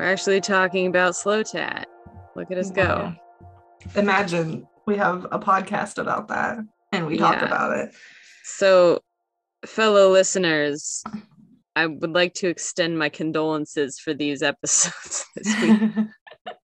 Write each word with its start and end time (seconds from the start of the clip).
We're 0.00 0.06
actually 0.06 0.40
talking 0.40 0.86
about 0.86 1.14
slow 1.14 1.42
tat. 1.42 1.86
Look 2.34 2.50
at 2.50 2.56
us 2.56 2.70
go. 2.70 3.12
Imagine 3.96 4.66
we 4.86 4.96
have 4.96 5.26
a 5.30 5.38
podcast 5.38 5.98
about 5.98 6.26
that 6.28 6.56
and 6.90 7.06
we 7.06 7.18
talk 7.18 7.34
Yeah. 7.34 7.44
about 7.44 7.76
it. 7.76 7.94
So, 8.42 9.00
fellow 9.66 10.08
listeners, 10.10 11.04
I 11.76 11.84
would 11.84 12.12
like 12.14 12.32
to 12.36 12.48
extend 12.48 12.98
my 12.98 13.10
condolences 13.10 13.98
for 13.98 14.14
these 14.14 14.42
episodes 14.52 15.26
this 15.36 15.60
week. 15.60 15.90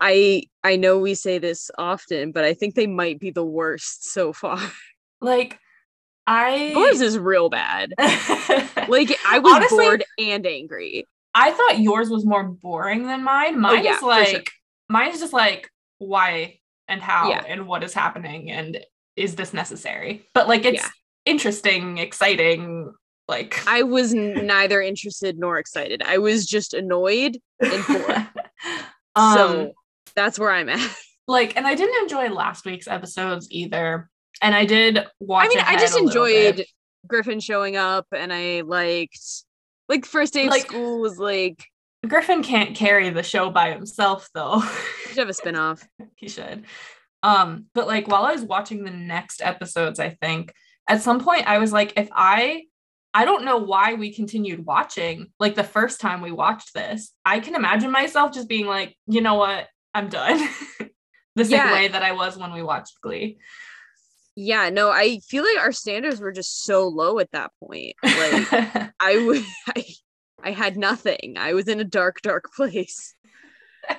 I 0.00 0.44
I 0.62 0.76
know 0.76 1.00
we 1.00 1.16
say 1.16 1.38
this 1.38 1.68
often, 1.78 2.30
but 2.30 2.44
I 2.44 2.54
think 2.54 2.76
they 2.76 2.86
might 2.86 3.18
be 3.18 3.32
the 3.32 3.44
worst 3.44 4.12
so 4.12 4.32
far. 4.32 4.60
like 5.20 5.58
I 6.28 6.66
Yours 6.76 7.00
is 7.00 7.18
real 7.18 7.48
bad. 7.48 7.92
Like 8.86 9.16
I 9.26 9.40
was 9.40 9.52
Honestly- 9.52 9.84
bored 9.84 10.04
and 10.16 10.46
angry. 10.46 11.08
I 11.34 11.50
thought 11.50 11.80
yours 11.80 12.10
was 12.10 12.24
more 12.24 12.44
boring 12.44 13.06
than 13.06 13.24
mine. 13.24 13.60
Mine 13.60 13.80
Oh, 13.80 13.82
yeah, 13.82 13.96
is 13.96 14.02
like 14.02 14.28
sure. 14.28 14.42
mine 14.88 15.10
is 15.12 15.20
just 15.20 15.32
like 15.32 15.68
why 15.98 16.58
and 16.88 17.00
how 17.00 17.30
Yeah. 17.30 17.42
and 17.46 17.66
what 17.66 17.82
is 17.82 17.92
happening 17.94 18.50
and 18.50 18.78
is 19.16 19.34
this 19.36 19.52
necessary? 19.54 20.26
But 20.34 20.48
like 20.48 20.64
it's 20.64 20.82
Yeah. 20.82 20.88
interesting, 21.26 21.98
exciting, 21.98 22.92
like 23.28 23.66
I 23.66 23.82
was 23.82 24.12
neither 24.14 24.80
interested 24.82 25.38
nor 25.38 25.58
excited. 25.58 26.02
I 26.04 26.18
was 26.18 26.46
just 26.46 26.74
annoyed 26.74 27.38
and 27.60 27.86
bored. 27.88 28.26
um 29.16 29.34
so 29.36 29.72
that's 30.14 30.38
where 30.38 30.50
I'm 30.50 30.68
at. 30.68 30.96
like 31.26 31.56
and 31.56 31.66
I 31.66 31.74
didn't 31.74 32.00
enjoy 32.02 32.28
last 32.28 32.64
week's 32.64 32.86
episodes 32.86 33.48
either. 33.50 34.08
And 34.42 34.54
I 34.54 34.64
did 34.66 35.04
watch 35.20 35.46
I 35.46 35.48
mean, 35.48 35.64
I 35.66 35.76
just 35.78 35.96
enjoyed. 35.98 36.64
Griffin 37.06 37.38
showing 37.38 37.76
up 37.76 38.06
and 38.12 38.32
I 38.32 38.62
liked 38.62 39.20
like 39.88 40.04
first 40.06 40.32
day 40.32 40.44
of 40.46 40.50
Like- 40.50 40.62
school 40.62 41.00
was 41.00 41.18
like 41.18 41.64
Griffin 42.06 42.42
can't 42.42 42.76
carry 42.76 43.08
the 43.10 43.22
show 43.22 43.48
by 43.50 43.72
himself 43.72 44.28
though. 44.34 44.58
we 44.58 45.08
should 45.08 45.18
have 45.18 45.28
a 45.28 45.32
spin-off. 45.34 45.86
he 46.16 46.28
should. 46.28 46.64
Um, 47.22 47.66
but 47.74 47.86
like 47.86 48.06
while 48.08 48.24
I 48.24 48.32
was 48.32 48.42
watching 48.42 48.84
the 48.84 48.90
next 48.90 49.40
episodes, 49.42 49.98
I 49.98 50.10
think 50.10 50.52
at 50.86 51.00
some 51.00 51.18
point 51.20 51.46
I 51.46 51.58
was 51.58 51.72
like, 51.72 51.94
if 51.96 52.08
I 52.12 52.64
I 53.14 53.24
don't 53.24 53.44
know 53.44 53.58
why 53.58 53.94
we 53.94 54.12
continued 54.12 54.66
watching 54.66 55.28
like 55.40 55.54
the 55.54 55.64
first 55.64 56.00
time 56.00 56.20
we 56.20 56.32
watched 56.32 56.74
this. 56.74 57.12
I 57.24 57.40
can 57.40 57.54
imagine 57.54 57.90
myself 57.90 58.32
just 58.32 58.48
being 58.48 58.66
like, 58.66 58.96
you 59.06 59.20
know 59.22 59.36
what, 59.36 59.68
I'm 59.94 60.08
done. 60.08 60.46
the 61.36 61.44
same 61.44 61.58
Yeah. 61.58 61.72
way 61.72 61.88
that 61.88 62.02
I 62.02 62.12
was 62.12 62.36
when 62.36 62.52
we 62.52 62.62
watched 62.62 63.00
Glee. 63.00 63.38
Yeah, 64.36 64.70
no, 64.70 64.90
I 64.90 65.20
feel 65.20 65.44
like 65.44 65.58
our 65.58 65.72
standards 65.72 66.20
were 66.20 66.32
just 66.32 66.64
so 66.64 66.88
low 66.88 67.18
at 67.20 67.30
that 67.32 67.52
point. 67.62 67.94
Like 68.02 68.92
I 69.00 69.16
would 69.18 69.44
I, 69.68 69.84
I 70.42 70.50
had 70.50 70.76
nothing. 70.76 71.34
I 71.38 71.52
was 71.54 71.68
in 71.68 71.80
a 71.80 71.84
dark, 71.84 72.20
dark 72.22 72.52
place. 72.56 73.14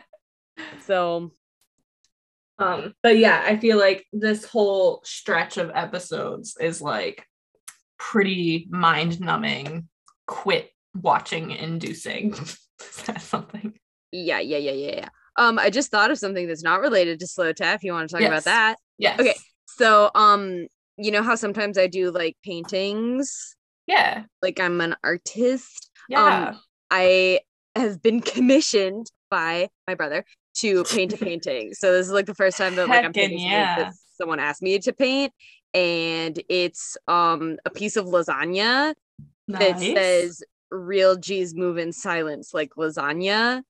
So 0.80 1.32
um, 2.60 2.94
but 3.04 3.18
yeah, 3.18 3.44
I 3.46 3.58
feel 3.58 3.78
like 3.78 4.06
this 4.14 4.46
whole 4.46 5.02
stretch 5.04 5.58
of 5.58 5.72
episodes 5.74 6.56
is 6.60 6.82
like 6.82 7.28
pretty 7.98 8.68
mind 8.70 9.20
numbing, 9.20 9.90
quit 10.28 10.70
watching 10.96 11.52
inducing. 11.52 12.34
is 12.34 12.58
that 13.08 13.22
something? 13.22 13.74
yeah, 14.12 14.40
yeah, 14.40 14.58
yeah, 14.58 14.72
yeah, 14.72 14.96
yeah. 14.96 15.10
Um, 15.38 15.60
I 15.60 15.70
just 15.70 15.92
thought 15.92 16.12
of 16.12 16.18
something 16.18 16.48
that's 16.48 16.64
not 16.64 16.80
related 16.80 17.20
to 17.20 17.28
slow 17.28 17.52
tat. 17.52 17.84
You 17.84 17.92
want 17.92 18.08
to 18.10 18.14
talk 18.14 18.22
Yes. 18.22 18.30
about 18.30 18.44
that. 18.46 18.76
Yes. 18.98 19.20
Okay. 19.20 19.36
So 19.78 20.10
um, 20.16 20.68
you 20.98 21.12
know 21.12 21.22
how 21.24 21.36
sometimes 21.36 21.78
I 21.78 21.88
do 21.88 22.12
like 22.12 22.38
paintings, 22.44 23.56
Yeah. 23.88 24.24
like 24.42 24.60
I'm 24.60 24.80
an 24.82 24.96
artist. 25.04 25.90
Yeah. 26.08 26.56
I 26.92 27.40
have 27.76 28.02
been 28.02 28.22
commissioned 28.34 29.12
by 29.30 29.70
my 29.88 29.96
brother 29.96 30.24
to 30.60 30.84
paint 30.86 31.14
a 31.14 31.18
painting. 31.18 31.74
So 31.74 31.92
this 31.92 32.08
is 32.08 32.14
like 32.14 32.26
the 32.26 32.36
first 32.36 32.58
time 32.58 32.76
that 32.76 32.88
like 32.88 33.04
I'm 33.04 33.12
painting 33.12 33.40
yeah. 33.40 33.92
someone 34.18 34.40
asked 34.40 34.62
me 34.62 34.80
to 34.80 34.94
paint. 34.94 35.34
And 35.74 36.42
it's 36.48 36.96
um 37.08 37.58
a 37.66 37.70
piece 37.70 37.98
of 37.98 38.06
lasagna 38.06 38.94
that 39.50 39.78
says 39.80 40.42
real 40.72 41.18
G's 41.18 41.54
move 41.54 41.78
in 41.78 41.92
silence 41.92 42.54
like 42.54 42.72
lasagna. 42.78 43.62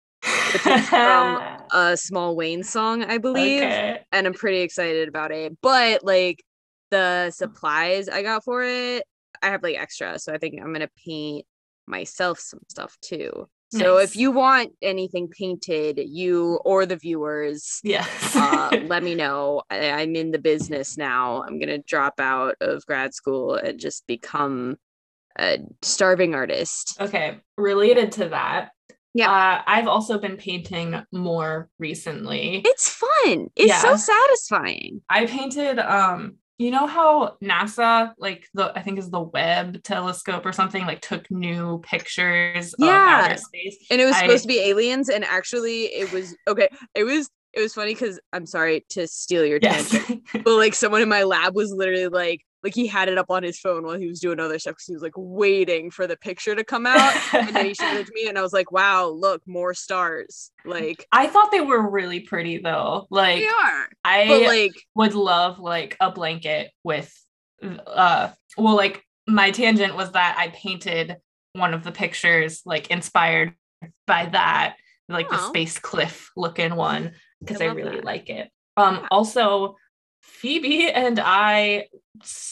From 0.61 1.39
A 1.73 1.97
small 1.97 2.35
Wayne 2.35 2.63
song, 2.63 3.03
I 3.03 3.17
believe. 3.17 3.63
okay. 3.63 4.01
And 4.11 4.27
I'm 4.27 4.33
pretty 4.33 4.59
excited 4.61 5.07
about 5.09 5.31
it. 5.31 5.57
But 5.61 6.03
like 6.05 6.43
the 6.91 7.31
supplies 7.31 8.07
I 8.07 8.21
got 8.21 8.43
for 8.43 8.63
it, 8.63 9.03
I 9.41 9.47
have 9.47 9.63
like 9.63 9.75
extra. 9.77 10.19
So 10.19 10.31
I 10.33 10.37
think 10.37 10.61
I'm 10.61 10.71
gonna 10.71 10.89
paint 11.05 11.45
myself 11.87 12.39
some 12.39 12.59
stuff 12.69 12.95
too. 13.01 13.47
So 13.71 13.95
Nice. 13.97 14.03
if 14.11 14.15
you 14.15 14.31
want 14.31 14.71
anything 14.81 15.27
painted, 15.27 15.99
you 15.99 16.59
or 16.63 16.85
the 16.85 16.95
viewers, 16.95 17.79
Yes. 17.83 18.35
uh, 18.35 18.69
let 18.85 19.03
me 19.03 19.15
know. 19.15 19.63
I, 19.69 19.89
I'm 19.89 20.15
in 20.15 20.31
the 20.31 20.39
business 20.39 20.97
now. 20.97 21.41
I'm 21.43 21.59
gonna 21.59 21.79
drop 21.79 22.19
out 22.19 22.55
of 22.61 22.85
grad 22.85 23.13
school 23.15 23.55
and 23.55 23.79
just 23.79 24.05
become 24.07 24.77
a 25.37 25.57
starving 25.81 26.35
artist. 26.35 26.95
okay. 27.01 27.39
Related 27.57 28.13
to 28.13 28.29
that. 28.29 28.71
Yeah. 29.15 29.31
Uh, 29.31 29.61
I've 29.65 29.87
also 29.87 30.19
been 30.19 30.37
painting 30.37 31.01
more 31.11 31.69
recently. 31.79 32.61
It's 32.65 32.89
fun. 32.89 33.47
It's 33.55 33.81
so 33.81 33.95
satisfying. 33.95 35.01
I 35.09 35.25
painted 35.25 35.79
um 35.79 36.35
you 36.57 36.71
know 36.71 36.85
how 36.87 37.35
NASA 37.43 38.13
like 38.17 38.47
the 38.53 38.71
I 38.77 38.81
think 38.81 38.99
is 38.99 39.09
the 39.09 39.21
Webb 39.21 39.83
telescope 39.83 40.45
or 40.45 40.51
something 40.53 40.85
like 40.85 41.01
took 41.01 41.29
new 41.31 41.79
pictures 41.79 42.75
Yeah. 42.77 43.19
of 43.19 43.25
outer 43.31 43.37
space. 43.37 43.77
And 43.89 43.99
it 44.01 44.05
was 44.05 44.15
I- 44.15 44.21
supposed 44.21 44.43
to 44.43 44.47
be 44.47 44.59
aliens, 44.59 45.09
and 45.09 45.23
actually, 45.25 45.85
it 45.85 46.11
was 46.11 46.35
okay. 46.47 46.69
It 46.93 47.03
was 47.05 47.29
it 47.53 47.61
was 47.61 47.73
funny 47.73 47.93
because 47.93 48.19
I'm 48.33 48.45
sorry 48.45 48.85
to 48.89 49.07
steal 49.07 49.45
your 49.45 49.59
Yes. 49.61 49.89
tangent, 49.91 50.23
but 50.43 50.55
like 50.57 50.73
someone 50.75 51.01
in 51.01 51.07
my 51.09 51.23
lab 51.23 51.55
was 51.55 51.71
literally 51.71 52.07
like 52.09 52.41
like 52.65 52.75
he 52.75 52.87
had 52.87 53.07
it 53.07 53.17
up 53.17 53.29
on 53.29 53.43
his 53.43 53.59
phone 53.59 53.85
while 53.85 53.97
he 53.97 54.07
was 54.07 54.19
doing 54.19 54.39
other 54.39 54.57
stuff 54.59 54.73
because 54.73 54.87
he 54.87 54.93
was 54.93 55.03
like 55.03 55.13
waiting 55.15 55.91
for 55.91 56.07
the 56.07 56.17
picture 56.17 56.55
to 56.55 56.63
come 56.63 56.85
out, 56.87 57.13
and 57.33 57.55
then 57.55 57.65
he 57.65 57.73
showed 57.73 57.95
it 57.95 58.07
to 58.07 58.11
me, 58.13 58.27
and 58.27 58.37
I 58.37 58.41
was 58.41 58.53
like, 58.53 58.71
wow, 58.71 59.07
look, 59.07 59.41
more 59.47 59.73
stars. 59.73 60.51
Like 60.65 61.05
I 61.11 61.27
thought 61.27 61.51
they 61.51 61.61
were 61.61 61.89
really 61.89 62.21
pretty 62.21 62.57
though. 62.57 63.05
Like 63.11 63.39
they 63.39 63.47
are, 63.47 63.87
I 64.03 64.27
but 64.27 64.41
like 64.41 64.73
would 64.95 65.13
love 65.13 65.59
like 65.59 65.95
a 65.99 66.11
blanket 66.11 66.71
with 66.83 67.13
uh 67.87 68.29
well 68.57 68.75
like 68.75 69.03
my 69.27 69.51
tangent 69.51 69.95
was 69.95 70.11
that 70.11 70.35
I 70.37 70.49
painted 70.49 71.17
one 71.53 71.73
of 71.73 71.83
the 71.83 71.91
pictures 71.91 72.61
like 72.65 72.91
inspired 72.91 73.53
by 74.07 74.25
that 74.25 74.75
like 75.07 75.29
the 75.29 75.37
space 75.37 75.77
cliff 75.79 76.31
looking 76.35 76.75
one 76.75 77.13
because 77.39 77.61
I, 77.61 77.67
love 77.67 77.77
really 77.77 77.95
that. 77.97 78.03
like 78.05 78.29
it. 78.29 78.49
Um 78.75 78.95
Yeah. 79.01 79.07
also 79.11 79.77
Phoebe 80.21 80.89
and 80.91 81.19
I 81.23 81.87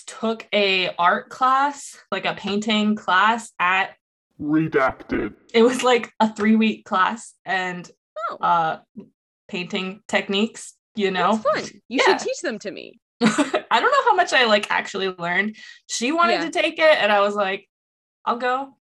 took 0.08 0.48
a 0.54 0.90
art 0.98 1.30
class, 1.30 1.98
like 2.12 2.26
a 2.26 2.34
painting 2.34 2.96
class 2.96 3.52
at 3.60 3.96
Redacted. 4.42 5.34
it 5.54 5.64
was 5.64 5.84
like 5.84 6.12
a 6.20 6.34
3 6.34 6.56
week 6.56 6.86
class 6.86 7.34
and 7.46 7.90
oh, 8.32 8.38
uh 8.38 8.80
painting 9.48 10.02
techniques, 10.08 10.76
you 10.96 11.12
know. 11.12 11.40
that's 11.44 11.68
fun. 11.70 11.82
You 11.88 12.00
Yeah. 12.06 12.18
should 12.18 12.28
teach 12.28 12.40
them 12.42 12.60
to 12.60 12.72
me. 12.72 13.00
I 13.22 13.80
don't 13.80 13.92
know 13.92 14.04
how 14.10 14.16
much 14.16 14.34
I 14.34 14.46
like 14.46 14.70
actually 14.72 15.10
learned. 15.10 15.56
She 15.88 16.12
wanted 16.12 16.34
Yeah. 16.42 16.46
to 16.46 16.52
take 16.52 16.80
it, 16.80 16.98
and 17.02 17.12
I 17.12 17.22
was 17.22 17.36
like, 17.36 17.70
"I'll 18.26 18.38
go." 18.38 18.76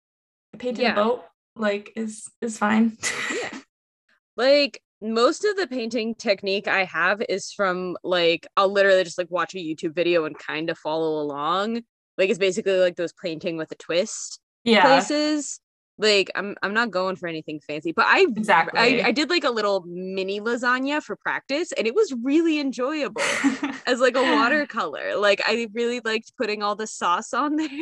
I 0.53 0.57
painted 0.57 0.81
Yeah. 0.83 0.93
a 0.93 0.95
boat. 0.95 1.23
Like, 1.55 1.91
is 1.95 2.27
is 2.41 2.57
fine. 2.57 2.97
Yeah. 3.29 3.59
like 4.37 4.81
most 5.01 5.45
of 5.45 5.55
the 5.57 5.67
painting 5.67 6.15
technique 6.15 6.67
I 6.67 6.83
have 6.85 7.21
is 7.27 7.51
from 7.51 7.97
like 8.03 8.47
I'll 8.55 8.71
literally 8.71 9.03
just 9.03 9.17
like 9.17 9.31
watch 9.31 9.55
a 9.55 9.57
YouTube 9.57 9.95
video 9.95 10.25
and 10.25 10.37
kind 10.37 10.69
of 10.69 10.77
follow 10.77 11.21
along. 11.21 11.81
Like 12.17 12.29
it's 12.29 12.39
basically 12.39 12.77
like 12.77 12.95
those 12.95 13.13
painting 13.13 13.57
with 13.57 13.71
a 13.71 13.75
twist 13.75 14.39
yeah, 14.63 14.83
places. 14.83 15.59
Like 15.97 16.31
I'm 16.35 16.55
I'm 16.61 16.73
not 16.73 16.91
going 16.91 17.15
for 17.15 17.27
anything 17.27 17.59
fancy, 17.59 17.91
but 17.91 18.05
I 18.05 18.21
exactly. 18.21 18.79
I, 18.79 19.07
I 19.07 19.11
did 19.11 19.29
like 19.29 19.43
a 19.43 19.49
little 19.49 19.83
mini 19.87 20.39
lasagna 20.39 21.01
for 21.01 21.15
practice 21.15 21.71
and 21.73 21.87
it 21.87 21.95
was 21.95 22.13
really 22.23 22.59
enjoyable 22.59 23.21
as 23.85 23.99
like 23.99 24.15
a 24.15 24.21
watercolor. 24.21 25.15
Like 25.15 25.41
I 25.45 25.67
really 25.73 25.99
liked 26.03 26.33
putting 26.37 26.61
all 26.63 26.75
the 26.75 26.87
sauce 26.87 27.33
on 27.33 27.55
there. 27.55 27.69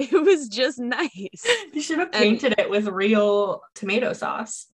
It 0.00 0.12
was 0.12 0.48
just 0.48 0.78
nice. 0.78 1.10
you 1.74 1.82
should 1.82 1.98
have 1.98 2.08
And- 2.14 2.22
painted 2.22 2.54
it 2.56 2.70
with 2.70 2.86
real 2.88 3.60
tomato 3.74 4.14
sauce. 4.14 4.66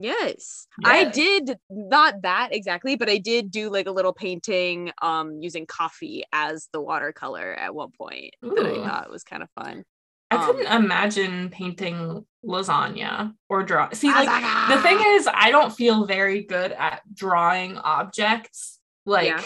Yes. 0.00 0.66
I 0.84 1.04
did 1.04 1.58
not 1.68 2.22
that 2.22 2.50
exactly, 2.52 2.96
but 2.96 3.08
I 3.08 3.18
did 3.18 3.50
do 3.50 3.68
like 3.70 3.86
a 3.86 3.90
little 3.90 4.12
painting 4.12 4.92
um 5.02 5.40
using 5.42 5.66
coffee 5.66 6.22
as 6.32 6.68
the 6.72 6.80
watercolor 6.80 7.52
at 7.52 7.74
one 7.74 7.90
point 7.90 8.34
that 8.42 8.64
I 8.66 8.70
Ooh. 8.70 8.84
thought 8.84 9.10
was 9.10 9.24
kind 9.24 9.42
of 9.42 9.48
fun. 9.50 9.84
I 10.30 10.36
couldn't 10.46 10.66
Um, 10.66 10.84
imagine 10.84 11.48
painting 11.50 12.24
lasagna 12.44 13.34
or 13.48 13.62
draw. 13.62 13.88
See, 13.92 14.08
like 14.10 14.28
the 14.68 14.80
thing 14.82 14.98
is, 15.00 15.28
I 15.32 15.50
don't 15.50 15.72
feel 15.72 16.04
very 16.04 16.42
good 16.44 16.72
at 16.72 17.00
drawing 17.14 17.76
objects, 17.78 18.78
like 19.06 19.26
Yeah. 19.28 19.42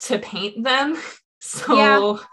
to 0.00 0.18
paint 0.18 0.62
them. 0.62 0.96
So 1.40 1.74
Yeah. 1.76 2.24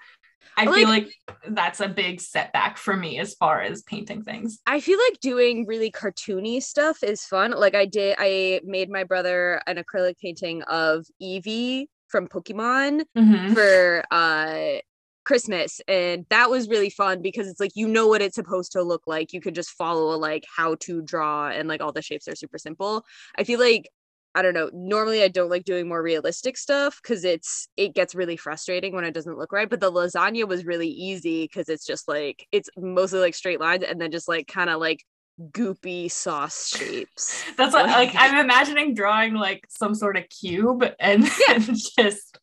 I 0.57 0.65
Like- 0.65 0.75
feel 0.75 0.87
like 0.89 1.09
that's 1.49 1.79
a 1.79 1.87
big 1.87 2.21
setback 2.21 2.77
for 2.77 2.95
me 2.95 3.19
as 3.19 3.33
far 3.35 3.61
as 3.61 3.81
painting 3.83 4.23
things. 4.23 4.59
I 4.65 4.79
feel 4.79 4.97
like 5.09 5.19
doing 5.19 5.65
really 5.65 5.91
cartoony 5.91 6.61
stuff 6.63 7.03
is 7.03 7.25
fun. 7.25 7.51
Like 7.51 7.75
I 7.75 7.85
did, 7.85 8.15
I 8.17 8.61
made 8.63 8.89
my 8.89 9.03
brother 9.03 9.61
an 9.67 9.77
acrylic 9.77 10.17
painting 10.19 10.61
of 10.63 11.05
Eevee 11.21 11.87
from 12.07 12.27
Pokemon 12.27 13.03
Mhm. 13.17 13.53
for 13.53 14.03
uh 14.11 14.79
Christmas, 15.25 15.81
and 15.87 16.23
that 16.29 16.51
was 16.51 16.69
really 16.69 16.91
fun 16.91 17.21
because 17.23 17.47
it's 17.47 17.59
like 17.59 17.71
you 17.73 17.87
know 17.87 18.07
what 18.07 18.21
it's 18.21 18.35
supposed 18.35 18.71
to 18.73 18.83
look 18.83 19.01
like. 19.07 19.33
You 19.33 19.41
could 19.41 19.55
just 19.55 19.71
follow 19.71 20.13
a, 20.13 20.17
like 20.17 20.45
how 20.55 20.75
to 20.81 21.01
draw, 21.01 21.49
and 21.49 21.67
like 21.67 21.81
all 21.81 21.91
the 21.91 22.03
shapes 22.03 22.27
are 22.27 22.35
super 22.35 22.59
simple. 22.59 23.03
I 23.35 23.43
feel 23.43 23.59
like 23.59 23.89
I 24.35 24.41
don't 24.41 24.53
know. 24.53 24.69
Normally, 24.73 25.23
I 25.23 25.29
don't 25.29 25.49
like 25.49 25.63
doing 25.63 25.87
more 25.87 26.03
realistic 26.03 26.57
stuff 26.57 26.99
because 27.01 27.23
it's 27.23 27.69
it 27.77 27.95
gets 27.95 28.13
really 28.13 28.35
frustrating 28.35 28.93
when 28.93 29.05
it 29.05 29.13
doesn't 29.13 29.37
look 29.37 29.53
right. 29.53 29.69
But 29.69 29.79
the 29.79 29.91
lasagna 29.91 30.45
was 30.45 30.65
really 30.65 30.89
easy 30.89 31.45
because 31.45 31.69
it's 31.69 31.85
just 31.85 32.09
like 32.09 32.45
it's 32.51 32.69
mostly 32.77 33.19
like 33.19 33.33
straight 33.33 33.61
lines 33.61 33.85
and 33.87 33.99
then 33.99 34.11
just 34.11 34.27
like 34.27 34.45
kind 34.47 34.69
of 34.69 34.81
like 34.81 35.03
goopy 35.51 36.11
sauce 36.11 36.67
shapes. 36.67 37.43
That's 37.57 37.73
what 37.73 37.85
like 37.85 38.11
I'm 38.13 38.43
imagining 38.43 38.93
drawing 38.93 39.35
like 39.35 39.65
some 39.69 39.95
sort 39.95 40.17
of 40.17 40.27
cube 40.27 40.83
and 40.99 41.23
then 41.47 41.61
just 41.97 42.37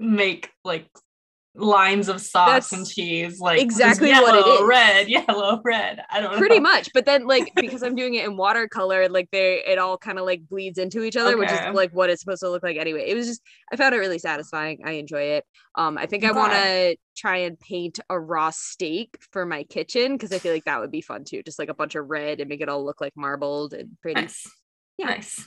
make 0.00 0.50
like 0.64 0.88
lines 1.56 2.08
of 2.08 2.20
sauce 2.20 2.70
That's 2.70 2.72
and 2.72 2.86
cheese 2.86 3.40
like 3.40 3.60
exactly 3.60 4.10
what 4.10 4.34
it 4.34 4.46
yellow, 4.46 4.62
is. 4.62 4.68
red 4.68 5.08
yellow 5.28 5.60
red. 5.64 6.02
I 6.10 6.20
don't 6.20 6.32
know. 6.32 6.38
pretty 6.38 6.60
much 6.60 6.90
but 6.92 7.06
then 7.06 7.26
like 7.26 7.52
because 7.56 7.82
i'm 7.82 7.94
doing 7.94 8.14
it 8.14 8.26
in 8.26 8.36
watercolor 8.36 9.08
like 9.08 9.28
they 9.32 9.62
it 9.66 9.78
all 9.78 9.96
kind 9.96 10.18
of 10.18 10.26
like 10.26 10.46
bleeds 10.48 10.78
into 10.78 11.02
each 11.02 11.16
other 11.16 11.36
which 11.38 11.50
is 11.50 11.60
like 11.72 11.92
what 11.92 12.10
it's 12.10 12.20
supposed 12.20 12.40
to 12.40 12.50
look 12.50 12.62
like 12.62 12.76
anyway. 12.76 13.04
It 13.08 13.14
was 13.14 13.26
just 13.26 13.42
i 13.72 13.76
found 13.76 13.94
it 13.94 13.98
really 13.98 14.18
satisfying. 14.18 14.80
I 14.84 14.92
enjoy 14.92 15.22
it. 15.22 15.44
Um 15.76 15.96
i 15.98 16.06
think 16.06 16.24
i 16.24 16.32
want 16.32 16.52
to 16.52 16.96
try 17.16 17.38
and 17.38 17.58
paint 17.58 17.98
a 18.10 18.18
raw 18.20 18.50
steak 18.50 19.16
for 19.32 19.46
my 19.46 19.62
kitchen 19.64 20.12
because 20.12 20.32
i 20.32 20.38
feel 20.38 20.52
like 20.52 20.64
that 20.64 20.80
would 20.80 20.90
be 20.90 21.00
fun 21.00 21.24
too 21.24 21.42
just 21.42 21.58
like 21.58 21.70
a 21.70 21.74
bunch 21.74 21.94
of 21.94 22.08
red 22.08 22.40
and 22.40 22.48
make 22.48 22.60
it 22.60 22.68
all 22.68 22.84
look 22.84 23.00
like 23.00 23.12
marbled 23.16 23.72
and 23.72 23.90
pretty. 24.02 24.20
Nice. 24.20 24.46
Yeah. 24.98 25.06
nice. 25.06 25.42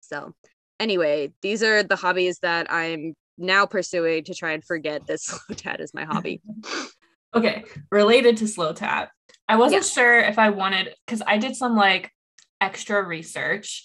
So 0.00 0.34
anyway 0.80 1.32
these 1.42 1.62
are 1.62 1.82
the 1.82 1.96
hobbies 1.96 2.38
that 2.40 2.70
i'm 2.72 3.14
now 3.38 3.64
pursuing 3.66 4.24
to 4.24 4.34
try 4.34 4.52
and 4.52 4.64
forget 4.64 5.06
that 5.06 5.20
slow 5.22 5.54
tat 5.54 5.80
is 5.80 5.94
my 5.94 6.04
hobby 6.04 6.40
okay 7.34 7.64
related 7.90 8.36
to 8.36 8.48
slow 8.48 8.72
tat 8.72 9.10
i 9.48 9.56
wasn't 9.56 9.82
Yeah. 9.82 9.88
sure 9.88 10.18
if 10.20 10.38
i 10.38 10.50
wanted 10.50 10.94
because 11.06 11.22
i 11.26 11.38
did 11.38 11.56
some 11.56 11.76
like 11.76 12.10
extra 12.60 13.02
research 13.02 13.84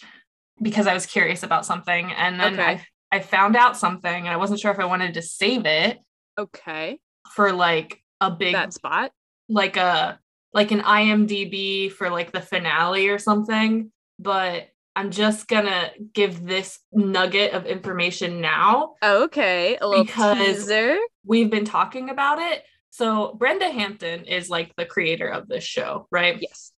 because 0.61 0.87
i 0.87 0.93
was 0.93 1.05
curious 1.05 1.43
about 1.43 1.65
something 1.65 2.11
and 2.11 2.39
then 2.39 2.53
Okay. 2.53 2.63
I, 3.11 3.17
I 3.17 3.19
found 3.19 3.55
out 3.55 3.77
something 3.77 4.13
and 4.25 4.29
i 4.29 4.37
wasn't 4.37 4.59
sure 4.59 4.71
if 4.71 4.79
i 4.79 4.85
wanted 4.85 5.13
to 5.15 5.21
save 5.21 5.65
it 5.65 5.99
okay 6.37 6.99
for 7.35 7.51
like 7.53 8.01
a 8.21 8.31
big 8.31 8.53
that 8.53 8.73
spot 8.73 9.11
like 9.49 9.77
a 9.77 10.19
like 10.53 10.71
an 10.71 10.81
IMDb 10.81 11.91
for 11.91 12.09
like 12.11 12.31
the 12.31 12.39
finale 12.41 13.09
or 13.09 13.17
something, 13.17 13.91
but 14.19 14.67
I'm 14.95 15.09
just 15.11 15.47
gonna 15.47 15.89
give 16.13 16.45
this 16.45 16.79
nugget 16.91 17.53
of 17.53 17.65
information 17.65 18.41
now. 18.41 18.95
okay 19.03 19.77
a 19.77 19.87
little 19.87 20.05
Because- 20.05 20.37
teaser 20.37 20.97
We've 21.25 21.49
been 21.49 21.65
talking 21.65 22.09
about 22.09 22.39
it. 22.39 22.63
So 22.89 23.33
Brenda 23.33 23.69
Hampton 23.69 24.25
is 24.25 24.49
like 24.49 24.75
the 24.75 24.85
creator 24.85 25.27
of 25.27 25.47
this 25.47 25.63
show, 25.63 26.07
right? 26.11 26.37
yes 26.41 26.71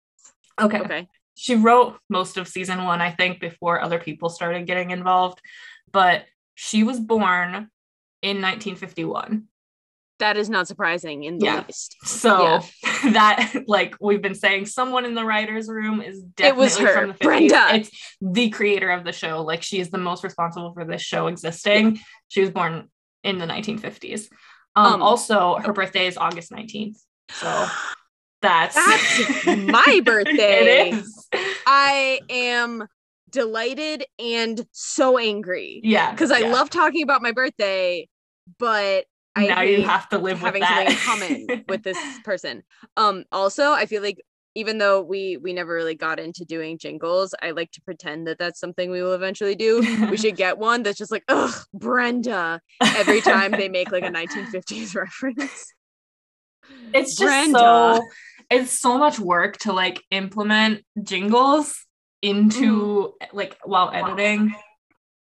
Okay. 0.61 0.79
okay 0.79 1.07
She 1.35 1.55
wrote 1.55 1.97
most 2.09 2.37
of 2.37 2.47
season 2.47 2.83
1 2.85 3.01
I 3.01 3.11
think 3.11 3.39
before 3.41 3.81
other 3.81 3.99
people 3.99 4.29
started 4.29 4.65
getting 4.67 4.91
involved, 4.91 5.41
but 5.91 6.25
she 6.53 6.83
was 6.83 6.99
born 6.99 7.69
in 8.21 8.37
1951. 8.41 9.47
That 10.19 10.37
is 10.37 10.49
not 10.49 10.67
surprising 10.67 11.23
in 11.25 11.37
the 11.39 11.45
Yeah. 11.47 11.63
least. 11.67 11.97
So 12.05 12.61
that 13.13 13.53
like 13.67 13.95
we've 14.01 14.21
been 14.21 14.35
saying 14.35 14.65
someone 14.67 15.05
in 15.05 15.13
the 15.15 15.23
writers 15.25 15.67
room 15.69 16.01
is 16.01 16.21
definitely 16.21 16.49
It 16.49 16.61
was 16.65 16.77
her, 16.77 16.93
from 16.93 17.07
the 17.09 17.13
50s. 17.15 17.19
Brenda. 17.23 17.67
It's 17.75 17.91
the 18.21 18.49
creator 18.49 18.89
of 18.91 19.03
the 19.03 19.11
show. 19.11 19.41
Like 19.43 19.63
she 19.63 19.79
is 19.79 19.89
the 19.89 19.97
most 19.97 20.23
responsible 20.23 20.73
for 20.73 20.85
this 20.85 21.01
show 21.01 21.27
existing. 21.27 21.99
She 22.27 22.41
was 22.41 22.51
born 22.51 22.89
in 23.23 23.37
the 23.37 23.45
1950s. 23.45 24.29
Um, 24.75 24.93
Um, 24.95 25.01
also 25.01 25.55
her 25.55 25.73
birthday 25.73 26.07
is 26.07 26.17
August 26.17 26.51
19th. 26.51 26.97
So 27.31 27.67
that's 28.41 28.75
That's 28.75 29.45
my 29.45 30.01
birthday. 30.03 30.91
it 30.91 30.93
is. 30.95 31.27
I 31.65 32.19
am 32.29 32.87
delighted 33.31 34.05
and 34.19 34.65
so 34.71 35.17
angry 35.17 35.81
Yeah. 35.83 36.11
because 36.11 36.31
I 36.31 36.39
yeah. 36.39 36.53
love 36.53 36.69
talking 36.69 37.03
about 37.03 37.21
my 37.21 37.31
birthday, 37.31 38.07
but 38.59 39.05
I 39.35 39.47
now 39.47 39.61
you 39.61 39.83
have 39.83 40.07
to 40.09 40.17
live 40.17 40.41
with 40.41 40.53
having 40.53 40.61
that. 40.61 40.91
something 41.07 41.41
in 41.41 41.47
common 41.47 41.65
with 41.69 41.83
this 41.83 41.97
person. 42.23 42.63
Um, 42.97 43.25
also, 43.31 43.71
I 43.71 43.85
feel 43.85 44.01
like 44.01 44.21
even 44.57 44.77
though 44.77 45.01
we 45.01 45.35
we 45.37 45.51
never 45.51 45.73
really 45.73 45.95
got 45.95 46.19
into 46.19 46.45
doing 46.45 46.77
jingles, 46.77 47.35
I 47.41 47.51
like 47.51 47.71
to 47.71 47.81
pretend 47.81 48.27
that 48.27 48.37
that's 48.37 48.59
something 48.59 48.89
we 48.89 49.01
will 49.01 49.13
eventually 49.13 49.55
do. 49.55 49.79
We 50.09 50.15
should 50.17 50.37
get 50.37 50.57
one 50.57 50.83
that's 50.83 50.97
just 50.97 51.11
like, 51.11 51.25
ugh, 51.27 51.53
Brenda, 51.73 52.61
every 52.81 53.19
time 53.19 53.51
they 53.51 53.67
make 53.67 53.91
like 53.91 54.03
a 54.05 54.09
1950s 54.09 54.95
reference. 55.01 55.73
it's 56.93 57.15
just 57.17 57.21
Brenda. 57.21 57.59
so 57.59 58.01
it's 58.49 58.71
so 58.79 58.97
much 58.97 59.19
work 59.19 59.57
to 59.57 59.73
like 59.73 60.01
implement 60.11 60.83
jingles 61.03 61.85
into 62.21 63.13
Mm-hmm. 63.21 63.37
like 63.37 63.57
while 63.65 63.91
editing 63.93 64.55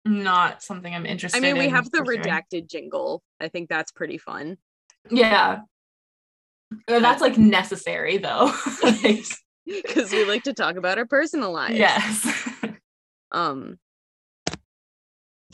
not 0.05 0.63
something 0.63 0.95
i'm 0.95 1.07
interested 1.07 1.39
I 1.39 1.41
mean, 1.41 1.57
we 1.59 1.67
in 1.67 1.71
have 1.71 1.91
the 1.91 1.99
pursuing. 2.03 2.23
redacted 2.23 2.69
jingle. 2.69 3.23
I 3.41 3.49
think 3.49 3.69
that's 3.69 3.91
pretty 3.93 4.19
fun. 4.19 4.59
yeah 5.11 5.61
Uh, 6.89 6.99
that's 7.01 7.21
like 7.23 7.39
necessary 7.39 8.19
though 8.19 8.53
Like, 8.83 9.25
because 9.67 10.13
we 10.13 10.25
like 10.27 10.43
to 10.45 10.53
talk 10.53 10.77
about 10.77 10.99
our 10.99 11.07
personal 11.07 11.53
lives. 11.53 11.77
yes 11.79 12.49
Um. 13.33 13.79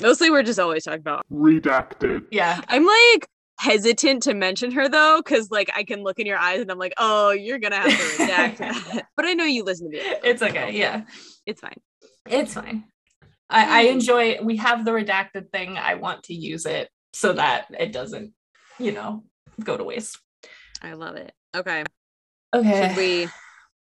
Mostly, 0.02 0.31
we're 0.31 0.43
just 0.43 0.58
always 0.58 0.85
talking 0.85 1.00
about. 1.00 1.25
Redacted. 1.32 2.26
yeah 2.31 2.61
I'm 2.69 2.87
like 2.87 3.26
hesitant 3.58 4.23
to 4.25 4.35
mention 4.35 4.70
her 4.73 4.88
though, 4.88 5.20
because 5.25 5.50
like 5.50 5.70
I 5.75 5.85
can 5.85 6.02
look 6.02 6.19
in 6.19 6.26
your 6.26 6.38
eyes 6.38 6.61
and 6.61 6.70
I'm 6.70 6.79
like, 6.79 6.94
oh, 6.99 7.31
you're 7.31 7.58
gonna 7.58 7.76
have 7.76 7.91
to 7.91 7.97
redact 8.25 8.56
that. 8.58 9.06
But 9.17 9.26
I 9.26 9.35
know 9.35 9.44
you 9.44 9.64
listen 9.64 9.91
to 9.91 9.97
me. 9.97 10.02
it's 10.25 10.43
okay 10.43 10.73
yeah 10.76 11.02
It's 11.47 11.61
fine. 11.61 11.76
it's 12.29 12.55
fine 12.55 12.85
I, 13.50 13.81
I 13.81 13.85
Mm. 13.87 13.91
enjoy 13.93 14.38
we 14.43 14.56
have 14.56 14.85
the 14.85 14.93
redacted 14.93 15.50
thing 15.50 15.76
i 15.76 15.95
want 15.95 16.23
to 16.25 16.35
use 16.35 16.64
it 16.66 16.88
so 17.12 17.33
that 17.33 17.66
it 17.78 17.92
doesn't 17.92 18.33
you 18.78 18.92
know 18.92 19.25
go 19.64 19.76
to 19.76 19.85
waste 19.85 20.19
I 20.83 20.95
love 20.95 21.16
it. 21.16 21.33
Okay. 21.54 21.85
okay 22.54 22.88
Should 22.88 22.97
we 22.97 23.28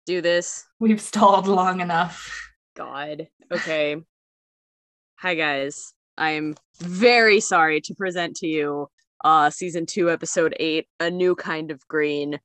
do 0.04 0.21
this? 0.21 0.64
we've 0.81 1.00
stalled 1.00 1.47
long 1.47 1.81
enough 1.81 2.31
God. 2.76 3.28
Okay. 3.52 3.97
Hi 5.16 5.35
guys. 5.35 5.95
I 6.19 6.31
am 6.33 6.54
very 6.81 7.40
sorry 7.40 7.81
to 7.83 7.95
present 7.95 8.37
to 8.37 8.47
you 8.47 8.88
uh 9.25 9.49
season 9.50 9.87
2 9.87 10.11
episode 10.11 10.54
8 10.59 10.87
A 11.00 11.11
New 11.11 11.35
Kind 11.35 11.71
of 11.71 11.87
Green. 11.88 12.38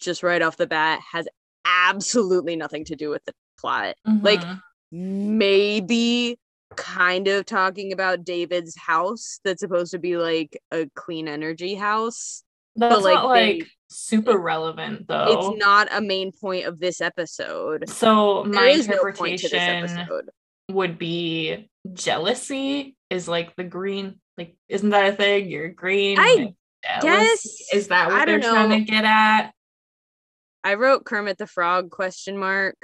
Just 0.00 0.22
right 0.22 0.42
off 0.42 0.56
the 0.56 0.66
bat 0.66 1.00
has 1.12 1.28
absolutely 1.64 2.56
nothing 2.56 2.84
to 2.86 2.96
do 2.96 3.10
with 3.10 3.24
the 3.26 3.34
plot. 3.60 3.94
Like, 4.22 4.40
Mhm. 4.40 4.62
Maybe 4.92 6.38
kind 6.76 7.28
of 7.28 7.46
talking 7.46 7.92
about 7.92 8.24
David's 8.24 8.76
house 8.76 9.38
that's 9.44 9.60
supposed 9.60 9.92
to 9.92 9.98
be 9.98 10.16
like 10.16 10.60
a 10.72 10.88
clean 10.94 11.28
energy 11.28 11.74
house. 11.74 12.42
That's 12.74 13.02
like, 13.04 13.14
not 13.14 13.34
they- 13.34 13.58
like 13.58 13.68
super 13.88 14.36
relevant 14.36 15.06
though. 15.06 15.50
It's 15.52 15.58
not 15.58 15.88
a 15.92 16.00
main 16.00 16.32
point 16.32 16.66
of 16.66 16.78
this 16.80 17.00
episode. 17.00 17.88
so 17.88 18.42
There 18.42 18.52
my 18.52 18.68
is 18.68 18.88
no 18.88 18.98
point 19.12 19.38
to 19.40 19.48
this 19.48 19.62
interpretation 19.62 20.28
would 20.70 20.98
be 20.98 21.70
jealousy 21.92 22.96
is 23.08 23.28
like 23.28 23.54
the 23.54 23.62
green 23.62 24.18
like 24.36 24.56
isn't 24.68 24.90
that 24.90 25.12
a 25.14 25.16
thing? 25.16 25.48
You're 25.48 25.68
green. 25.68 26.18
I 26.18 26.52
guess- 27.00 27.46
is 27.72 27.88
that 27.88 28.08
what 28.08 28.22
I 28.22 28.24
they're 28.26 28.40
trying 28.40 28.70
to 28.70 28.80
get 28.80 29.04
at? 29.04 29.52
I 30.64 30.74
wrote 30.74 31.04
Kermit 31.04 31.38
the 31.38 31.46
Frog 31.46 31.90
question 31.90 32.36
mark 32.36 32.76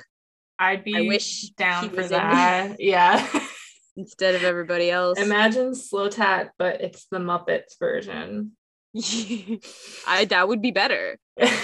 I'd 0.59 0.85
be 0.85 0.97
I 0.97 1.01
wish 1.09 1.51
down 1.51 1.91
for 1.91 2.05
that. 2.09 2.77
Yeah. 2.81 3.29
instead 3.97 4.35
of 4.35 4.45
everybody 4.45 4.91
else. 4.91 5.19
Imagine 5.19 5.75
slow 5.75 6.09
tat, 6.09 6.53
but 6.59 6.81
it's 6.81 7.07
the 7.11 7.19
Muppets 7.19 7.79
version. 7.79 8.53
I 10.07 10.27
that 10.27 10.49
would 10.49 10.61
be 10.61 10.71
better. 10.71 11.19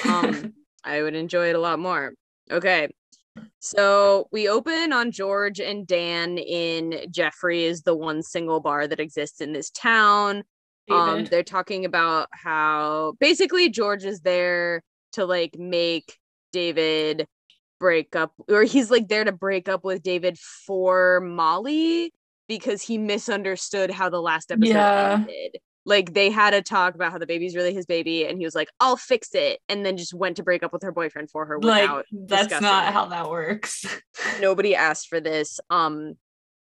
Um 0.08 0.54
I 0.84 1.02
would 1.02 1.14
enjoy 1.14 1.50
it 1.50 1.56
a 1.56 1.60
lot 1.60 1.78
more. 1.78 2.14
Okay. 2.50 2.88
So 3.60 4.28
we 4.32 4.48
open 4.48 4.92
on 4.92 5.10
George 5.10 5.60
and 5.60 5.86
Dan 5.86 6.38
in 6.38 7.06
Jeffrey 7.10 7.64
is 7.64 7.82
the 7.82 7.94
one 7.94 8.22
single 8.22 8.60
bar 8.60 8.86
that 8.86 9.00
exists 9.00 9.40
in 9.40 9.52
this 9.52 9.70
town. 9.70 10.44
Um, 10.90 11.26
they're 11.26 11.42
talking 11.42 11.84
about 11.84 12.28
how 12.32 13.14
basically 13.20 13.68
George 13.68 14.04
is 14.04 14.20
there 14.20 14.82
to 15.12 15.26
like 15.26 15.56
make 15.58 16.16
David 16.52 17.26
break 17.78 18.16
up, 18.16 18.32
or 18.48 18.62
he's 18.62 18.90
like 18.90 19.08
there 19.08 19.24
to 19.24 19.32
break 19.32 19.68
up 19.68 19.84
with 19.84 20.02
David 20.02 20.38
for 20.38 21.20
Molly 21.20 22.12
because 22.48 22.82
he 22.82 22.98
misunderstood 22.98 23.90
how 23.90 24.08
the 24.08 24.20
last 24.20 24.50
episode 24.50 24.68
Yeah. 24.74 25.18
ended. 25.20 25.58
like 25.84 26.12
they 26.14 26.30
had 26.30 26.54
a 26.54 26.62
talk 26.62 26.94
about 26.94 27.12
how 27.12 27.18
the 27.18 27.26
baby's 27.26 27.54
really 27.54 27.72
his 27.72 27.86
baby 27.86 28.26
and 28.26 28.38
he 28.38 28.44
was 28.44 28.54
like 28.54 28.68
i'll 28.80 28.96
fix 28.96 29.34
it 29.34 29.60
and 29.68 29.86
then 29.86 29.96
just 29.96 30.12
went 30.12 30.36
to 30.36 30.42
break 30.42 30.62
up 30.62 30.72
with 30.72 30.82
her 30.82 30.92
boyfriend 30.92 31.30
for 31.30 31.46
her 31.46 31.58
like 31.60 31.82
without 31.82 32.04
that's 32.26 32.60
not 32.60 32.88
it. 32.88 32.92
how 32.92 33.06
that 33.06 33.30
works. 33.30 33.86
nobody 34.40 34.74
asked 34.74 35.08
for 35.08 35.20
this 35.20 35.60
um 35.70 36.14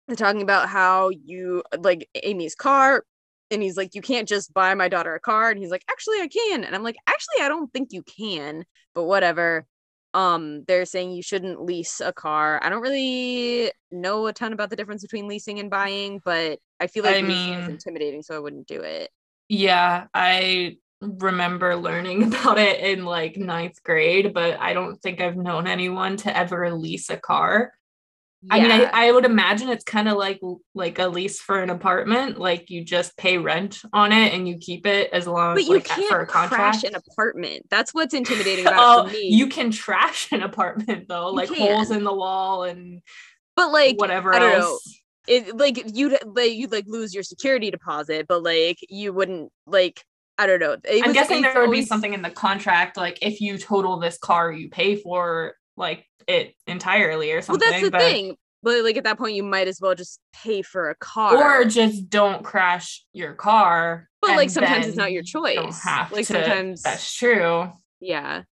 they're 0.08 0.16
talking 0.16 0.42
about 0.42 0.70
how 0.70 1.10
you 1.10 1.64
like 1.80 2.08
amy's 2.24 2.56
car 2.56 3.04
and 3.52 3.62
he's 3.64 3.76
like 3.78 3.94
you 3.96 4.02
can't 4.02 4.28
just 4.28 4.54
buy 4.54 4.74
my 4.76 4.88
daughter 4.88 5.14
a 5.16 5.20
car 5.20 5.50
and 5.50 5.60
he's 5.60 5.72
like 5.72 5.84
actually 5.90 6.20
i 6.22 6.28
can 6.28 6.64
and 6.64 6.76
i'm 6.76 6.84
like 6.84 6.98
actually 7.08 7.42
i 7.42 7.48
don't 7.48 7.72
think 7.74 7.92
you 7.92 8.04
can 8.04 8.64
but 8.96 9.04
whatever 9.04 9.66
um 10.14 10.64
they're 10.68 10.86
saying 10.86 11.12
you 11.12 11.22
shouldn't 11.22 11.62
lease 11.62 12.02
a 12.02 12.12
car 12.12 12.60
i 12.64 12.70
don't 12.70 12.82
really 12.82 13.72
know 13.92 14.28
a 14.28 14.34
ton 14.34 14.54
about 14.54 14.70
the 14.70 14.76
difference 14.76 15.02
between 15.02 15.28
leasing 15.28 15.60
and 15.60 15.70
buying 15.70 16.20
but 16.26 16.60
i 16.80 16.88
feel 16.88 17.04
like 17.04 17.18
I 17.18 17.22
leasing 17.22 17.54
is 17.54 17.68
intimidating 17.70 18.22
so 18.22 18.36
i 18.36 18.40
wouldn't 18.40 18.68
do 18.68 18.82
it 18.82 19.10
Yeah, 19.50 20.06
I 20.14 20.78
remember 21.02 21.76
learning 21.76 22.24
about 22.34 22.58
it 22.60 22.82
in 22.82 23.06
like 23.06 23.38
ninth 23.38 23.82
grade, 23.84 24.34
but 24.34 24.60
I 24.60 24.74
don't 24.74 25.02
think 25.02 25.22
I've 25.22 25.38
known 25.38 25.68
anyone 25.68 26.18
to 26.18 26.36
ever 26.36 26.72
lease 26.74 27.10
a 27.10 27.18
car. 27.18 27.74
I 28.50 28.62
mean, 28.62 28.72
I, 28.72 29.08
I 29.08 29.12
would 29.12 29.26
imagine 29.26 29.68
it's 29.70 29.84
kind 29.84 30.08
of 30.08 30.18
like 30.18 30.40
like 30.74 30.98
a 30.98 31.08
lease 31.08 31.42
for 31.42 31.62
an 31.62 31.70
apartment. 31.70 32.40
Like 32.40 32.70
you 32.70 32.86
just 32.86 33.18
pay 33.18 33.38
rent 33.38 33.82
on 33.92 34.14
it 34.14 34.34
and 34.34 34.48
you 34.48 34.58
keep 34.58 34.86
it 34.86 35.10
as 35.12 35.28
long 35.28 35.56
but 35.56 35.64
as 35.64 35.68
you 35.68 35.76
like, 35.76 35.84
can't 35.86 36.08
for 36.10 36.22
a 36.22 36.28
contract. 36.28 36.54
crash 36.80 36.84
an 36.86 36.96
apartment 36.96 37.66
that's 37.70 37.94
what's 37.94 38.14
intimidating 38.14 38.66
about 38.66 39.08
oh, 39.08 39.12
me 39.12 39.28
you 39.28 39.48
can 39.48 39.72
trash 39.72 40.32
an 40.32 40.42
apartment 40.42 41.08
though, 41.10 41.32
You 41.32 41.36
like 41.36 41.50
holes 41.50 41.92
in 41.92 42.04
the 42.06 42.14
wall 42.14 42.64
and 42.64 43.02
but 43.58 43.72
like 43.74 44.00
whatever 44.00 44.34
I 44.34 44.40
don't 44.40 44.60
know. 44.60 44.80
it 45.28 45.58
like 45.58 45.84
you'd 45.94 46.18
like 46.26 46.54
you'd 46.54 46.72
like 46.72 46.86
lose 46.88 47.14
your 47.14 47.24
security 47.24 47.70
deposit, 47.72 48.26
but 48.28 48.42
like 48.42 48.78
you 48.88 49.12
wouldn't 49.12 49.52
like 49.68 50.02
I 50.38 50.46
don't 50.48 50.62
know. 50.62 50.78
It 50.86 51.04
I'm 51.04 51.10
was- 51.10 51.14
guessing 51.14 51.42
there 51.42 51.60
would 51.60 51.72
be 51.72 51.84
something 51.84 52.14
in 52.14 52.22
the 52.22 52.30
contract, 52.30 52.96
like 52.96 53.20
if 53.22 53.42
you 53.42 53.58
total 53.58 54.00
this 54.00 54.18
car, 54.18 54.50
you 54.50 54.70
pay 54.70 54.96
for 54.96 55.56
like 55.76 56.06
it 56.30 56.54
entirely 56.68 57.32
or 57.32 57.42
something. 57.42 57.60
Well, 57.60 57.72
that's 57.72 57.84
the 57.84 57.92
but, 57.92 58.02
thing. 58.02 58.36
But 58.62 58.84
like 58.84 58.98
at 58.98 59.04
that 59.06 59.18
point, 59.18 59.36
you 59.36 59.44
might 59.44 59.68
as 59.68 59.80
well 59.82 59.96
just 59.96 60.20
pay 60.34 60.62
for 60.62 60.90
a 60.90 60.96
car, 60.96 61.62
Or 61.62 61.66
just 61.66 62.10
don't 62.10 62.44
crash 62.44 63.04
your 63.14 63.34
car. 63.34 64.08
But, 64.22 64.32
like, 64.36 64.50
sometimes 64.50 64.86
it's 64.86 64.98
not 64.98 65.14
your 65.14 65.24
you 65.24 65.32
don't 65.32 65.68
choice. 65.68 65.82
have 65.84 66.12
Like, 66.12 66.28
to- 66.28 66.34
sometimes- 66.34 66.82
that's 66.82 67.16
true. 67.16 67.72
yeah. 68.02 68.44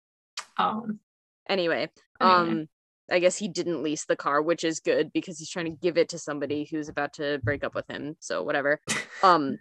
Um, 0.56 1.00
Anyway, 1.48 1.88
Anyway. 2.20 2.50
um, 2.60 2.68
I 3.10 3.18
guess 3.20 3.36
he 3.36 3.48
didn't 3.48 3.82
lease 3.82 4.04
the 4.06 4.16
car, 4.16 4.42
which 4.42 4.64
is 4.64 4.80
good 4.80 5.12
because 5.12 5.38
he's 5.38 5.48
trying 5.50 5.66
to 5.66 5.70
give 5.82 5.96
it 5.98 6.08
to 6.10 6.18
somebody 6.18 6.64
who's 6.70 6.88
about 6.88 7.14
to 7.14 7.38
break 7.42 7.64
up 7.64 7.74
with 7.74 7.86
him. 7.88 8.16
So 8.20 8.42
whatever. 8.42 8.80
um, 9.22 9.58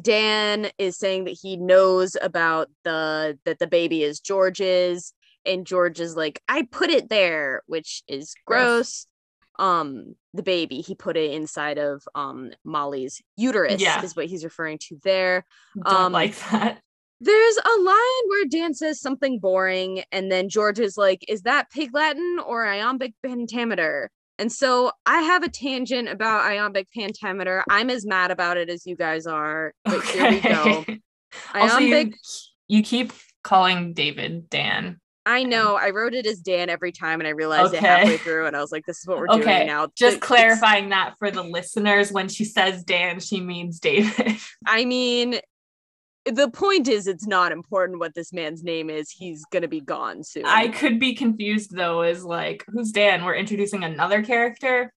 Dan 0.00 0.68
is 0.78 0.98
saying 0.98 1.24
that 1.24 1.38
he 1.40 1.56
knows 1.56 2.16
about 2.20 2.68
the 2.84 3.38
that 3.46 3.58
the 3.58 3.66
baby 3.66 4.02
is 4.02 4.20
George's, 4.20 5.14
and 5.46 5.66
George 5.66 6.00
is 6.00 6.16
like, 6.16 6.42
I 6.48 6.66
put 6.70 6.90
it 6.90 7.08
there, 7.08 7.62
which 7.66 8.02
is 8.08 8.34
gross. 8.44 8.66
Gross. 8.66 9.06
Um, 9.58 10.14
the 10.34 10.42
baby 10.42 10.82
he 10.82 10.94
put 10.94 11.16
it 11.16 11.30
inside 11.32 11.78
of 11.78 12.02
um 12.14 12.50
Molly's 12.62 13.22
uterus 13.38 13.80
Yeah. 13.80 14.02
is 14.02 14.14
what 14.14 14.26
he's 14.26 14.44
referring 14.44 14.76
to 14.88 14.98
there. 15.02 15.46
don't 15.82 15.94
Um, 15.96 16.12
like 16.12 16.36
that. 16.50 16.80
There's 17.22 17.56
a 17.56 17.80
line 17.80 18.28
where 18.28 18.44
Dan 18.44 18.74
says 18.74 19.00
something 19.00 19.38
boring, 19.38 20.02
and 20.12 20.30
then 20.30 20.50
George 20.50 20.78
is 20.78 20.98
like, 20.98 21.24
Is 21.28 21.42
that 21.42 21.70
pig 21.70 21.94
Latin 21.94 22.38
or 22.44 22.66
iambic 22.66 23.14
pentameter? 23.24 24.10
And 24.38 24.52
so 24.52 24.92
I 25.06 25.22
have 25.22 25.42
a 25.42 25.48
tangent 25.48 26.10
about 26.10 26.44
iambic 26.44 26.88
pentameter. 26.94 27.64
I'm 27.70 27.88
as 27.88 28.04
mad 28.04 28.30
about 28.30 28.58
it 28.58 28.68
as 28.68 28.84
you 28.84 28.94
guys 28.94 29.26
are. 29.26 29.72
But 29.86 30.02
here 30.04 30.30
we 30.30 30.40
go. 30.40 30.84
also, 31.54 31.78
you, 31.78 32.12
you 32.68 32.82
keep 32.82 33.14
calling 33.42 33.94
David 33.94 34.50
Dan. 34.50 35.00
I 35.26 35.42
know. 35.42 35.74
I 35.74 35.90
wrote 35.90 36.14
it 36.14 36.24
as 36.24 36.38
Dan 36.38 36.70
every 36.70 36.92
time, 36.92 37.20
and 37.20 37.26
I 37.26 37.32
realized 37.32 37.74
it 37.74 37.80
halfway 37.80 38.16
through, 38.16 38.46
and 38.46 38.56
I 38.56 38.60
was 38.60 38.70
like, 38.70 38.86
This 38.86 39.00
is 39.00 39.06
what 39.06 39.18
we're 39.18 39.28
Okay, 39.28 39.42
doing 39.42 39.66
now. 39.66 39.88
Just 39.96 40.18
It's- 40.18 40.26
clarifying 40.26 40.90
that 40.90 41.14
for 41.18 41.30
the 41.32 41.42
listeners, 41.42 42.12
when 42.12 42.28
she 42.28 42.44
says 42.44 42.84
Dan, 42.84 43.18
she 43.20 43.40
means 43.40 43.80
David. 43.80 44.36
I 44.66 44.84
mean, 44.84 45.40
the 46.24 46.48
point 46.50 46.86
is, 46.88 47.06
it's 47.08 47.26
not 47.26 47.50
important 47.52 47.98
what 47.98 48.14
this 48.14 48.32
man's 48.32 48.62
name 48.62 48.88
is. 48.88 49.10
He's 49.10 49.44
gonna 49.52 49.68
be 49.68 49.80
gone 49.80 50.22
soon. 50.24 50.44
I 50.46 50.68
could 50.68 50.98
be 51.00 51.14
confused 51.14 51.74
though, 51.76 52.02
is 52.02 52.24
like, 52.24 52.64
who's 52.68 52.92
Dan? 52.92 53.24
We're 53.24 53.34
introducing 53.34 53.82
another 53.84 54.22
character. 54.24 54.92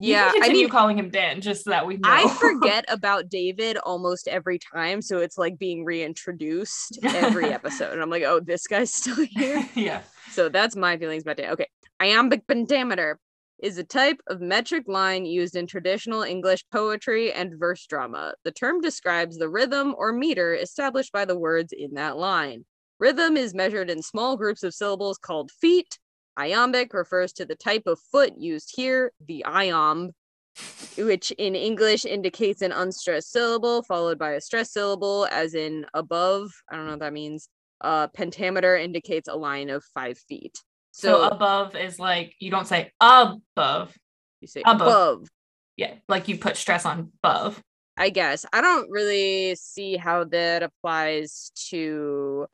Yeah, 0.00 0.30
I 0.42 0.50
mean, 0.50 0.68
calling 0.68 0.98
him 0.98 1.10
Dan, 1.10 1.40
just 1.40 1.64
so 1.64 1.70
that 1.70 1.86
we 1.86 1.96
know. 1.96 2.08
I 2.08 2.28
forget 2.40 2.84
about 2.88 3.28
David 3.28 3.76
almost 3.78 4.28
every 4.28 4.58
time, 4.58 5.02
so 5.02 5.18
it's 5.18 5.36
like 5.36 5.58
being 5.58 5.84
reintroduced 5.84 6.98
every 7.02 7.46
episode. 7.52 7.92
And 7.92 8.02
I'm 8.02 8.10
like, 8.10 8.22
oh, 8.22 8.40
this 8.40 8.66
guy's 8.66 8.94
still 8.94 9.26
here. 9.30 9.68
yeah. 9.74 10.02
So 10.30 10.48
that's 10.48 10.76
my 10.76 10.96
feelings 10.96 11.22
about 11.22 11.38
Dan. 11.38 11.52
Okay. 11.52 11.68
Iambic 12.00 12.46
pentameter 12.46 13.18
is 13.60 13.76
a 13.76 13.82
type 13.82 14.20
of 14.28 14.40
metric 14.40 14.84
line 14.86 15.26
used 15.26 15.56
in 15.56 15.66
traditional 15.66 16.22
English 16.22 16.64
poetry 16.70 17.32
and 17.32 17.58
verse 17.58 17.84
drama. 17.86 18.34
The 18.44 18.52
term 18.52 18.80
describes 18.80 19.36
the 19.36 19.48
rhythm 19.48 19.96
or 19.98 20.12
meter 20.12 20.54
established 20.54 21.12
by 21.12 21.24
the 21.24 21.36
words 21.36 21.72
in 21.76 21.94
that 21.94 22.16
line. 22.16 22.64
Rhythm 23.00 23.36
is 23.36 23.54
measured 23.54 23.90
in 23.90 24.02
small 24.02 24.36
groups 24.36 24.62
of 24.62 24.74
syllables 24.74 25.18
called 25.18 25.50
feet. 25.50 25.98
Iambic 26.38 26.94
refers 26.94 27.32
to 27.34 27.44
the 27.44 27.56
type 27.56 27.82
of 27.86 27.98
foot 28.12 28.38
used 28.38 28.72
here, 28.74 29.12
the 29.26 29.44
iamb, 29.46 30.10
which 30.96 31.32
in 31.32 31.54
English 31.54 32.04
indicates 32.04 32.62
an 32.62 32.72
unstressed 32.72 33.32
syllable 33.32 33.82
followed 33.82 34.18
by 34.18 34.32
a 34.32 34.40
stressed 34.40 34.72
syllable, 34.72 35.26
as 35.32 35.54
in 35.54 35.84
above. 35.94 36.50
I 36.70 36.76
don't 36.76 36.86
know 36.86 36.92
what 36.92 37.00
that 37.00 37.12
means. 37.12 37.48
Uh, 37.80 38.06
pentameter 38.08 38.76
indicates 38.76 39.28
a 39.28 39.34
line 39.36 39.68
of 39.70 39.84
five 39.94 40.18
feet. 40.18 40.62
So, 40.92 41.22
So, 41.22 41.28
above 41.28 41.76
is 41.76 41.98
like 41.98 42.34
you 42.40 42.50
don't 42.50 42.66
say 42.66 42.92
above. 43.00 43.96
you 44.40 44.48
say 44.48 44.62
above. 44.64 44.80
above. 44.80 45.28
Yeah, 45.76 45.94
like 46.08 46.28
you 46.28 46.38
put 46.38 46.56
stress 46.56 46.84
on 46.84 47.12
above. 47.22 47.60
I 47.96 48.10
guess. 48.10 48.46
I 48.52 48.60
don't 48.60 48.90
really 48.90 49.56
see 49.56 49.96
how 49.96 50.24
that 50.24 50.62
applies 50.62 51.50
to 51.70 52.46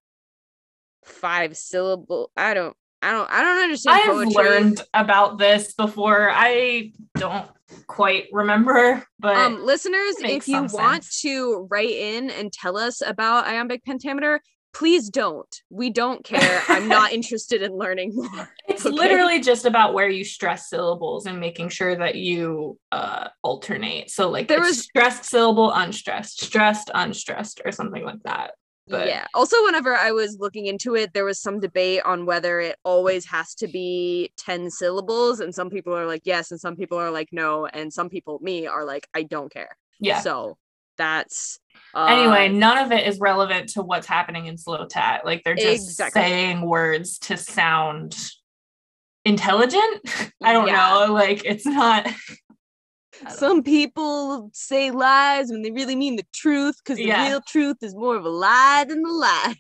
five 1.05 1.57
syllable. 1.57 2.31
I 2.37 2.55
don't. 2.55 2.76
I 3.04 3.12
don't. 3.12 3.30
I 3.30 3.42
don't 3.42 3.62
understand 3.62 4.00
I've 4.00 4.06
poetry. 4.11 4.34
learned 4.44 4.80
about 4.94 5.38
this 5.38 5.75
before. 5.75 6.30
I 6.32 6.92
don't 7.16 7.49
quite 7.87 8.26
remember, 8.32 9.04
but 9.18 9.37
um 9.37 9.64
listeners 9.64 10.14
if 10.20 10.49
you 10.49 10.62
want 10.73 11.04
sense. 11.04 11.20
to 11.23 11.66
write 11.70 11.90
in 11.90 12.30
and 12.30 12.52
tell 12.52 12.76
us 12.76 13.02
about 13.04 13.46
iambic 13.46 13.84
pentameter 13.84 14.40
please 14.73 15.08
don't 15.08 15.62
we 15.70 15.88
don't 15.88 16.25
care 16.25 16.62
i'm 16.68 16.88
not 16.88 17.12
interested 17.18 17.62
in 17.62 17.73
learning 17.76 18.11
more 18.14 18.49
it's 18.68 18.84
okay. 18.84 18.94
literally 18.94 19.40
just 19.40 19.66
about 19.66 19.94
where 19.94 20.08
you 20.08 20.25
stress 20.25 20.68
syllables 20.68 21.26
and 21.26 21.38
making 21.40 21.68
sure 21.68 21.96
that 21.96 22.16
you 22.16 22.76
uh 22.92 23.28
alternate. 23.42 24.11
So 24.11 24.30
like 24.30 24.49
There 24.49 24.61
was- 24.61 24.80
stressed 24.82 25.25
syllable, 25.25 25.70
unstressed, 25.73 26.42
stressed, 26.44 26.90
unstressed, 26.94 27.61
or 27.64 27.70
something 27.73 28.04
like 28.04 28.23
that. 28.25 28.52
But 28.87 29.09
yeah 29.09 29.26
also 29.35 29.57
whenever 29.64 29.95
i 29.95 30.11
was 30.12 30.37
looking 30.38 30.67
into 30.67 30.95
it 30.95 31.14
there 31.14 31.25
was 31.25 31.41
some 31.41 31.59
debate 31.59 32.03
on 32.05 32.26
whether 32.26 32.61
it 32.61 32.76
always 32.85 33.25
has 33.26 33.55
to 33.57 33.67
be 33.67 34.31
10 34.37 34.71
syllables 34.71 35.41
and 35.41 35.55
some 35.55 35.71
people 35.71 35.95
are 35.97 36.07
like 36.07 36.23
yes 36.25 36.50
and 36.50 36.61
some 36.61 36.76
people 36.76 36.99
are 36.99 37.11
like 37.11 37.29
no 37.33 37.64
and 37.67 37.93
some 37.93 38.11
people 38.11 38.38
me 38.43 38.67
are 38.67 38.85
like 38.85 39.09
i 39.14 39.23
don't 39.23 39.50
care 39.50 39.76
yeah. 40.00 40.21
so 40.21 40.59
that's 40.99 41.59
uh, 41.95 42.07
anyway, 42.07 42.49
none 42.49 42.79
of 42.79 42.93
it 42.93 43.07
is 43.07 43.19
relevant 43.21 43.69
to 43.71 43.83
what's 43.83 44.07
happening 44.07 44.47
in 44.47 44.57
slow 44.57 44.85
tat. 44.87 45.25
Like 45.25 45.43
they're 45.45 45.55
just 45.55 45.88
Exactly. 45.88 46.23
saying 46.23 46.62
words 46.62 47.19
to 47.21 47.37
sound 47.37 48.17
intelligent. 49.25 50.00
I 50.43 50.53
don't 50.53 50.67
Yeah. 50.67 51.07
know. 51.07 51.12
Like 51.12 51.45
it's 51.45 51.67
not. 51.67 52.09
Some 53.28 53.62
people 53.62 54.50
say 54.52 54.90
lies 54.90 55.50
when 55.50 55.62
they 55.62 55.71
really 55.71 55.97
mean 55.97 56.16
the 56.16 56.26
truth 56.33 56.76
because 56.83 56.99
the 56.99 57.06
Yeah. 57.06 57.28
real 57.28 57.40
truth 57.40 57.78
is 57.83 57.94
more 57.94 58.16
of 58.16 58.25
a 58.25 58.28
lie 58.30 58.85
than 58.88 59.02
the 59.02 59.11
lie 59.12 59.54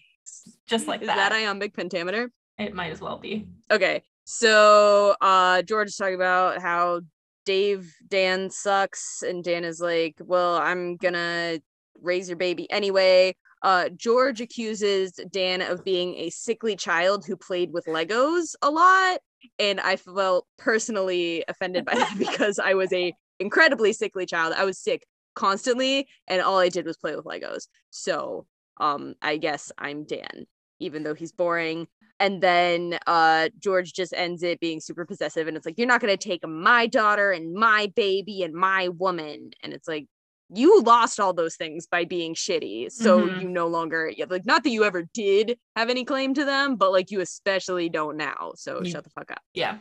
just 0.66 0.88
like 0.88 1.02
is 1.02 1.06
that. 1.08 1.16
that 1.16 1.32
iambic 1.32 1.74
pentameter 1.74 2.30
it 2.58 2.74
might 2.74 2.90
as 2.90 3.00
well 3.00 3.18
be. 3.18 3.46
okay 3.70 4.02
so 4.24 5.14
uh 5.20 5.60
george 5.62 5.88
is 5.88 5.96
talking 5.96 6.14
about 6.14 6.60
how 6.62 7.00
dave 7.44 7.92
dan 8.08 8.48
sucks 8.50 9.22
and 9.22 9.44
dan 9.44 9.64
is 9.64 9.80
like 9.80 10.14
well 10.24 10.56
i'm 10.56 10.96
gonna 10.96 11.58
raise 12.00 12.28
your 12.28 12.38
baby 12.38 12.70
anyway 12.70 13.34
uh 13.62 13.88
george 13.90 14.40
accuses 14.40 15.12
dan 15.30 15.60
of 15.60 15.84
being 15.84 16.14
a 16.16 16.30
sickly 16.30 16.74
child 16.74 17.24
who 17.26 17.36
played 17.36 17.70
with 17.72 17.84
legos 17.84 18.54
a 18.62 18.70
lot 18.70 19.18
and 19.58 19.78
i 19.80 19.94
felt 19.96 20.46
personally 20.56 21.44
offended 21.48 21.84
by 21.84 21.94
that 21.94 22.14
because 22.18 22.58
i 22.58 22.72
was 22.72 22.90
a 22.94 23.14
incredibly 23.44 23.92
sickly 23.92 24.26
child 24.26 24.52
i 24.56 24.64
was 24.64 24.78
sick 24.78 25.06
constantly 25.36 26.08
and 26.28 26.40
all 26.42 26.58
i 26.58 26.68
did 26.68 26.86
was 26.86 26.96
play 26.96 27.14
with 27.14 27.24
legos 27.24 27.68
so 27.90 28.46
um 28.80 29.14
i 29.22 29.36
guess 29.36 29.70
i'm 29.78 30.04
dan 30.04 30.46
even 30.80 31.02
though 31.02 31.14
he's 31.14 31.32
boring 31.32 31.86
and 32.20 32.40
then 32.42 32.98
uh 33.06 33.48
george 33.58 33.92
just 33.92 34.12
ends 34.14 34.42
it 34.42 34.58
being 34.60 34.80
super 34.80 35.04
possessive 35.04 35.46
and 35.46 35.56
it's 35.56 35.66
like 35.66 35.76
you're 35.76 35.86
not 35.88 36.00
going 36.00 36.16
to 36.16 36.28
take 36.28 36.46
my 36.46 36.86
daughter 36.86 37.30
and 37.32 37.52
my 37.52 37.92
baby 37.96 38.42
and 38.42 38.54
my 38.54 38.88
woman 38.88 39.50
and 39.62 39.72
it's 39.72 39.88
like 39.88 40.06
you 40.54 40.82
lost 40.82 41.18
all 41.18 41.32
those 41.32 41.56
things 41.56 41.86
by 41.86 42.04
being 42.04 42.34
shitty. 42.34 42.92
So 42.92 43.18
Mhm. 43.26 43.40
you 43.40 43.48
no 43.48 43.66
longer 43.66 44.12
like 44.28 44.44
not 44.44 44.62
that 44.64 44.70
you 44.70 44.84
ever 44.84 45.02
did 45.14 45.58
have 45.74 45.88
any 45.88 46.04
claim 46.04 46.34
to 46.34 46.44
them, 46.44 46.76
but 46.76 46.92
like 46.92 47.10
you 47.10 47.20
especially 47.22 47.88
don't 47.88 48.18
now. 48.18 48.52
So 48.54 48.82
You- 48.82 48.90
shut 48.90 49.04
the 49.04 49.10
fuck 49.10 49.30
up. 49.30 49.40
Yeah. 49.54 49.78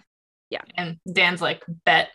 Yeah. 0.49 0.61
And 0.77 0.99
Dan's 1.11 1.41
like, 1.41 1.63
bet. 1.85 2.11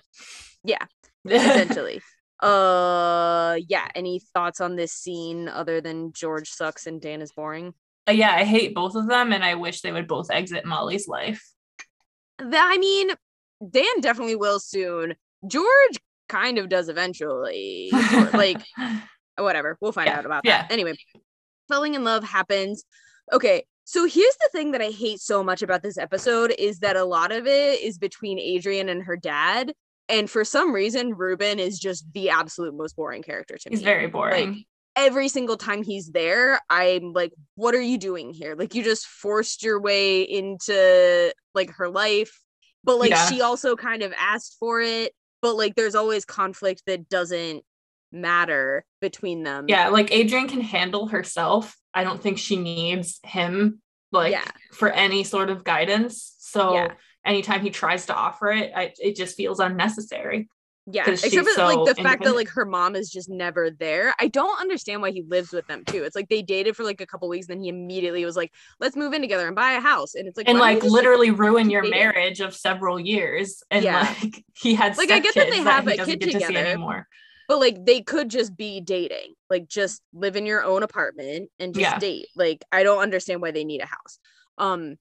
Yeah. 0.64 0.84
Essentially. 1.28 2.00
uh 2.40 3.56
yeah. 3.68 3.88
Any 3.94 4.20
thoughts 4.34 4.60
on 4.60 4.76
this 4.76 4.92
scene 4.92 5.48
other 5.48 5.80
than 5.80 6.12
George 6.12 6.48
sucks 6.50 6.87
and 6.87 7.00
Dan 7.00 7.20
is 7.22 7.32
boring? 7.32 7.75
Uh, 8.08 8.12
yeah, 8.12 8.32
I 8.32 8.44
hate 8.44 8.75
both 8.75 8.94
of 8.94 9.08
them 9.08 9.32
and 9.32 9.44
I 9.44 9.54
wish 9.56 9.80
they 9.82 9.92
would 9.92 10.06
both 10.08 10.30
exit 10.30 10.64
Molly's 10.64 11.08
life. 11.08 11.44
That 12.38 12.70
I 12.72 12.78
mean, 12.78 13.10
Dan 13.68 14.00
definitely 14.00 14.37
will 14.37 14.60
soon. 14.60 15.14
George 15.46 15.98
kind 16.28 16.58
of 16.58 16.68
does 16.68 16.88
eventually. 16.88 17.90
Like 18.32 18.62
whatever. 19.37 19.76
We'll 19.80 19.92
find 19.92 20.06
Yeah, 20.06 20.18
out 20.18 20.26
about 20.26 20.42
yeah. 20.44 20.62
that. 20.62 20.72
Anyway, 20.72 20.94
falling 21.68 21.94
in 21.94 22.04
love 22.04 22.25
happens. 22.25 22.84
Okay, 23.32 23.64
so 23.84 24.04
here's 24.04 24.37
the 24.40 24.48
thing 24.52 24.72
that 24.72 24.80
I 24.82 24.90
hate 24.90 25.20
so 25.20 25.42
much 25.42 25.62
about 25.62 25.82
this 25.82 25.98
episode 25.98 26.54
is 26.58 26.78
that 26.80 26.96
a 26.96 27.04
lot 27.04 27.32
of 27.32 27.46
it 27.46 27.80
is 27.82 27.98
between 27.98 28.38
Adrian 28.38 28.88
and 28.88 29.02
her 29.02 29.16
dad. 29.16 29.72
And 30.08 30.30
for 30.30 30.44
some 30.44 30.72
reason, 30.72 31.14
Reuben 31.14 31.58
is 31.58 31.78
just 31.78 32.10
the 32.14 32.30
absolute 32.30 32.74
most 32.74 32.96
boring 32.96 33.22
character 33.22 33.56
to 33.58 33.68
he's 33.68 33.78
me. 33.80 33.80
He's 33.80 33.84
very 33.84 34.06
boring. 34.06 34.48
Like, 34.52 34.66
every 34.96 35.28
single 35.28 35.56
time 35.56 35.82
he's 35.82 36.10
there, 36.10 36.58
I'm 36.70 37.12
like, 37.12 37.32
what 37.56 37.74
are 37.74 37.80
you 37.80 37.98
doing 37.98 38.32
here? 38.32 38.54
Like, 38.56 38.74
you 38.74 38.82
just 38.82 39.06
forced 39.06 39.62
your 39.62 39.80
way 39.80 40.22
into 40.22 41.32
like 41.54 41.70
her 41.72 41.88
life. 41.88 42.36
But 42.84 42.98
like, 42.98 43.10
Yeah. 43.10 43.28
she 43.28 43.40
also 43.42 43.76
kind 43.76 44.02
of 44.02 44.12
asked 44.18 44.56
for 44.58 44.80
it. 44.80 45.12
But 45.42 45.54
like, 45.56 45.74
there's 45.74 45.94
always 45.94 46.24
conflict 46.24 46.82
that 46.86 47.08
doesn't 47.08 47.64
matter 48.10 48.84
between 49.00 49.42
them. 49.42 49.66
yeah, 49.68 49.88
like 49.88 50.10
Adrian 50.10 50.48
can 50.48 50.62
handle 50.62 51.06
herself. 51.08 51.76
I 51.92 52.04
don't 52.04 52.20
think 52.22 52.38
she 52.38 52.56
needs 52.56 53.20
him 53.22 53.82
like 54.10 54.32
Yeah. 54.32 54.44
for 54.72 54.88
any 54.88 55.22
sort 55.24 55.50
of 55.50 55.62
guidance. 55.62 56.34
So 56.38 56.72
Yeah. 56.74 56.94
Anytime 57.25 57.60
he 57.62 57.70
tries 57.70 58.06
to 58.06 58.14
offer 58.14 58.50
it, 58.52 58.72
I, 58.75 58.92
it 58.98 59.16
just 59.16 59.37
feels 59.37 59.60
unnecessary. 59.60 60.48
Yeah, 60.90 61.10
except 61.10 61.46
for 61.46 61.64
like 61.64 61.84
the 61.84 62.02
fact 62.02 62.25
that 62.25 62.34
like 62.34 62.48
her 62.48 62.64
mom 62.64 62.96
is 62.96 63.10
just 63.10 63.28
never 63.28 63.70
there. 63.70 64.14
I 64.18 64.28
don't 64.28 64.58
understand 64.58 65.02
why 65.02 65.10
he 65.10 65.22
lives 65.22 65.52
with 65.52 65.66
them 65.66 65.84
too. 65.84 66.02
It's 66.04 66.16
like 66.16 66.30
they 66.30 66.40
dated 66.40 66.76
for 66.76 66.82
like 66.84 67.02
a 67.02 67.06
couple 67.06 67.28
weeks, 67.28 67.46
then 67.46 67.60
he 67.60 67.68
immediately 67.68 68.25
was 68.25 68.37
like, 68.37 68.52
"Let's 68.80 68.96
move 68.96 69.12
in 69.12 69.20
together 69.20 69.46
and 69.46 69.54
buy 69.54 69.72
a 69.72 69.80
house." 69.80 70.14
And 70.14 70.26
it's 70.26 70.38
like, 70.38 70.48
and 70.48 70.58
like 70.58 70.80
just, 70.80 70.90
literally 70.94 71.30
ruin 71.30 71.68
your 71.68 71.82
marriage 71.82 72.40
of 72.40 72.54
several 72.56 72.98
years. 72.98 73.62
And 73.70 73.84
Yeah. 73.84 74.14
like 74.22 74.42
he 74.54 74.75
had 74.75 74.96
Like, 74.96 75.10
I 75.10 75.18
get 75.18 75.34
that 75.34 75.50
they 75.50 75.58
have 75.58 75.87
he 75.87 75.92
a 75.92 75.96
kid 76.06 76.20
get 76.20 76.30
to 76.30 76.32
together. 76.32 76.58
anymore. 76.66 77.06
but 77.48 77.60
like 77.60 77.84
they 77.84 78.00
could 78.00 78.30
just 78.30 78.56
be 78.56 78.80
dating, 78.80 79.34
like 79.50 79.68
just 79.68 80.00
live 80.14 80.37
in 80.37 80.46
your 80.46 80.64
own 80.64 80.82
apartment 80.82 81.50
and 81.58 81.75
just 81.75 81.82
Yeah. 81.82 81.98
date. 81.98 82.28
Like 82.34 82.64
I 82.72 82.82
don't 82.82 83.02
understand 83.02 83.42
why 83.42 83.50
they 83.50 83.64
need 83.64 83.82
a 83.82 83.87
house. 83.87 84.18
Um, 84.56 84.96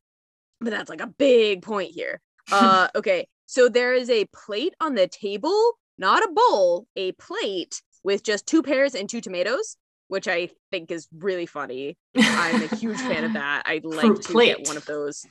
but 0.59 0.71
that's 0.71 0.89
like 0.89 1.01
a 1.01 1.07
big 1.07 1.61
point 1.61 1.91
here. 1.91 2.21
Uh, 2.51 2.87
okay, 2.95 3.27
so 3.45 3.69
there 3.69 3.93
is 3.93 4.09
a 4.09 4.25
plate 4.33 4.73
on 4.81 4.95
the 4.95 5.07
table, 5.07 5.73
not 5.97 6.23
a 6.23 6.29
bowl, 6.33 6.87
a 6.95 7.11
plate 7.13 7.81
with 8.03 8.23
just 8.23 8.45
two 8.47 8.63
pears 8.63 8.95
and 8.95 9.09
two 9.09 9.21
tomatoes, 9.21 9.77
which 10.07 10.27
I 10.27 10.49
think 10.71 10.91
is 10.91 11.07
really 11.17 11.45
funny. 11.45 11.97
I'm 12.15 12.61
a 12.61 12.67
huge 12.67 12.99
fan 13.01 13.23
of 13.23 13.33
that. 13.33 13.63
I'd 13.65 13.85
like 13.85 14.07
Fruit 14.07 14.21
to 14.23 14.33
plate. 14.33 14.57
get 14.57 14.67
one 14.67 14.77
of 14.77 14.85
those 14.85 15.25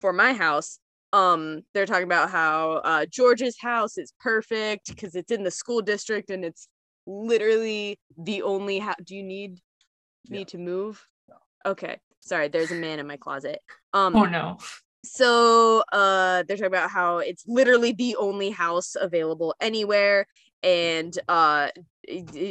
for 0.00 0.12
my 0.12 0.32
house. 0.34 0.78
Um, 1.12 1.62
they're 1.72 1.86
talking 1.86 2.04
about 2.04 2.30
how 2.30 2.72
uh 2.84 3.06
George's 3.06 3.56
house 3.58 3.96
is 3.96 4.12
perfect 4.20 4.88
because 4.88 5.14
it's 5.14 5.30
in 5.32 5.44
the 5.44 5.50
school 5.50 5.80
district 5.80 6.30
and 6.30 6.44
it's 6.44 6.68
literally 7.06 7.98
the 8.18 8.42
only 8.42 8.78
house. 8.78 8.96
Do 9.02 9.14
you 9.16 9.22
need 9.22 9.60
me 10.28 10.40
Yeah. 10.40 10.44
to 10.46 10.58
move? 10.58 11.06
Okay, 11.64 11.98
sorry. 12.26 12.48
There's 12.48 12.70
a 12.70 12.74
man 12.76 12.98
in 12.98 13.06
my 13.06 13.16
closet. 13.16 13.60
Um, 13.92 14.14
oh 14.16 14.24
no. 14.24 14.58
so 15.04 15.82
uh 15.92 16.42
they're 16.46 16.56
talking 16.56 16.66
about 16.66 16.90
how 16.90 17.18
it's 17.18 17.44
literally 17.46 17.92
the 17.92 18.16
only 18.16 18.50
house 18.50 18.96
available 19.00 19.54
anywhere 19.60 20.26
and 20.62 21.16
uh 21.28 21.68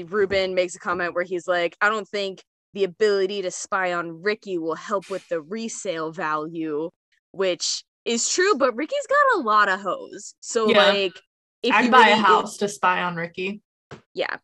reuben 0.08 0.54
makes 0.56 0.76
a 0.76 0.80
comment 0.80 1.14
where 1.14 1.24
he's 1.26 1.48
like 1.48 1.76
i 1.82 1.90
don't 1.90 2.08
think 2.08 2.42
the 2.74 2.84
ability 2.86 3.42
to 3.42 3.52
spy 3.52 3.94
on 3.94 4.22
ricky 4.22 4.58
will 4.58 4.76
help 4.76 5.10
with 5.10 5.28
the 5.28 5.42
resale 5.42 6.12
value 6.12 6.90
which 7.32 7.84
is 8.06 8.30
true 8.30 8.56
but 8.56 8.74
ricky's 8.76 9.08
got 9.08 9.40
a 9.40 9.44
lot 9.44 9.68
of 9.68 9.82
hoes 9.82 10.34
so 10.40 10.70
Yeah. 10.70 10.86
like 10.88 11.20
if 11.62 11.74
I'd 11.74 11.86
you 11.86 11.92
buy 11.92 12.08
a 12.08 12.12
really- 12.12 12.22
house 12.22 12.58
to 12.58 12.70
spy 12.70 13.02
on 13.04 13.16
Ricky. 13.16 13.62
yeah 14.14 14.38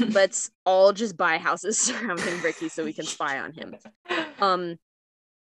let's 0.00 0.50
all 0.64 0.92
just 0.92 1.16
buy 1.16 1.38
houses 1.38 1.78
surrounding 1.78 2.40
ricky 2.42 2.68
so 2.68 2.84
we 2.84 2.92
can 2.92 3.04
spy 3.04 3.38
on 3.38 3.52
him. 3.52 3.76
Um 4.40 4.76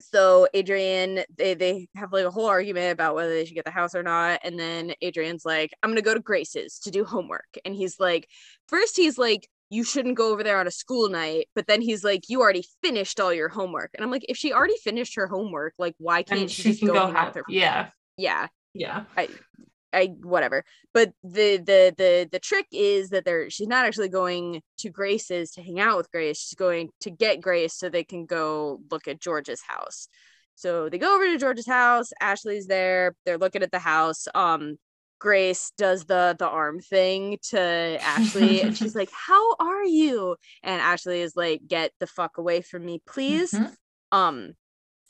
so 0.01 0.49
adrian 0.53 1.21
they, 1.39 1.55
they 1.55 1.89
have 1.95 2.13
like 2.13 2.25
a 2.25 2.31
whole 2.31 2.47
argument 2.47 2.91
about 2.91 3.15
whether 3.15 3.31
they 3.31 3.45
should 3.45 3.55
get 3.55 3.65
the 3.65 3.71
house 3.71 3.95
or 3.95 4.03
not. 4.03 4.41
And 4.43 4.59
then 4.59 4.95
adrian's 5.01 5.45
like 5.45 5.73
i'm 5.83 5.91
gonna 5.91 6.03
go 6.03 6.15
to 6.15 6.21
grace's 6.21 6.81
to 6.81 6.91
do 6.91 7.05
homework. 7.05 7.57
And 7.65 7.75
he's 7.75 8.01
like 8.01 8.29
first 8.69 8.97
he's 8.97 9.17
like 9.17 9.49
you 9.71 9.85
shouldn't 9.85 10.17
go 10.19 10.33
over 10.33 10.43
there 10.43 10.59
on 10.59 10.67
a 10.67 10.73
school 10.73 11.09
night. 11.09 11.49
But 11.55 11.67
then 11.67 11.81
he's 11.81 12.05
like 12.05 12.29
you 12.29 12.41
already 12.41 12.65
finished 12.83 13.21
all 13.21 13.33
your 13.33 13.49
homework. 13.49 13.91
And 13.95 14.05
i'm 14.05 14.11
like 14.11 14.27
if 14.29 14.37
she 14.37 14.53
already 14.53 14.77
finished 14.83 15.15
her 15.15 15.29
homework 15.29 15.75
like 15.79 15.95
why 15.99 16.23
can't 16.23 16.41
and 16.43 16.51
she, 16.51 16.63
she 16.63 16.69
just 16.71 16.81
can 16.81 16.89
go, 16.89 16.95
go 16.95 17.13
have 17.13 17.29
with 17.29 17.37
her 17.37 17.45
yeah. 17.49 17.91
yeah. 18.17 18.49
Yeah. 18.75 19.05
I 19.17 19.29
whatever. 20.23 20.65
But 20.95 21.13
the 21.23 21.59
the 21.59 21.95
the 21.97 22.29
the 22.31 22.39
trick 22.39 22.67
is 22.73 23.11
that 23.11 23.25
they're 23.25 23.51
she's 23.51 23.69
not 23.69 23.85
actually 23.87 24.09
going 24.09 24.63
to 24.79 24.91
Grace's 24.91 25.53
to 25.53 25.63
hang 25.63 25.81
out 25.81 25.97
with 25.97 26.11
Grace. 26.11 26.39
She's 26.39 26.55
going 26.57 26.91
to 27.01 27.11
get 27.11 27.41
Grace 27.41 27.75
so 27.75 27.89
they 27.89 28.05
can 28.05 28.27
go 28.27 28.81
look 28.91 29.09
at 29.09 29.21
George's 29.21 29.63
house. 29.67 30.09
So 30.55 30.89
they 30.89 30.99
go 30.99 31.15
over 31.15 31.27
to 31.27 31.39
George's 31.39 31.67
house. 31.67 32.11
Ashley's 32.21 32.67
there. 32.67 33.15
They're 33.25 33.39
looking 33.39 33.63
at 33.63 33.73
the 33.73 33.79
house. 33.79 34.27
Um 34.35 34.77
Grace 35.19 35.73
does 35.79 36.05
the 36.05 36.35
the 36.39 36.49
arm 36.49 36.81
thing 36.81 37.39
to 37.51 37.61
Ashley 38.03 38.61
and 38.61 38.77
she's 38.77 38.95
like, 39.01 39.11
"How 39.13 39.55
are 39.61 39.85
you?" 39.85 40.37
And 40.65 40.81
Ashley 40.81 41.21
is 41.21 41.37
like, 41.37 41.61
"Get 41.69 41.93
the 42.01 42.09
fuck 42.09 42.39
away 42.39 42.61
from 42.61 42.85
me, 42.85 43.01
please." 43.07 43.53
Mhm. 43.53 43.73
Um 44.11 44.53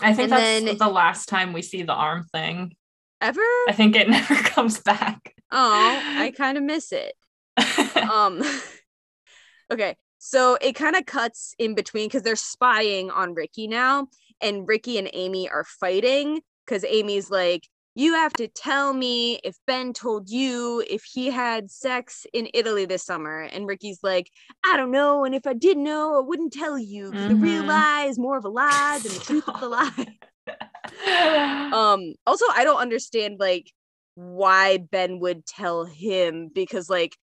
I 0.00 0.14
think 0.14 0.30
that's 0.30 0.64
then- 0.64 0.76
the 0.78 0.88
last 0.88 1.28
time 1.28 1.52
we 1.52 1.62
see 1.62 1.82
the 1.82 1.94
arm 1.94 2.24
thing. 2.32 2.74
Ever? 3.22 3.40
I 3.68 3.72
think 3.72 3.96
it 3.96 4.08
never 4.16 4.34
comes 4.34 4.80
back. 4.80 5.34
Oh, 5.50 6.02
I 6.18 6.30
kind 6.32 6.58
of 6.58 6.64
miss 6.64 6.92
it. 6.92 7.14
um 8.12 8.42
okay 9.72 9.94
so 10.18 10.56
it 10.60 10.74
kind 10.74 10.96
of 10.96 11.04
cuts 11.06 11.54
in 11.58 11.74
between 11.74 12.08
because 12.08 12.22
they're 12.22 12.36
spying 12.36 13.10
on 13.10 13.34
ricky 13.34 13.66
now 13.66 14.06
and 14.40 14.66
ricky 14.66 14.96
and 14.98 15.10
amy 15.12 15.48
are 15.50 15.64
fighting 15.64 16.40
because 16.66 16.84
amy's 16.84 17.30
like 17.30 17.68
you 17.94 18.14
have 18.14 18.34
to 18.34 18.48
tell 18.48 18.94
me 18.94 19.38
if 19.44 19.54
ben 19.66 19.92
told 19.92 20.30
you 20.30 20.82
if 20.88 21.04
he 21.04 21.26
had 21.30 21.70
sex 21.70 22.24
in 22.32 22.48
italy 22.54 22.86
this 22.86 23.04
summer 23.04 23.42
and 23.42 23.66
ricky's 23.66 23.98
like 24.02 24.30
i 24.64 24.76
don't 24.76 24.90
know 24.90 25.24
and 25.26 25.34
if 25.34 25.46
i 25.46 25.52
did 25.52 25.76
know 25.76 26.16
i 26.16 26.20
wouldn't 26.20 26.52
tell 26.52 26.78
you 26.78 27.12
'cause 27.12 27.26
the 27.26 27.36
real 27.36 27.62
Mhm. 27.64 27.68
lie 27.68 28.06
is 28.08 28.18
more 28.18 28.38
of 28.38 28.44
a 28.46 28.48
lie 28.48 28.98
than 29.02 29.12
the 29.12 29.20
truth 29.20 29.46
of 29.48 29.60
the 29.60 29.68
lie 29.68 30.18
um 31.72 32.14
also 32.26 32.44
i 32.54 32.62
don't 32.64 32.80
understand 32.80 33.36
like 33.38 33.70
why 34.14 34.78
ben 34.90 35.18
would 35.18 35.44
tell 35.46 35.84
him 35.84 36.48
because 36.54 36.90
like 36.90 37.16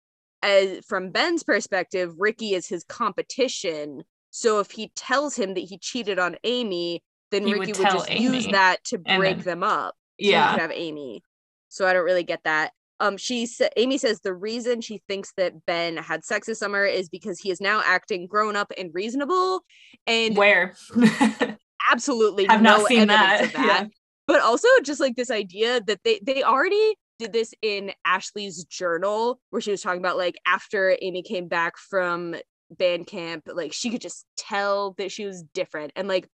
as 0.42 0.86
from 0.86 1.12
ben's 1.12 1.44
perspective 1.44 2.14
ricky 2.18 2.54
is 2.54 2.68
his 2.68 2.84
competition 2.86 4.04
so 4.30 4.60
if 4.60 4.72
he 4.72 4.92
tells 4.96 5.36
him 5.36 5.54
that 5.54 5.62
he 5.62 5.78
cheated 5.78 6.20
on 6.20 6.36
amy 6.44 7.04
then 7.32 7.46
He 7.46 7.54
ricky 7.54 7.74
would, 7.74 7.76
tell 7.82 7.94
just 8.00 8.12
use 8.12 8.48
that 8.48 8.84
to 8.86 8.98
break 8.98 9.38
then- 9.38 9.46
them 9.46 9.64
up 9.64 9.96
so 10.20 10.26
he 10.26 10.32
yeah. 10.32 10.52
could 10.52 10.62
have 10.62 10.72
amy 10.72 11.22
so 11.70 11.86
i 11.88 11.94
don't 11.94 12.06
really 12.06 12.24
get 12.24 12.44
that 12.44 12.72
um 13.00 13.18
she 13.18 13.46
said 13.46 13.72
amy 13.78 13.98
says 13.98 14.22
the 14.22 14.34
reason 14.34 14.80
she 14.82 15.02
thinks 15.08 15.34
that 15.38 15.66
ben 15.66 15.98
had 15.98 16.24
sex 16.24 16.48
this 16.48 16.60
summer 16.60 16.86
is 16.86 17.10
because 17.10 17.40
he 17.40 17.52
is 17.52 17.60
now 17.60 17.82
acting 17.86 18.28
grown 18.28 18.56
up 18.56 18.72
and 18.78 18.92
reasonable 18.94 19.62
and 20.06 20.38
Where? 20.38 20.76
absolutely 21.92 22.48
I've 22.48 22.62
no 22.62 22.78
not 22.78 22.88
seen 22.88 23.08
that. 23.08 23.52
that. 23.54 23.88
But 24.26 24.42
also 24.42 24.68
just 24.84 25.00
like 25.00 25.16
this 25.16 25.32
idea 25.32 25.82
that 25.82 26.00
they 26.04 26.20
they 26.24 26.44
already 26.44 26.96
did 27.20 27.34
this 27.34 27.54
in 27.62 27.92
Ashley's 28.06 28.64
journal 28.66 29.40
where 29.50 29.62
she 29.62 29.72
was 29.72 29.82
talking 29.82 30.02
about 30.02 30.18
like 30.18 30.36
after 30.46 30.96
Amy 31.02 31.24
came 31.24 31.48
back 31.48 31.78
from 31.78 32.36
band 32.70 33.08
camp 33.08 33.44
like 33.48 33.72
she 33.72 33.90
could 33.90 34.02
just 34.02 34.26
tell 34.36 34.94
that 34.98 35.12
she 35.12 35.26
was 35.26 35.44
different. 35.54 35.92
And 35.96 36.08
like 36.08 36.28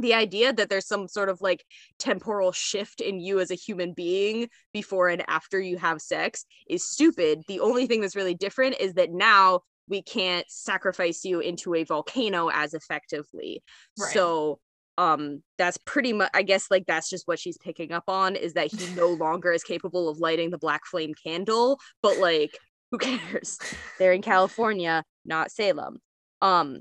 the 0.00 0.14
idea 0.14 0.52
that 0.52 0.70
there's 0.70 0.86
some 0.86 1.06
sort 1.06 1.28
of 1.28 1.40
like 1.40 1.64
temporal 1.98 2.52
shift 2.52 3.00
in 3.00 3.20
you 3.20 3.40
as 3.40 3.50
a 3.50 3.56
human 3.56 3.92
being 3.92 4.48
before 4.72 5.08
and 5.08 5.22
after 5.28 5.60
you 5.60 5.76
have 5.76 6.00
sex 6.00 6.46
is 6.68 6.88
stupid. 6.88 7.42
The 7.46 7.60
only 7.60 7.86
thing 7.86 8.00
that's 8.00 8.16
really 8.16 8.34
different 8.34 8.76
is 8.80 8.94
that 8.94 9.12
now 9.12 9.60
we 9.88 10.02
can't 10.02 10.46
sacrifice 10.48 11.24
you 11.24 11.40
into 11.40 11.74
a 11.74 11.84
volcano 11.84 12.48
as 12.48 12.72
effectively. 12.72 13.62
Right. 13.98 14.12
so 14.12 14.60
um 14.98 15.42
that's 15.56 15.78
pretty 15.78 16.12
much 16.12 16.30
i 16.34 16.42
guess 16.42 16.66
like 16.70 16.84
that's 16.86 17.08
just 17.08 17.26
what 17.26 17.38
she's 17.38 17.56
picking 17.58 17.92
up 17.92 18.04
on 18.08 18.36
is 18.36 18.52
that 18.52 18.70
he 18.70 18.94
no 18.94 19.08
longer 19.20 19.50
is 19.52 19.64
capable 19.64 20.08
of 20.08 20.18
lighting 20.18 20.50
the 20.50 20.58
black 20.58 20.84
flame 20.84 21.14
candle 21.24 21.78
but 22.02 22.18
like 22.18 22.58
Who 22.92 22.98
cares? 22.98 23.58
They're 23.98 24.12
in 24.12 24.20
California, 24.22 25.02
not 25.24 25.50
Salem. 25.50 25.98
Um, 26.42 26.80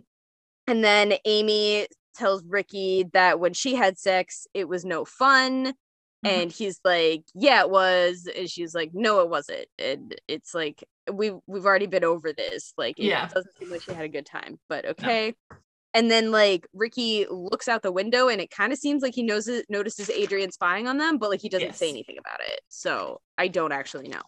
and 0.68 0.84
then 0.84 1.14
Amy 1.26 1.88
tells 2.16 2.44
Ricky 2.46 3.06
that 3.14 3.40
when 3.40 3.54
she 3.54 3.76
had 3.76 3.98
sex, 3.98 4.46
it 4.54 4.68
was 4.68 4.84
no 4.84 5.06
fun. 5.06 5.68
Mm-hmm. 5.68 6.28
And 6.28 6.52
he's 6.52 6.82
like, 6.84 7.24
Yeah, 7.34 7.62
it 7.62 7.70
was. 7.70 8.28
And 8.38 8.50
she's 8.50 8.76
like, 8.76 8.92
No, 8.94 9.22
it 9.22 9.30
wasn't. 9.30 9.68
And 9.80 10.14
it's 10.28 10.54
like 10.54 10.84
we've 11.12 11.38
we've 11.48 11.66
already 11.66 11.88
been 11.88 12.04
over 12.04 12.34
this. 12.34 12.74
Like 12.78 13.00
it 13.00 13.06
yeah. 13.06 13.28
doesn't 13.28 13.58
seem 13.58 13.72
like 13.72 13.82
she 13.82 13.94
had 13.94 14.06
a 14.06 14.10
good 14.10 14.26
time, 14.26 14.60
but 14.68 14.86
okay. 14.86 15.34
No. 15.50 15.58
And 15.94 16.10
then 16.10 16.32
like 16.32 16.68
Ricky 16.74 17.26
looks 17.30 17.68
out 17.68 17.82
the 17.82 17.92
window 17.92 18.30
and 18.30 18.40
it 18.40 18.50
kind 18.50 18.72
of 18.72 18.80
seems 18.80 19.04
like 19.04 19.14
he 19.14 19.24
knows 19.24 19.48
it, 19.48 19.66
notices 19.70 20.10
Adrian 20.10 20.52
spying 20.52 20.88
on 20.88 20.98
them, 20.98 21.18
but 21.18 21.30
like 21.30 21.42
he 21.42 21.50
doesn't 21.50 21.68
yes. 21.70 21.78
say 21.78 21.90
anything 21.90 22.18
about 22.18 22.40
it. 22.40 22.62
So 22.70 23.20
I 23.38 23.50
don't 23.50 23.74
actually 23.74 24.08
know. 24.08 24.22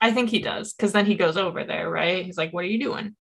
I 0.00 0.12
think 0.12 0.28
he 0.28 0.40
does 0.40 0.72
because 0.72 0.92
then 0.92 1.06
he 1.06 1.14
goes 1.14 1.36
over 1.36 1.64
there, 1.64 1.88
right? 1.88 2.24
He's 2.24 2.36
like, 2.36 2.52
"What 2.52 2.64
are 2.64 2.68
you 2.68 2.80
doing?" 2.80 3.14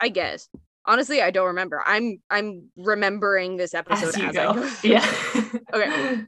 I 0.00 0.08
guess. 0.08 0.48
Honestly, 0.84 1.22
I 1.22 1.30
don't 1.30 1.46
remember. 1.46 1.82
I'm 1.86 2.20
I'm 2.28 2.70
remembering 2.76 3.56
this 3.56 3.74
episode 3.74 4.08
as, 4.08 4.16
as 4.16 4.22
I 4.24 4.32
go. 4.32 4.70
Yeah. 4.82 5.06
okay. 5.72 6.24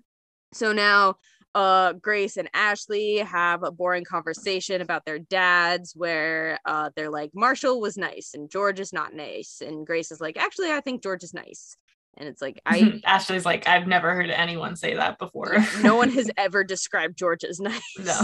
So 0.53 0.73
now 0.73 1.17
uh 1.55 1.93
Grace 1.95 2.37
and 2.37 2.49
Ashley 2.55 3.19
have 3.19 3.63
a 3.63 3.71
boring 3.71 4.05
conversation 4.05 4.81
about 4.81 5.05
their 5.05 5.19
dads 5.19 5.93
where 5.95 6.59
uh 6.65 6.91
they're 6.97 7.11
like 7.11 7.31
Marshall 7.35 7.81
was 7.81 7.97
nice 7.97 8.31
and 8.35 8.51
George 8.51 8.81
is 8.81 8.93
not 8.93 9.15
nice 9.15 9.61
and 9.65 9.87
Grace 9.87 10.11
is 10.11 10.21
like 10.21 10.37
actually 10.37 10.71
I 10.71 10.81
think 10.81 11.03
George 11.03 11.23
is 11.23 11.35
nice 11.35 11.77
and 12.17 12.29
it's 12.29 12.43
like 12.43 12.61
I 12.67 13.01
Ashley's 13.05 13.45
like 13.45 13.67
I've 13.69 13.87
never 13.87 14.15
heard 14.15 14.31
anyone 14.31 14.77
say 14.77 14.95
that 14.95 15.19
before. 15.19 15.57
no 15.83 15.97
one 15.97 16.11
has 16.11 16.31
ever 16.37 16.65
described 16.65 17.19
George 17.19 17.45
as 17.45 17.61
nice. 17.61 17.81
No. 17.99 18.21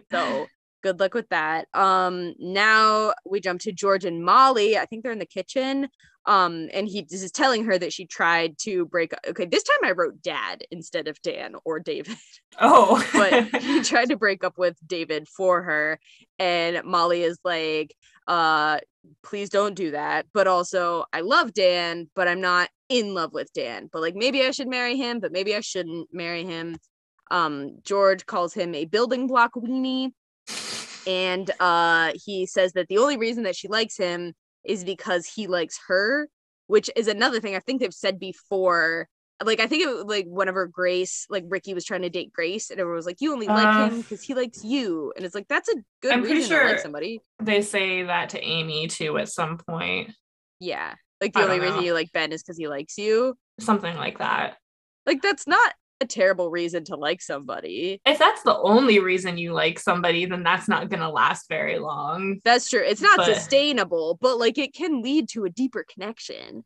so 0.12 0.46
good 0.82 1.00
luck 1.00 1.14
with 1.14 1.28
that. 1.30 1.68
Um 1.74 2.34
now 2.38 3.14
we 3.24 3.40
jump 3.40 3.60
to 3.62 3.72
George 3.72 4.04
and 4.04 4.24
Molly. 4.24 4.76
I 4.76 4.86
think 4.86 5.02
they're 5.02 5.12
in 5.12 5.18
the 5.18 5.26
kitchen. 5.26 5.88
Um 6.26 6.68
and 6.72 6.86
he 6.86 7.06
is 7.10 7.30
telling 7.32 7.64
her 7.64 7.78
that 7.78 7.92
she 7.92 8.06
tried 8.06 8.58
to 8.58 8.86
break 8.86 9.12
up. 9.12 9.20
okay 9.28 9.46
this 9.46 9.62
time 9.64 9.84
i 9.84 9.92
wrote 9.92 10.22
dad 10.22 10.64
instead 10.70 11.08
of 11.08 11.20
dan 11.22 11.54
or 11.64 11.80
david. 11.80 12.16
Oh. 12.60 13.02
But 13.14 13.62
he 13.62 13.80
tried 13.92 14.10
to 14.10 14.16
break 14.16 14.44
up 14.44 14.58
with 14.58 14.76
david 14.86 15.26
for 15.28 15.62
her. 15.62 15.98
And 16.38 16.84
molly 16.84 17.22
is 17.22 17.38
like 17.44 17.94
uh 18.26 18.78
please 19.24 19.48
don't 19.48 19.74
do 19.74 19.92
that. 19.92 20.26
But 20.34 20.46
also 20.46 21.04
i 21.12 21.20
love 21.20 21.54
dan 21.54 22.10
but 22.14 22.28
i'm 22.28 22.40
not 22.40 22.68
in 22.88 23.14
love 23.14 23.32
with 23.32 23.52
dan. 23.52 23.88
But 23.92 24.02
like 24.02 24.14
maybe 24.14 24.42
i 24.42 24.50
should 24.50 24.68
marry 24.68 24.96
him 24.96 25.20
but 25.20 25.32
maybe 25.32 25.54
i 25.56 25.60
shouldn't 25.60 26.08
marry 26.12 26.44
him. 26.44 26.76
Um 27.30 27.78
george 27.82 28.26
calls 28.26 28.52
him 28.54 28.74
a 28.74 28.84
building 28.84 29.26
block 29.26 29.52
weenie 29.54 30.12
and 31.06 31.50
uh 31.60 32.12
he 32.24 32.46
says 32.46 32.72
that 32.74 32.88
the 32.88 32.98
only 32.98 33.16
reason 33.16 33.44
that 33.44 33.56
she 33.56 33.68
likes 33.68 33.96
him 33.96 34.34
is 34.64 34.84
because 34.84 35.26
he 35.26 35.46
likes 35.46 35.78
her, 35.88 36.28
which 36.66 36.90
is 36.96 37.08
another 37.08 37.40
thing 37.40 37.56
I 37.56 37.60
think 37.60 37.80
they've 37.80 37.92
said 37.92 38.18
before. 38.18 39.08
Like 39.44 39.58
I 39.58 39.66
think 39.66 39.82
it 39.84 40.06
like 40.06 40.26
whenever 40.28 40.66
Grace, 40.66 41.26
like 41.28 41.44
Ricky 41.48 41.74
was 41.74 41.84
trying 41.84 42.02
to 42.02 42.10
date 42.10 42.32
Grace, 42.32 42.70
and 42.70 42.78
everyone 42.78 42.96
was 42.96 43.06
like, 43.06 43.20
"You 43.20 43.32
only 43.32 43.48
like 43.48 43.66
uh, 43.66 43.88
him 43.88 44.00
because 44.00 44.22
he 44.22 44.34
likes 44.34 44.62
you," 44.62 45.12
and 45.16 45.24
it's 45.24 45.34
like 45.34 45.48
that's 45.48 45.68
a 45.68 45.74
good 46.00 46.12
I'm 46.12 46.22
reason 46.22 46.48
sure 46.48 46.62
to 46.62 46.68
like 46.68 46.78
somebody. 46.78 47.20
They 47.40 47.60
say 47.62 48.04
that 48.04 48.30
to 48.30 48.40
Amy 48.40 48.86
too 48.86 49.18
at 49.18 49.28
some 49.28 49.58
point. 49.58 50.12
Yeah, 50.60 50.94
like 51.20 51.32
the 51.32 51.40
I 51.40 51.44
only 51.44 51.58
reason 51.58 51.82
you 51.82 51.92
like 51.92 52.12
Ben 52.12 52.30
is 52.30 52.40
because 52.40 52.56
he 52.56 52.68
likes 52.68 52.96
you, 52.98 53.34
something 53.58 53.96
like 53.96 54.18
that. 54.18 54.58
Like 55.06 55.22
that's 55.22 55.48
not 55.48 55.74
a 56.02 56.06
terrible 56.06 56.50
reason 56.50 56.84
to 56.84 56.96
like 56.96 57.22
somebody. 57.22 58.00
If 58.04 58.18
that's 58.18 58.42
the 58.42 58.58
only 58.58 58.98
reason 58.98 59.38
you 59.38 59.52
like 59.52 59.78
somebody, 59.78 60.26
then 60.26 60.42
that's 60.42 60.68
not 60.68 60.90
going 60.90 61.00
to 61.00 61.08
last 61.08 61.48
very 61.48 61.78
long. 61.78 62.40
That's 62.44 62.68
true. 62.68 62.82
It's 62.84 63.00
not 63.00 63.18
but, 63.18 63.34
sustainable, 63.34 64.18
but 64.20 64.38
like 64.38 64.58
it 64.58 64.74
can 64.74 65.00
lead 65.00 65.28
to 65.30 65.44
a 65.44 65.50
deeper 65.50 65.84
connection. 65.90 66.64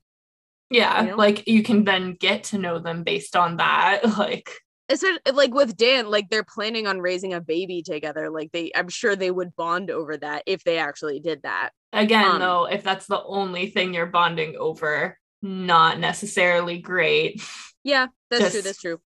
Yeah, 0.71 1.03
you 1.03 1.11
know? 1.11 1.17
like 1.17 1.47
you 1.47 1.63
can 1.63 1.85
then 1.85 2.15
get 2.19 2.45
to 2.45 2.59
know 2.59 2.79
them 2.81 3.05
based 3.05 3.37
on 3.37 3.59
that. 3.59 4.01
Like 4.17 4.51
Especially, 4.89 5.19
like 5.33 5.53
with 5.53 5.77
Dan, 5.77 6.11
like 6.11 6.31
they're 6.31 6.45
planning 6.45 6.87
on 6.87 7.01
raising 7.01 7.35
a 7.35 7.41
baby 7.41 7.83
together. 7.83 8.31
Like 8.31 8.53
they, 8.53 8.71
I'm 8.75 8.89
sure 8.89 9.17
they 9.17 9.33
would 9.33 9.55
bond 9.57 9.91
over 9.91 10.17
that 10.17 10.45
if 10.47 10.63
they 10.63 10.79
actually 10.79 11.19
did 11.21 11.43
that. 11.43 11.71
Again, 11.93 12.25
um, 12.25 12.39
though, 12.39 12.67
if 12.67 12.85
that's 12.85 13.07
the 13.07 13.23
only 13.23 13.69
thing 13.69 13.95
you're 13.95 14.07
bonding 14.07 14.57
over, 14.57 15.19
not 15.43 15.99
necessarily 15.99 16.79
great. 16.79 17.43
Yeah, 17.85 18.09
that's 18.33 18.43
Just, 18.43 18.53
true. 18.53 18.63
That's 18.63 18.81
true 18.81 19.01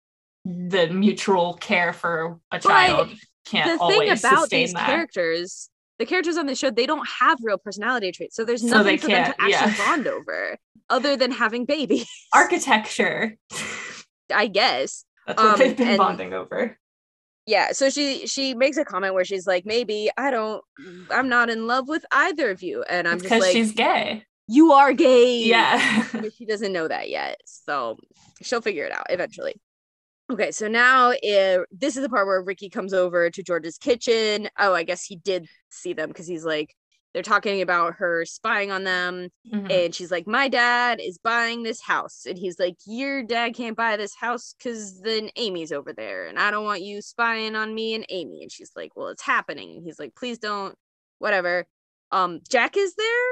the 0.45 0.88
mutual 0.88 1.54
care 1.56 1.93
for 1.93 2.39
a 2.52 2.60
child 2.60 3.10
can't 3.45 3.80
the 3.80 3.88
thing 3.88 4.10
about 4.10 4.49
these 4.49 4.73
that. 4.73 4.86
characters 4.86 5.69
the 5.97 6.06
characters 6.06 6.38
on 6.38 6.45
the 6.45 6.56
show 6.56 6.71
they 6.71 6.86
don't 6.86 7.08
have 7.19 7.38
real 7.43 7.58
personality 7.58 8.12
traits 8.12 8.36
so 8.36 8.45
there's 8.45 8.63
nothing 8.63 8.97
so 8.97 9.08
for 9.08 9.12
them 9.12 9.25
to 9.25 9.41
actually 9.41 9.52
yeah. 9.52 9.78
bond 9.78 10.08
over 10.08 10.58
other 10.89 11.15
than 11.15 11.32
having 11.32 11.65
babies. 11.65 12.10
Architecture. 12.34 13.38
I 14.34 14.47
guess. 14.47 15.06
That's 15.28 15.41
what 15.41 15.54
um, 15.54 15.60
they've 15.60 15.78
been 15.78 15.88
and, 15.89 15.97
bonding 15.97 16.34
over. 16.34 16.78
Yeah 17.45 17.71
so 17.71 17.89
she 17.89 18.28
she 18.28 18.54
makes 18.54 18.78
a 18.78 18.86
comment 18.86 19.13
where 19.13 19.25
she's 19.25 19.47
like 19.47 19.65
maybe 19.65 20.12
i 20.17 20.30
don't 20.30 20.63
i'm 21.10 21.30
not 21.30 21.49
in 21.49 21.65
love 21.65 21.88
with 21.88 22.06
either 22.12 22.52
of 22.52 22.62
you 22.62 22.84
and 22.84 23.08
i'm 23.08 23.19
just 23.19 23.32
like 23.32 23.52
she's 23.52 23.71
gay. 23.71 24.23
You 24.52 24.71
are 24.71 24.93
gay. 24.93 25.43
Yeah. 25.43 26.08
But 26.12 26.34
she 26.34 26.45
doesn't 26.45 26.73
know 26.73 26.88
that 26.88 27.10
yet 27.10 27.39
so 27.45 27.97
she'll 28.43 28.62
figure 28.62 28.86
it 28.86 28.91
out 28.91 29.08
eventually 29.10 29.56
Okay, 30.30 30.52
so 30.52 30.68
now 30.68 31.12
if, 31.22 31.63
this 31.72 31.98
is 31.98 32.04
the 32.04 32.10
part 32.10 32.28
where 32.28 32.42
Ricky 32.42 32.70
comes 32.70 32.94
over 32.94 33.30
to 33.30 33.44
George's 33.44 33.78
kitchen. 33.78 34.48
Oh, 34.58 34.74
I 34.74 34.84
guess 34.84 35.04
he 35.04 35.15
did 35.15 35.48
see 35.70 35.94
them 35.94 36.10
because 36.10 36.28
he's 36.28 36.46
like, 36.46 36.76
they're 37.13 37.24
talking 37.24 37.62
about 37.62 37.96
her 37.96 38.24
spying 38.26 38.72
on 38.72 38.84
them. 38.84 39.30
Mm-hmm. 39.52 39.72
And 39.72 39.96
she's 39.96 40.12
like, 40.12 40.28
My 40.28 40.48
dad 40.48 41.00
is 41.02 41.18
buying 41.18 41.63
this 41.63 41.82
house. 41.82 42.26
And 42.28 42.38
he's 42.38 42.60
like, 42.60 42.76
Your 42.86 43.24
dad 43.24 43.56
can't 43.56 43.76
buy 43.76 43.98
this 43.98 44.15
house 44.15 44.54
because 44.58 45.02
then 45.02 45.30
Amy's 45.36 45.72
over 45.72 45.92
there. 45.92 46.28
And 46.28 46.38
I 46.38 46.52
don't 46.52 46.65
want 46.65 46.84
you 46.84 47.02
spying 47.02 47.56
on 47.56 47.74
me 47.74 47.96
and 47.96 48.06
Amy. 48.10 48.44
And 48.44 48.52
she's 48.52 48.72
like, 48.76 48.92
Well, 48.96 49.08
it's 49.08 49.24
happening. 49.24 49.72
And 49.72 49.84
he's 49.84 50.00
like, 50.00 50.15
Please 50.15 50.38
don't, 50.38 50.76
whatever. 51.18 51.65
Um, 52.12 52.42
Jack 52.48 52.78
is 52.78 52.94
there 52.96 53.28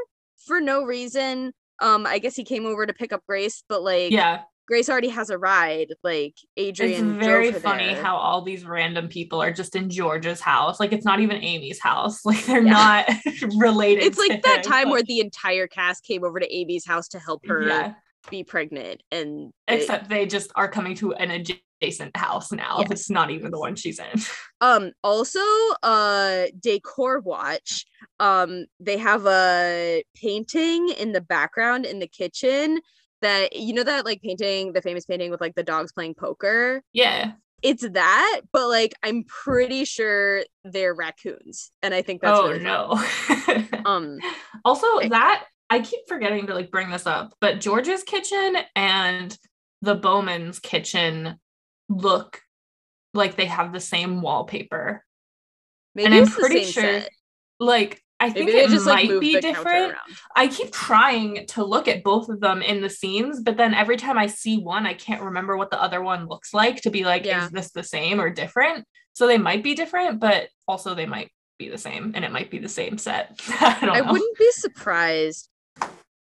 for 0.45 0.59
no 0.59 0.83
reason. 0.83 1.53
Um, 1.79 2.07
I 2.07 2.17
guess 2.17 2.35
he 2.35 2.43
came 2.43 2.65
over 2.65 2.87
to 2.87 2.93
pick 2.93 3.13
up 3.13 3.23
Grace, 3.27 3.63
but 3.69 3.83
like, 3.83 4.11
yeah, 4.11 4.41
Grace 4.67 4.89
already 4.89 5.07
has 5.07 5.29
a 5.29 5.37
ride. 5.37 5.93
Like 6.03 6.35
Adrian. 6.57 7.15
It's 7.15 7.25
very 7.25 7.51
funny 7.53 7.93
there. 7.93 8.03
how 8.03 8.17
all 8.17 8.41
these 8.41 8.65
random 8.65 9.07
people 9.07 9.41
are 9.41 9.51
just 9.51 9.75
in 9.75 9.89
George's 9.89 10.41
house. 10.41 10.79
Like 10.79 10.91
it's 10.91 11.05
not 11.05 11.21
even 11.21 11.37
Amy's 11.37 11.79
house. 11.79 12.21
Like 12.27 12.45
they're 12.45 12.61
yeah. 12.61 13.05
not 13.05 13.09
related. 13.57 14.03
It's 14.03 14.17
like 14.17 14.43
that 14.43 14.61
time 14.61 14.89
where 14.89 15.01
the 15.01 15.21
entire 15.21 15.65
cast 15.65 16.03
came 16.03 16.25
over 16.25 16.41
to 16.41 16.53
Amy's 16.53 16.85
house 16.85 17.07
to 17.09 17.19
help 17.19 17.45
her 17.47 17.65
yeah. 17.65 17.93
be 18.29 18.43
pregnant, 18.43 19.01
and 19.11 19.53
except 19.69 20.09
they 20.09 20.25
just 20.25 20.51
are 20.55 20.67
coming 20.67 20.93
to 20.95 21.13
an 21.13 21.31
adjacent 21.31 22.17
house 22.17 22.51
now. 22.51 22.79
Yes. 22.79 22.91
It's 22.91 23.09
not 23.09 23.31
even 23.31 23.51
the 23.51 23.59
one 23.59 23.75
she's 23.75 23.99
in. 23.99 24.21
Um. 24.59 24.91
Also, 25.03 25.39
uh, 25.83 26.45
decor 26.59 27.19
watch. 27.19 27.85
Um, 28.19 28.65
they 28.79 28.97
have 28.97 29.25
a 29.27 30.03
painting 30.15 30.89
in 30.89 31.11
the 31.11 31.21
background 31.21 31.85
in 31.85 31.99
the 31.99 32.07
kitchen 32.07 32.81
that 33.21 33.55
you 33.55 33.73
know 33.73 33.83
that 33.83 34.05
like 34.05 34.21
painting 34.21 34.73
the 34.73 34.81
famous 34.81 35.05
painting 35.05 35.31
with 35.31 35.41
like 35.41 35.55
the 35.55 35.63
dogs 35.63 35.91
playing 35.91 36.15
poker? 36.15 36.81
Yeah. 36.93 37.33
It's 37.63 37.87
that 37.89 38.41
but 38.53 38.67
like 38.67 38.93
i'm 39.01 39.23
pretty 39.23 39.83
sure 39.83 40.43
they're 40.63 40.93
raccoons 40.93 41.71
and 41.81 41.91
i 41.91 42.03
think 42.03 42.21
that's 42.21 42.39
oh 42.39 42.49
really 42.49 42.63
no. 42.63 43.03
Um 43.85 44.19
also 44.63 44.85
that 45.09 45.45
i 45.71 45.79
keep 45.79 46.01
forgetting 46.07 46.45
to 46.47 46.53
like 46.53 46.69
bring 46.69 46.91
this 46.91 47.07
up 47.07 47.33
but 47.41 47.59
george's 47.59 48.03
kitchen 48.03 48.57
and 48.75 49.35
the 49.81 49.95
bowman's 49.95 50.59
kitchen 50.59 51.39
look 51.89 52.41
like 53.13 53.35
they 53.35 53.45
have 53.45 53.73
the 53.73 53.79
same 53.79 54.21
wallpaper. 54.21 55.03
Maybe 55.95 56.05
and 56.05 56.15
i'm 56.15 56.27
pretty 56.27 56.63
sure 56.63 57.01
set. 57.01 57.09
like 57.59 58.03
I 58.19 58.31
think 58.31 58.49
it 58.49 58.69
just 58.69 58.85
might 58.85 59.09
like, 59.09 59.19
be 59.19 59.39
different. 59.39 59.93
I 60.35 60.47
keep 60.47 60.71
trying 60.71 61.45
to 61.47 61.63
look 61.63 61.87
at 61.87 62.03
both 62.03 62.29
of 62.29 62.39
them 62.39 62.61
in 62.61 62.81
the 62.81 62.89
scenes, 62.89 63.41
but 63.41 63.57
then 63.57 63.75
every 63.75 63.97
time 63.97 64.17
I 64.17 64.25
see 64.25 64.57
one, 64.57 64.87
I 64.87 64.95
can't 64.95 65.21
remember 65.21 65.55
what 65.55 65.69
the 65.69 65.81
other 65.81 66.01
one 66.01 66.27
looks 66.27 66.53
like 66.53 66.81
to 66.81 66.89
be 66.89 67.03
like, 67.03 67.25
yeah. 67.25 67.45
is 67.45 67.51
this 67.51 67.71
the 67.71 67.83
same 67.83 68.19
or 68.19 68.31
different? 68.31 68.85
So 69.13 69.27
they 69.27 69.37
might 69.37 69.63
be 69.63 69.75
different, 69.75 70.19
but 70.19 70.49
also 70.67 70.95
they 70.95 71.05
might 71.05 71.31
be 71.59 71.69
the 71.69 71.77
same 71.77 72.11
and 72.15 72.25
it 72.25 72.31
might 72.31 72.49
be 72.49 72.59
the 72.59 72.69
same 72.69 72.97
set. 72.97 73.39
I, 73.49 73.89
I 73.93 74.11
wouldn't 74.11 74.37
be 74.37 74.51
surprised. 74.51 75.49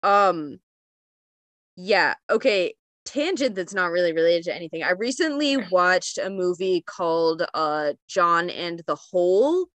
Um 0.04 0.60
yeah, 1.76 2.16
okay. 2.30 2.74
Tangent 3.06 3.56
that's 3.56 3.74
not 3.74 3.92
really 3.92 4.12
related 4.12 4.44
to 4.46 4.56
anything. 4.56 4.84
I 4.84 4.92
recently 4.92 5.58
watched 5.72 6.18
a 6.18 6.30
movie 6.30 6.82
called 6.82 7.46
uh 7.54 7.94
John 8.08 8.50
and 8.50 8.82
the 8.86 8.96
Hole 8.96 9.68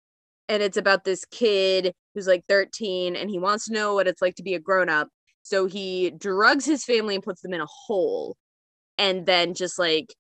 and 0.50 0.62
it's 0.64 0.78
about 0.78 1.04
this 1.04 1.26
kid 1.26 1.94
who's 2.14 2.28
like 2.28 2.44
13 2.48 3.16
and 3.16 3.30
he 3.30 3.40
wants 3.40 3.66
to 3.66 3.74
know 3.74 3.94
what 3.96 4.08
it's 4.08 4.22
like 4.22 4.36
to 4.36 4.44
be 4.44 4.54
a 4.54 4.60
grown 4.60 4.90
up 4.90 5.08
so 5.42 5.66
he 5.66 6.12
drugs 6.12 6.66
his 6.66 6.86
family 6.86 7.16
and 7.16 7.24
puts 7.24 7.42
them 7.42 7.54
in 7.54 7.62
a 7.62 7.68
hole 7.68 8.38
and 8.98 9.26
then 9.26 9.54
just 9.54 9.78
like 9.80 10.14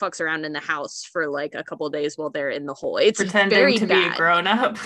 fucks 0.00 0.20
around 0.20 0.44
in 0.44 0.52
the 0.52 0.60
house 0.60 1.04
for 1.12 1.28
like 1.28 1.54
a 1.54 1.64
couple 1.64 1.88
days 1.90 2.16
while 2.16 2.30
they're 2.30 2.50
in 2.50 2.66
the 2.66 2.74
hole 2.74 2.96
it's 2.98 3.22
pretending 3.22 3.78
to 3.78 3.86
bad. 3.86 4.10
be 4.10 4.14
a 4.14 4.16
grown 4.16 4.46
up 4.46 4.78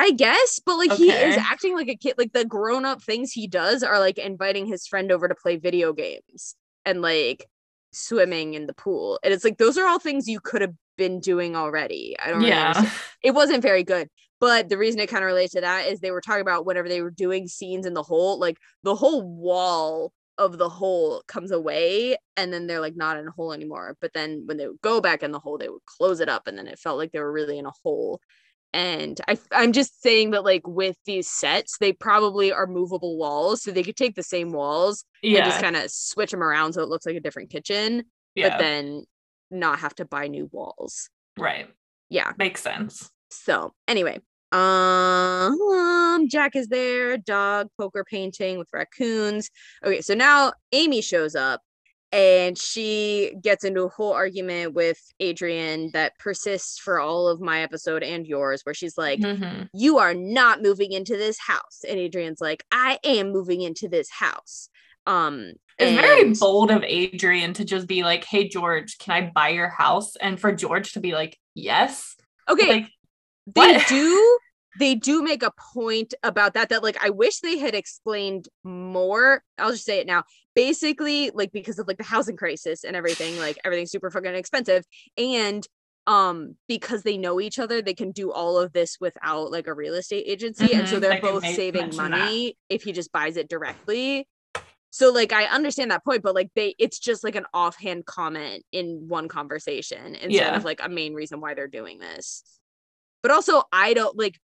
I 0.00 0.12
guess, 0.12 0.60
but 0.64 0.76
like 0.76 0.92
he 0.92 1.10
is 1.10 1.36
acting 1.36 1.74
like 1.74 1.88
a 1.88 1.96
kid. 1.96 2.14
Like 2.18 2.32
the 2.32 2.44
grown 2.44 2.84
up 2.84 3.02
things 3.02 3.32
he 3.32 3.48
does 3.48 3.82
are 3.82 3.98
like 3.98 4.16
inviting 4.16 4.64
his 4.64 4.86
friend 4.86 5.10
over 5.10 5.26
to 5.26 5.34
play 5.34 5.56
video 5.56 5.92
games 5.92 6.54
and 6.84 7.02
like 7.02 7.46
swimming 7.92 8.54
in 8.54 8.68
the 8.68 8.74
pool. 8.74 9.18
And 9.24 9.34
it's 9.34 9.42
like 9.42 9.58
those 9.58 9.76
are 9.76 9.88
all 9.88 9.98
things 9.98 10.28
you 10.28 10.38
could 10.38 10.60
have 10.60 10.74
been 10.96 11.18
doing 11.18 11.56
already. 11.56 12.16
I 12.22 12.28
don't 12.28 12.36
really 12.38 12.50
Yeah. 12.50 12.68
understand. 12.68 12.92
It 13.24 13.32
wasn't 13.32 13.60
very 13.60 13.82
good. 13.82 14.08
But 14.40 14.68
the 14.68 14.78
reason 14.78 15.00
it 15.00 15.08
kind 15.08 15.24
of 15.24 15.28
relates 15.28 15.54
to 15.54 15.60
that 15.62 15.86
is 15.88 16.00
they 16.00 16.10
were 16.10 16.20
talking 16.20 16.42
about 16.42 16.64
whenever 16.66 16.88
they 16.88 17.02
were 17.02 17.10
doing 17.10 17.48
scenes 17.48 17.86
in 17.86 17.94
the 17.94 18.02
hole, 18.02 18.38
like 18.38 18.56
the 18.84 18.94
whole 18.94 19.22
wall 19.22 20.12
of 20.38 20.56
the 20.58 20.68
hole 20.68 21.22
comes 21.26 21.50
away 21.50 22.16
and 22.36 22.52
then 22.52 22.68
they're 22.68 22.80
like 22.80 22.94
not 22.94 23.16
in 23.16 23.26
a 23.26 23.30
hole 23.32 23.52
anymore. 23.52 23.96
But 24.00 24.12
then 24.12 24.44
when 24.46 24.56
they 24.56 24.68
would 24.68 24.80
go 24.80 25.00
back 25.00 25.24
in 25.24 25.32
the 25.32 25.40
hole, 25.40 25.58
they 25.58 25.68
would 25.68 25.84
close 25.86 26.20
it 26.20 26.28
up 26.28 26.46
and 26.46 26.56
then 26.56 26.68
it 26.68 26.78
felt 26.78 26.98
like 26.98 27.10
they 27.10 27.18
were 27.18 27.32
really 27.32 27.58
in 27.58 27.66
a 27.66 27.72
hole. 27.82 28.20
And 28.72 29.18
I 29.26 29.36
I'm 29.50 29.72
just 29.72 30.00
saying 30.02 30.30
that 30.32 30.44
like 30.44 30.66
with 30.66 30.96
these 31.06 31.28
sets, 31.28 31.78
they 31.78 31.92
probably 31.92 32.52
are 32.52 32.66
movable 32.68 33.16
walls. 33.18 33.62
So 33.62 33.72
they 33.72 33.82
could 33.82 33.96
take 33.96 34.14
the 34.14 34.22
same 34.22 34.52
walls 34.52 35.04
and 35.24 35.44
just 35.44 35.60
kind 35.60 35.74
of 35.74 35.90
switch 35.90 36.30
them 36.30 36.42
around 36.42 36.74
so 36.74 36.82
it 36.82 36.88
looks 36.88 37.06
like 37.06 37.16
a 37.16 37.20
different 37.20 37.50
kitchen, 37.50 38.04
Yeah. 38.36 38.50
but 38.50 38.58
then 38.58 39.04
not 39.50 39.80
have 39.80 39.94
to 39.96 40.04
buy 40.04 40.28
new 40.28 40.48
walls. 40.52 41.08
right. 41.36 41.68
Yeah. 42.10 42.32
Makes 42.38 42.62
sense. 42.62 43.10
So 43.30 43.74
anyway, 43.86 44.20
um, 44.52 46.28
Jack 46.28 46.56
is 46.56 46.68
there, 46.68 47.16
dog 47.16 47.68
poker 47.78 48.04
painting 48.04 48.58
with 48.58 48.68
raccoons. 48.72 49.50
Okay, 49.84 50.00
so 50.00 50.14
now 50.14 50.52
Amy 50.72 51.00
shows 51.02 51.34
up 51.34 51.60
and 52.10 52.56
she 52.56 53.34
gets 53.42 53.64
into 53.64 53.82
a 53.82 53.88
whole 53.88 54.12
argument 54.14 54.72
with 54.72 54.98
Adrian 55.20 55.90
that 55.92 56.18
persists 56.18 56.78
for 56.78 56.98
all 57.00 57.28
of 57.28 57.40
my 57.40 57.60
episode 57.60 58.02
and 58.02 58.26
yours, 58.26 58.62
where 58.64 58.74
she's 58.74 58.96
like, 58.96 59.20
Mhm. 59.20 59.68
You 59.74 59.98
are 59.98 60.14
not 60.14 60.62
moving 60.62 60.92
into 60.92 61.16
this 61.18 61.38
house. 61.38 61.84
And 61.86 61.98
Adrian's 61.98 62.40
like, 62.40 62.64
I 62.72 62.98
am 63.04 63.30
moving 63.30 63.60
into 63.60 63.88
this 63.88 64.08
house. 64.10 64.70
Um 65.06 65.52
It's 65.78 66.00
very 66.00 66.22
and- 66.22 66.38
bold 66.38 66.70
of 66.70 66.82
Adrian 66.82 67.52
to 67.54 67.64
just 67.64 67.86
be 67.86 68.02
like, 68.02 68.24
"Hey 68.24 68.48
George, 68.48 68.98
can 68.98 69.12
I 69.14 69.30
buy 69.34 69.50
your 69.50 69.68
house?" 69.68 70.16
And 70.16 70.40
for 70.40 70.52
George 70.52 70.92
to 70.94 71.00
be 71.00 71.12
like, 71.12 71.38
"Yes." 71.54 72.14
okay. 72.50 72.66
Like, 72.68 72.88
they 73.54 73.74
What? 73.74 73.86
do 73.86 74.38
they 74.74 74.94
do 74.94 75.22
make 75.22 75.42
a 75.42 75.52
point 75.74 76.14
about 76.22 76.54
that 76.54 76.68
that 76.68 76.82
like 76.82 76.96
i 77.02 77.10
wish 77.10 77.40
they 77.40 77.58
had 77.58 77.74
explained 77.74 78.48
more. 78.64 79.42
I'll 79.58 79.72
just 79.72 79.84
say 79.84 79.98
it 79.98 80.06
now. 80.06 80.24
Basically 80.54 81.30
like 81.34 81.52
because 81.52 81.78
of 81.78 81.88
like 81.88 81.98
the 81.98 82.04
housing 82.04 82.36
crisis 82.36 82.84
and 82.84 82.96
everything 82.96 83.36
like 83.38 83.58
everything's 83.64 83.90
super 83.90 84.10
fucking 84.10 84.34
expensive 84.34 84.84
and 85.16 85.66
um 86.06 86.56
because 86.68 87.02
they 87.02 87.18
know 87.18 87.40
each 87.40 87.58
other 87.58 87.82
they 87.82 87.94
can 87.94 88.12
do 88.12 88.32
all 88.32 88.58
of 88.58 88.72
this 88.72 88.96
without 89.00 89.50
like 89.50 89.66
a 89.66 89.74
real 89.74 89.94
estate 89.94 90.24
agency 90.26 90.74
and 90.74 90.88
so 90.88 90.98
Mhm, 90.98 91.00
they're 91.00 91.14
think 91.14 91.22
both 91.22 91.42
they 91.42 91.54
saving 91.54 91.94
money 91.94 92.56
if 92.68 92.82
he 92.82 92.92
just 92.92 93.12
buys 93.12 93.36
it 93.36 93.48
directly. 93.48 94.26
So 94.90 95.12
like 95.12 95.32
i 95.32 95.44
understand 95.46 95.90
that 95.90 96.04
point 96.04 96.22
but 96.22 96.34
like 96.34 96.50
they 96.54 96.74
it's 96.78 96.98
just 96.98 97.24
like 97.24 97.36
an 97.36 97.46
offhand 97.54 98.06
comment 98.06 98.64
in 98.72 99.04
one 99.08 99.28
conversation 99.28 100.14
instead 100.16 100.36
Yeah. 100.36 100.56
of 100.56 100.64
like 100.64 100.80
a 100.82 100.88
main 100.88 101.14
reason 101.14 101.40
why 101.40 101.54
they're 101.54 101.68
doing 101.68 101.98
this 101.98 102.42
but 103.22 103.30
also 103.30 103.62
i 103.72 103.94
don't 103.94 104.16
like 104.18 104.38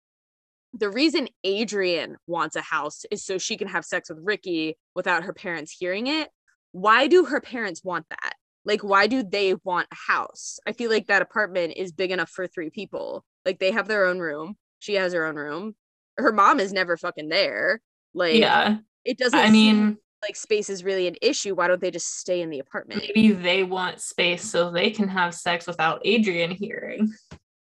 the 0.73 0.91
reason 0.91 1.29
adrian 1.45 2.17
wants 2.27 2.57
a 2.57 2.61
house 2.61 3.05
is 3.11 3.25
so 3.25 3.39
she 3.39 3.57
can 3.57 3.69
have 3.69 3.85
sex 3.85 4.09
with 4.09 4.19
ricky 4.23 4.77
without 4.95 5.25
her 5.25 5.33
parents 5.33 5.73
hearing 5.73 6.07
it. 6.07 6.29
Why 6.73 7.07
do 7.07 7.25
her 7.25 7.41
parents 7.41 7.83
want 7.83 8.07
that? 8.11 8.35
Like 8.65 8.83
why 8.83 9.07
do 9.07 9.23
they 9.23 9.55
want 9.65 9.89
a 9.91 10.13
house? 10.13 10.59
I 10.67 10.73
feel 10.73 10.91
like 10.91 11.07
that 11.07 11.23
apartment 11.23 11.75
is 11.77 11.93
big 11.93 12.11
enough 12.11 12.31
for 12.31 12.47
three 12.47 12.71
people. 12.71 13.25
Like 13.45 13.59
they 13.59 13.73
have 13.73 13.89
their 13.89 14.07
own 14.07 14.19
room. 14.19 14.57
She 14.79 14.95
has 14.95 15.13
her 15.13 15.27
own 15.27 15.37
room. 15.37 15.75
Her 16.19 16.33
mom 16.33 16.61
is 16.61 16.73
never 16.73 16.97
fucking 16.97 17.29
there. 17.29 17.81
Like 18.15 18.37
yeah. 18.37 18.77
it 19.05 19.19
doesn't 19.19 19.39
I 19.39 19.51
seem 19.51 19.53
mean, 19.53 19.97
like 20.23 20.37
space 20.37 20.69
is 20.69 20.85
really 20.85 21.07
an 21.07 21.17
issue. 21.23 21.55
Why 21.55 21.67
don't 21.67 21.81
they 21.81 21.91
just 21.91 22.19
stay 22.19 22.43
in 22.43 22.51
the 22.51 22.59
apartment? 22.59 23.01
Maybe 23.01 23.33
they 23.33 23.63
want 23.63 24.01
space 24.01 24.45
so 24.45 24.71
they 24.71 24.91
can 24.91 25.09
have 25.09 25.35
sex 25.35 25.67
without 25.67 26.03
Adrian 26.05 26.51
hearing. 26.51 27.13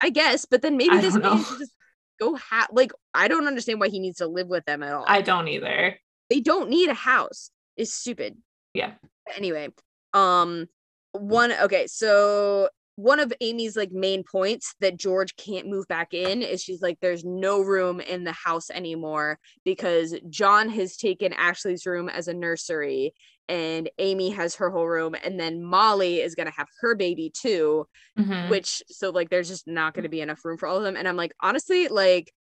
I 0.03 0.11
guess 0.11 0.45
but 0.45 0.63
then 0.63 0.77
maybe 0.77 0.97
I 0.97 1.01
this 1.01 1.15
man 1.17 1.43
should 1.45 1.59
just 1.59 1.73
go 2.19 2.35
have 2.37 2.69
like 2.73 2.93
i 3.15 3.29
don't 3.29 3.47
understand 3.47 3.81
why 3.81 3.89
he 3.89 3.99
needs 4.01 4.19
to 4.19 4.27
live 4.27 4.49
with 4.49 4.65
them 4.65 4.83
at 4.83 4.93
all 4.93 5.05
I 5.07 5.23
don't 5.23 5.49
either. 5.49 5.99
they 6.31 6.41
don't 6.41 6.69
need 6.71 6.89
a 6.89 6.95
house 6.95 7.51
it's 7.77 7.93
stupid 7.93 8.37
Yeah. 8.75 8.93
anyway 9.37 9.69
um 10.15 10.69
one 11.13 11.53
okay 11.53 11.87
so 11.87 12.69
one 12.99 13.21
of 13.21 13.33
amy's 13.41 13.77
like 13.77 13.93
main 13.93 14.25
points 14.25 14.75
that 14.81 14.97
george 14.97 15.37
can't 15.37 15.69
move 15.69 15.87
back 15.87 16.13
in 16.13 16.43
is 16.43 16.61
she's 16.61 16.83
like 16.83 16.99
there's 17.01 17.25
no 17.25 17.61
room 17.61 18.01
in 18.01 18.25
the 18.25 18.33
house 18.33 18.71
anymore 18.71 19.39
because 19.65 20.17
john 20.29 20.69
has 20.69 20.97
taken 20.97 21.33
ashley's 21.35 21.87
room 21.87 22.09
as 22.09 22.27
a 22.27 22.35
nursery 22.35 23.13
and 23.49 23.89
amy 23.99 24.31
has 24.31 24.57
her 24.57 24.69
whole 24.69 24.89
room 24.89 25.15
and 25.25 25.39
then 25.39 25.63
molly 25.63 26.21
is 26.21 26.35
going 26.35 26.49
to 26.49 26.53
have 26.57 26.67
her 26.81 26.97
baby 26.97 27.31
too 27.33 27.87
Mhm. 28.19 28.51
which 28.51 28.83
so 28.89 29.11
like 29.11 29.31
there's 29.31 29.49
just 29.49 29.69
not 29.69 29.95
going 29.95 30.03
to 30.03 30.09
be 30.09 30.21
enough 30.21 30.45
room 30.45 30.59
for 30.59 30.67
all 30.67 30.77
of 30.79 30.83
them 30.83 30.97
and 30.97 31.07
i'm 31.07 31.17
like 31.17 31.33
honestly 31.41 31.87
like 31.87 32.33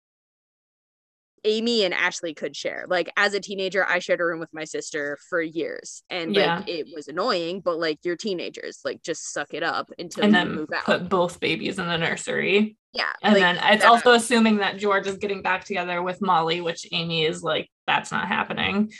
amy 1.44 1.84
and 1.84 1.94
ashley 1.94 2.34
could 2.34 2.54
share 2.56 2.84
like 2.88 3.10
as 3.16 3.34
a 3.34 3.40
teenager 3.40 3.84
i 3.86 3.98
shared 3.98 4.20
a 4.20 4.24
room 4.24 4.40
with 4.40 4.52
my 4.52 4.64
sister 4.64 5.18
for 5.28 5.40
years 5.40 6.02
and 6.10 6.34
like 6.34 6.44
Yeah. 6.44 6.62
it 6.66 6.86
was 6.94 7.08
annoying 7.08 7.60
but 7.60 7.78
like 7.78 7.98
you're 8.02 8.16
teenagers 8.16 8.80
like 8.84 9.02
just 9.02 9.32
suck 9.32 9.54
it 9.54 9.62
up 9.62 9.90
until 9.98 10.24
and 10.24 10.32
you 10.32 10.38
then 10.38 10.54
move 10.54 10.68
out 10.74 10.84
put 10.84 11.08
both 11.08 11.40
babies 11.40 11.78
in 11.78 11.86
the 11.86 11.96
nursery. 11.96 12.76
yeah 12.92 13.12
And 13.22 13.34
like, 13.34 13.42
then 13.42 13.58
it's 13.74 13.84
also 13.84 14.12
assuming 14.12 14.58
that 14.58 14.76
George 14.78 15.06
is 15.06 15.16
getting 15.18 15.42
back 15.42 15.64
together 15.64 16.02
with 16.02 16.20
Molly, 16.20 16.60
which 16.60 16.86
Amy 16.92 17.24
is 17.24 17.42
like, 17.42 17.68
that's 17.86 18.10
not 18.10 18.28
happening. 18.28 18.90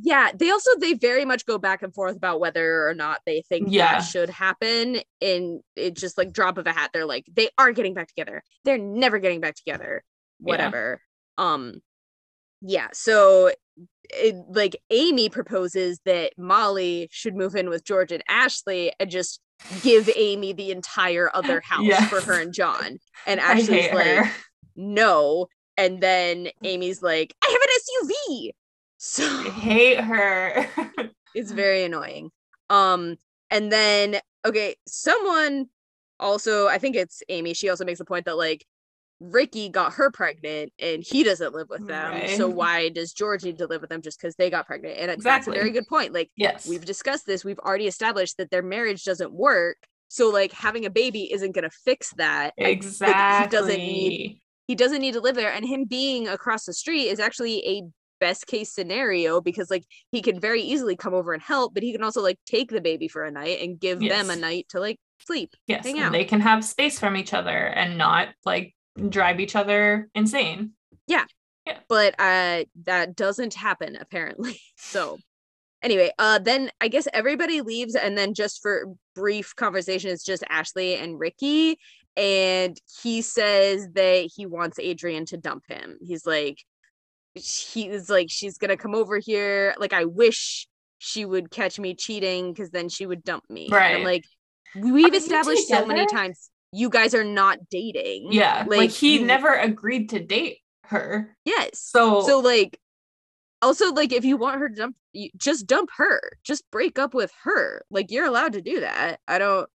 yeah 0.00 0.30
they 0.34 0.50
also 0.50 0.70
they 0.78 0.92
very 0.94 1.24
much 1.24 1.46
go 1.46 1.58
back 1.58 1.82
and 1.82 1.94
forth 1.94 2.16
about 2.16 2.40
whether 2.40 2.86
or 2.88 2.94
not 2.94 3.20
they 3.26 3.42
think 3.48 3.68
Yeah. 3.70 3.94
that 3.94 4.00
should 4.00 4.30
happen 4.30 4.98
and 5.20 5.60
it 5.74 5.94
just 5.94 6.18
like 6.18 6.32
drop 6.32 6.58
of 6.58 6.66
a 6.66 6.72
hat 6.72 6.90
they're 6.92 7.06
like 7.06 7.24
they 7.32 7.48
are 7.58 7.72
getting 7.72 7.94
back 7.94 8.08
together 8.08 8.42
they're 8.64 8.78
never 8.78 9.18
getting 9.18 9.40
back 9.40 9.54
together 9.54 10.02
Yeah. 10.44 10.96
Um 11.38 11.74
yeah 12.62 12.88
so 12.92 13.50
it, 14.10 14.36
like 14.48 14.76
amy 14.90 15.28
proposes 15.28 16.00
that 16.04 16.32
molly 16.38 17.08
should 17.10 17.34
move 17.34 17.54
in 17.56 17.68
with 17.68 17.84
george 17.84 18.12
and 18.12 18.22
ashley 18.28 18.92
and 19.00 19.10
just 19.10 19.40
give 19.82 20.08
amy 20.16 20.52
the 20.52 20.70
entire 20.70 21.30
other 21.34 21.60
house 21.64 22.08
for 22.08 22.20
her 22.20 22.40
and 22.40 22.52
john. 22.52 22.98
And 23.26 23.40
ashley's 23.40 23.92
like 23.92 24.06
her. 24.06 24.30
no. 24.76 25.48
And 25.78 26.00
then 26.00 26.48
amy's 26.62 27.02
like 27.02 27.34
i 27.42 27.50
have 27.50 27.60
an 27.60 28.10
suv 28.10 28.50
so 28.98 29.24
I 29.24 29.50
hate 29.50 30.00
her. 30.00 30.66
it's 31.34 31.50
very 31.52 31.84
annoying. 31.84 32.30
Um 32.70 33.16
and 33.50 33.70
then 33.72 34.20
okay 34.46 34.76
someone 34.86 35.66
also 36.18 36.66
i 36.68 36.78
think 36.78 36.96
it's 36.96 37.22
amy 37.28 37.52
she 37.52 37.68
also 37.68 37.84
makes 37.84 37.98
the 37.98 38.04
point 38.04 38.24
that 38.24 38.36
like 38.36 38.64
ricky 39.20 39.68
got 39.68 39.94
her 39.94 40.10
pregnant 40.10 40.72
and 40.78 41.02
he 41.02 41.22
doesn't 41.22 41.54
live 41.54 41.68
with 41.70 41.86
them 41.86 42.28
so 42.36 42.48
why 42.48 42.88
does 42.90 43.12
george 43.12 43.44
need 43.44 43.56
to 43.56 43.66
live 43.66 43.80
with 43.80 43.88
them 43.88 44.02
just 44.02 44.20
because 44.20 44.34
they 44.36 44.50
got 44.50 44.66
pregnant 44.66 44.98
and 44.98 45.22
that's 45.22 45.46
a 45.46 45.50
very 45.50 45.70
good 45.70 45.86
point 45.86 46.12
like 46.12 46.30
yes. 46.36 46.68
we've 46.68 46.84
discussed 46.84 47.26
this 47.26 47.44
we've 47.44 47.58
already 47.60 47.86
established 47.86 48.36
that 48.36 48.50
their 48.50 48.62
marriage 48.62 49.04
doesn't 49.04 49.32
work 49.32 49.78
so 50.08 50.28
like 50.28 50.52
having 50.52 50.84
a 50.84 50.90
baby 50.90 51.32
isn't 51.32 51.54
going 51.54 51.64
to 51.64 51.76
fix 51.84 52.12
that 52.16 52.52
I- 52.58 52.64
like, 52.64 52.72
exactly. 52.72 53.44
he 53.44 53.50
doesn't 53.50 53.78
need 53.78 54.40
he 54.66 54.74
doesn't 54.74 55.00
need 55.00 55.14
to 55.14 55.20
live 55.20 55.36
there 55.36 55.52
and 55.52 55.64
him 55.64 55.84
being 55.84 56.28
across 56.28 56.64
the 56.64 56.74
street 56.74 57.08
is 57.08 57.20
actually 57.20 57.66
a 57.66 57.82
best 58.18 58.46
case 58.46 58.72
scenario 58.72 59.40
because 59.40 59.70
like 59.70 59.84
he 60.10 60.20
can 60.22 60.40
very 60.40 60.62
easily 60.62 60.96
come 60.96 61.14
over 61.14 61.32
and 61.32 61.42
help 61.42 61.74
but 61.74 61.82
he 61.82 61.92
can 61.92 62.02
also 62.02 62.22
like 62.22 62.38
take 62.46 62.70
the 62.70 62.80
baby 62.80 63.08
for 63.08 63.24
a 63.24 63.30
night 63.30 63.60
and 63.62 63.78
give 63.78 64.00
them 64.00 64.30
a 64.30 64.36
night 64.36 64.66
to 64.70 64.80
like 64.80 64.98
sleep 65.20 65.54
yes. 65.66 65.84
hang 65.84 65.98
out. 65.98 66.12
They 66.12 66.24
can 66.24 66.40
have 66.40 66.64
space 66.64 66.98
from 66.98 67.16
each 67.16 67.32
other 67.32 67.50
and 67.50 67.98
not 67.98 68.28
like 68.44 68.74
drive 69.08 69.40
each 69.40 69.56
other 69.56 70.08
insane. 70.14 70.72
Yeah. 71.06 71.24
Yeah. 71.66 71.78
But 71.88 72.14
uh 72.18 72.64
that 72.84 73.16
doesn't 73.16 73.54
happen 73.54 73.96
apparently 73.96 74.60
so 74.76 75.18
anyway 75.82 76.12
uh 76.18 76.38
then 76.38 76.70
i 76.80 76.86
guess 76.88 77.08
everybody 77.12 77.60
leaves 77.60 77.94
and 77.96 78.16
then 78.16 78.34
just 78.34 78.62
for 78.62 78.86
brief 79.14 79.54
conversation 79.56 80.10
it's 80.10 80.24
just 80.24 80.44
ashley 80.48 80.94
and 80.94 81.18
ricky 81.18 81.76
and 82.16 82.80
he 83.02 83.20
says 83.20 83.88
that 83.94 84.30
he 84.34 84.46
wants 84.46 84.78
adrian 84.78 85.26
to 85.26 85.36
dump 85.36 85.64
him 85.68 85.98
he's 86.00 86.24
like 86.24 86.62
he's 87.34 88.08
like 88.08 88.28
she's 88.30 88.58
gonna 88.58 88.76
come 88.76 88.94
over 88.94 89.18
here 89.18 89.74
like 89.78 89.92
i 89.92 90.04
wish 90.04 90.66
she 90.98 91.24
would 91.24 91.50
catch 91.50 91.78
me 91.78 91.94
cheating 91.94 92.52
because 92.52 92.70
then 92.70 92.88
she 92.88 93.04
would 93.06 93.22
dump 93.22 93.44
me 93.50 93.68
Right. 93.70 94.02
like 94.04 94.24
we've 94.74 95.12
Are 95.12 95.16
established 95.16 95.68
so 95.68 95.84
many 95.84 96.06
times 96.06 96.48
you 96.76 96.90
guys 96.90 97.14
are 97.14 97.24
not 97.24 97.58
dating 97.70 98.28
Yeah. 98.32 98.64
Like, 98.66 98.90
he 98.90 99.18
you- 99.20 99.26
never 99.26 99.52
agreed 99.54 100.10
to 100.10 100.20
date 100.20 100.58
her. 100.84 101.36
yes 101.44 101.70
So, 101.80 102.22
so 102.22 102.38
like 102.40 102.78
also 103.62 103.92
like 103.92 104.12
if 104.12 104.24
you 104.24 104.36
want 104.36 104.60
her 104.60 104.68
to 104.68 104.74
dump 104.74 104.96
you 105.12 105.30
just 105.36 105.66
dump 105.66 105.88
her 105.96 106.20
just 106.44 106.62
break 106.70 106.98
up 106.98 107.14
with 107.14 107.32
her 107.42 107.82
like 107.90 108.10
you're 108.10 108.26
allowed 108.26 108.52
to 108.52 108.60
do 108.60 108.80
that 108.80 109.18
i 109.26 109.38
don't 109.38 109.68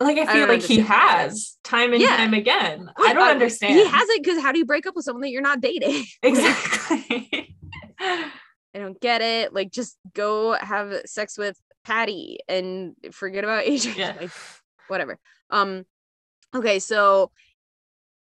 like 0.00 0.18
I 0.18 0.22
I 0.22 0.26
feel 0.26 0.34
don't 0.46 0.48
like 0.50 0.62
he 0.62 0.78
understand 0.80 0.86
that. 0.88 1.20
has 1.30 1.58
time 1.64 1.92
and 1.92 2.00
Yeah. 2.02 2.16
time 2.18 2.32
again. 2.34 2.88
I 2.96 3.12
don't 3.14 3.26
uh, 3.28 3.30
understand. 3.32 3.74
He 3.74 3.84
hasn't 3.84 4.22
because 4.22 4.40
how 4.40 4.52
do 4.52 4.58
you 4.60 4.64
break 4.64 4.86
up 4.86 4.94
with 4.94 5.04
someone 5.04 5.22
that 5.22 5.30
you're 5.30 5.42
not 5.42 5.60
dating? 5.60 6.04
exactly. 6.22 7.56
I 8.00 8.28
don't 8.74 9.00
get 9.00 9.22
it. 9.22 9.52
Like, 9.52 9.72
just 9.72 9.98
go 10.14 10.52
have 10.52 10.92
sex 11.06 11.36
with 11.36 11.58
Patty 11.84 12.38
and 12.48 12.94
forget 13.10 13.42
about 13.42 13.64
Adrian. 13.66 13.98
yeah. 13.98 14.16
Like, 14.20 14.30
whatever. 14.86 15.18
Um, 15.50 15.84
okay, 16.54 16.78
so 16.78 17.30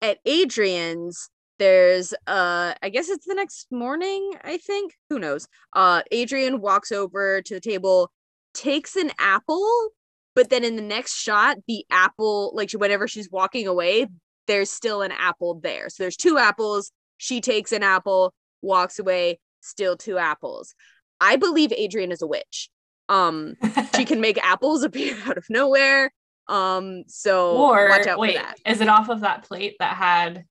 at 0.03 0.19
Adrian's, 0.25 1.31
there's 1.59 2.13
uh, 2.27 2.75
I 2.83 2.89
guess 2.91 3.09
it's 3.09 3.27
the 3.27 3.35
next 3.35 3.69
morning. 3.71 4.33
I 4.45 4.59
think 4.59 4.93
who 5.09 5.19
knows. 5.19 5.49
Uh, 5.73 6.03
Adrian 6.11 6.61
walks 6.61 6.93
over 6.93 7.41
to 7.43 7.55
the 7.55 7.61
table, 7.61 8.11
takes 8.53 8.97
an 8.97 9.11
apple, 9.19 9.91
but 10.35 10.51
then 10.51 10.65
in 10.65 10.77
the 10.77 10.83
next 10.83 11.15
shot, 11.15 11.57
the 11.67 11.85
apple, 11.91 12.53
like 12.55 12.71
whenever 12.73 13.09
she's 13.09 13.31
walking 13.31 13.67
away, 13.67 14.07
there's 14.47 14.71
still 14.71 15.03
an 15.03 15.13
apple 15.13 15.61
there. 15.63 15.89
So 15.89 16.03
there's 16.03 16.17
two 16.17 16.39
apples. 16.39 16.93
She 17.17 17.41
takes 17.41 17.73
an 17.73 17.83
apple, 17.83 18.35
walks 18.63 18.99
away, 18.99 19.41
still 19.61 19.97
two 19.97 20.19
apples. 20.19 20.75
I 21.21 21.37
believe 21.37 21.73
Adrian 21.73 22.13
is 22.13 22.23
a 22.23 22.27
witch. 22.27 22.69
Um, 23.09 23.55
she 23.97 24.05
can 24.07 24.21
make 24.21 24.39
apples 24.45 24.83
appear 24.85 25.17
out 25.27 25.39
of 25.39 25.47
nowhere. 25.49 26.13
Um, 26.49 27.05
so 27.09 27.57
or 27.57 27.89
watch 27.89 28.07
out 28.07 28.19
wait, 28.19 28.37
for 28.37 28.43
that. 28.43 28.57
is 28.65 28.81
it 28.81 28.89
off 28.89 29.09
of 29.09 29.21
that 29.21 29.43
plate 29.45 29.77
that 29.81 29.97
had 29.97 30.45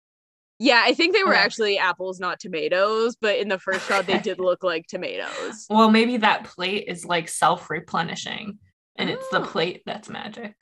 Yeah, 0.60 0.82
I 0.86 0.94
think 0.94 1.16
they 1.16 1.24
were 1.24 1.34
actually 1.34 1.78
apples, 1.78 2.20
not 2.20 2.40
tomatoes, 2.40 3.16
but 3.20 3.38
in 3.38 3.48
the 3.48 3.60
first 3.60 3.88
shot, 3.88 4.06
they 4.06 4.20
did 4.20 4.40
look 4.40 4.64
like 4.64 4.88
tomatoes. 4.88 5.66
well, 5.70 5.90
maybe 5.90 6.18
that 6.18 6.44
plate 6.46 6.86
is 6.88 7.06
like 7.06 7.30
self-replenishing 7.30 8.58
and 8.98 9.10
it's 9.10 9.28
the 9.30 9.42
Oh. 9.42 9.46
plate 9.46 9.84
that's 9.86 10.10
magic. 10.10 10.56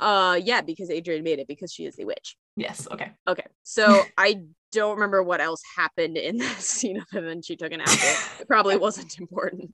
Uh, 0.00 0.38
yeah, 0.42 0.60
because 0.60 0.90
Adrian 0.90 1.22
made 1.22 1.38
it 1.38 1.46
because 1.46 1.72
she 1.72 1.84
is 1.86 1.98
a 2.00 2.04
witch. 2.04 2.36
Yes, 2.56 2.88
okay. 2.90 3.12
Okay, 3.28 3.46
so 3.62 4.02
I 4.18 4.40
don't 4.72 4.94
remember 4.96 5.22
what 5.22 5.40
else 5.40 5.62
happened 5.76 6.16
in 6.16 6.38
that 6.38 6.60
scene 6.60 7.00
other 7.12 7.24
than 7.26 7.42
she 7.42 7.54
took 7.54 7.70
an 7.72 7.80
apple. 7.80 7.94
It 8.40 8.48
probably 8.48 8.76
wasn't 8.76 9.18
important. 9.20 9.72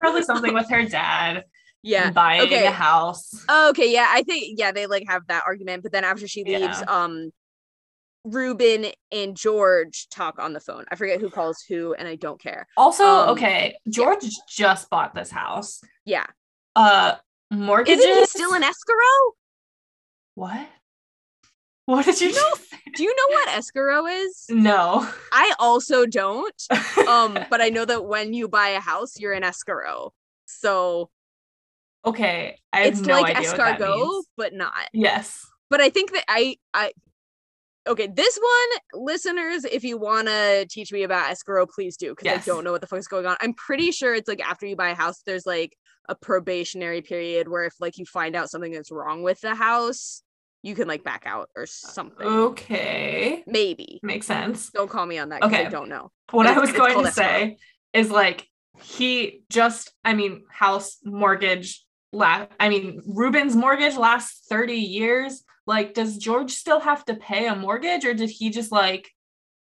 Probably 0.00 0.22
something 0.22 0.54
with 0.54 0.68
her 0.70 0.84
dad 0.86 1.44
Yeah. 1.82 2.10
buying 2.10 2.42
okay. 2.42 2.66
a 2.66 2.70
house. 2.70 3.34
Okay, 3.50 3.92
yeah, 3.92 4.06
I 4.08 4.22
think 4.22 4.58
yeah, 4.58 4.72
they 4.72 4.86
like 4.86 5.04
have 5.08 5.26
that 5.28 5.42
argument, 5.46 5.82
but 5.82 5.92
then 5.92 6.04
after 6.04 6.28
she 6.28 6.44
leaves, 6.44 6.80
Yeah. 6.80 6.84
um 6.88 7.32
Reuben 8.24 8.86
and 9.10 9.36
George 9.36 10.06
talk 10.08 10.38
on 10.38 10.52
the 10.52 10.60
phone. 10.60 10.84
I 10.92 10.94
forget 10.94 11.20
who 11.20 11.28
calls 11.28 11.60
who, 11.68 11.92
and 11.94 12.06
I 12.06 12.14
don't 12.14 12.40
care. 12.40 12.68
Also, 12.76 13.04
Um, 13.04 13.28
okay, 13.30 13.76
George 13.88 14.24
just 14.48 14.88
bought 14.90 15.14
this 15.14 15.30
house. 15.30 15.80
Yeah. 16.04 16.26
Uh 16.76 17.16
mortgages. 17.50 18.04
Isn't 18.04 18.18
he 18.18 18.26
still 18.26 18.54
in 18.54 18.62
escrow? 18.62 19.34
What? 20.34 20.68
What 21.86 22.04
did 22.04 22.20
you 22.20 22.28
You 22.28 22.34
know? 22.34 22.54
Do 22.94 23.02
you 23.02 23.14
know 23.14 23.34
what 23.36 23.48
escrow 23.48 24.06
is? 24.06 24.46
No. 24.48 25.08
I 25.32 25.52
also 25.58 26.06
don't. 26.06 26.54
Um, 27.08 27.36
but 27.50 27.60
I 27.60 27.70
know 27.70 27.84
that 27.84 28.04
when 28.04 28.32
you 28.34 28.46
buy 28.48 28.68
a 28.68 28.80
house, 28.80 29.18
you're 29.18 29.32
in 29.32 29.42
escrow. 29.42 30.12
So 30.46 31.10
okay, 32.04 32.58
I 32.72 32.80
have 32.80 32.92
it's 32.92 33.00
no 33.00 33.20
like 33.20 33.36
idea 33.36 33.50
what 33.50 33.56
that 33.56 33.80
escargot, 33.80 34.22
but 34.36 34.54
not. 34.54 34.72
Yes. 34.92 35.46
But 35.70 35.80
I 35.80 35.90
think 35.90 36.12
that 36.12 36.24
I 36.28 36.56
I 36.74 36.92
okay, 37.88 38.06
this 38.06 38.38
one, 38.38 39.04
listeners, 39.04 39.64
if 39.64 39.84
you 39.84 39.98
wanna 39.98 40.66
teach 40.66 40.92
me 40.92 41.02
about 41.02 41.30
escrow, 41.30 41.66
please 41.66 41.96
do, 41.96 42.10
because 42.10 42.24
Yes. 42.24 42.48
I 42.48 42.52
don't 42.52 42.64
know 42.64 42.72
what 42.72 42.80
the 42.80 42.86
fuck 42.86 42.98
is 42.98 43.08
going 43.08 43.26
on. 43.26 43.36
I'm 43.40 43.54
pretty 43.54 43.90
sure 43.90 44.14
it's 44.14 44.28
like 44.28 44.40
after 44.40 44.66
you 44.66 44.76
buy 44.76 44.90
a 44.90 44.94
house, 44.94 45.22
there's 45.26 45.46
like 45.46 45.76
a 46.08 46.14
probationary 46.14 47.02
period 47.02 47.48
where 47.48 47.64
if 47.64 47.74
like 47.80 47.98
you 47.98 48.06
find 48.06 48.36
out 48.36 48.50
something 48.50 48.72
that's 48.72 48.90
wrong 48.90 49.22
with 49.22 49.40
the 49.40 49.54
house, 49.54 50.22
you 50.62 50.74
can 50.74 50.88
like 50.88 51.04
back 51.04 51.24
out 51.26 51.48
or 51.56 51.64
uh, 51.64 51.66
something. 51.66 52.26
Okay. 52.26 53.42
Maybe. 53.46 54.00
Makes 54.02 54.26
sense. 54.26 54.70
Don't 54.70 54.90
call 54.90 55.06
me 55.06 55.18
on 55.18 55.30
that 55.30 55.40
because 55.40 55.66
I 55.66 55.68
don't 55.68 55.88
know. 55.88 56.10
What 56.30 56.46
I 56.46 56.58
was 56.58 56.72
going 56.72 56.94
to 56.94 57.08
escrow. 57.08 57.24
say 57.24 57.56
is 57.92 58.10
like 58.10 58.48
he 58.80 59.42
just 59.50 59.92
I 60.04 60.14
mean 60.14 60.44
house 60.50 60.98
mortgage 61.04 61.84
la 62.12 62.46
I 62.60 62.68
mean 62.68 63.02
Reuben's 63.06 63.56
mortgage 63.56 63.96
lasts 63.96 64.46
30 64.48 64.74
years. 64.74 65.42
Like 65.66 65.94
does 65.94 66.18
George 66.18 66.52
still 66.52 66.80
have 66.80 67.04
to 67.06 67.14
pay 67.14 67.46
a 67.46 67.56
mortgage 67.56 68.04
or 68.04 68.14
did 68.14 68.30
he 68.30 68.50
just 68.50 68.72
like 68.72 69.10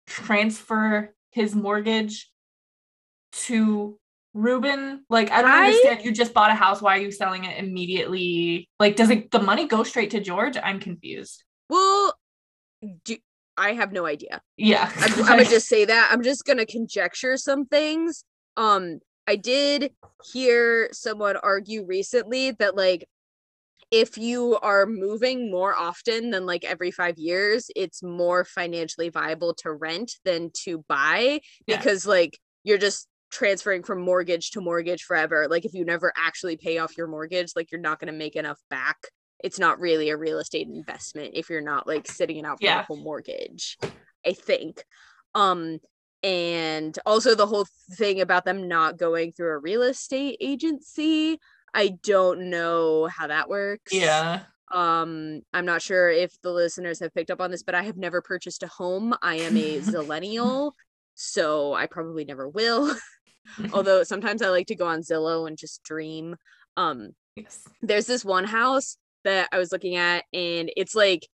transfer 0.07 1.15
his 1.31 1.55
mortgage 1.55 2.31
to 3.33 3.99
Reuben? 4.35 5.05
Like 5.09 5.31
I 5.31 5.43
don't 5.43 5.51
I- 5.51 5.67
understand. 5.67 6.05
You 6.05 6.13
just 6.13 6.35
bought 6.35 6.51
a 6.51 6.55
house. 6.55 6.81
Why 6.83 6.99
are 6.99 7.01
you 7.01 7.11
selling 7.11 7.45
it 7.45 7.59
immediately? 7.59 8.69
Like 8.79 8.97
does 8.97 9.11
it 9.11 9.31
the 9.31 9.41
money 9.41 9.67
go 9.67 9.83
straight 9.83 10.11
to 10.11 10.21
George? 10.21 10.57
I'm 10.63 10.79
confused. 10.81 11.43
Well, 11.69 12.15
do, 13.05 13.17
I 13.57 13.73
have 13.73 13.93
no 13.93 14.07
idea. 14.07 14.43
Yeah. 14.57 14.91
I'm, 14.97 15.13
I'm 15.21 15.27
gonna 15.27 15.45
just 15.45 15.69
say 15.69 15.85
that. 15.87 16.11
I'm 16.13 16.23
just 16.23 16.45
gonna 16.45 16.67
conjecture 16.67 17.37
some 17.37 17.67
things. 17.67 18.25
Um, 18.57 19.01
I 19.27 19.37
did 19.37 19.93
hear 20.33 20.89
someone 20.93 21.37
argue 21.37 21.85
recently 21.85 22.53
that 22.53 22.77
like 22.77 23.09
if 23.91 24.19
you 24.19 24.59
are 24.63 24.87
moving 24.87 25.51
more 25.51 25.75
often 25.77 26.31
than 26.31 26.45
like 26.47 26.65
every 26.65 26.91
five 26.91 27.19
years, 27.19 27.71
it's 27.77 28.03
more 28.03 28.45
financially 28.45 29.09
viable 29.11 29.55
to 29.55 29.73
rent 29.73 30.13
than 30.25 30.51
to 30.65 30.85
buy 30.89 31.41
Yeah. 31.67 31.77
because 31.77 32.07
like 32.07 32.39
you're 32.65 32.79
just 32.79 33.07
transferring 33.31 33.83
from 33.83 34.01
mortgage 34.01 34.51
to 34.53 34.61
mortgage 34.61 35.03
forever. 35.05 35.47
Like 35.49 35.65
if 35.65 35.75
you 35.75 35.85
never 35.85 36.13
actually 36.17 36.57
pay 36.57 36.79
off 36.79 36.97
your 36.97 37.07
mortgage, 37.07 37.53
like 37.55 37.71
you're 37.71 37.81
not 37.81 38.01
gonna 38.01 38.13
make 38.13 38.37
enough 38.37 38.59
back. 38.71 38.97
It's 39.45 39.59
not 39.59 39.79
really 39.79 40.11
a 40.11 40.17
real 40.17 40.39
estate 40.39 40.67
investment 40.67 41.33
if 41.35 41.51
you're 41.51 41.61
not 41.61 41.87
like 41.87 42.09
sitting 42.09 42.39
it 42.39 42.45
out 42.45 42.59
for 42.59 42.65
Yeah. 42.65 42.79
the 42.79 42.85
whole 42.85 43.03
mortgage. 43.03 43.77
I 44.27 44.33
think. 44.33 44.83
Um, 45.35 45.79
and 46.27 46.99
also 47.07 47.37
the 47.37 47.47
whole 47.47 47.69
thing 47.93 48.21
about 48.21 48.45
them 48.45 48.67
not 48.67 48.99
going 48.99 49.31
through 49.31 49.53
a 49.53 49.59
real 49.59 49.83
estate 49.83 50.37
agency. 50.41 51.39
I 51.73 51.99
don't 52.03 52.51
know 52.51 53.07
how 53.07 53.29
that 53.29 53.49
works. 53.49 53.93
yeah. 53.93 54.41
Um, 54.73 55.43
I'm 55.55 55.65
not 55.65 55.83
sure 55.83 56.11
if 56.11 56.41
the 56.43 56.51
listeners 56.51 56.99
have 56.99 57.15
picked 57.15 57.31
up 57.31 57.41
on 57.41 57.53
this, 57.53 57.63
but 57.63 57.77
I 57.77 57.85
have 57.85 57.97
never 57.97 58.21
purchased 58.21 58.65
a 58.65 58.67
home. 58.67 59.15
I 59.23 59.37
am 59.37 59.57
a 59.57 59.79
zillennial, 59.81 60.73
so 61.15 61.73
I 61.73 61.87
probably 61.87 62.25
never 62.25 62.49
will. 62.49 62.93
Although 63.73 64.03
sometimes 64.03 64.43
I 64.43 64.49
like 64.49 64.67
to 64.67 64.75
go 64.75 64.87
on 64.87 65.03
Zillow 65.03 65.47
and 65.47 65.57
just 65.57 65.85
dream. 65.85 66.35
Um, 66.77 67.11
yes. 67.37 67.63
there's 67.81 68.07
this 68.07 68.25
one 68.25 68.45
house 68.45 68.97
that 69.23 69.49
I 69.53 69.59
was 69.59 69.71
looking 69.71 69.95
at, 69.95 70.25
and 70.33 70.73
it's 70.77 70.97
like 70.97 71.29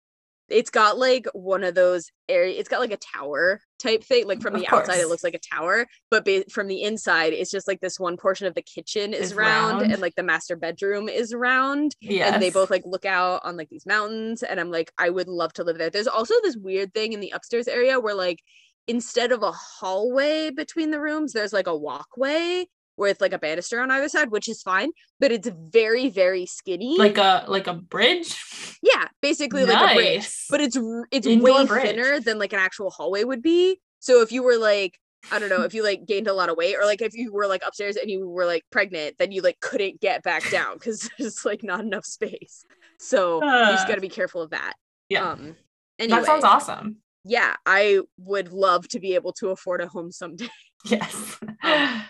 it's 0.51 0.69
got 0.69 0.97
like 0.97 1.25
one 1.33 1.63
of 1.63 1.75
those 1.75 2.11
area 2.27 2.59
it's 2.59 2.69
got 2.69 2.79
like 2.79 2.91
a 2.91 2.97
tower 2.97 3.59
type 3.79 4.03
thing 4.03 4.27
like 4.27 4.41
from 4.41 4.55
Of 4.55 4.61
the 4.61 4.67
outside 4.75 4.99
it 4.99 5.07
looks 5.07 5.23
like 5.23 5.33
a 5.33 5.39
tower 5.39 5.87
but 6.11 6.25
ba- 6.25 6.45
from 6.51 6.67
the 6.67 6.81
inside 6.83 7.33
it's 7.33 7.51
just 7.51 7.67
like 7.67 7.79
this 7.79 7.99
one 7.99 8.17
portion 8.17 8.45
of 8.47 8.53
the 8.55 8.61
kitchen 8.61 9.13
is, 9.13 9.31
Is 9.31 9.35
round, 9.35 9.81
round. 9.81 9.91
and 9.91 10.01
like 10.01 10.15
the 10.15 10.23
master 10.23 10.55
bedroom 10.55 11.09
is 11.09 11.33
round 11.33 11.95
Yes. 12.01 12.33
and 12.33 12.41
they 12.41 12.49
both 12.49 12.69
like 12.69 12.83
look 12.85 13.05
out 13.05 13.41
on 13.43 13.57
like 13.57 13.69
these 13.69 13.85
mountains 13.85 14.43
and 14.43 14.59
i'm 14.59 14.71
like 14.71 14.91
i 14.97 15.09
would 15.09 15.27
love 15.27 15.53
to 15.53 15.63
live 15.63 15.77
there 15.77 15.89
there's 15.89 16.07
also 16.07 16.33
this 16.43 16.57
weird 16.57 16.93
thing 16.93 17.13
in 17.13 17.19
the 17.19 17.31
upstairs 17.33 17.67
area 17.67 17.99
where 17.99 18.15
like 18.15 18.39
instead 18.87 19.31
of 19.31 19.43
a 19.43 19.51
hallway 19.51 20.49
between 20.49 20.91
the 20.91 20.99
rooms 20.99 21.33
there's 21.33 21.53
like 21.53 21.67
a 21.67 21.75
walkway 21.77 22.65
with 22.99 23.19
like 23.21 23.33
a 23.33 23.39
banister 23.39 23.79
on 23.81 23.89
either 23.89 24.09
side 24.09 24.29
which 24.29 24.47
is 24.49 24.61
fine 24.61 24.91
but 25.19 25.31
it's 25.31 25.49
very 25.71 26.09
very 26.09 26.45
skinny 26.45 26.97
like 26.97 27.17
a 27.17 27.45
like 27.47 27.67
a 27.67 27.73
bridge. 27.73 28.37
yeah 28.83 29.07
basically 29.21 29.65
like 29.65 29.91
a 29.91 29.95
bridge 29.95 30.29
but 30.49 30.61
it's 30.61 30.77
it's 31.11 31.25
Indoor 31.25 31.59
way 31.61 31.65
bridge. 31.65 31.81
thinner 31.83 32.19
than 32.19 32.37
like 32.37 32.53
an 32.53 32.59
actual 32.59 32.89
hallway 32.91 33.23
would 33.23 33.41
be 33.41 33.79
so 33.99 34.21
if 34.21 34.31
you 34.31 34.43
were 34.43 34.57
like 34.57 34.99
I 35.31 35.39
don't 35.39 35.49
know 35.49 35.63
if 35.63 35.73
you 35.73 35.83
like 35.83 36.05
gained 36.05 36.27
a 36.29 36.33
lot 36.33 36.47
of 36.47 36.55
weight 36.55 36.75
or 36.77 36.85
like 36.85 37.01
if 37.01 37.13
you 37.13 37.33
were 37.33 37.45
like 37.45 37.61
upstairs 37.67 37.97
and 37.97 38.09
you 38.09 38.25
were 38.29 38.45
like 38.45 38.63
pregnant, 38.71 39.17
then 39.19 39.33
you 39.33 39.41
like 39.41 39.59
couldn't 39.59 39.99
get 39.99 40.23
back 40.23 40.49
down 40.57 40.75
because 40.75 41.09
there's 41.19 41.43
like 41.43 41.61
not 41.61 41.81
enough 41.81 42.05
space. 42.05 42.63
So 42.99 43.43
you 43.43 43.71
just 43.73 43.83
Uh, 43.83 43.87
got 43.89 43.95
to 43.95 44.01
be 44.01 44.07
careful 44.07 44.41
of 44.41 44.51
that. 44.51 44.75
yeah. 45.09 45.31
Um. 45.31 45.57
Anyway, 45.99 46.19
that 46.19 46.25
sounds 46.25 46.45
awesome. 46.45 46.99
yeah, 47.25 47.53
I 47.65 47.99
would 48.17 48.53
love 48.53 48.87
to 48.89 48.99
be 49.01 49.15
able 49.15 49.33
to 49.33 49.49
afford 49.49 49.81
a 49.81 49.87
home 49.87 50.09
someday. 50.09 50.47
Yes. 50.85 51.37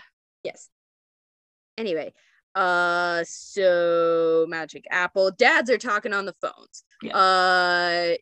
yes. 0.44 0.68
Anyway, 1.80 2.12
uh, 2.54 3.24
so 3.26 4.44
Magic 4.48 4.84
Apple 4.90 5.30
dads 5.30 5.70
are 5.70 5.78
talking 5.78 6.12
on 6.12 6.26
the 6.26 6.34
phones. 6.42 6.84
Yeah. 7.02 7.16
Uh, 7.16 8.14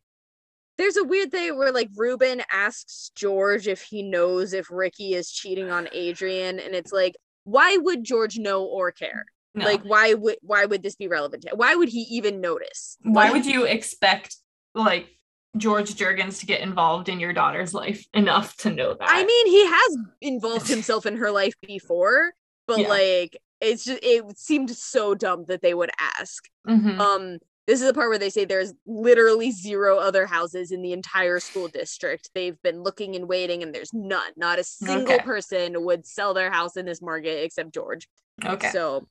there's 0.77 0.97
a 0.97 1.03
weird 1.03 1.33
thing 1.33 1.59
where 1.59 1.73
like 1.73 1.89
Ruben 1.97 2.41
asks 2.53 3.11
George 3.17 3.67
if 3.67 3.83
he 3.83 4.05
knows 4.05 4.53
if 4.53 4.71
Ricky 4.71 5.15
is 5.15 5.29
cheating 5.33 5.71
on 5.71 5.89
Adrian, 5.93 6.61
and 6.61 6.73
it's 6.73 6.93
like, 6.93 7.17
why 7.43 7.77
would 7.79 8.05
George 8.05 8.39
know 8.39 8.65
or 8.65 8.93
care? 8.93 9.25
No. 9.57 9.65
Like, 9.65 9.83
why 9.83 10.15
would 10.15 10.37
why 10.43 10.67
would 10.67 10.85
this 10.85 10.95
be 10.95 11.09
relevant? 11.09 11.43
To 11.43 11.57
Why 11.57 11.75
would 11.75 11.89
he 11.89 12.03
even 12.03 12.41
notice? 12.41 12.97
why 13.03 13.25
Like, 13.25 13.33
would 13.33 13.47
you 13.47 13.65
expect 13.65 14.37
like 14.73 15.09
George 15.57 15.93
Juergens 15.97 16.39
to 16.41 16.47
get 16.47 16.61
involved 16.61 17.09
in 17.09 17.19
your 17.19 17.33
daughter's 17.33 17.75
life 17.75 18.07
enough 18.15 18.57
to 18.59 18.71
know 18.71 18.95
that? 18.95 19.09
I 19.11 19.25
mean, 19.25 19.47
he 19.49 19.67
has 19.67 19.97
involved 20.21 20.69
himself 20.69 21.07
in 21.07 21.17
her 21.17 21.33
life 21.33 21.55
before, 21.67 22.35
but 22.69 22.79
Yeah. 22.81 22.89
like, 22.89 23.37
it's 23.61 23.85
just 23.85 24.01
it 24.03 24.39
seemed 24.39 24.71
so 24.71 25.15
dumb 25.15 25.45
that 25.49 25.63
they 25.63 25.75
would 25.75 25.91
ask. 26.19 26.45
Mhm. 26.67 26.99
Um, 26.99 27.39
this 27.67 27.81
is 27.81 27.87
the 27.87 27.93
part 27.93 28.09
where 28.09 28.19
they 28.19 28.31
say 28.31 28.45
there's 28.45 28.73
literally 28.87 29.51
zero 29.51 29.99
other 29.99 30.25
houses 30.27 30.73
in 30.73 30.81
the 30.81 30.93
entire 30.93 31.39
school 31.39 31.69
district. 31.69 32.31
They've 32.35 32.61
been 32.63 32.83
looking 32.83 33.15
and 33.15 33.29
waiting, 33.29 33.63
and 33.63 33.75
there's 33.75 33.93
none. 33.93 34.33
Not 34.37 34.59
a 34.59 34.65
single 34.65 35.17
Okay. 35.17 35.25
person 35.25 35.85
would 35.85 36.07
sell 36.07 36.33
their 36.33 36.51
house 36.51 36.77
in 36.77 36.87
this 36.87 37.03
market 37.03 37.45
except 37.45 37.75
George. 37.75 38.09
Okay. 38.43 38.71
So 38.71 39.07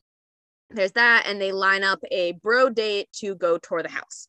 there's 0.71 0.93
that, 0.93 1.25
and 1.27 1.39
they 1.39 1.51
line 1.51 1.83
up 1.83 1.99
a 2.09 2.31
bro 2.31 2.69
date 2.69 3.09
to 3.17 3.35
go 3.35 3.57
tour 3.59 3.83
the 3.83 3.89
house. 3.89 4.27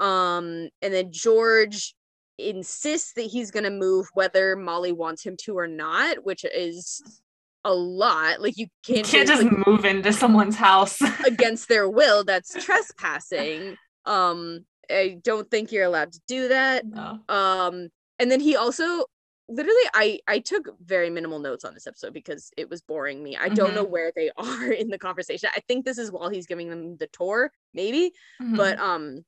Um, 0.00 0.70
and 0.80 0.94
then 0.94 1.12
George 1.12 1.94
insists 2.38 3.12
that 3.12 3.26
he's 3.26 3.50
gonna 3.50 3.70
move 3.70 4.08
whether 4.14 4.56
Molly 4.56 4.92
wants 4.92 5.22
him 5.22 5.36
to 5.42 5.58
or 5.58 5.66
not, 5.66 6.24
which 6.24 6.44
is 6.44 7.20
a 7.64 7.74
lot. 7.74 8.40
Like 8.40 8.56
you 8.56 8.66
you 8.86 8.94
can't, 8.94 9.06
can't 9.06 9.28
just 9.28 9.42
just 9.42 9.52
like, 9.52 9.66
move 9.66 9.84
into 9.84 10.12
someone's 10.12 10.56
house. 10.56 10.98
against 11.26 11.68
their 11.68 11.88
will. 11.88 12.24
That's 12.24 12.52
trespassing. 12.64 13.76
Um, 14.06 14.64
I 14.90 15.18
don't 15.22 15.50
think 15.50 15.70
you're 15.72 15.84
allowed 15.84 16.12
to 16.12 16.20
do 16.26 16.48
that. 16.48 16.86
no. 16.86 17.20
Um, 17.28 17.88
and 18.18 18.30
then 18.30 18.40
he 18.40 18.56
also 18.56 19.04
literally 19.48 19.82
I 19.94 20.20
I 20.28 20.38
took 20.38 20.68
very 20.84 21.10
minimal 21.10 21.38
notes 21.40 21.64
on 21.64 21.74
this 21.74 21.86
episode 21.86 22.12
because 22.14 22.50
it 22.56 22.70
was 22.70 22.80
boring 22.82 23.22
me. 23.22 23.36
I 23.36 23.48
don't 23.48 23.74
know 23.74 23.84
where 23.84 24.12
they 24.14 24.30
are 24.36 24.70
in 24.72 24.88
the 24.88 24.98
conversation. 24.98 25.50
I 25.56 25.60
think 25.68 25.84
this 25.84 25.98
is 25.98 26.10
while 26.12 26.28
he's 26.28 26.46
giving 26.46 26.70
them 26.70 26.96
the 26.96 27.08
tour, 27.08 27.50
maybe. 27.74 28.12
But 28.40 28.78
Mhm. 28.78 28.80
um 28.80 29.24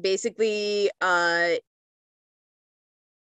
basically 0.00 0.90
uh 1.00 1.50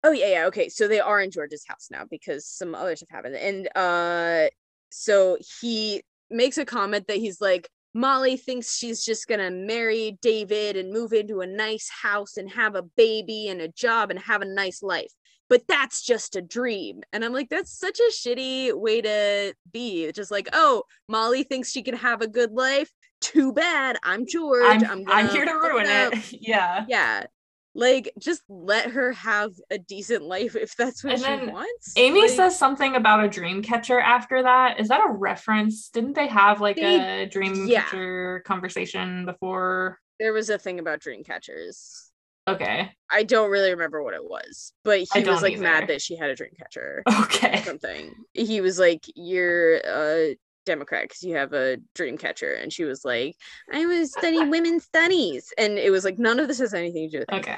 oh 0.04 0.12
yeah, 0.12 0.28
yeah, 0.28 0.46
okay. 0.48 0.70
So 0.70 0.88
they 0.88 1.00
are 1.00 1.20
in 1.22 1.32
George's 1.32 1.66
house 1.68 1.88
now 1.92 2.06
because 2.10 2.46
some 2.48 2.76
other 2.76 2.96
stuff 2.96 3.10
happened. 3.10 3.36
And 3.36 3.70
uh 3.76 4.50
so 4.90 5.38
he 5.62 6.04
makes 6.30 6.58
a 6.58 6.66
comment 6.66 7.08
that 7.08 7.18
he's 7.18 7.42
like 7.42 7.70
Molly 7.94 8.38
thinks 8.38 8.78
she's 8.78 9.04
just 9.04 9.28
gonna 9.28 9.52
marry 9.52 10.18
David 10.22 10.78
and 10.78 10.94
move 10.94 11.14
into 11.14 11.42
a 11.42 11.48
nice 11.48 11.90
house 11.90 12.38
and 12.38 12.50
have 12.52 12.76
a 12.76 12.84
baby 12.84 13.50
and 13.50 13.62
a 13.62 13.68
job 13.68 14.12
and 14.12 14.20
have 14.20 14.42
a 14.42 14.46
nice 14.46 14.82
life. 14.82 15.12
But 15.50 15.64
that's 15.68 16.02
just 16.02 16.38
a 16.38 16.42
dream. 16.42 17.02
And 17.12 17.26
I'm 17.26 17.34
like, 17.34 17.50
that's 17.50 17.78
such 17.78 18.00
a 18.00 18.10
shitty 18.14 18.74
way 18.74 19.02
to 19.02 19.54
be. 19.74 20.06
It's 20.06 20.16
Just 20.16 20.32
like, 20.32 20.48
oh, 20.54 20.84
Molly 21.10 21.44
thinks 21.44 21.70
she 21.70 21.84
can 21.84 21.96
have 21.98 22.22
a 22.22 22.28
good 22.28 22.54
life. 22.54 22.90
Too 23.20 23.52
bad. 23.52 23.98
I'm 24.02 24.26
George. 24.26 24.64
I'm, 24.66 24.86
I'm, 24.90 25.04
I'm, 25.10 25.28
here 25.28 25.44
to 25.44 25.52
ruin 25.52 25.88
up." 25.88 26.14
it. 26.14 26.38
yeah. 26.42 26.86
Yeah. 26.88 27.26
Like, 27.74 28.12
just 28.20 28.42
let 28.50 28.92
her 28.92 29.14
have 29.14 29.52
a 29.70 29.78
decent 29.78 30.24
life 30.24 30.56
if 30.58 30.76
that's 30.76 31.04
what 31.04 31.14
And 31.14 31.22
she 31.22 31.28
then 31.28 31.52
wants. 31.54 31.94
Amy 31.96 32.22
Like, 32.24 32.32
says 32.32 32.60
something 32.60 32.96
about 32.96 33.24
a 33.24 33.30
dream 33.30 33.62
catcher 33.64 34.00
after 34.00 34.44
that. 34.44 34.80
Is 34.80 34.90
that 34.90 35.00
a 35.08 35.12
reference? 35.12 35.90
Didn't 35.90 36.14
they 36.14 36.28
have 36.28 36.60
like 36.60 36.76
They- 36.76 37.22
a 37.24 37.26
dream 37.28 37.68
yeah. 37.68 37.84
catcher 37.84 38.44
conversation 38.46 39.26
before? 39.26 39.98
there 40.20 40.34
was 40.34 40.52
a 40.52 40.58
thing 40.60 40.78
about 40.80 41.00
dream 41.00 41.24
catchers. 41.24 42.12
Okay. 42.48 42.92
I 43.10 43.24
don't 43.24 43.50
really 43.50 43.72
remember 43.72 44.04
what 44.04 44.14
it 44.14 44.24
was, 44.24 44.72
but 44.84 45.00
he 45.14 45.24
was 45.24 45.42
like 45.42 45.54
either. 45.54 45.64
mad 45.64 45.88
that 45.88 46.00
she 46.02 46.16
had 46.16 46.30
a 46.30 46.36
dream 46.36 46.52
catcher 46.60 47.02
Okay. 47.24 47.60
or 47.60 47.64
something. 47.64 48.14
He 48.34 48.62
was 48.62 48.78
like, 48.78 49.04
"You're 49.16 49.78
a 49.78 50.38
Democrat 50.66 51.04
because 51.04 51.24
you 51.24 51.36
have 51.36 51.54
a 51.54 51.78
dream 51.96 52.18
catcher," 52.18 52.54
and 52.54 52.72
she 52.72 52.84
was 52.84 53.04
like, 53.06 53.36
"I 53.72 53.86
was 53.86 54.12
studying 54.12 54.50
women's 54.50 54.84
studies," 54.86 55.54
and 55.58 55.78
it 55.78 55.92
was 55.92 56.04
like 56.06 56.20
none 56.20 56.40
of 56.40 56.48
this 56.48 56.60
has 56.60 56.74
anything 56.74 57.10
to 57.10 57.18
do 57.18 57.20
with 57.20 57.30
it. 57.30 57.36
Okay. 57.48 57.58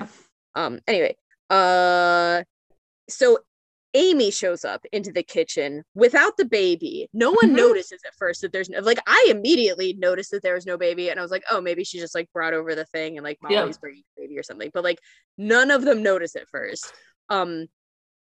Um. 0.55 0.79
Anyway, 0.87 1.15
uh, 1.49 2.43
so 3.09 3.39
Amy 3.95 4.31
shows 4.31 4.65
up 4.65 4.83
into 4.91 5.11
the 5.11 5.21
kitchen 5.21 5.83
without 5.93 6.35
the 6.37 6.45
baby. 6.45 7.07
No 7.13 7.31
one 7.31 7.51
Mhm. 7.51 7.57
notices 7.57 8.01
at 8.07 8.15
first 8.15 8.41
that 8.41 8.51
there's 8.51 8.69
no, 8.69 8.79
like 8.79 8.97
I 9.05 9.27
immediately 9.29 9.93
noticed 9.93 10.31
that 10.31 10.41
there 10.41 10.55
was 10.55 10.65
no 10.65 10.77
baby, 10.77 11.09
and 11.09 11.19
I 11.19 11.21
was 11.21 11.31
like, 11.31 11.43
oh, 11.51 11.61
maybe 11.61 11.83
she 11.83 11.99
just 11.99 12.15
like 12.15 12.31
brought 12.33 12.53
over 12.55 12.73
the 12.73 12.85
thing 12.85 13.17
and 13.17 13.23
like 13.23 13.37
Yeah. 13.47 13.69
Bringing 13.81 14.03
the 14.15 14.21
baby 14.23 14.39
or 14.39 14.43
something. 14.43 14.71
But 14.73 14.83
like 14.83 14.99
none 15.37 15.69
of 15.69 15.83
them 15.83 16.01
notice 16.01 16.35
at 16.35 16.47
first. 16.49 16.91
Um. 17.29 17.67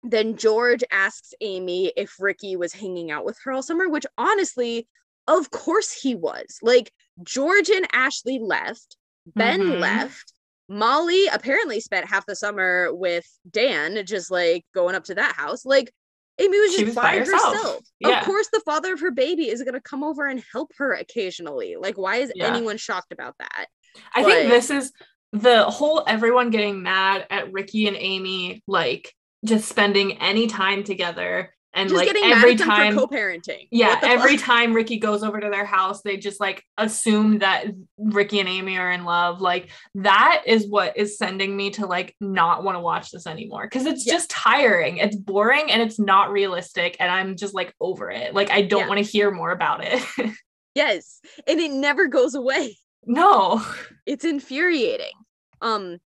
Then 0.03 0.37
George 0.37 0.83
asks 0.91 1.33
Amy 1.41 1.93
if 1.97 2.17
Ricky 2.19 2.57
was 2.57 2.73
hanging 2.73 3.11
out 3.11 3.25
with 3.25 3.39
her 3.45 3.53
all 3.53 3.63
summer, 3.63 3.89
which 3.89 4.07
honestly, 4.19 4.89
of 5.29 5.51
course 5.51 5.93
he 5.93 6.15
was. 6.15 6.59
Like 6.63 6.93
George 7.23 7.71
and 7.71 7.87
Ashley 7.93 8.39
left, 8.41 8.97
Ben 9.27 9.61
Mhm. 9.61 9.81
left. 9.81 10.33
Molly 10.69 11.27
apparently 11.27 11.81
spent 11.81 12.07
half 12.09 12.27
the 12.27 12.35
summer 12.35 12.93
with 12.93 13.27
Dan, 13.51 14.05
just 14.07 14.31
like 14.31 14.65
going 14.75 14.95
up 14.95 15.05
to 15.05 15.15
that 15.15 15.35
house. 15.37 15.65
Like 15.65 15.93
Amy 16.39 16.59
was 16.59 16.71
She 16.73 16.79
just 16.79 16.87
was 16.87 16.95
by 16.97 17.03
by 17.13 17.19
herself. 17.19 17.55
herself. 17.55 17.85
Yeah. 18.01 18.21
Of 18.21 18.25
course, 18.25 18.49
the 18.53 18.63
father 18.65 18.95
of 18.95 19.01
her 19.01 19.11
baby 19.11 19.49
is 19.51 19.63
going 19.63 19.75
to 19.75 19.81
come 19.81 20.03
over 20.03 20.27
and 20.27 20.43
help 20.51 20.73
her 20.79 20.95
occasionally. 20.95 21.77
Like, 21.77 21.99
why 21.99 22.17
is 22.17 22.33
Yeah. 22.35 22.47
anyone 22.47 22.79
shocked 22.79 23.13
about 23.13 23.37
that? 23.39 23.67
I 24.15 24.25
think 24.25 24.49
this 24.51 24.71
is 24.71 24.93
the 25.33 25.65
whole 25.65 26.03
everyone 26.07 26.51
getting 26.51 26.83
mad 26.83 27.27
at 27.31 27.53
Ricky 27.53 27.87
and 27.87 27.97
Amy, 27.99 28.63
like 28.67 29.15
just 29.45 29.69
spending 29.69 30.19
any 30.21 30.47
time 30.47 30.85
together 30.85 31.53
and 31.75 31.89
Just 31.89 31.97
like 31.99 32.07
getting 32.13 32.31
every 32.31 32.51
mad 32.51 32.51
at 32.51 32.59
them 32.59 32.69
time. 32.69 32.95
for 32.95 33.01
co-parenting. 33.07 33.67
yeah, 33.71 33.99
every 34.03 34.37
fuck? 34.37 34.45
time 34.47 34.75
Ricky 34.75 34.99
goes 34.99 35.23
over 35.23 35.41
to 35.41 35.49
their 35.49 35.65
house, 35.65 36.03
they 36.03 36.19
just 36.19 36.39
like 36.39 36.63
assume 36.77 37.39
that 37.39 37.65
Ricky 37.97 38.41
and 38.41 38.49
Amy 38.49 38.77
are 38.77 38.91
in 38.93 39.05
love. 39.05 39.41
Like 39.41 39.71
that 39.95 40.43
is 40.47 40.69
what 40.69 40.99
is 40.99 41.17
sending 41.17 41.57
me 41.57 41.71
to 41.71 41.87
like 41.87 42.15
not 42.21 42.63
want 42.63 42.77
to 42.77 42.81
watch 42.81 43.11
this 43.11 43.27
anymore 43.27 43.65
because 43.65 43.87
it's 43.87 44.07
Yeah. 44.07 44.13
just 44.13 44.29
tiring. 44.29 44.99
It's 44.99 45.17
boring 45.17 45.71
and 45.73 45.81
it's 45.81 45.99
not 45.99 46.31
realistic, 46.31 46.99
and 47.01 47.11
I'm 47.11 47.37
just 47.37 47.55
like 47.55 47.73
over 47.81 48.11
it. 48.11 48.35
Like 48.35 48.51
I 48.51 48.61
don't 48.63 48.81
Yeah. 48.83 48.89
want 48.89 48.99
to 48.99 49.11
hear 49.11 49.31
more 49.31 49.51
about 49.51 49.81
it. 49.83 50.03
Yes, 50.75 51.21
and 51.47 51.61
it 51.61 51.71
never 51.71 52.07
goes 52.07 52.35
away. 52.35 52.79
no. 53.05 53.63
It's 54.07 54.25
infuriating. 54.25 55.13
Um, 55.61 55.99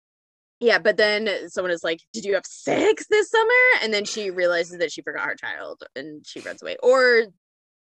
yeah, 0.65 0.79
but 0.79 0.97
then 0.97 1.29
someone 1.49 1.71
is 1.71 1.85
like, 1.85 2.01
"Did 2.12 2.25
you 2.25 2.35
have 2.35 2.47
sex 2.47 3.07
this 3.09 3.31
summer?" 3.31 3.62
And 3.83 3.93
then 3.93 4.05
she 4.05 4.31
realizes 4.31 4.79
that 4.79 4.91
she 4.91 5.03
forgot 5.03 5.27
her 5.27 5.35
child 5.35 5.85
and 5.95 6.27
she 6.27 6.41
runs 6.41 6.62
away, 6.62 6.77
or 6.83 7.27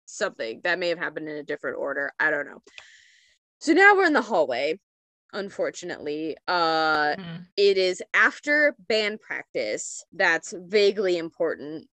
something 0.05 0.61
that 0.63 0.79
may 0.79 0.89
have 0.89 0.97
happened 0.97 1.27
in 1.29 1.35
a 1.35 1.43
different 1.43 1.77
order. 1.77 2.11
I 2.19 2.31
don't 2.31 2.47
know. 2.47 2.61
So 3.59 3.73
now 3.73 3.93
we're 3.95 4.05
in 4.05 4.13
the 4.13 4.21
hallway. 4.21 4.79
Unfortunately, 5.33 6.35
uh, 6.47 7.15
Mm. 7.15 7.45
it 7.55 7.77
is 7.77 8.01
after 8.13 8.75
band 8.79 9.19
practice. 9.21 10.03
That's 10.11 10.53
vaguely 10.57 11.17
important. 11.17 11.87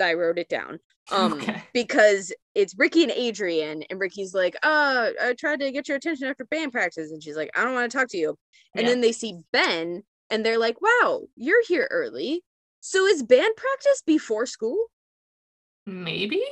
I 0.00 0.14
wrote 0.14 0.38
it 0.38 0.48
down. 0.48 0.80
Um, 1.12 1.34
Okay. 1.34 1.62
because 1.72 2.32
it's 2.56 2.74
Ricky 2.76 3.04
and 3.04 3.12
Adrian, 3.12 3.84
and 3.90 4.00
Ricky's 4.00 4.34
like, 4.34 4.56
"Oh, 4.64 5.12
I 5.22 5.34
tried 5.34 5.60
to 5.60 5.70
get 5.70 5.86
your 5.86 5.98
attention 5.98 6.26
after 6.26 6.44
band 6.46 6.72
practice," 6.72 7.12
and 7.12 7.22
she's 7.22 7.36
like, 7.36 7.50
"I 7.54 7.62
don't 7.62 7.74
want 7.74 7.92
to 7.92 7.96
talk 7.96 8.08
to 8.08 8.16
you." 8.16 8.36
And 8.74 8.82
Yeah. 8.84 8.90
then 8.92 9.00
they 9.02 9.12
see 9.12 9.34
Ben, 9.52 10.02
and 10.30 10.44
they're 10.44 10.58
like, 10.58 10.80
"Wow, 10.80 11.28
you're 11.36 11.64
here 11.64 11.86
early." 11.92 12.42
So 12.80 13.06
is 13.06 13.22
band 13.22 13.54
practice 13.56 14.02
before 14.04 14.46
school? 14.46 14.86
Maybe. 15.86 16.42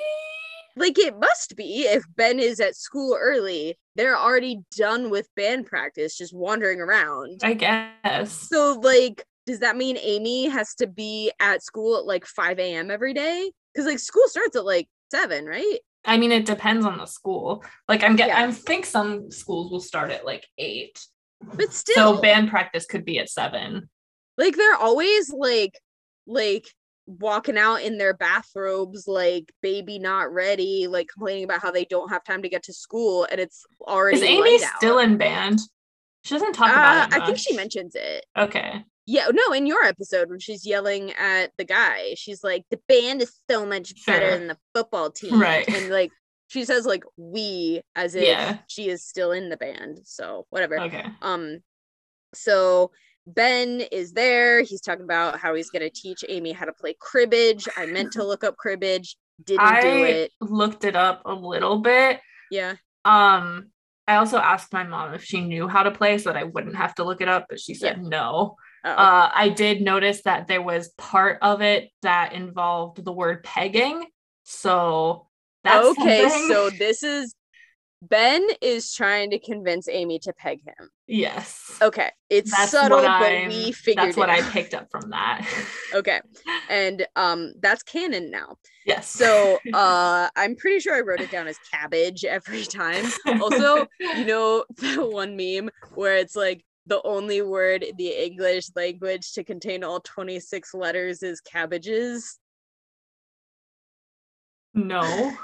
Like 0.77 0.99
it 0.99 1.19
must 1.19 1.57
be 1.57 1.83
if 1.87 2.05
Ben 2.17 2.39
is 2.39 2.61
at 2.61 2.77
school 2.77 3.17
early. 3.21 3.77
They're 3.97 4.17
already 4.17 4.61
done 4.77 5.11
with 5.11 5.29
band 5.37 5.67
practice, 5.67 6.17
just 6.17 6.35
wandering 6.35 6.81
around. 6.81 7.41
I 7.43 7.55
guess. 7.55 8.33
So, 8.33 8.79
like, 8.83 9.25
does 9.47 9.61
that 9.61 9.77
mean 9.77 9.99
Amy 10.01 10.47
has 10.49 10.75
to 10.77 10.87
be 10.87 11.33
at 11.41 11.63
school 11.63 11.97
at 11.99 12.07
like 12.07 12.27
5 12.27 12.59
a.m. 12.59 12.91
every 12.91 13.15
day? 13.15 13.51
Because 13.73 13.87
like 13.87 13.99
school 13.99 14.27
starts 14.27 14.57
at 14.57 14.65
like 14.65 14.89
seven, 15.11 15.45
right? 15.47 15.79
I 16.05 16.17
mean, 16.19 16.33
it 16.33 16.47
depends 16.47 16.85
on 16.87 16.99
the 16.99 17.07
school. 17.07 17.65
Like 17.89 18.03
I'm 18.03 18.17
getting, 18.17 18.35
Yeah. 18.35 18.47
I 18.47 18.53
think 18.53 18.85
some 18.87 19.31
schools 19.31 19.71
will 19.71 19.81
start 19.81 20.11
at 20.11 20.25
like 20.25 20.47
eight. 20.59 20.99
But 21.43 21.73
still, 21.73 22.17
So 22.17 22.23
band 22.23 22.49
practice 22.51 22.87
could 22.87 23.05
be 23.05 23.19
at 23.19 23.29
seven. 23.29 23.89
like 24.39 24.57
they're 24.57 24.77
always 24.77 25.31
like, 25.33 25.79
like 26.27 26.67
walking 27.07 27.59
out 27.59 27.83
in 27.83 27.99
their 27.99 28.15
bathrobes, 28.15 29.07
like 29.07 29.53
baby 29.61 29.99
not 29.99 30.33
ready, 30.33 30.87
like 30.89 31.09
complaining 31.13 31.45
about 31.45 31.61
how 31.61 31.71
they 31.71 31.85
don't 31.85 32.09
have 32.09 32.25
time 32.25 32.41
to 32.43 32.49
get 32.49 32.63
to 32.65 32.73
school, 32.73 33.27
and 33.31 33.39
it's 33.41 33.65
already 33.83 34.17
Is 34.17 34.23
Amy 34.23 34.59
still 34.59 34.99
in 35.01 35.19
band? 35.19 35.59
She 36.23 36.35
doesn't 36.35 36.55
talk 36.55 36.69
Uh, 36.71 36.73
about 36.73 37.09
it. 37.13 37.23
I 37.23 37.27
think 37.27 37.37
she 37.39 37.55
mentions 37.55 37.95
it. 37.95 38.25
Okay. 38.39 38.83
Yeah, 39.07 39.27
no, 39.33 39.53
in 39.53 39.67
your 39.67 39.83
episode 39.85 40.31
when 40.31 40.39
she's 40.39 40.65
yelling 40.67 41.13
at 41.13 41.53
the 41.59 41.65
guy, 41.65 42.15
she's 42.17 42.43
like, 42.43 42.65
"The 42.71 42.81
band 42.89 43.21
is 43.23 43.39
so 43.51 43.67
much 43.67 43.93
better 44.07 44.29
Sure. 44.31 44.39
than 44.39 44.49
the 44.49 44.59
football 44.75 45.11
team," 45.11 45.41
Right. 45.41 45.69
And 45.69 45.91
like, 45.91 46.11
she 46.47 46.65
says 46.65 46.87
like 46.87 47.05
"we" 47.17 47.83
as 47.95 48.15
if 48.15 48.25
Yeah. 48.25 48.59
she 48.67 48.89
is 48.89 49.05
still 49.05 49.33
in 49.33 49.51
the 49.51 49.57
band. 49.59 50.01
So 50.05 50.47
whatever. 50.51 50.81
Okay. 50.81 51.05
Um, 51.21 51.59
so 52.35 52.93
Ben 53.27 53.81
is 53.93 54.13
there. 54.13 54.63
He's 54.63 54.81
talking 54.81 55.05
about 55.05 55.39
how 55.39 55.55
he's 55.55 55.71
gonna 55.71 55.91
teach 55.91 56.25
Amy 56.29 56.53
how 56.53 56.65
to 56.65 56.73
play 56.73 56.95
cribbage. 56.99 57.69
I 57.77 57.87
meant 57.87 58.13
to 58.13 58.25
look 58.25 58.43
up 58.45 58.57
cribbage, 58.57 59.17
didn't 59.43 59.61
do 59.61 59.65
I 59.65 59.81
it. 60.07 60.33
looked 60.41 60.85
it 60.85 60.97
up 60.97 61.23
a 61.27 61.33
little 61.35 61.79
bit. 61.79 62.21
Yeah. 62.51 62.77
Um, 63.05 63.71
I 64.07 64.17
also 64.17 64.39
asked 64.39 64.73
my 64.73 64.85
mom 64.85 65.15
if 65.15 65.25
she 65.25 65.41
knew 65.41 65.67
how 65.69 65.83
to 65.83 65.91
play 65.91 66.19
so 66.19 66.31
that 66.33 66.39
I 66.39 66.45
wouldn't 66.45 66.77
have 66.77 66.95
to 66.97 67.05
look 67.05 67.21
it 67.23 67.29
up, 67.29 67.47
but 67.49 67.61
she 67.61 67.75
said 67.75 68.03
no. 68.03 68.57
Oh, 68.85 68.91
Uh, 68.91 69.31
I 69.35 69.49
did 69.49 69.81
notice 69.81 70.23
that 70.23 70.47
there 70.47 70.63
was 70.63 70.89
part 70.99 71.39
of 71.43 71.63
it 71.63 71.91
that 72.03 72.33
involved 72.35 73.03
the 73.05 73.13
word 73.13 73.43
pegging. 73.43 74.07
So 74.43 75.29
that's 75.63 75.87
okay, 75.99 76.29
something. 76.29 76.49
so 76.49 76.71
this 76.79 77.03
is 77.03 77.35
Ben 78.03 78.47
is 78.61 78.93
trying 78.93 79.31
to 79.31 79.39
convince 79.39 79.89
Amy 79.89 80.19
to 80.19 80.33
peg 80.35 80.61
him. 80.67 80.91
Yes. 81.07 81.79
Okay, 81.81 82.11
it's 82.29 82.51
That's 82.51 82.71
subtle, 82.73 83.01
but 83.01 83.47
we 83.49 83.73
figured 83.73 84.09
That's 84.09 84.17
what 84.19 84.29
I 84.29 84.43
picked 84.51 84.75
up 84.75 84.91
from 84.91 85.11
that. 85.11 85.47
Okay, 85.95 86.21
and 86.69 87.07
um, 87.15 87.53
that's 87.61 87.83
canon 87.85 88.31
now. 88.31 88.57
yes. 88.85 89.09
So 89.09 89.59
uh, 89.73 90.29
I'm 90.37 90.57
pretty 90.57 90.81
sure 90.81 90.95
I 90.95 91.01
wrote 91.01 91.21
it 91.21 91.31
down 91.31 91.47
as 91.47 91.57
cabbage 91.71 92.25
every 92.25 92.65
time. 92.65 93.07
Also, 93.41 93.87
you 94.01 94.25
know 94.25 94.65
the 94.77 95.07
one 95.07 95.37
meme 95.37 95.71
where 95.95 96.17
it's 96.17 96.35
like 96.37 96.65
the 96.87 97.01
only 97.03 97.43
word 97.43 97.83
in 97.83 97.97
the 97.97 98.09
English 98.09 98.69
language 98.77 99.33
to 99.33 99.45
contain 99.45 99.83
all 99.85 100.01
26 100.01 100.75
letters 100.75 101.23
is 101.23 101.41
cabbages. 101.41 102.39
no. 104.75 105.33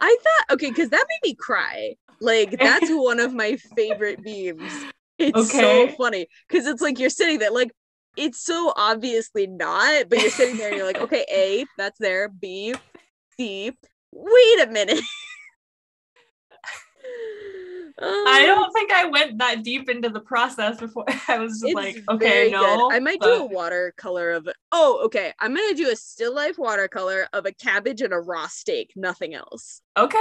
I 0.00 0.16
thought 0.22 0.54
okay, 0.54 0.68
because 0.68 0.90
that 0.90 1.04
made 1.08 1.30
me 1.30 1.34
cry. 1.34 1.94
Like 2.20 2.58
that's 2.58 2.88
one 2.90 3.20
of 3.20 3.34
my 3.34 3.56
favorite 3.76 4.20
memes. 4.24 4.72
It's 5.18 5.50
so 5.50 5.88
funny 5.88 6.28
because 6.48 6.66
it's 6.66 6.80
like 6.80 6.98
you're 6.98 7.10
sitting 7.10 7.38
there, 7.38 7.50
like 7.50 7.72
it's 8.16 8.44
so 8.44 8.72
obviously 8.76 9.46
not, 9.46 10.08
but 10.08 10.20
you're 10.20 10.30
sitting 10.30 10.56
there 10.56 10.68
and 10.68 10.76
you're 10.76 10.86
like, 10.86 11.00
okay, 11.00 11.24
A, 11.32 11.64
that's 11.76 11.98
there. 11.98 12.28
B, 12.28 12.74
C. 13.36 13.72
Wait 14.12 14.60
a 14.62 14.70
minute. 14.70 15.00
I 18.00 18.40
Um, 18.42 18.46
don't 18.46 18.72
think 18.72 18.92
I 18.92 19.06
went 19.06 19.38
that 19.38 19.62
deep 19.64 19.88
into 19.88 20.08
the 20.08 20.20
process 20.20 20.78
before 20.78 21.04
I 21.28 21.38
was 21.38 21.62
like, 21.74 22.02
okay, 22.08 22.50
no. 22.52 22.88
good. 22.88 22.94
I 22.96 23.00
might 23.00 23.20
do 23.20 23.28
a 23.32 23.44
watercolor 23.46 24.30
of 24.32 24.48
Oh, 24.72 25.00
okay. 25.06 25.32
I'm 25.40 25.54
gonna 25.54 25.74
do 25.74 25.90
a 25.90 25.96
still 25.96 26.34
life 26.34 26.58
watercolor 26.58 27.26
of 27.32 27.46
a 27.46 27.52
cabbage 27.52 28.00
and 28.02 28.12
a 28.12 28.18
raw 28.18 28.46
steak, 28.46 28.92
nothing 28.96 29.34
else. 29.34 29.80
Okay. 29.96 30.18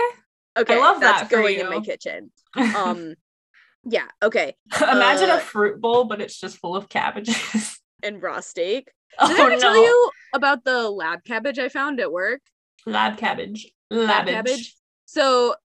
Okay, 0.58 0.76
I 0.76 0.80
love 0.80 1.00
that's 1.00 1.22
that 1.22 1.30
going 1.30 1.60
in 1.60 1.70
my 1.70 1.80
kitchen. 1.82 2.32
Um, 2.76 3.14
yeah, 3.84 4.08
okay. 4.24 4.56
Imagine 4.82 5.30
uh, 5.30 5.36
a 5.38 5.40
fruit 5.40 5.80
bowl, 5.80 6.06
but 6.06 6.20
it's 6.20 6.40
just 6.40 6.58
full 6.58 6.76
of 6.76 6.90
cabbages. 6.90 7.80
And 8.04 8.22
raw 8.22 8.40
steak. 8.40 8.92
oh 9.20 9.28
Did 9.28 9.40
I 9.40 9.42
ever 9.44 9.50
no. 9.56 9.60
tell 9.60 9.76
you 9.76 10.12
about 10.34 10.64
the 10.64 10.90
lab 10.90 11.24
cabbage 11.24 11.58
I 11.60 11.70
found 11.70 12.00
at 12.00 12.12
work? 12.12 12.42
Lab 12.86 13.18
cabbage. 13.18 13.72
Lab 13.92 14.26
Labbage. 14.28 14.32
cabbage. 14.32 14.76
So 15.06 15.56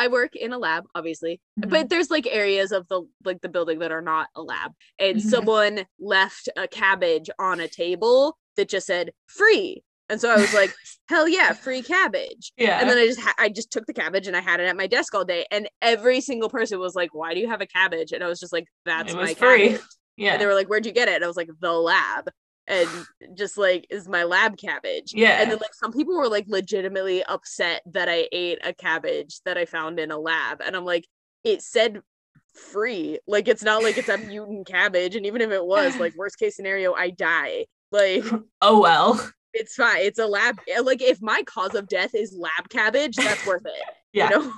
I 0.00 0.08
work 0.08 0.34
in 0.34 0.52
a 0.52 0.58
lab, 0.58 0.84
obviously, 0.94 1.40
Mhm. 1.60 1.70
but 1.70 1.88
there's 1.90 2.10
like 2.10 2.26
areas 2.26 2.72
of 2.72 2.88
the 2.88 3.02
like 3.24 3.40
the 3.42 3.48
building 3.48 3.78
that 3.80 3.92
are 3.92 4.00
not 4.00 4.28
a 4.34 4.42
lab. 4.42 4.72
And 4.98 5.18
Mhm. 5.18 5.30
someone 5.34 5.86
left 5.98 6.48
a 6.56 6.66
cabbage 6.66 7.28
on 7.38 7.60
a 7.60 7.68
table 7.68 8.38
that 8.56 8.68
just 8.68 8.86
said 8.86 9.12
free. 9.26 9.82
And 10.08 10.20
so 10.20 10.30
I 10.30 10.36
was 10.36 10.52
like, 10.54 10.74
hell 11.08 11.28
yeah, 11.28 11.52
free 11.52 11.82
cabbage. 11.82 12.50
Yeah. 12.56 12.80
And 12.80 12.88
then 12.90 12.98
I 12.98 13.06
just 13.06 13.20
ha- 13.20 13.34
I 13.38 13.48
just 13.48 13.70
took 13.70 13.86
the 13.86 13.92
cabbage 13.92 14.26
and 14.26 14.36
I 14.36 14.40
had 14.40 14.58
it 14.58 14.64
at 14.64 14.76
my 14.76 14.86
desk 14.86 15.14
all 15.14 15.24
day. 15.24 15.46
And 15.50 15.68
every 15.82 16.20
single 16.20 16.48
person 16.50 16.78
was 16.80 16.94
like, 16.94 17.14
"Why 17.14 17.34
do 17.34 17.40
you 17.40 17.48
have 17.48 17.60
a 17.60 17.66
cabbage?" 17.66 18.10
And 18.12 18.24
I 18.24 18.26
was 18.26 18.40
just 18.40 18.52
like, 18.52 18.66
"That's 18.86 19.12
It 19.12 19.16
my 19.16 19.34
free. 19.34 19.68
cabbage." 19.68 19.80
yeah. 20.16 20.32
And 20.32 20.40
they 20.40 20.46
were 20.46 20.54
like, 20.54 20.68
"Where'd 20.68 20.86
you 20.86 20.92
get 20.92 21.08
it?" 21.08 21.16
And 21.16 21.24
I 21.24 21.28
was 21.28 21.36
like, 21.36 21.50
"The 21.60 21.72
lab." 21.72 22.30
And 22.70 22.88
just 23.36 23.58
like 23.58 23.86
is 23.90 24.08
my 24.08 24.22
lab 24.22 24.56
cabbage. 24.56 25.12
yeah. 25.12 25.42
And 25.42 25.50
then 25.50 25.58
like 25.58 25.74
some 25.74 25.92
people 25.92 26.16
were 26.16 26.28
like 26.28 26.46
legitimately 26.46 27.24
upset 27.24 27.82
that 27.86 28.08
I 28.08 28.28
ate 28.30 28.60
a 28.64 28.72
cabbage 28.72 29.40
that 29.44 29.58
I 29.58 29.64
found 29.64 29.98
in 29.98 30.12
a 30.12 30.18
lab. 30.18 30.60
And 30.64 30.76
I'm 30.76 30.84
like, 30.84 31.06
it 31.42 31.62
said 31.62 32.00
free. 32.54 33.18
Like 33.26 33.48
it's 33.48 33.64
not 33.64 33.82
like 33.82 33.98
it's 33.98 34.08
a 34.08 34.18
mutant 34.28 34.68
cabbage. 34.68 35.16
And 35.16 35.26
even 35.26 35.40
if 35.40 35.50
it 35.50 35.64
was, 35.64 35.98
like 35.98 36.14
worst 36.16 36.38
case 36.38 36.54
scenario, 36.54 36.94
I 36.94 37.10
die. 37.10 37.66
Like 37.90 38.24
oh 38.62 38.80
well. 38.80 39.20
it's 39.52 39.74
fine. 39.74 40.02
It's 40.02 40.20
a 40.20 40.26
lab. 40.26 40.60
Like 40.82 41.02
if 41.02 41.20
my 41.20 41.42
cause 41.46 41.74
of 41.74 41.88
death 41.88 42.14
is 42.14 42.36
lab 42.38 42.68
cabbage, 42.68 43.16
that's 43.16 43.44
worth 43.46 43.66
it. 43.66 43.72
Yeah. 44.12 44.30
You 44.30 44.52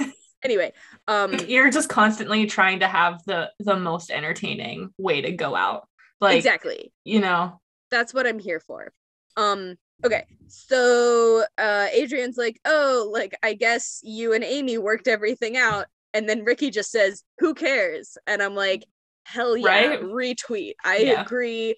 know? 0.00 0.12
anyway, 0.44 0.72
um 1.08 1.34
You're 1.48 1.70
just 1.70 1.88
constantly 1.88 2.46
trying 2.46 2.78
to 2.80 2.86
have 2.86 3.20
the 3.26 3.50
the 3.58 3.76
most 3.76 4.12
entertaining 4.12 4.94
way 4.98 5.20
to 5.22 5.32
go 5.32 5.56
out. 5.56 5.88
Like 6.24 6.36
exactly. 6.38 6.92
you 7.04 7.20
know. 7.20 7.60
that's 7.90 8.12
what 8.14 8.26
I'm 8.26 8.38
here 8.38 8.60
for. 8.60 8.92
Um, 9.36 9.76
okay, 10.04 10.24
so 10.48 11.44
uh 11.58 11.86
Adrian's 11.92 12.36
like, 12.36 12.60
oh, 12.64 13.10
like 13.12 13.34
I 13.42 13.54
guess 13.54 14.00
you 14.02 14.32
and 14.32 14.44
Amy 14.44 14.78
worked 14.78 15.08
everything 15.08 15.56
out, 15.56 15.86
and 16.12 16.28
then 16.28 16.44
Ricky 16.44 16.70
just 16.70 16.90
says, 16.90 17.22
Who 17.38 17.54
cares? 17.54 18.16
And 18.26 18.42
I'm 18.42 18.54
like, 18.54 18.84
hell 19.24 19.56
yeah, 19.56 19.66
Right? 19.68 20.00
retweet. 20.00 20.74
I 20.84 20.98
Yeah. 20.98 21.22
agree. 21.22 21.76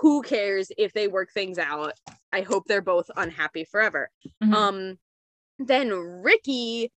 Who 0.00 0.22
cares 0.22 0.70
if 0.76 0.92
they 0.92 1.08
work 1.08 1.30
things 1.32 1.58
out? 1.58 1.94
I 2.32 2.42
hope 2.42 2.64
they're 2.66 2.82
both 2.82 3.10
unhappy 3.16 3.64
forever. 3.64 4.10
Mhm. 4.42 4.52
Um 4.54 4.98
then 5.58 5.90
Ricky 5.90 6.92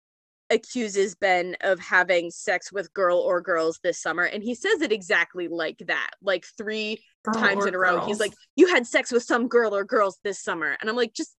accuses 0.49 1.15
Ben 1.15 1.55
of 1.61 1.79
having 1.79 2.31
sex 2.31 2.71
with 2.71 2.93
girl 2.93 3.19
or 3.19 3.39
girls 3.41 3.79
this 3.83 4.01
summer 4.01 4.23
and 4.23 4.43
he 4.43 4.55
says 4.55 4.81
it 4.81 4.91
exactly 4.91 5.47
like 5.47 5.77
that 5.87 6.09
like 6.21 6.45
three 6.57 7.03
Girl 7.23 7.33
times 7.33 7.65
in 7.65 7.75
a 7.75 7.77
row. 7.79 8.05
He's 8.05 8.19
like, 8.19 8.33
"You 8.55 8.67
had 8.67 8.87
sex 8.87 9.11
with 9.11 9.23
some 9.23 9.47
girl 9.47 9.75
or 9.75 9.83
girls 9.83 10.19
this 10.23 10.41
summer," 10.41 10.77
and 10.79 10.89
I'm 10.89 10.95
like, 10.95 11.13
"Just 11.13 11.35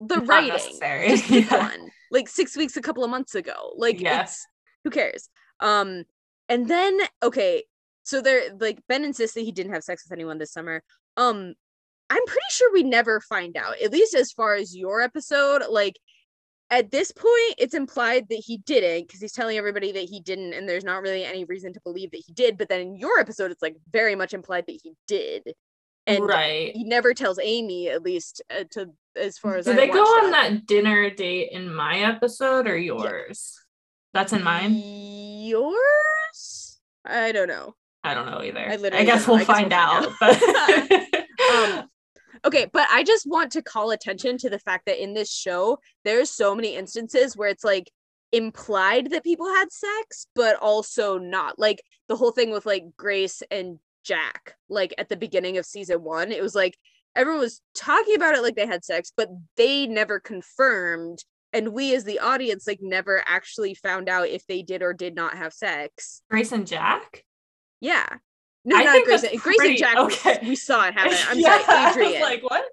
the 0.00 0.16
Not 0.16 0.28
writing, 0.28 0.78
just 1.10 1.24
pick 1.24 1.50
Yeah. 1.50 1.58
one." 1.58 1.90
Like 2.12 2.28
six 2.28 2.56
weeks, 2.56 2.76
a 2.76 2.80
couple 2.80 3.02
of 3.02 3.10
months 3.10 3.34
ago. 3.34 3.72
Like, 3.76 4.00
it's 4.22 4.46
who 4.84 4.90
cares? 4.90 5.28
Um, 5.58 6.04
and 6.48 6.68
then 6.68 6.96
okay, 7.24 7.64
so 8.04 8.20
they're 8.20 8.54
like 8.60 8.78
Ben 8.88 9.04
insists 9.04 9.34
that 9.34 9.40
he 9.40 9.50
didn't 9.50 9.72
have 9.72 9.82
sex 9.82 10.04
with 10.04 10.12
anyone 10.12 10.38
this 10.38 10.52
summer. 10.52 10.82
Um, 11.16 11.54
I'm 12.08 12.24
pretty 12.26 12.46
sure 12.50 12.72
we 12.72 12.84
never 12.84 13.20
find 13.20 13.56
out, 13.56 13.82
at 13.82 13.90
least 13.90 14.14
as 14.14 14.30
far 14.30 14.54
as 14.54 14.76
your 14.76 15.00
episode. 15.00 15.64
Like 15.68 15.98
at 16.70 16.90
this 16.90 17.12
point, 17.12 17.54
it's 17.58 17.74
implied 17.74 18.28
that 18.28 18.42
he 18.44 18.58
didn't 18.58 19.06
because 19.06 19.20
he's 19.20 19.32
telling 19.32 19.56
everybody 19.56 19.92
that 19.92 20.08
he 20.08 20.20
didn't, 20.20 20.52
and 20.52 20.68
there's 20.68 20.84
not 20.84 21.02
really 21.02 21.24
any 21.24 21.44
reason 21.44 21.72
to 21.72 21.80
believe 21.84 22.10
that 22.10 22.22
he 22.26 22.32
did. 22.32 22.58
But 22.58 22.68
then 22.68 22.80
in 22.80 22.96
your 22.96 23.18
episode, 23.20 23.50
it's 23.50 23.62
like 23.62 23.76
very 23.92 24.16
much 24.16 24.34
implied 24.34 24.64
that 24.66 24.80
he 24.82 24.92
did, 25.06 25.52
and 26.06 26.26
right. 26.26 26.72
he 26.74 26.84
never 26.84 27.14
tells 27.14 27.38
Amy, 27.40 27.88
at 27.88 28.02
least 28.02 28.42
uh, 28.50 28.64
to 28.72 28.90
as 29.16 29.38
far 29.38 29.56
as 29.56 29.66
Did 29.66 29.78
they 29.78 29.88
go 29.88 30.02
on 30.02 30.28
it. 30.28 30.30
that 30.32 30.66
dinner 30.66 31.08
date 31.10 31.50
in 31.52 31.72
my 31.72 32.00
episode 32.00 32.66
or 32.66 32.76
yours? 32.76 33.54
That's 34.12 34.32
in 34.32 34.42
mine. 34.42 34.74
Yours? 34.74 36.80
I 37.04 37.32
don't 37.32 37.48
know. 37.48 37.74
I 38.02 38.14
don't 38.14 38.26
know 38.26 38.42
either. 38.42 38.60
I 38.60 38.98
I, 38.98 39.04
guess 39.04 39.26
we'll. 39.26 39.36
I 39.36 39.44
find 39.44 39.70
guess 39.70 39.78
out. 39.78 40.00
we'll 40.02 40.14
but- 40.20 40.42
um 41.54 41.88
okay 42.44 42.66
but 42.72 42.86
i 42.90 43.02
just 43.02 43.26
want 43.26 43.52
to 43.52 43.62
call 43.62 43.90
attention 43.90 44.36
to 44.38 44.50
the 44.50 44.58
fact 44.58 44.86
that 44.86 45.02
in 45.02 45.14
this 45.14 45.32
show 45.32 45.78
there's 46.04 46.30
so 46.30 46.54
many 46.54 46.76
instances 46.76 47.36
where 47.36 47.48
it's 47.48 47.64
like 47.64 47.90
implied 48.32 49.10
that 49.10 49.24
people 49.24 49.46
had 49.46 49.72
sex 49.72 50.26
but 50.34 50.56
also 50.56 51.18
not. 51.18 51.58
Like 51.58 51.82
the 52.08 52.16
whole 52.16 52.32
thing 52.32 52.50
with 52.50 52.66
like 52.66 52.84
grace 52.96 53.42
and 53.50 53.78
jack 54.04 54.54
like 54.68 54.94
at 54.98 55.08
the 55.08 55.16
beginning 55.16 55.58
of 55.58 55.66
season 55.66 56.00
one 56.00 56.30
it 56.30 56.40
was 56.40 56.54
like 56.54 56.78
everyone 57.16 57.40
was 57.40 57.60
talking 57.74 58.14
about 58.14 58.36
it 58.36 58.42
like 58.42 58.54
they 58.54 58.64
had 58.64 58.84
sex 58.84 59.10
but 59.16 59.28
they 59.56 59.88
never 59.88 60.20
confirmed 60.20 61.24
and 61.52 61.72
we 61.72 61.92
as 61.92 62.04
the 62.04 62.20
audience 62.20 62.68
like 62.68 62.78
never 62.80 63.20
actually 63.26 63.74
found 63.74 64.08
out 64.08 64.28
if 64.28 64.46
they 64.46 64.62
did 64.62 64.80
or 64.80 64.92
did 64.92 65.16
not 65.16 65.34
have 65.36 65.52
sex. 65.52 66.22
Grace 66.30 66.52
and 66.52 66.68
Jack? 66.68 67.24
yeah 67.80 68.06
no 68.66 68.76
I 68.76 68.82
not 68.84 68.92
think 68.92 69.06
grace 69.06 69.20
that's 69.22 69.32
and, 69.32 69.42
grace 69.42 69.54
and 69.54 69.60
pretty- 69.60 69.76
jack 69.78 69.96
okay. 69.96 70.38
we 70.42 70.54
saw 70.56 70.86
it 70.86 70.92
happen 70.94 71.16
i'm 71.30 71.38
Yeah, 71.46 71.64
sorry 71.64 71.78
I 71.78 71.86
was 71.86 71.96
adrian 71.96 72.20
like, 72.22 72.42
what? 72.42 72.64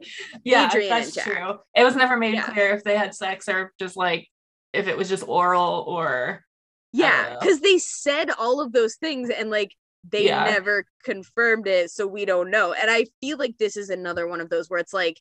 Yeah, 0.43 0.67
Adrian 0.67 0.89
that's 0.89 1.15
true. 1.15 1.59
It 1.75 1.83
was 1.85 1.95
never 1.95 2.17
made 2.17 2.33
Yeah. 2.33 2.47
clear 2.47 2.73
if 2.73 2.83
they 2.83 2.97
had 2.97 3.15
sex 3.15 3.47
or 3.47 3.71
just 3.79 3.95
like 3.95 4.27
if 4.73 4.87
it 4.87 4.97
was 4.97 5.07
just 5.07 5.23
oral 5.27 5.85
or 5.87 6.43
Yeah, 6.91 7.37
because 7.39 7.59
they 7.61 7.77
said 7.77 8.29
all 8.37 8.59
of 8.59 8.71
those 8.73 8.95
things 8.95 9.29
and 9.29 9.49
like 9.49 9.71
they 10.09 10.25
Yeah. 10.25 10.43
never 10.43 10.85
confirmed 11.03 11.65
it, 11.67 11.89
so 11.91 12.05
we 12.05 12.25
don't 12.25 12.51
know. 12.51 12.73
And 12.73 12.91
I 12.91 13.05
feel 13.21 13.37
like 13.37 13.57
this 13.57 13.77
is 13.77 13.89
another 13.89 14.27
one 14.27 14.41
of 14.41 14.49
those 14.49 14.69
where 14.69 14.79
it's 14.79 14.93
like 14.93 15.17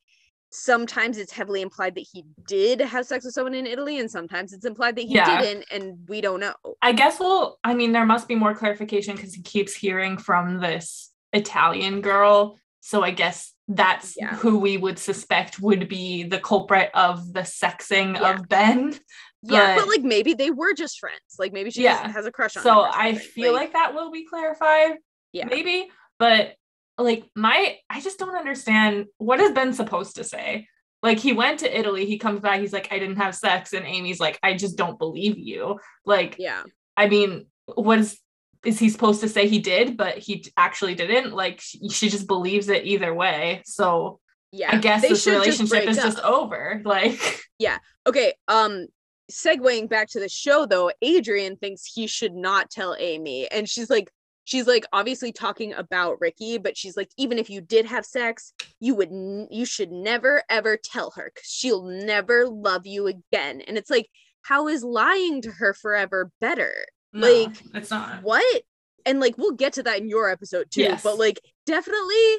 sometimes 0.53 1.19
it's 1.19 1.33
heavily 1.33 1.63
implied 1.63 1.95
that 1.95 2.07
he 2.13 2.25
did 2.47 2.81
have 2.81 3.07
sex 3.07 3.25
with 3.25 3.35
someone 3.35 3.55
in 3.55 3.67
Italy, 3.67 3.99
and 3.99 4.11
sometimes 4.11 4.53
it's 4.53 4.65
implied 4.65 4.97
that 4.97 5.03
he 5.07 5.15
Yeah. 5.15 5.41
didn't, 5.41 5.65
and 5.73 6.09
we 6.09 6.21
don't 6.21 6.41
know. 6.41 6.55
I 6.83 6.93
guess 6.93 7.19
we'll 7.19 7.59
I 7.65 7.75
mean 7.75 7.93
there 7.93 8.07
must 8.07 8.29
be 8.29 8.35
more 8.35 8.55
clarification 8.55 9.17
because 9.17 9.35
he 9.35 9.43
keeps 9.43 9.75
hearing 9.75 10.19
from 10.19 10.61
this 10.61 11.11
Italian 11.33 12.01
girl. 12.03 12.59
So 12.81 13.03
I 13.03 13.11
guess 13.13 13.53
that's 13.69 14.17
Yeah. 14.17 14.35
who 14.37 14.59
we 14.59 14.77
would 14.77 14.99
suspect 14.99 15.61
would 15.61 15.89
be 15.89 16.25
the 16.25 16.39
culprit 16.41 16.91
of 16.95 17.33
the 17.33 17.41
sexing 17.41 18.21
Yeah. 18.21 18.35
of 18.35 18.49
Ben. 18.49 18.99
yeah, 19.45 19.75
but 19.77 19.83
but- 19.83 19.89
like 19.89 20.03
maybe 20.03 20.35
they 20.35 20.51
were 20.51 20.73
just 20.75 20.99
friends. 21.01 21.37
Like 21.39 21.53
maybe 21.53 21.71
she 21.71 21.83
Yeah. 21.83 22.03
just 22.03 22.15
has 22.15 22.27
a 22.27 22.33
crush 22.33 22.57
on. 22.57 22.63
So 22.63 22.83
I 22.83 23.15
feel 23.15 23.53
like, 23.55 23.73
that 23.73 23.95
will 23.95 24.11
be 24.11 24.25
clarified. 24.25 24.99
yeah, 25.33 25.47
maybe 25.47 25.91
but 26.19 26.55
like 26.99 27.25
my 27.35 27.77
i 27.89 28.01
just 28.01 28.19
don't 28.19 28.37
understand 28.37 29.07
what 29.19 29.41
has 29.41 29.53
been 29.53 29.73
supposed 29.73 30.17
to 30.17 30.25
say 30.25 30.67
like 31.03 31.19
he 31.19 31.33
went 31.33 31.61
to 31.61 31.79
italy 31.79 32.07
he 32.07 32.19
comes 32.19 32.41
back 32.41 32.61
he's 32.61 32.73
like 32.73 32.93
i 32.93 32.99
didn't 32.99 33.17
have 33.17 33.35
sex 33.35 33.73
and 33.73 33.87
amy's 33.87 34.21
like 34.21 34.39
i 34.43 34.55
just 34.55 34.77
don't 34.77 34.99
believe 34.99 35.39
you 35.39 35.79
like 36.05 36.37
yeah, 36.39 36.63
i 36.97 37.09
mean 37.09 37.47
what 37.75 37.99
is 37.99 38.19
is 38.65 38.79
he 38.79 38.89
supposed 38.89 39.21
to 39.21 39.29
say 39.29 39.49
he 39.49 39.59
did 39.59 39.97
but 39.97 40.19
he 40.19 40.45
actually 40.57 40.95
didn't 40.95 41.33
like 41.33 41.61
she, 41.61 41.89
she 41.89 42.09
just 42.09 42.27
believes 42.27 42.69
it 42.69 42.85
either 42.85 43.13
way 43.13 43.63
so 43.65 44.21
yeah. 44.53 44.71
i 44.73 44.77
guess 44.77 45.03
this 45.03 45.25
just 45.25 45.27
relationship 45.27 45.69
break 45.71 45.89
is 45.89 45.97
just 45.97 46.21
over 46.21 46.81
like 46.85 47.41
Yeah. 47.59 47.79
okay 48.07 48.35
um 48.49 48.87
segueing 49.33 49.89
back 49.89 50.09
to 50.09 50.21
the 50.21 50.29
show 50.29 50.67
though, 50.67 50.91
Adrian 51.01 51.57
thinks 51.57 51.85
he 51.85 52.07
should 52.07 52.35
not 52.35 52.71
tell 52.71 52.95
Amy. 52.99 53.51
And 53.51 53.69
she's 53.69 53.91
like, 53.91 54.11
she's 54.45 54.67
like 54.67 54.85
obviously 54.93 55.33
talking 55.33 55.73
about 55.75 56.21
Ricky, 56.21 56.59
but 56.59 56.77
she's 56.77 56.97
like, 56.97 57.11
even 57.17 57.39
if 57.39 57.49
you 57.51 57.61
did 57.61 57.87
have 57.87 58.05
sex, 58.05 58.53
you 58.81 58.95
would 58.95 59.11
n- 59.11 59.49
you 59.51 59.65
should 59.65 59.91
never 59.93 60.43
ever 60.49 60.77
tell 60.77 61.13
her 61.17 61.31
because 61.35 61.49
she'll 61.49 61.85
never 61.85 62.47
love 62.49 62.87
you 62.87 63.07
again. 63.07 63.61
And 63.63 63.77
it's 63.79 63.91
like, 63.91 64.09
how 64.43 64.69
is 64.69 64.83
lying 64.83 65.43
to 65.43 65.51
her 65.51 65.75
forever 65.75 66.31
better? 66.41 66.73
No, 67.13 67.31
like, 67.31 67.57
it's 67.75 67.91
not. 67.91 68.23
What? 68.23 68.63
And 69.05 69.21
like 69.21 69.37
we'll 69.39 69.53
get 69.53 69.75
to 69.75 69.83
that 69.85 69.99
in 70.01 70.09
your 70.09 70.31
episode 70.31 70.71
too, 70.71 70.83
Yes. 70.83 71.03
but 71.03 71.19
like 71.19 71.41
definitely 71.67 72.39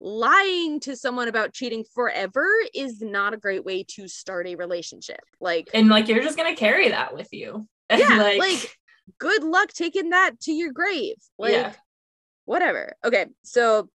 lying 0.00 0.80
to 0.80 0.96
someone 0.96 1.28
about 1.28 1.52
cheating 1.52 1.84
forever 1.94 2.46
is 2.74 3.00
not 3.00 3.32
a 3.34 3.38
great 3.38 3.64
way 3.64 3.84
to 3.88 4.06
start 4.08 4.46
a 4.46 4.54
relationship. 4.56 5.20
Like 5.40 5.70
And 5.72 5.88
like 5.88 6.08
you're 6.08 6.22
just 6.22 6.36
gonna 6.36 6.56
carry 6.56 6.88
that 6.90 7.14
with 7.14 7.28
you. 7.32 7.66
And, 7.90 8.00
yeah, 8.00 8.34
like, 8.38 8.78
good 9.18 9.42
luck 9.44 9.72
taking 9.72 10.10
that 10.10 10.40
to 10.40 10.52
your 10.52 10.72
grave. 10.72 11.16
Like 11.38 11.52
Yeah. 11.52 11.72
whatever. 12.44 12.92
Okay, 13.04 13.26
so 13.42 13.88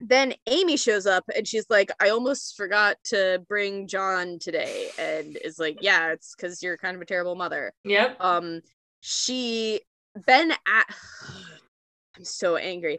then 0.00 0.34
Amy 0.48 0.76
shows 0.76 1.06
up 1.06 1.24
and 1.36 1.46
she's 1.46 1.66
like, 1.70 1.90
I 2.00 2.08
almost 2.08 2.56
forgot 2.56 2.96
to 3.04 3.40
bring 3.48 3.86
John 3.86 4.38
today. 4.40 4.88
And 4.98 5.36
is 5.36 5.58
like, 5.58 5.78
Yeah, 5.80 6.12
it's 6.12 6.34
because 6.34 6.62
you're 6.62 6.76
kind 6.76 6.96
of 6.96 7.02
a 7.02 7.06
terrible 7.06 7.36
mother. 7.36 7.72
Yep. 7.84 8.16
Um, 8.20 8.60
she 9.00 9.80
Ben 10.26 10.50
at 10.52 10.86
I'm 12.16 12.24
so 12.24 12.56
angry. 12.56 12.98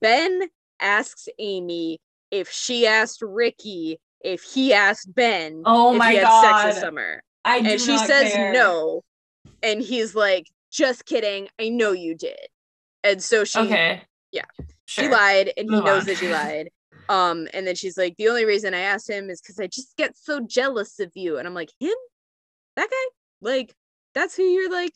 Ben 0.00 0.42
asks 0.80 1.28
Amy 1.38 2.00
if 2.30 2.50
she 2.50 2.86
asked 2.86 3.20
Ricky 3.22 4.00
if 4.20 4.42
he 4.42 4.72
asked 4.72 5.14
Ben 5.14 5.62
Oh 5.66 5.92
if 5.92 5.98
my 5.98 6.10
he 6.12 6.16
had 6.16 6.24
god. 6.24 6.62
sex 6.62 6.74
this 6.74 6.82
summer 6.82 7.22
I 7.44 7.58
and 7.58 7.80
she 7.80 7.96
says 7.98 8.32
care. 8.32 8.52
no 8.52 9.02
and 9.62 9.80
he's 9.82 10.14
like 10.14 10.46
just 10.74 11.06
kidding 11.06 11.48
i 11.60 11.68
know 11.68 11.92
you 11.92 12.14
did 12.16 12.36
and 13.04 13.22
so 13.22 13.44
she 13.44 13.58
Okay. 13.60 14.02
yeah. 14.32 14.42
Sure. 14.86 15.04
she 15.04 15.10
lied 15.10 15.52
and 15.56 15.70
he 15.70 15.76
Move 15.76 15.84
knows 15.84 16.00
on. 16.02 16.06
that 16.08 16.16
she 16.18 16.28
lied 16.28 16.68
um 17.08 17.46
and 17.54 17.66
then 17.66 17.74
she's 17.76 17.96
like 17.96 18.16
the 18.16 18.28
only 18.28 18.44
reason 18.44 18.74
i 18.74 18.80
asked 18.80 19.08
him 19.08 19.30
is 19.30 19.40
because 19.40 19.58
i 19.60 19.66
just 19.66 19.96
get 19.96 20.16
so 20.18 20.40
jealous 20.40 20.98
of 21.00 21.10
you 21.14 21.38
and 21.38 21.46
i'm 21.46 21.54
like 21.54 21.70
him 21.78 21.94
that 22.76 22.90
guy 22.90 23.06
like 23.40 23.72
that's 24.14 24.34
who 24.36 24.42
you're 24.42 24.70
like 24.70 24.92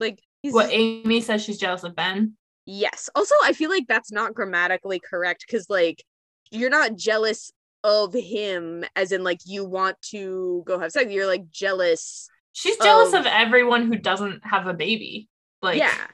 like 0.00 0.20
he's 0.42 0.52
What 0.52 0.70
Amy 0.70 1.20
says 1.20 1.42
she's 1.42 1.58
jealous 1.58 1.84
of 1.84 1.96
Ben. 1.96 2.34
yes 2.66 3.08
also 3.14 3.34
i 3.44 3.52
feel 3.54 3.70
like 3.70 3.86
that's 3.88 4.12
not 4.12 4.34
grammatically 4.34 5.00
correct 5.00 5.44
because 5.46 5.70
like 5.70 6.04
you're 6.50 6.70
not 6.70 6.96
jealous 6.96 7.50
of 7.82 8.12
him 8.14 8.84
as 8.96 9.12
in 9.12 9.22
like 9.24 9.40
you 9.46 9.64
want 9.64 10.00
to 10.10 10.62
go 10.66 10.78
have 10.78 10.90
sex 10.92 11.10
you're 11.10 11.26
like 11.26 11.50
jealous 11.50 12.28
She's 12.54 12.78
jealous 12.78 13.12
Of- 13.12 13.20
of 13.20 13.26
everyone 13.26 13.92
who 13.92 13.98
doesn't 13.98 14.46
have 14.46 14.66
a 14.66 14.74
baby. 14.74 15.28
Like 15.60 15.78
yeah 15.78 16.06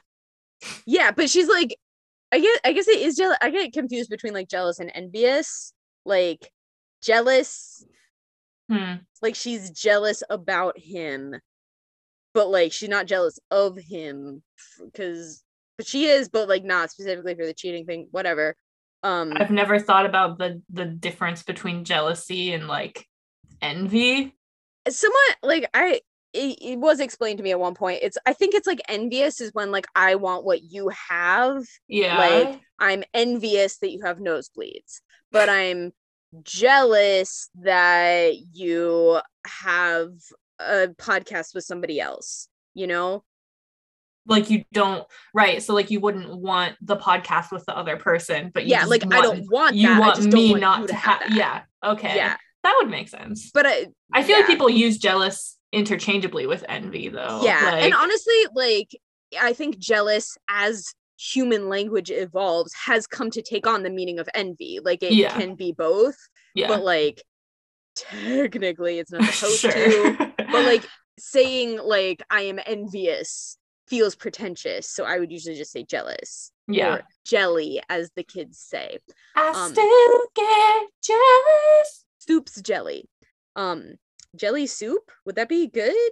yeah 0.85 1.11
but 1.11 1.29
she's 1.29 1.47
like 1.47 1.75
i 2.31 2.39
guess 2.39 2.59
i 2.63 2.71
guess 2.71 2.87
it 2.87 2.99
is 2.99 3.15
jealous 3.15 3.37
i 3.41 3.49
get 3.49 3.73
confused 3.73 4.09
between 4.09 4.33
like 4.33 4.47
jealous 4.47 4.79
and 4.79 4.91
envious 4.93 5.73
like 6.05 6.51
jealous 7.01 7.85
hmm. 8.69 8.95
like 9.21 9.35
she's 9.35 9.71
jealous 9.71 10.23
about 10.29 10.77
him 10.77 11.35
but 12.33 12.49
like 12.49 12.71
she's 12.71 12.89
not 12.89 13.07
jealous 13.07 13.39
of 13.49 13.77
him 13.77 14.41
because 14.83 15.43
but 15.77 15.87
she 15.87 16.05
is 16.05 16.29
but 16.29 16.47
like 16.47 16.63
not 16.63 16.91
specifically 16.91 17.35
for 17.35 17.45
the 17.45 17.53
cheating 17.53 17.85
thing 17.85 18.07
whatever 18.11 18.55
um 19.03 19.33
I've 19.35 19.51
never 19.51 19.79
thought 19.79 20.05
about 20.05 20.37
the 20.37 20.61
the 20.69 20.85
difference 20.85 21.43
between 21.43 21.85
jealousy 21.85 22.53
and 22.53 22.67
like 22.67 23.07
envy. 23.61 24.35
somewhat 24.87 25.37
like 25.43 25.69
i 25.73 26.01
it, 26.33 26.57
it 26.61 26.79
was 26.79 26.99
explained 26.99 27.37
to 27.37 27.43
me 27.43 27.51
at 27.51 27.59
one 27.59 27.73
point 27.75 27.99
it's 28.01 28.17
i 28.25 28.33
think 28.33 28.53
it's 28.55 28.67
like 28.67 28.81
envious 28.87 29.41
is 29.41 29.53
when 29.53 29.71
like 29.71 29.85
i 29.95 30.15
want 30.15 30.43
what 30.45 30.61
you 30.63 30.89
have 30.89 31.63
Yeah. 31.87 32.17
like 32.17 32.59
i'm 32.79 33.03
envious 33.13 33.77
that 33.79 33.91
you 33.91 34.01
have 34.03 34.17
nosebleeds 34.19 35.01
but 35.31 35.49
i'm 35.49 35.91
jealous 36.43 37.49
that 37.61 38.35
you 38.53 39.19
have 39.45 40.11
a 40.59 40.87
podcast 40.87 41.53
with 41.53 41.63
somebody 41.65 41.99
else 41.99 42.47
you 42.73 42.87
know 42.87 43.23
like 44.27 44.51
you 44.51 44.63
don't 44.71 45.05
right. 45.33 45.63
So 45.63 45.73
like 45.73 45.89
you 45.89 45.99
wouldn't 45.99 46.37
want 46.37 46.75
the 46.79 46.95
podcast 46.95 47.51
with 47.51 47.65
the 47.65 47.75
other 47.75 47.97
person, 47.97 48.51
but 48.53 48.65
you 48.65 48.69
yeah 48.69 48.85
like 48.85 49.03
i 49.11 49.19
don't 49.19 49.51
want 49.51 49.75
you 49.75 49.87
that. 49.87 49.99
Want 49.99 50.23
me 50.31 50.51
want 50.51 50.61
not 50.61 50.87
to 50.89 50.93
have 50.93 51.21
have 51.23 51.35
yeah. 51.35 51.61
Okay. 51.83 52.15
yeah 52.15 52.37
That 52.63 52.75
would 52.79 52.91
make 52.91 53.09
sense. 53.09 53.49
but 53.51 53.65
I, 53.65 53.87
I 54.13 54.21
feel 54.21 54.35
yeah. 54.35 54.41
like 54.41 54.47
people 54.47 54.69
use 54.69 54.99
jealous 54.99 55.57
interchangeably 55.71 56.45
with 56.47 56.63
envy 56.67 57.07
though. 57.09 57.41
yeah 57.43 57.75
and 57.75 57.93
honestly 57.93 58.33
like 58.53 58.89
i 59.39 59.53
think 59.53 59.77
jealous 59.77 60.37
as 60.49 60.93
human 61.17 61.69
language 61.69 62.09
evolves 62.11 62.73
has 62.73 63.05
come 63.07 63.29
to 63.29 63.41
take 63.41 63.67
on 63.67 63.83
the 63.83 63.89
meaning 63.89 64.19
of 64.19 64.27
envy 64.33 64.79
like 64.83 65.03
it 65.03 65.13
Yeah. 65.13 65.31
can 65.37 65.55
be 65.55 65.71
both 65.71 66.17
yeah. 66.55 66.67
but 66.67 66.83
like 66.83 67.21
technically 67.95 68.99
it's 68.99 69.11
not 69.11 69.23
supposed 69.33 69.59
sure. 69.59 69.71
to 69.71 70.31
but 70.37 70.65
like 70.65 70.85
saying 71.19 71.79
like 71.83 72.23
i 72.29 72.41
am 72.41 72.59
envious 72.65 73.57
feels 73.87 74.15
pretentious 74.15 74.89
so 74.89 75.03
i 75.03 75.19
would 75.19 75.31
usually 75.31 75.55
just 75.55 75.71
say 75.71 75.83
jealous 75.83 76.51
yeah. 76.67 76.95
or 76.95 77.01
jelly 77.25 77.81
as 77.89 78.09
the 78.15 78.23
kids 78.23 78.57
say 78.57 78.97
I 79.35 79.49
um, 79.49 79.71
still 79.71 80.21
get 80.35 80.87
jealous. 81.03 82.05
soup's 82.19 82.61
jelly 82.61 83.07
um 83.55 83.93
jelly 84.35 84.67
soup? 84.67 85.11
Would 85.25 85.35
that 85.35 85.49
be 85.49 85.67
good? 85.67 86.11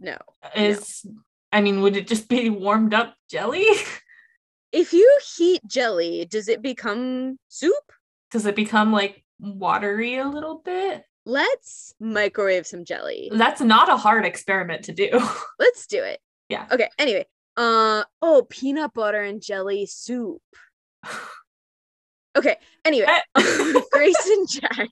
No. 0.00 0.16
Is 0.54 1.06
I 1.52 1.60
mean, 1.60 1.80
would 1.80 1.96
it 1.96 2.06
just 2.06 2.28
be 2.28 2.50
warmed 2.50 2.94
up 2.94 3.14
jelly? 3.30 3.66
if 4.72 4.92
you 4.92 5.18
heat 5.36 5.62
jelly 5.66 6.26
does 6.28 6.48
it 6.48 6.62
become 6.62 7.38
soup? 7.48 7.74
Does 8.30 8.46
it 8.46 8.56
become 8.56 8.92
like 8.92 9.24
watery 9.38 10.18
a 10.18 10.28
little 10.28 10.60
bit? 10.64 11.04
let's 11.26 11.92
microwave 12.00 12.66
some 12.66 12.84
jelly. 12.84 13.30
That's 13.32 13.60
not 13.60 13.90
a 13.90 13.96
hard 13.96 14.24
experiment 14.24 14.84
to 14.84 14.92
do. 14.92 15.10
let's 15.58 15.86
do 15.86 16.02
it. 16.02 16.20
Yeah. 16.48 16.66
okay 16.70 16.88
anyway 16.96 17.26
uh 17.56 18.04
oh 18.22 18.46
peanut 18.48 18.94
butter 18.94 19.22
and 19.22 19.42
jelly 19.42 19.86
soup. 19.86 20.40
Okay 22.36 22.58
anyway 22.84 23.06
grace 23.90 24.26
and 24.26 24.46
jack. 24.46 24.88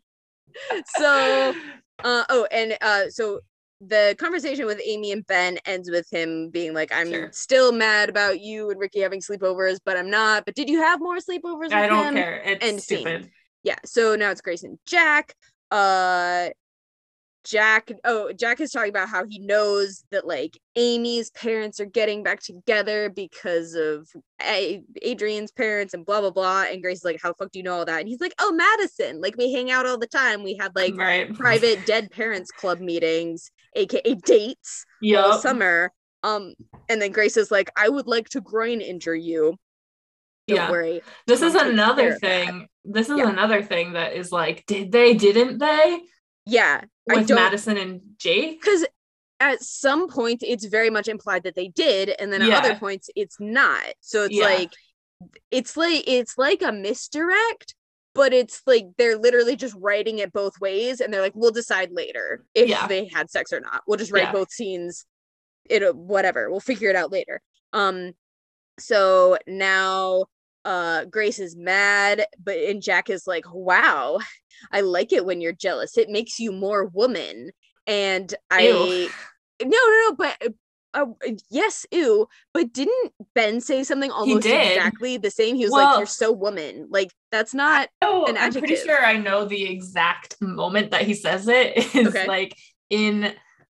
So 0.96 1.54
uh 2.02 2.24
oh 2.28 2.46
and 2.50 2.76
uh 2.80 3.08
so 3.08 3.40
the 3.80 4.14
conversation 4.18 4.66
with 4.66 4.80
amy 4.84 5.12
and 5.12 5.26
ben 5.26 5.58
ends 5.66 5.90
with 5.90 6.06
him 6.10 6.48
being 6.50 6.72
like 6.74 6.90
i'm 6.92 7.10
Sure. 7.10 7.28
still 7.32 7.72
mad 7.72 8.08
about 8.08 8.40
you 8.40 8.70
and 8.70 8.80
ricky 8.80 9.00
having 9.00 9.20
sleepovers 9.20 9.78
but 9.84 9.96
i'm 9.96 10.10
not 10.10 10.44
but 10.44 10.54
did 10.54 10.68
you 10.68 10.80
have 10.80 11.00
more 11.00 11.16
sleepovers 11.18 11.64
with 11.64 11.72
I 11.72 11.86
don't 11.86 12.06
him? 12.06 12.14
care. 12.14 12.42
It's 12.44 12.64
and 12.64 12.80
scene. 12.80 13.30
yeah 13.62 13.76
so 13.84 14.16
now 14.16 14.30
it's 14.30 14.40
grace 14.40 14.62
and 14.62 14.78
jack 14.86 15.34
uh 15.70 16.48
jack 17.44 17.90
oh 18.04 18.32
jack 18.32 18.60
is 18.60 18.70
talking 18.72 18.88
about 18.88 19.08
how 19.08 19.24
he 19.26 19.38
knows 19.38 20.02
that 20.10 20.26
like 20.26 20.58
amy's 20.76 21.30
parents 21.30 21.78
are 21.78 21.84
getting 21.84 22.22
back 22.22 22.40
together 22.40 23.10
because 23.10 23.74
of 23.74 24.08
A- 24.42 24.82
adrian's 25.02 25.52
parents 25.52 25.92
and 25.94 26.06
blah 26.06 26.20
blah 26.20 26.30
blah 26.30 26.62
and 26.62 26.82
grace 26.82 26.98
is 26.98 27.04
like 27.04 27.20
how 27.22 27.28
the 27.28 27.34
fuck 27.34 27.52
do 27.52 27.58
you 27.58 27.62
know 27.62 27.74
all 27.78 27.84
that 27.84 28.00
and 28.00 28.08
he's 28.08 28.20
like 28.20 28.34
oh 28.40 28.50
madison 28.52 29.20
like 29.20 29.36
we 29.36 29.52
hang 29.52 29.70
out 29.70 29.86
all 29.86 29.98
the 29.98 30.06
time 30.06 30.42
we 30.42 30.56
had 30.56 30.74
like 30.74 30.96
right. 30.96 31.32
private 31.34 31.84
dead 31.86 32.10
parents 32.10 32.50
club 32.50 32.80
meetings 32.80 33.50
aka 33.76 34.14
dates 34.24 34.84
all 35.16 35.38
summer 35.38 35.92
um 36.22 36.54
and 36.88 37.02
then 37.02 37.12
grace 37.12 37.36
is 37.36 37.50
like 37.50 37.70
i 37.76 37.88
would 37.88 38.06
like 38.06 38.28
to 38.30 38.40
groin 38.40 38.80
injure 38.80 39.14
you 39.14 39.54
don't 40.48 40.56
Yeah. 40.56 40.70
worry 40.70 41.02
This 41.26 41.40
is 41.42 41.54
another 41.54 42.14
thing. 42.18 42.68
This 42.84 43.08
is 43.08 43.16
Yeah. 43.18 43.30
another 43.30 43.62
thing 43.62 43.94
that 43.94 44.12
is 44.12 44.30
like, 44.30 44.64
did 44.66 44.92
they, 44.92 45.14
didn't 45.14 45.58
they? 45.58 46.00
yeah 46.46 46.82
With 47.06 47.28
Madison 47.30 47.76
and 47.76 48.00
Jake? 48.18 48.60
because 48.60 48.84
at 49.40 49.62
some 49.62 50.08
point 50.08 50.42
it's 50.46 50.64
very 50.64 50.90
much 50.90 51.08
implied 51.08 51.42
that 51.42 51.54
they 51.54 51.68
did 51.68 52.10
and 52.18 52.32
then 52.32 52.40
at 52.42 52.48
Yeah. 52.48 52.58
other 52.58 52.74
points 52.76 53.10
it's 53.16 53.36
not 53.40 53.82
so 54.00 54.24
it's 54.24 54.34
Yeah. 54.34 54.44
like 54.44 54.70
it's 55.50 55.76
like 55.76 56.04
it's 56.06 56.38
like 56.38 56.62
a 56.62 56.72
misdirect 56.72 57.74
but 58.14 58.32
it's 58.32 58.62
like 58.66 58.86
they're 58.96 59.18
literally 59.18 59.56
just 59.56 59.74
writing 59.78 60.18
it 60.20 60.32
both 60.32 60.58
ways 60.60 61.00
and 61.00 61.12
they're 61.12 61.20
like 61.20 61.34
we'll 61.34 61.50
decide 61.50 61.90
later 61.92 62.44
if 62.54 62.68
Yeah. 62.68 62.86
they 62.86 63.06
had 63.06 63.28
sex 63.30 63.52
or 63.52 63.60
not 63.60 63.82
we'll 63.86 63.98
just 63.98 64.12
write 64.12 64.32
both 64.32 64.50
scenes 64.50 65.04
it 65.68 65.94
whatever 65.96 66.50
we'll 66.50 66.60
figure 66.60 66.88
it 66.90 66.96
out 66.96 67.10
later 67.10 67.40
um 67.72 68.12
so 68.78 69.36
now 69.46 70.24
uh 70.64 71.04
grace 71.06 71.38
is 71.38 71.56
mad 71.56 72.24
but 72.42 72.56
and 72.56 72.82
jack 72.82 73.10
is 73.10 73.26
like 73.26 73.44
wow 73.52 74.18
i 74.72 74.80
like 74.80 75.12
it 75.12 75.26
when 75.26 75.40
you're 75.40 75.52
jealous. 75.52 75.98
It 75.98 76.08
makes 76.08 76.38
you 76.38 76.52
more 76.52 76.86
woman. 76.86 77.50
And 77.86 78.32
i 78.50 78.62
Ew. 78.62 79.08
no 79.62 79.68
no 79.68 80.08
no 80.10 80.14
but 80.16 80.54
uh, 80.94 81.06
yes 81.50 81.84
ew. 81.90 82.26
But 82.52 82.72
didn't 82.72 83.12
ben 83.34 83.60
say 83.60 83.84
something 83.84 84.10
almost 84.10 84.46
exactly 84.46 85.16
the 85.18 85.30
same? 85.30 85.56
He 85.56 85.64
was 85.64 85.72
like 85.72 85.88
you're 85.98 86.06
so 86.06 86.32
woman. 86.32 86.86
Like 86.90 87.10
that's 87.30 87.52
not 87.52 87.88
Oh, 88.00 88.26
an 88.26 88.36
I'm 88.36 88.52
pretty 88.52 88.76
sure 88.76 89.04
I 89.04 89.16
know 89.16 89.44
the 89.44 89.64
exact 89.64 90.40
moment 90.40 90.92
that 90.92 91.02
he 91.02 91.14
says 91.14 91.48
it. 91.48 91.76
Is 91.94 92.08
Okay. 92.08 92.26
like 92.26 92.56
in 92.90 93.34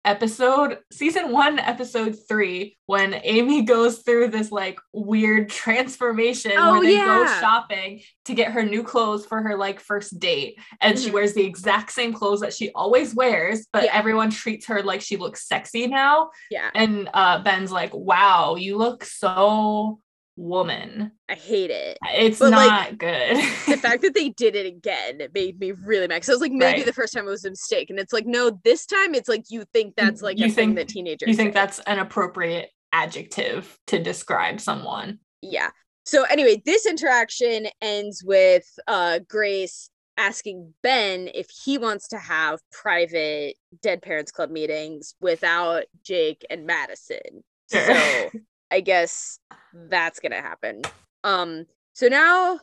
episode 0.05 0.79
season 0.93 1.33
one 1.33 1.59
episode 1.59 2.15
three 2.29 2.77
when 2.87 3.15
amy 3.25 3.63
goes 3.63 3.99
through 4.01 4.29
this 4.29 4.53
like 4.53 4.79
weird 4.93 5.49
transformation 5.49 6.53
Oh, 6.57 6.73
where 6.73 6.83
they 6.83 6.97
go 6.97 7.25
shopping 7.41 8.03
to 8.27 8.35
get 8.35 8.53
her 8.53 8.63
new 8.63 8.83
clothes 8.83 9.25
for 9.25 9.41
her 9.43 9.57
like 9.57 9.81
first 9.81 10.19
date 10.21 10.59
and 10.81 10.99
she 10.99 11.09
Mhm. 11.09 11.13
wears 11.15 11.33
the 11.35 11.45
exact 11.45 11.91
same 11.93 12.13
clothes 12.13 12.41
that 12.41 12.53
she 12.53 12.71
always 12.75 13.15
wears 13.15 13.67
but 13.73 13.85
Yeah. 13.85 13.91
everyone 13.95 14.31
treats 14.31 14.67
her 14.67 14.83
like 14.83 15.01
she 15.01 15.17
looks 15.17 15.49
sexy 15.49 15.87
now 15.87 16.31
Yeah, 16.51 16.71
and 16.75 17.09
uh 17.15 17.43
ben's 17.43 17.73
like 17.73 17.93
wow 17.95 18.57
you 18.57 18.77
look 18.77 19.05
so 19.05 20.01
woman 20.37 21.13
I 21.29 21.35
hate 21.35 21.71
it. 21.71 21.97
it's 22.13 22.39
But, 22.41 22.51
like, 22.51 22.69
not 22.69 22.99
good 22.99 23.37
the 23.69 23.77
fact 23.77 24.03
that 24.03 24.15
they 24.15 24.31
did 24.31 24.57
it 24.57 24.67
again 24.67 25.21
it 25.21 25.33
made 25.35 25.59
me 25.61 25.73
really 25.73 26.09
mad. 26.09 26.17
Because 26.17 26.31
I 26.31 26.33
was 26.33 26.41
like, 26.41 26.53
maybe 26.53 26.79
Right. 26.79 26.87
the 26.87 26.93
first 26.93 27.13
time 27.15 27.27
it 27.27 27.31
was 27.31 27.45
a 27.45 27.51
mistake, 27.51 27.91
and 27.91 27.99
it's 27.99 28.13
like, 28.13 28.27
no, 28.27 28.59
this 28.65 28.85
time 28.87 29.15
it's 29.15 29.29
like 29.29 29.45
you 29.49 29.65
think 29.73 29.95
that's 29.97 30.23
like 30.23 30.39
You 30.39 30.47
a 30.47 30.49
thing 30.49 30.55
think- 30.75 30.77
that 30.77 30.89
teenagers. 30.89 31.29
you 31.29 31.35
think 31.35 31.51
say. 31.51 31.61
that's 31.61 31.79
an 31.81 31.99
appropriate 31.99 32.71
adjective 32.93 33.79
to 33.89 34.03
describe 34.03 34.61
someone 34.61 35.19
yeah. 35.43 35.71
So 36.07 36.25
anyway, 36.25 36.63
this 36.65 36.87
interaction 36.87 37.67
ends 37.83 38.23
with 38.25 38.65
uh 38.87 39.21
Grace 39.29 39.91
asking 40.17 40.73
Ben 40.83 41.29
if 41.35 41.49
he 41.65 41.77
wants 41.77 42.09
to 42.09 42.19
have 42.19 42.61
private 42.71 43.57
Dead 43.83 44.01
Parents 44.01 44.31
Club 44.33 44.51
meetings 44.51 45.15
without 45.21 45.85
Jake 46.05 46.45
and 46.51 46.67
Madison. 46.67 47.43
Sure. 47.73 47.85
So 47.85 48.31
I 48.71 48.81
guess 48.81 49.39
that's 49.73 50.21
gonna 50.21 50.41
happen. 50.41 50.83
Um, 51.23 51.65
so 51.93 52.09
now, 52.09 52.59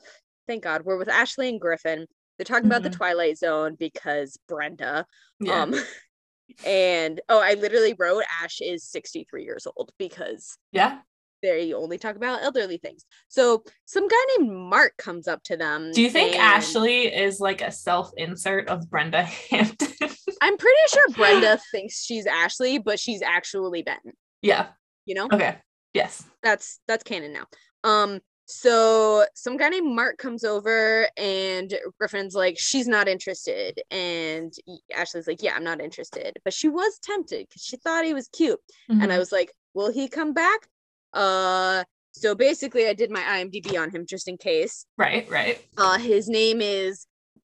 thank 0.48 0.64
God, 0.64 0.84
we're 0.84 0.98
with 0.98 1.10
Ashley 1.10 1.50
and 1.50 1.60
Griffin. 1.62 2.06
They're 2.38 2.46
talking 2.46 2.66
about 2.68 2.84
the 2.84 2.90
Mhm. 2.90 2.96
Twilight 2.98 3.38
Zone 3.38 3.76
because 3.76 4.38
Brenda. 4.48 5.06
yeah 5.40 5.62
Um, 5.62 5.74
and 6.66 7.22
oh, 7.30 7.40
I 7.40 7.54
literally 7.54 7.94
wrote 7.98 8.24
Ash 8.42 8.60
is 8.62 8.84
63 8.84 9.44
years 9.44 9.66
old 9.76 9.92
because 9.98 10.58
yeah 10.72 11.00
they 11.42 11.74
only 11.74 11.98
talk 11.98 12.16
about 12.16 12.44
elderly 12.44 12.78
things. 12.78 13.04
So 13.28 13.64
some 13.86 14.08
guy 14.08 14.16
named 14.38 14.52
Mark 14.52 14.96
comes 14.98 15.28
up 15.28 15.42
to 15.46 15.58
them. 15.58 15.92
Do 15.92 16.00
you 16.04 16.10
think 16.12 16.34
and 16.36 16.42
Ashley 16.44 17.08
is 17.08 17.40
like 17.40 17.62
a 17.64 17.72
self 17.72 18.12
insert 18.16 18.68
of 18.68 18.88
Brenda 18.92 19.24
Hampton? 19.50 19.88
I'm 20.40 20.56
pretty 20.58 20.78
sure 20.90 21.10
Brenda 21.10 21.58
thinks 21.72 22.04
she's 22.04 22.28
Ashley, 22.28 22.78
but 22.78 23.00
she's 23.00 23.24
actually 23.24 23.82
Ben. 23.82 23.98
yeah. 24.44 24.68
You 25.06 25.16
know, 25.16 25.30
Okay. 25.34 25.58
Yes. 25.94 26.24
that's 26.44 26.80
that's 26.88 27.04
canon 27.04 27.34
now. 27.34 27.46
Um, 27.84 28.20
so 28.46 29.26
some 29.34 29.56
guy 29.56 29.70
named 29.70 29.96
Mark 29.96 30.18
comes 30.18 30.44
over 30.44 31.08
and 31.18 31.74
Griffin's 32.00 32.36
like, 32.36 32.60
she's 32.60 32.88
not 32.88 33.08
interested. 33.08 33.80
And 33.92 34.52
Ashley's 34.94 35.28
like, 35.28 35.42
yeah, 35.42 35.54
I'm 35.56 35.64
not 35.64 35.80
interested. 35.80 36.38
But 36.44 36.54
she 36.54 36.68
was 36.68 37.00
tempted 37.02 37.48
because 37.48 37.62
she 37.62 37.78
thought 37.78 38.04
he 38.06 38.14
was 38.14 38.28
cute. 38.28 38.60
and 38.90 39.04
I 39.12 39.16
Mhm. 39.16 39.20
was 39.20 39.32
like, 39.32 39.54
"Will 39.74 39.92
he 39.92 40.10
come 40.10 40.34
back?" 40.34 40.68
Uh, 41.14 41.84
so 42.14 42.36
basically, 42.36 42.88
I 42.88 42.94
did 42.94 43.10
my 43.10 43.22
IMDb 43.22 43.80
on 43.82 43.90
him 43.90 44.06
just 44.06 44.28
in 44.28 44.38
case. 44.38 44.86
right. 44.98 45.30
Right. 45.30 45.66
Uh, 45.78 45.98
his 45.98 46.28
name 46.28 46.60
is 46.62 47.08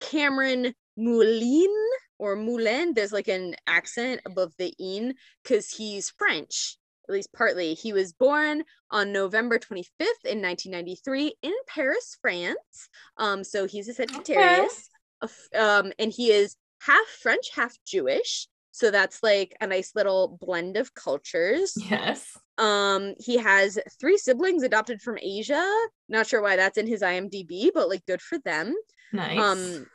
Cameron 0.01 0.75
Moulin 0.97 1.75
or 2.19 2.37
Moulin. 2.37 2.95
There's 2.95 3.13
like 3.13 3.27
an 3.29 3.57
accent 3.67 4.21
above 4.27 4.53
the 4.59 4.73
in 4.79 5.15
because 5.43 5.71
he's 5.71 6.11
French, 6.11 6.77
at 7.09 7.13
least 7.13 7.33
partly. 7.33 7.75
He 7.75 7.93
was 7.93 8.13
born 8.13 8.65
on 8.91 9.13
November 9.13 9.59
25th 9.59 10.25
in 10.25 10.41
1993 10.43 11.35
in 11.43 11.53
Paris, 11.67 12.17
France. 12.21 12.89
Um, 13.19 13.45
so 13.45 13.67
he's 13.67 13.89
a 13.89 13.95
Sagittarius. 13.95 14.89
Of- 15.21 15.39
Um, 15.55 15.93
and 15.99 16.13
he 16.13 16.31
is 16.33 16.57
half 16.81 17.07
French, 17.23 17.51
half 17.55 17.75
Jewish. 17.87 18.49
So 18.73 18.91
that's 18.91 19.23
like 19.23 19.57
a 19.61 19.67
nice 19.69 19.93
little 19.95 20.37
blend 20.41 20.77
of 20.77 20.93
cultures. 20.95 21.75
Yes. 21.77 22.37
Um, 22.59 23.15
he 23.19 23.37
has 23.39 23.79
three 24.01 24.19
siblings 24.19 24.63
adopted 24.65 25.01
from 25.01 25.19
Asia. 25.23 25.65
Not 26.09 26.27
sure 26.27 26.43
why 26.43 26.57
that's 26.57 26.77
in 26.79 26.87
his 26.87 27.01
IMDb, 27.03 27.71
but 27.73 27.89
like 27.89 28.05
good 28.07 28.21
for 28.21 28.39
them. 28.45 28.75
Nice. 29.13 29.39
Um, 29.39 29.87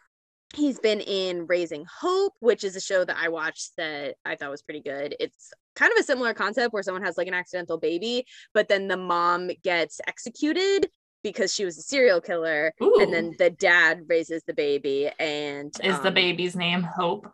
he's 0.55 0.79
been 0.79 1.01
in 1.01 1.45
Raising 1.45 1.85
Hope, 2.01 2.33
which 2.39 2.63
is 2.63 2.75
a 2.77 2.81
show 2.81 3.03
that 3.03 3.17
I 3.19 3.27
watched 3.27 3.71
that 3.77 4.15
I 4.23 4.35
thought 4.35 4.49
was 4.49 4.61
pretty 4.61 4.81
good. 4.81 5.13
It's 5.19 5.51
kind 5.75 5.91
of 5.91 5.99
a 5.99 6.03
similar 6.03 6.33
concept 6.33 6.73
where 6.73 6.83
someone 6.83 7.03
has 7.03 7.17
like 7.17 7.27
an 7.27 7.33
accidental 7.33 7.77
baby, 7.77 8.25
but 8.53 8.67
then 8.67 8.87
the 8.87 8.97
mom 8.97 9.49
gets 9.63 10.01
executed 10.07 10.89
because 11.23 11.53
she 11.53 11.65
was 11.65 11.77
a 11.77 11.81
serial 11.81 12.21
killer, 12.21 12.73
Ooh. 12.81 12.97
and 13.01 13.13
then 13.13 13.35
the 13.37 13.49
dad 13.49 14.03
raises 14.07 14.43
the 14.47 14.53
baby. 14.53 15.09
And 15.19 15.73
is 15.83 15.99
the 15.99 16.07
um, 16.09 16.13
baby's 16.13 16.55
name 16.55 16.83
Hope? 16.83 17.27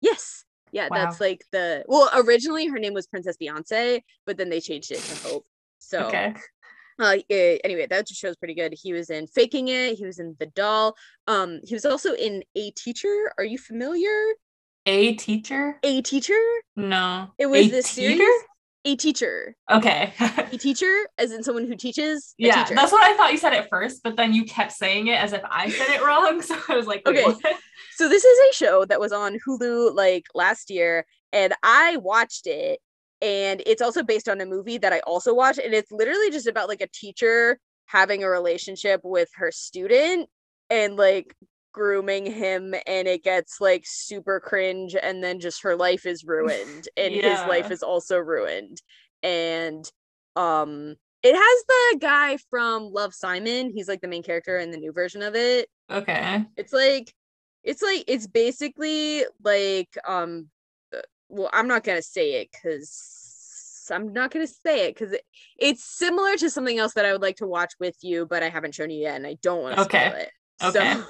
Yes. 0.00 0.44
Yeah, 0.72 0.88
Wow. 0.88 0.96
that's 0.96 1.20
like 1.20 1.44
the 1.52 1.84
well, 1.88 2.08
originally 2.14 2.66
her 2.68 2.78
name 2.78 2.94
was 2.94 3.06
Princess 3.06 3.36
Beyonce, 3.40 4.02
but 4.24 4.36
then 4.36 4.48
they 4.50 4.60
changed 4.60 4.90
it 4.92 5.02
to 5.02 5.28
Hope. 5.28 5.46
So 5.80 6.00
Okay. 6.06 6.34
uh 7.00 7.16
eh, 7.28 7.58
anyway, 7.64 7.86
that 7.88 8.06
just 8.06 8.20
shows 8.20 8.36
pretty 8.36 8.54
good. 8.54 8.74
He 8.80 8.92
was 8.92 9.10
in 9.10 9.26
Faking 9.26 9.68
It, 9.68 9.96
he 9.96 10.06
was 10.06 10.18
in 10.18 10.36
The 10.38 10.46
Doll. 10.46 10.94
Um, 11.26 11.60
he 11.64 11.74
was 11.74 11.84
also 11.84 12.14
in 12.14 12.44
A 12.56 12.70
Teacher. 12.72 13.32
Are 13.36 13.44
you 13.44 13.58
familiar? 13.58 14.16
A 14.86 15.14
teacher? 15.14 15.78
A 15.82 16.02
Teacher? 16.02 16.38
No. 16.76 17.28
It 17.38 17.46
was 17.46 17.66
A 17.66 17.70
this 17.70 17.90
series. 17.90 18.20
A 18.86 18.96
Teacher. 18.96 19.54
Okay. 19.70 20.12
A 20.18 20.56
Teacher, 20.58 20.92
as 21.18 21.32
in 21.32 21.42
someone 21.42 21.66
who 21.66 21.76
teaches. 21.76 22.34
A 22.40 22.44
yeah, 22.46 22.62
teacher. 22.64 22.74
that's 22.74 22.90
what 22.92 23.04
I 23.04 23.14
thought 23.16 23.30
you 23.30 23.38
said 23.38 23.52
at 23.52 23.68
first, 23.68 24.02
but 24.02 24.16
then 24.16 24.32
you 24.32 24.44
kept 24.44 24.72
saying 24.72 25.08
it 25.08 25.22
as 25.22 25.32
if 25.32 25.42
I 25.48 25.68
said 25.68 25.88
it 25.90 26.02
wrong. 26.02 26.42
So 26.50 26.56
I 26.68 26.76
was 26.76 26.86
like, 26.86 27.02
Okay. 27.06 27.22
what? 27.24 27.38
So 27.96 28.08
this 28.08 28.24
is 28.24 28.38
a 28.50 28.54
show 28.54 28.84
that 28.86 28.98
was 29.00 29.12
on 29.12 29.38
Hulu 29.46 29.94
like 29.94 30.24
last 30.34 30.70
year, 30.70 31.04
and 31.32 31.52
I 31.62 31.98
watched 31.98 32.46
it. 32.46 32.80
And 33.22 33.62
it's 33.66 33.82
also 33.82 34.02
based 34.02 34.30
on 34.30 34.40
a 34.40 34.46
movie 34.46 34.78
that 34.78 34.94
I 34.94 35.00
also 35.00 35.34
watched, 35.34 35.58
and 35.58 35.74
it's 35.74 35.92
literally 35.92 36.30
just 36.30 36.46
about 36.46 36.68
like 36.68 36.80
a 36.80 36.88
teacher 36.88 37.58
having 37.84 38.24
a 38.24 38.30
relationship 38.30 39.02
with 39.04 39.28
her 39.34 39.52
student 39.52 40.28
and 40.70 40.96
like 40.96 41.34
grooming 41.72 42.26
him, 42.26 42.74
and 42.86 43.08
it 43.08 43.22
gets 43.24 43.60
like 43.60 43.84
super 43.86 44.40
cringe, 44.40 44.96
and 45.00 45.22
then 45.22 45.40
just 45.40 45.62
her 45.62 45.76
life 45.76 46.06
is 46.06 46.24
ruined, 46.24 46.88
and 46.96 47.14
his 47.14 47.44
life 47.44 47.70
is 47.70 47.82
also 47.82 48.18
ruined. 48.18 48.80
And 49.22 49.84
um 50.36 50.96
it 51.22 51.34
has 51.34 51.64
the 51.68 51.98
guy 52.00 52.38
from 52.48 52.92
Love 52.92 53.14
Simon. 53.14 53.70
He's 53.74 53.88
like 53.88 54.00
the 54.00 54.08
main 54.08 54.22
character 54.22 54.58
in 54.58 54.70
the 54.70 54.78
new 54.78 54.92
version 54.92 55.22
of 55.22 55.34
it 55.34 55.68
Okay. 55.90 56.44
it's 56.56 56.72
like 56.72 57.12
it's 57.62 57.82
like 57.82 58.04
it's 58.06 58.26
basically 58.26 59.24
like 59.42 59.88
um 60.06 60.48
uh, 60.94 61.00
well 61.28 61.50
i'm 61.52 61.68
not 61.68 61.84
gonna 61.84 62.02
say 62.02 62.40
it 62.40 62.48
because 62.52 63.86
i'm 63.90 64.12
not 64.12 64.30
gonna 64.30 64.46
say 64.46 64.88
it 64.88 64.94
because 64.94 65.12
it, 65.12 65.22
it's 65.58 65.84
similar 65.84 66.36
to 66.36 66.48
something 66.48 66.78
else 66.78 66.94
that 66.94 67.04
i 67.04 67.12
would 67.12 67.22
like 67.22 67.36
to 67.36 67.46
watch 67.46 67.72
with 67.80 67.96
you 68.02 68.26
but 68.26 68.42
i 68.42 68.48
haven't 68.48 68.74
shown 68.74 68.90
you 68.90 69.00
yet 69.02 69.16
and 69.16 69.26
i 69.26 69.36
don't 69.42 69.62
want 69.62 69.76
to 69.76 69.82
Okay. 69.82 70.06
spoil 70.06 70.12
it 70.12 70.30
Okay. 70.62 70.94
so 70.94 71.04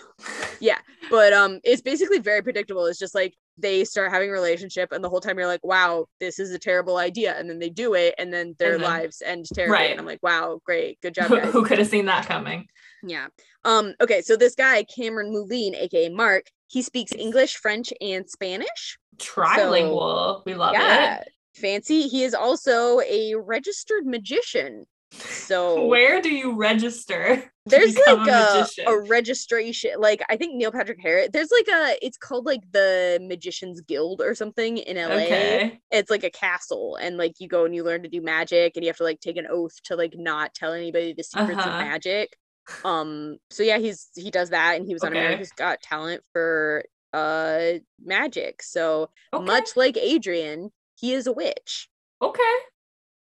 yeah 0.61 0.79
but 1.11 1.33
um 1.33 1.61
it's 1.65 1.83
basically 1.83 2.19
very 2.19 2.43
predictable 2.43 2.87
it's 2.87 2.99
just 2.99 3.15
like 3.15 3.35
they 3.59 3.85
start 3.85 4.11
having 4.11 4.29
a 4.31 4.33
relationship 4.33 4.93
and 4.93 5.03
the 5.05 5.09
whole 5.09 5.21
time 5.21 5.39
you're 5.39 5.47
like 5.47 5.65
wow 5.65 6.07
this 6.21 6.39
is 6.39 6.51
a 6.53 6.59
terrible 6.59 6.97
idea 6.99 7.39
and 7.39 7.49
then 7.49 7.59
they 7.59 7.71
do 7.71 7.95
it 7.95 8.15
and 8.19 8.33
then 8.33 8.55
their 8.59 8.75
And 8.75 8.83
then- 8.83 8.91
lives 8.91 9.23
end 9.25 9.47
terribly 9.53 9.73
Right. 9.75 9.91
and 9.91 10.01
i'm 10.01 10.07
like 10.07 10.23
wow 10.23 10.61
great 10.65 11.01
good 11.01 11.15
job 11.15 11.27
Who, 11.29 11.41
who 11.41 11.65
could 11.65 11.79
have 11.79 11.89
seen 11.89 12.07
that 12.07 12.27
coming? 12.27 12.69
yeah. 13.03 13.29
Um, 13.65 13.95
okay, 14.01 14.23
so 14.23 14.37
this 14.37 14.55
guy, 14.55 14.85
Cameron 14.85 15.31
Moulin, 15.33 15.75
aka 15.75 16.09
Mark, 16.09 16.45
he 16.69 16.81
speaks 16.81 17.13
English, 17.13 17.57
French, 17.57 17.93
and 18.01 18.29
Spanish. 18.29 18.99
Trilingual. 19.19 20.43
we 20.47 20.55
love 20.55 20.73
yeah. 20.73 21.23
Fancy. 21.55 22.09
He 22.09 22.25
is 22.25 22.33
also 22.35 23.01
a 23.01 23.35
registered 23.35 24.07
magician. 24.07 24.85
So 25.13 25.85
Where 25.89 26.23
do 26.23 26.31
you 26.35 26.57
register? 26.57 27.50
There's 27.67 27.97
like 28.07 28.27
a 28.27 28.67
a, 28.87 28.91
a 28.91 29.01
registration. 29.07 29.93
Like 29.99 30.23
I 30.29 30.37
think 30.37 30.55
Neil 30.55 30.73
Patrick 30.73 31.01
Harris. 31.01 31.29
There's 31.33 31.51
like 31.51 31.69
a 31.69 31.97
it's 32.05 32.17
called 32.17 32.47
like 32.47 32.61
the 32.73 33.19
Magicians 33.23 33.81
Guild 33.83 34.21
or 34.21 34.35
something 34.35 34.79
in 34.79 34.97
LA. 34.97 35.25
Okay. 35.25 35.81
It's 35.91 36.11
like 36.11 36.25
a 36.25 36.31
castle, 36.31 36.97
and 37.01 37.17
like 37.17 37.35
you 37.39 37.49
go 37.49 37.65
and 37.65 37.75
you 37.75 37.85
learn 37.85 38.03
to 38.03 38.09
do 38.09 38.23
magic, 38.23 38.73
and 38.77 38.85
you 38.85 38.89
have 38.89 38.97
to 38.97 39.05
like 39.05 39.21
take 39.21 39.37
an 39.37 39.47
oath 39.51 39.75
to 39.85 39.97
like 39.97 40.15
not 40.17 40.55
tell 40.55 40.73
anybody 40.73 41.13
the 41.13 41.23
secrets 41.25 41.61
Uh-huh. 41.61 41.71
of 41.71 41.85
magic. 41.85 42.37
Um. 42.85 43.37
So 43.51 43.63
yeah, 43.63 43.79
he's 43.79 44.09
he 44.15 44.31
does 44.31 44.51
that, 44.51 44.77
and 44.77 44.87
he 44.87 44.95
was 44.95 45.03
on 45.05 45.13
America's 45.13 45.53
Got 45.53 45.81
Talent 45.83 46.23
for 46.33 46.85
uh 47.13 47.73
magic. 48.03 48.63
So 48.63 49.11
Okay. 49.35 49.45
much 49.45 49.77
like 49.77 49.97
Adrian, 49.97 50.71
he 50.99 51.13
is 51.13 51.27
a 51.27 51.33
witch. 51.33 51.89
Okay. 52.23 52.55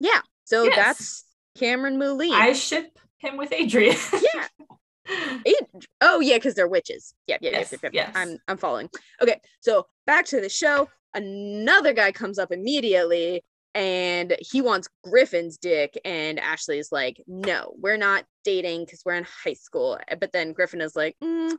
Yeah. 0.01 0.21
So 0.45 0.65
Yes. 0.65 0.77
that's 0.77 1.25
Cameron 1.59 1.99
Moulin. 1.99 2.33
I 2.33 2.53
ship 2.53 2.99
him 3.23 3.37
with 3.37 3.53
Adrian. 3.53 3.97
yeah. 4.13 4.47
Ad- 5.09 5.87
oh 6.01 6.21
yeah, 6.21 6.37
because 6.37 6.55
they're 6.55 6.69
witches. 6.69 7.15
Yeah, 7.27 7.39
yeah, 7.41 7.51
Yes, 7.53 7.75
yeah, 7.83 7.91
yes. 7.93 8.13
I'm 8.15 8.39
I'm 8.49 8.57
following. 8.57 8.89
Okay, 9.21 9.41
so 9.61 9.87
back 10.07 10.27
to 10.27 10.41
the 10.41 10.49
show. 10.49 10.89
Another 11.15 11.93
guy 11.93 12.13
comes 12.13 12.39
up 12.39 12.53
immediately 12.53 13.45
and 13.75 14.37
he 14.41 14.61
wants 14.61 14.89
Griffin's 15.03 15.57
dick, 15.59 15.99
and 16.05 16.39
Ashley's 16.39 16.93
like, 16.93 17.23
no, 17.27 17.75
we're 17.79 17.97
not 17.97 18.25
dating 18.45 18.85
because 18.85 19.03
we're 19.05 19.15
in 19.15 19.27
high 19.45 19.55
school. 19.55 19.99
Eh, 20.09 20.15
But 20.21 20.33
then 20.33 20.53
Griffin 20.53 20.81
is 20.83 20.95
like, 20.95 21.17
mm, 21.25 21.53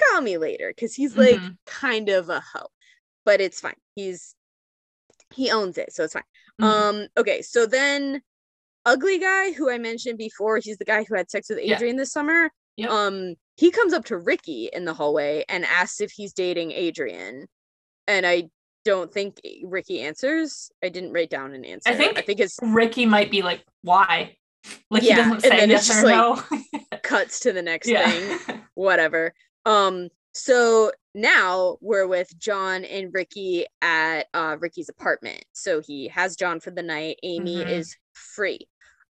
call 0.00 0.20
me 0.20 0.38
later, 0.38 0.68
because 0.74 0.94
he's 0.94 1.16
like 1.16 1.38
Mhm. 1.40 1.56
kind 1.66 2.08
of 2.08 2.28
a 2.30 2.40
hoe. 2.40 2.66
But 3.24 3.40
it's 3.40 3.60
fine. 3.60 3.76
He's 3.94 4.34
He 5.32 5.50
owns 5.50 5.78
it, 5.78 5.92
so 5.92 6.04
it's 6.04 6.12
fine. 6.12 6.22
Mhm. 6.60 6.64
Um, 6.64 7.08
okay, 7.16 7.42
so 7.42 7.64
then 7.66 8.20
ugly 8.84 9.18
guy 9.18 9.52
who 9.52 9.70
I 9.70 9.78
mentioned 9.78 10.18
before, 10.18 10.58
he's 10.58 10.78
the 10.78 10.84
guy 10.84 11.04
who 11.04 11.14
had 11.16 11.30
sex 11.30 11.48
with 11.48 11.58
Yeah. 11.62 11.76
Adrian 11.76 11.96
this 11.96 12.12
summer. 12.12 12.50
Yep. 12.76 12.90
Um, 12.90 13.34
he 13.56 13.70
comes 13.70 13.92
up 13.92 14.04
to 14.06 14.18
Ricky 14.18 14.68
in 14.72 14.84
the 14.84 14.94
hallway 14.94 15.44
and 15.48 15.64
asks 15.64 16.00
if 16.00 16.10
he's 16.10 16.32
dating 16.32 16.72
Adrian. 16.72 17.46
And 18.06 18.26
I 18.26 18.50
don't 18.84 19.12
think 19.12 19.40
Ricky 19.62 20.00
answers. 20.00 20.70
I 20.82 20.88
didn't 20.88 21.12
write 21.12 21.30
down 21.30 21.54
an 21.54 21.64
answer. 21.64 21.88
I 21.90 21.94
think- 21.94 22.18
I 22.18 22.22
think 22.22 22.40
it's 22.40 22.58
Ricky 22.62 23.06
might 23.06 23.30
be 23.30 23.42
like, 23.42 23.64
why? 23.82 24.36
Like 24.90 25.02
Yeah, 25.02 25.14
he 25.14 25.20
and 25.20 25.32
doesn't 25.34 25.40
say 25.50 25.56
then 25.60 25.70
it's 25.70 25.86
just 25.86 26.04
like- 26.04 26.14
no. 26.16 26.42
cuts 27.02 27.40
to 27.40 27.52
the 27.52 27.62
next 27.62 27.88
yeah. 27.88 28.10
thing. 28.10 28.60
whatever. 28.74 29.32
Um, 29.66 30.08
so 30.32 30.90
now 31.14 31.78
we're 31.80 32.08
with 32.08 32.36
John 32.38 32.84
and 32.84 33.14
Ricky 33.14 33.66
at 33.82 34.26
uh 34.34 34.56
Ricky's 34.58 34.88
apartment. 34.88 35.44
So 35.52 35.80
he 35.80 36.08
has 36.08 36.34
John 36.34 36.58
for 36.60 36.72
the 36.72 36.82
night. 36.82 37.18
Amy 37.22 37.56
Mhm. 37.58 37.70
is 37.70 37.96
free. 38.14 38.66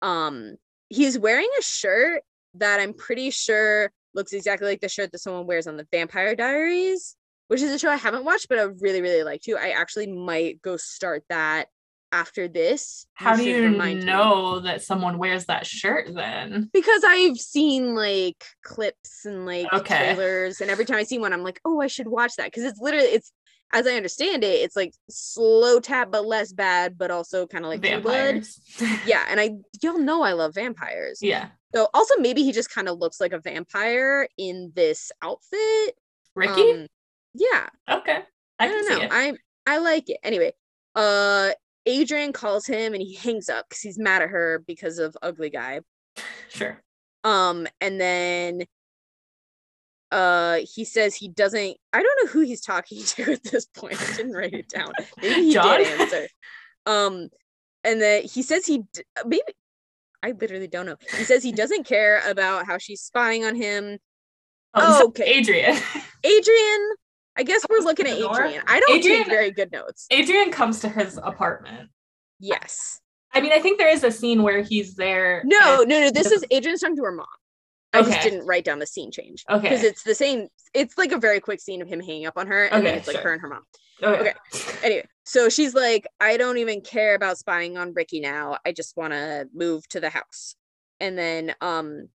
Um, 0.02 0.56
he's 0.88 1.18
wearing 1.18 1.48
a 1.58 1.62
shirt 1.62 2.22
that 2.54 2.80
I'm 2.80 2.94
pretty 2.94 3.30
sure 3.30 3.90
looks 4.14 4.32
exactly 4.32 4.68
like 4.68 4.80
the 4.80 4.88
shirt 4.88 5.12
that 5.12 5.18
someone 5.18 5.46
wears 5.46 5.66
on 5.66 5.76
the 5.76 5.86
Vampire 5.92 6.34
Diaries, 6.34 7.16
which 7.48 7.60
is 7.62 7.70
a 7.72 7.78
show 7.78 7.90
I 7.90 7.96
haven't 7.96 8.24
watched, 8.24 8.48
but 8.48 8.58
I 8.58 8.62
really, 8.80 9.02
really 9.02 9.22
like 9.22 9.42
to. 9.42 9.56
I 9.56 9.70
actually 9.70 10.06
might 10.06 10.62
go 10.62 10.76
start 10.76 11.24
that 11.28 11.66
after 12.10 12.48
this. 12.48 13.06
How 13.14 13.36
do 13.36 13.44
you 13.44 13.62
remind 13.62 13.98
me. 14.00 14.06
know 14.06 14.60
that 14.60 14.82
someone 14.82 15.18
wears 15.18 15.46
that 15.46 15.66
shirt 15.66 16.14
then? 16.14 16.70
because 16.72 17.02
I've 17.06 17.36
seen 17.36 17.94
like 17.94 18.42
clips 18.64 19.24
and 19.24 19.46
like 19.46 19.68
Okay. 19.72 19.98
trailers, 19.98 20.60
and 20.60 20.70
every 20.70 20.84
time 20.84 20.96
I 20.96 21.02
see 21.04 21.18
one, 21.18 21.32
I'm 21.32 21.42
like, 21.42 21.60
oh, 21.64 21.80
I 21.80 21.86
should 21.86 22.08
watch 22.08 22.36
that 22.36 22.46
because 22.46 22.64
it's 22.64 22.80
literally 22.80 23.08
it's 23.08 23.32
as 23.72 23.86
I 23.86 23.92
understand 23.92 24.44
it, 24.44 24.62
it's 24.62 24.76
like 24.76 24.94
slow 25.10 25.80
tat 25.80 26.10
but 26.10 26.26
less 26.26 26.52
bad, 26.52 26.96
but 26.96 27.10
also 27.10 27.46
kind 27.46 27.64
of 27.64 27.70
like 27.70 27.80
Vampires. 27.80 28.60
Yeah, 29.06 29.24
and 29.28 29.40
I 29.40 29.56
y'all 29.82 29.98
know 29.98 30.22
I 30.22 30.32
love 30.32 30.54
vampires. 30.54 31.18
yeah. 31.22 31.48
So 31.74 31.88
also 31.92 32.14
maybe 32.18 32.42
he 32.42 32.52
just 32.52 32.70
kind 32.70 32.88
of 32.88 32.98
looks 32.98 33.20
like 33.20 33.32
a 33.32 33.40
vampire 33.40 34.26
in 34.38 34.72
this 34.74 35.12
outfit. 35.22 35.94
Ricky? 36.34 36.72
Um, 36.72 36.86
yeah, 37.34 37.68
okay. 37.90 38.22
I, 38.58 38.66
I, 38.66 38.68
don't 38.68 38.88
know. 38.88 39.08
I 39.10 39.34
I 39.66 39.78
like 39.78 40.08
it. 40.08 40.18
Anyway, 40.22 40.52
uh, 40.94 41.50
Adrian 41.84 42.32
calls 42.32 42.66
him 42.66 42.94
and 42.94 43.02
he 43.02 43.14
hangs 43.14 43.48
up 43.48 43.68
because 43.68 43.82
he's 43.82 43.98
mad 43.98 44.22
at 44.22 44.30
her 44.30 44.64
because 44.66 44.98
of 44.98 45.16
ugly 45.22 45.50
guy. 45.50 45.80
Sure. 46.48 46.82
Um, 47.24 47.66
and 47.80 48.00
then 48.00 48.62
uh 50.10 50.60
he 50.74 50.84
says 50.84 51.14
he 51.14 51.28
doesn't 51.28 51.76
I 51.92 52.02
don't 52.02 52.24
know 52.24 52.30
who 52.30 52.40
he's 52.40 52.60
talking 52.62 53.02
to 53.04 53.32
at 53.32 53.42
this 53.44 53.66
point. 53.66 54.00
I 54.00 54.16
didn't 54.16 54.32
write 54.32 54.54
it 54.54 54.68
down. 54.68 54.92
Maybe 55.20 55.34
he 55.46 55.52
John? 55.52 55.78
did 55.78 56.00
answer. 56.00 56.28
Um 56.86 57.28
and 57.84 58.00
that 58.02 58.24
he 58.24 58.42
says 58.42 58.66
he 58.66 58.78
d- 58.92 59.02
maybe 59.26 59.42
I 60.22 60.32
literally 60.32 60.66
don't 60.68 60.86
know. 60.86 60.96
He 61.16 61.24
says 61.24 61.42
he 61.44 61.52
doesn't 61.52 61.86
care 61.86 62.22
about 62.28 62.66
how 62.66 62.78
she's 62.78 63.00
spying 63.02 63.44
on 63.44 63.54
him. 63.54 63.98
Oh, 64.74 65.00
Oh, 65.02 65.06
okay. 65.08 65.24
Adrian. 65.24 65.76
Adrian, 66.24 66.88
I 67.36 67.42
guess 67.44 67.64
we're 67.70 67.78
looking 67.80 68.06
at? 68.06 68.18
Adrian. 68.18 68.62
I 68.66 68.80
don't 68.80 68.98
Adrian- 68.98 69.18
take 69.22 69.28
very 69.28 69.50
good 69.52 69.70
notes. 69.70 70.06
Adrian 70.10 70.50
comes 70.50 70.80
to 70.80 70.88
his 70.88 71.18
apartment. 71.22 71.88
Yes. 72.40 73.00
I 73.32 73.40
mean, 73.40 73.52
I 73.52 73.60
think 73.60 73.78
there 73.78 73.90
is 73.90 74.02
a 74.04 74.10
scene 74.10 74.42
where 74.42 74.62
he's 74.62 74.94
there. 74.96 75.42
No, 75.44 75.84
no, 75.86 76.00
no. 76.00 76.10
This 76.10 76.32
is 76.32 76.44
Adrian's 76.50 76.80
talking 76.80 76.96
to 76.96 77.02
her 77.04 77.12
mom. 77.12 77.26
I 77.92 78.02
just 78.02 78.20
didn't 78.22 78.46
write 78.46 78.64
down 78.64 78.78
the 78.78 78.86
scene 78.86 79.10
change. 79.10 79.44
Okay. 79.48 79.62
Because 79.62 79.82
it's 79.82 80.02
the 80.02 80.14
same. 80.14 80.48
It's 80.74 80.98
like 80.98 81.12
a 81.12 81.18
very 81.18 81.40
quick 81.40 81.60
scene 81.60 81.80
of 81.82 81.88
him 81.88 82.00
hanging 82.00 82.26
up 82.26 82.36
on 82.36 82.46
her, 82.46 82.64
and 82.66 82.84
then 82.84 82.92
Okay, 82.92 82.98
it's 82.98 83.06
like 83.06 83.16
sure. 83.16 83.24
her 83.24 83.32
and 83.32 83.40
her 83.42 83.48
mom. 83.48 83.62
Okay. 84.02 84.34
Anyway, 84.84 85.06
so 85.24 85.48
she's 85.48 85.74
like, 85.74 86.06
I 86.20 86.36
don't 86.36 86.58
even 86.58 86.82
care 86.82 87.14
about 87.14 87.38
spying 87.38 87.76
on 87.78 87.94
Ricky 87.94 88.20
now. 88.20 88.58
I 88.64 88.72
just 88.72 88.96
want 88.96 89.12
to 89.12 89.48
move 89.54 89.88
to 89.88 90.00
the 90.00 90.10
house. 90.10 90.54
And 91.00 91.16
then 91.18 91.54
um 91.60 92.08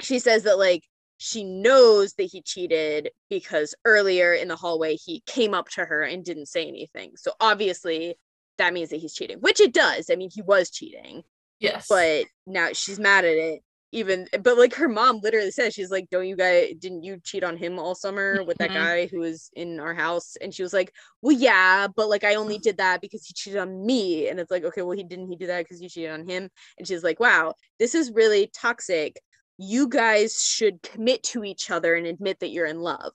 she 0.00 0.18
says 0.18 0.42
that 0.44 0.58
like 0.58 0.84
she 1.18 1.44
knows 1.44 2.14
that 2.14 2.24
he 2.24 2.42
cheated 2.42 3.10
because 3.30 3.74
earlier 3.84 4.32
in 4.34 4.48
the 4.48 4.56
hallway 4.56 4.96
he 4.96 5.22
came 5.26 5.54
up 5.54 5.68
to 5.70 5.84
her 5.84 6.02
and 6.02 6.24
didn't 6.24 6.46
say 6.46 6.66
anything. 6.66 7.12
So 7.16 7.32
obviously 7.40 8.18
that 8.58 8.74
means 8.74 8.90
that 8.90 8.96
he's 9.00 9.14
cheating, 9.14 9.38
which 9.38 9.60
it 9.60 9.72
does. 9.72 10.10
I 10.10 10.16
mean, 10.16 10.30
he 10.32 10.42
was 10.42 10.68
cheating, 10.70 11.22
Yes. 11.60 11.86
but 11.88 12.24
now 12.46 12.70
she's 12.72 12.98
mad 12.98 13.24
at 13.24 13.36
it. 13.36 13.62
Even 13.94 14.26
but 14.42 14.56
like 14.56 14.74
her 14.74 14.88
mom 14.88 15.20
literally 15.22 15.50
says 15.50 15.74
she's 15.74 15.90
like, 15.90 16.08
Don't 16.10 16.26
you 16.26 16.36
guys 16.36 16.72
didn't 16.78 17.02
you 17.02 17.20
cheat 17.22 17.44
on 17.44 17.56
him 17.58 17.78
all 17.78 17.94
summer 17.94 18.42
with 18.42 18.56
that 18.58 18.70
Mhm. 18.70 18.74
guy 18.74 19.06
who 19.06 19.20
was 19.20 19.50
in 19.54 19.78
our 19.80 19.92
house? 19.94 20.34
And 20.40 20.54
she 20.54 20.62
was 20.62 20.72
like, 20.72 20.94
Well, 21.20 21.36
yeah, 21.36 21.88
but 21.88 22.08
like 22.08 22.24
I 22.24 22.36
only 22.36 22.58
did 22.58 22.78
that 22.78 23.02
because 23.02 23.24
he 23.26 23.34
cheated 23.34 23.60
on 23.60 23.84
me. 23.84 24.28
And 24.28 24.40
it's 24.40 24.50
like, 24.50 24.64
okay, 24.64 24.80
well, 24.82 24.96
he 24.96 25.04
didn't 25.04 25.28
he 25.28 25.36
do 25.36 25.46
that 25.46 25.62
because 25.64 25.80
you 25.82 25.90
cheated 25.90 26.10
on 26.10 26.26
him? 26.26 26.48
And 26.78 26.88
she's 26.88 27.04
like, 27.04 27.20
Wow, 27.20 27.54
this 27.78 27.94
is 27.94 28.10
really 28.12 28.50
toxic. 28.54 29.20
You 29.58 29.86
guys 29.88 30.42
should 30.42 30.82
commit 30.82 31.22
to 31.24 31.44
each 31.44 31.70
other 31.70 31.94
and 31.94 32.06
admit 32.06 32.40
that 32.40 32.48
you're 32.48 32.66
in 32.66 32.80
love, 32.80 33.12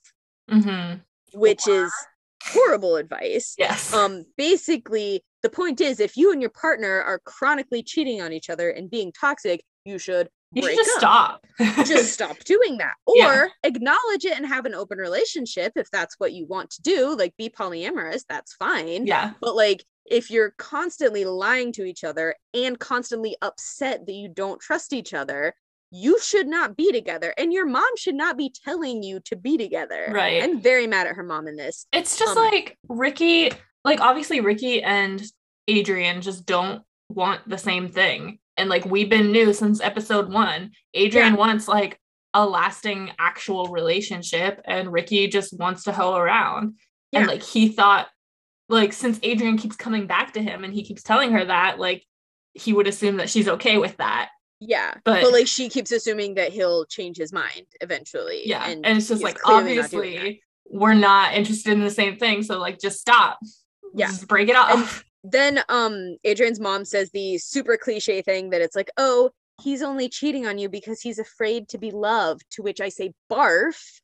Mhm. 0.48 1.02
which 1.34 1.66
is 1.66 1.92
horrible 2.44 2.94
advice. 2.96 3.56
Yes. 3.58 3.92
Um, 3.92 4.24
basically, 4.36 5.24
the 5.42 5.50
point 5.50 5.80
is 5.80 5.98
if 5.98 6.16
you 6.16 6.30
and 6.32 6.40
your 6.40 6.50
partner 6.50 7.02
are 7.02 7.18
chronically 7.18 7.82
cheating 7.82 8.22
on 8.22 8.32
each 8.32 8.48
other 8.48 8.70
and 8.70 8.88
being 8.88 9.12
toxic, 9.12 9.64
you 9.84 9.98
should 9.98 10.28
you 10.52 10.62
should 10.62 10.76
just 10.76 11.02
up. 11.02 11.40
stop. 11.58 11.86
just 11.86 12.12
stop 12.18 12.38
doing 12.44 12.78
that 12.78 12.94
or 13.06 13.16
Yeah. 13.16 13.46
acknowledge 13.64 14.24
it 14.24 14.36
and 14.36 14.46
have 14.46 14.64
an 14.66 14.74
open 14.74 14.98
relationship 14.98 15.72
if 15.76 15.90
that's 15.90 16.14
what 16.18 16.32
you 16.32 16.46
want 16.46 16.70
to 16.70 16.82
do 16.82 17.16
like 17.16 17.36
be 17.36 17.48
polyamorous 17.50 18.22
that's 18.28 18.54
fine 18.54 19.06
yeah. 19.06 19.32
but 19.40 19.54
like 19.56 19.84
if 20.06 20.30
you're 20.30 20.54
constantly 20.56 21.24
lying 21.26 21.70
to 21.72 21.84
each 21.84 22.02
other 22.02 22.34
and 22.54 22.78
constantly 22.78 23.36
upset 23.42 24.06
that 24.06 24.14
you 24.14 24.28
don't 24.28 24.60
trust 24.60 24.92
each 24.92 25.12
other 25.12 25.54
you 25.90 26.18
should 26.20 26.46
not 26.46 26.76
be 26.76 26.92
together 26.92 27.32
and 27.38 27.52
your 27.52 27.66
mom 27.66 27.88
should 27.96 28.14
not 28.14 28.36
be 28.36 28.52
telling 28.64 29.02
you 29.02 29.20
to 29.20 29.36
be 29.36 29.56
together 29.58 30.10
Right. 30.10 30.42
i'm 30.42 30.60
very 30.60 30.86
mad 30.86 31.06
at 31.06 31.16
her 31.16 31.22
mom 31.22 31.46
in 31.48 31.56
this 31.56 31.86
It's 31.92 32.18
just 32.18 32.36
Um, 32.36 32.44
like 32.44 32.78
Ricky, 32.88 33.50
like 33.84 34.00
obviously 34.00 34.40
Ricky 34.40 34.82
and 34.82 35.22
Adrian 35.66 36.20
just 36.22 36.46
don't 36.46 36.82
want 37.10 37.46
the 37.48 37.58
same 37.58 37.88
thing. 37.88 38.38
And 38.58 38.68
like 38.68 38.84
we've 38.84 39.08
been 39.08 39.32
new 39.32 39.52
since 39.52 39.80
episode 39.80 40.30
one. 40.32 40.72
Adrian 40.94 41.36
wants 41.36 41.68
like 41.68 41.98
a 42.34 42.44
lasting 42.46 43.12
actual 43.18 43.68
relationship, 43.68 44.60
and 44.66 44.92
Ricky 44.92 45.28
just 45.28 45.58
wants 45.58 45.84
to 45.84 45.92
hoe 45.92 46.16
around. 46.16 46.74
Yeah. 47.12 47.20
And 47.20 47.28
like 47.28 47.42
he 47.42 47.68
thought, 47.68 48.08
like, 48.68 48.92
since 48.92 49.18
Adrian 49.22 49.56
keeps 49.56 49.76
coming 49.76 50.06
back 50.06 50.34
to 50.34 50.42
him 50.42 50.62
and 50.62 50.74
he 50.74 50.82
keeps 50.84 51.02
telling 51.02 51.32
her 51.32 51.42
that, 51.42 51.78
like, 51.78 52.04
he 52.52 52.74
would 52.74 52.86
assume 52.86 53.16
that 53.16 53.30
she's 53.30 53.48
okay 53.48 53.78
with 53.78 53.96
that. 53.96 54.28
yeah 54.60 54.92
But- 55.04 55.22
but, 55.22 55.32
like 55.32 55.46
she 55.46 55.68
keeps 55.70 55.90
assuming 55.90 56.34
that 56.34 56.52
he'll 56.52 56.84
change 56.84 57.16
his 57.16 57.32
mind 57.32 57.64
eventually 57.80 58.42
Yeah. 58.44 58.68
And, 58.68 58.84
it's 58.84 59.08
just 59.08 59.22
like, 59.22 59.38
clearly 59.38 59.76
not 59.76 59.84
obviously, 59.84 60.42
we're 60.66 60.92
not 60.94 61.32
interested 61.34 61.72
in 61.72 61.80
the 61.80 61.90
same 61.90 62.18
thing. 62.18 62.42
So, 62.42 62.58
like, 62.58 62.78
just 62.78 63.00
stop. 63.00 63.38
Yeah. 63.94 64.08
Just 64.08 64.28
break 64.28 64.50
it 64.50 64.56
off. 64.56 65.02
Then 65.24 65.62
um 65.68 66.16
Adrian's 66.24 66.60
mom 66.60 66.84
says 66.84 67.10
the 67.10 67.38
super 67.38 67.76
cliche 67.76 68.22
thing 68.22 68.50
that 68.50 68.60
it's 68.62 68.76
like, 68.76 68.90
"Oh, 68.96 69.30
he's 69.62 69.82
only 69.82 70.08
cheating 70.08 70.46
on 70.46 70.58
you 70.58 70.68
because 70.68 71.00
he's 71.00 71.18
afraid 71.18 71.68
to 71.70 71.78
be 71.78 71.90
loved." 71.90 72.42
To 72.52 72.62
which 72.62 72.80
I 72.80 72.88
say, 72.90 73.12
"Barf." 73.30 74.00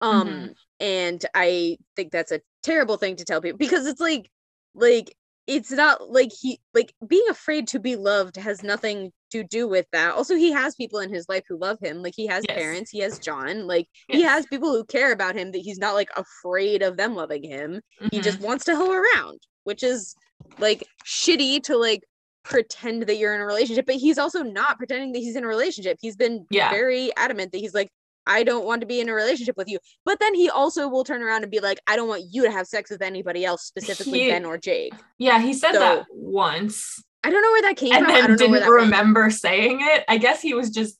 Um 0.00 0.50
Mhm. 0.50 0.56
and 0.80 1.24
I 1.34 1.78
think 1.96 2.12
that's 2.12 2.32
a 2.32 2.40
terrible 2.62 2.96
thing 2.98 3.16
to 3.16 3.24
tell 3.24 3.40
people 3.40 3.58
because 3.58 3.86
it's 3.86 4.00
like 4.00 4.30
like 4.74 5.14
it's 5.46 5.70
not 5.70 6.10
like 6.10 6.30
he 6.40 6.60
like 6.74 6.92
being 7.06 7.24
afraid 7.30 7.68
to 7.68 7.78
be 7.80 7.94
loved 7.96 8.36
has 8.36 8.62
nothing 8.62 9.12
to 9.30 9.44
do 9.44 9.68
with 9.68 9.86
that. 9.92 10.14
Also, 10.14 10.34
he 10.36 10.50
has 10.52 10.74
people 10.74 10.98
in 11.00 11.12
his 11.12 11.28
life 11.28 11.44
who 11.48 11.56
love 11.58 11.78
him. 11.80 12.02
Like 12.02 12.14
he 12.16 12.26
has 12.26 12.46
Yes. 12.48 12.56
parents, 12.56 12.90
he 12.90 12.98
has 13.00 13.18
John, 13.18 13.66
like 13.66 13.86
he 14.10 14.22
has 14.22 14.46
people 14.46 14.72
who 14.72 14.84
care 14.84 15.12
about 15.12 15.36
him 15.36 15.52
that 15.52 15.58
he's 15.58 15.78
not 15.78 15.94
like 15.94 16.10
afraid 16.16 16.82
of 16.82 16.96
them 16.96 17.14
loving 17.14 17.42
him 17.44 17.80
he 18.10 18.20
Mhm. 18.20 18.20
just 18.20 18.40
wants 18.40 18.64
to 18.64 18.76
hoe 18.76 18.92
around 18.92 19.40
which 19.64 19.82
is 19.82 20.16
like 20.58 20.86
shitty 21.04 21.62
to 21.64 21.76
like 21.76 22.02
pretend 22.44 23.02
that 23.02 23.16
you're 23.16 23.34
in 23.34 23.40
a 23.40 23.46
relationship 23.46 23.86
but 23.86 23.96
he's 23.96 24.18
also 24.18 24.42
not 24.42 24.78
pretending 24.78 25.12
that 25.12 25.18
he's 25.18 25.34
in 25.36 25.42
a 25.44 25.46
relationship 25.48 25.98
he's 26.00 26.14
been 26.16 26.46
Yeah. 26.50 26.70
very 26.70 27.10
adamant 27.16 27.50
that 27.52 27.58
he's 27.58 27.74
like 27.74 27.88
i 28.26 28.44
don't 28.44 28.64
want 28.64 28.80
to 28.82 28.86
be 28.86 29.00
in 29.00 29.08
a 29.08 29.12
relationship 29.14 29.56
with 29.56 29.68
you 29.68 29.78
but 30.04 30.20
then 30.20 30.32
he 30.34 30.48
also 30.48 30.86
will 30.88 31.02
turn 31.02 31.22
around 31.22 31.42
and 31.42 31.50
be 31.50 31.58
like 31.58 31.80
i 31.88 31.96
don't 31.96 32.08
want 32.08 32.22
you 32.30 32.44
to 32.44 32.50
have 32.52 32.66
sex 32.68 32.88
with 32.90 33.02
anybody 33.02 33.44
else 33.44 33.62
specifically 33.64 34.20
He- 34.24 34.30
ben 34.30 34.44
or 34.44 34.58
jake 34.58 34.92
Yeah, 35.18 35.40
he 35.40 35.52
said 35.54 35.72
So- 35.72 35.80
that 35.80 36.06
once 36.12 37.02
i 37.24 37.30
don't 37.30 37.42
know 37.42 37.50
where 37.50 37.62
that 37.62 37.76
came 37.76 37.92
and 37.92 38.04
from 38.06 38.14
i 38.14 38.20
then 38.20 38.28
don't 38.36 38.40
know 38.40 38.48
where 38.50 38.60
didn't 38.60 38.72
remember 38.72 39.28
saying 39.30 39.78
it. 39.82 40.04
I 40.08 40.16
guess 40.18 40.40
he 40.40 40.54
was 40.54 40.70
just 40.70 40.98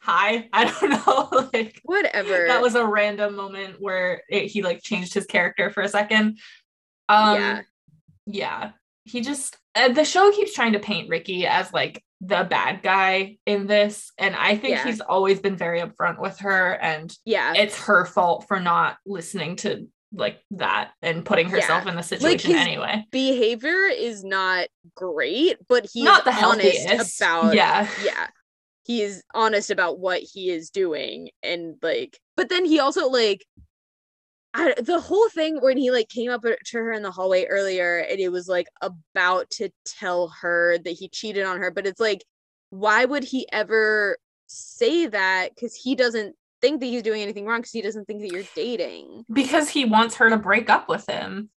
high. 0.00 0.48
I 0.52 0.66
don't 0.70 0.90
know. 0.90 1.48
like 1.52 1.80
whatever 1.82 2.46
that 2.46 2.62
was 2.62 2.76
a 2.76 2.86
random 2.86 3.34
moment 3.34 3.80
where 3.80 4.22
it, 4.28 4.46
he 4.46 4.62
like 4.62 4.82
changed 4.84 5.12
his 5.14 5.26
character 5.26 5.70
for 5.70 5.82
a 5.82 5.88
second. 5.88 6.38
Um 7.08 7.34
Yeah. 7.40 7.62
Yeah. 8.26 8.70
He 9.04 9.20
just 9.20 9.56
uh, 9.76 9.88
the 9.92 10.04
show 10.04 10.30
keeps 10.32 10.52
trying 10.52 10.72
to 10.72 10.80
paint 10.80 11.08
Ricky 11.08 11.46
as 11.46 11.72
like 11.72 12.02
the 12.20 12.44
bad 12.48 12.82
guy 12.82 13.36
in 13.46 13.66
this 13.66 14.10
and 14.18 14.34
I 14.34 14.56
think 14.56 14.76
Yeah. 14.76 14.84
he's 14.84 15.00
always 15.00 15.38
been 15.38 15.56
very 15.56 15.80
upfront 15.80 16.18
with 16.20 16.38
her 16.40 16.72
and 16.72 17.14
yeah 17.26 17.52
it's 17.54 17.78
her 17.84 18.04
fault 18.06 18.46
for 18.48 18.58
not 18.58 18.96
listening 19.06 19.56
to 19.56 19.86
like 20.12 20.40
that 20.52 20.92
and 21.02 21.24
putting 21.26 21.48
herself 21.50 21.84
Yeah. 21.84 21.90
in 21.90 21.96
the 21.96 22.02
situation 22.02 22.52
his- 22.52 22.60
anyway. 22.60 23.04
behavior 23.12 23.84
is 23.86 24.24
not 24.24 24.68
great, 24.94 25.58
but 25.68 25.86
he's 25.92 26.04
Not 26.04 26.24
the 26.24 26.32
honest 26.32 26.78
healthiest. 26.86 27.20
about 27.20 27.54
yeah. 27.54 27.88
yeah. 28.04 28.26
He 28.86 29.02
is 29.02 29.22
honest 29.34 29.70
about 29.70 29.98
what 29.98 30.20
he 30.22 30.50
is 30.50 30.70
doing 30.70 31.28
and 31.42 31.74
like 31.82 32.18
but 32.36 32.48
then 32.48 32.64
he 32.64 32.80
also 32.80 33.08
like 33.08 33.44
I, 34.58 34.74
the 34.80 35.00
whole 35.00 35.28
thing 35.28 35.58
when 35.60 35.76
he 35.76 35.90
like 35.90 36.08
came 36.08 36.30
up 36.30 36.42
to 36.42 36.78
her 36.78 36.92
in 36.92 37.02
the 37.02 37.10
hallway 37.10 37.44
earlier 37.46 37.98
and 37.98 38.18
it 38.18 38.30
was 38.30 38.48
like 38.48 38.66
about 38.80 39.50
to 39.50 39.68
tell 39.84 40.28
her 40.40 40.78
that 40.78 40.90
he 40.90 41.08
cheated 41.08 41.44
on 41.44 41.58
her 41.60 41.70
but 41.70 41.86
it's 41.86 42.00
like 42.00 42.24
why 42.70 43.04
would 43.04 43.22
he 43.24 43.46
ever 43.52 44.16
say 44.46 45.06
that 45.06 45.54
cuz 45.56 45.74
he 45.74 45.94
doesn't 45.94 46.34
think 46.62 46.80
that 46.80 46.86
he's 46.86 47.02
doing 47.02 47.20
anything 47.22 47.44
wrong 47.46 47.60
cuz 47.62 47.70
he 47.72 47.82
doesn't 47.82 48.06
think 48.06 48.22
that 48.22 48.30
you're 48.32 48.44
dating 48.54 49.24
Because 49.32 49.68
he 49.68 49.84
wants 49.84 50.16
her 50.16 50.30
to 50.30 50.36
break 50.38 50.70
up 50.70 50.88
with 50.88 51.06
him. 51.06 51.50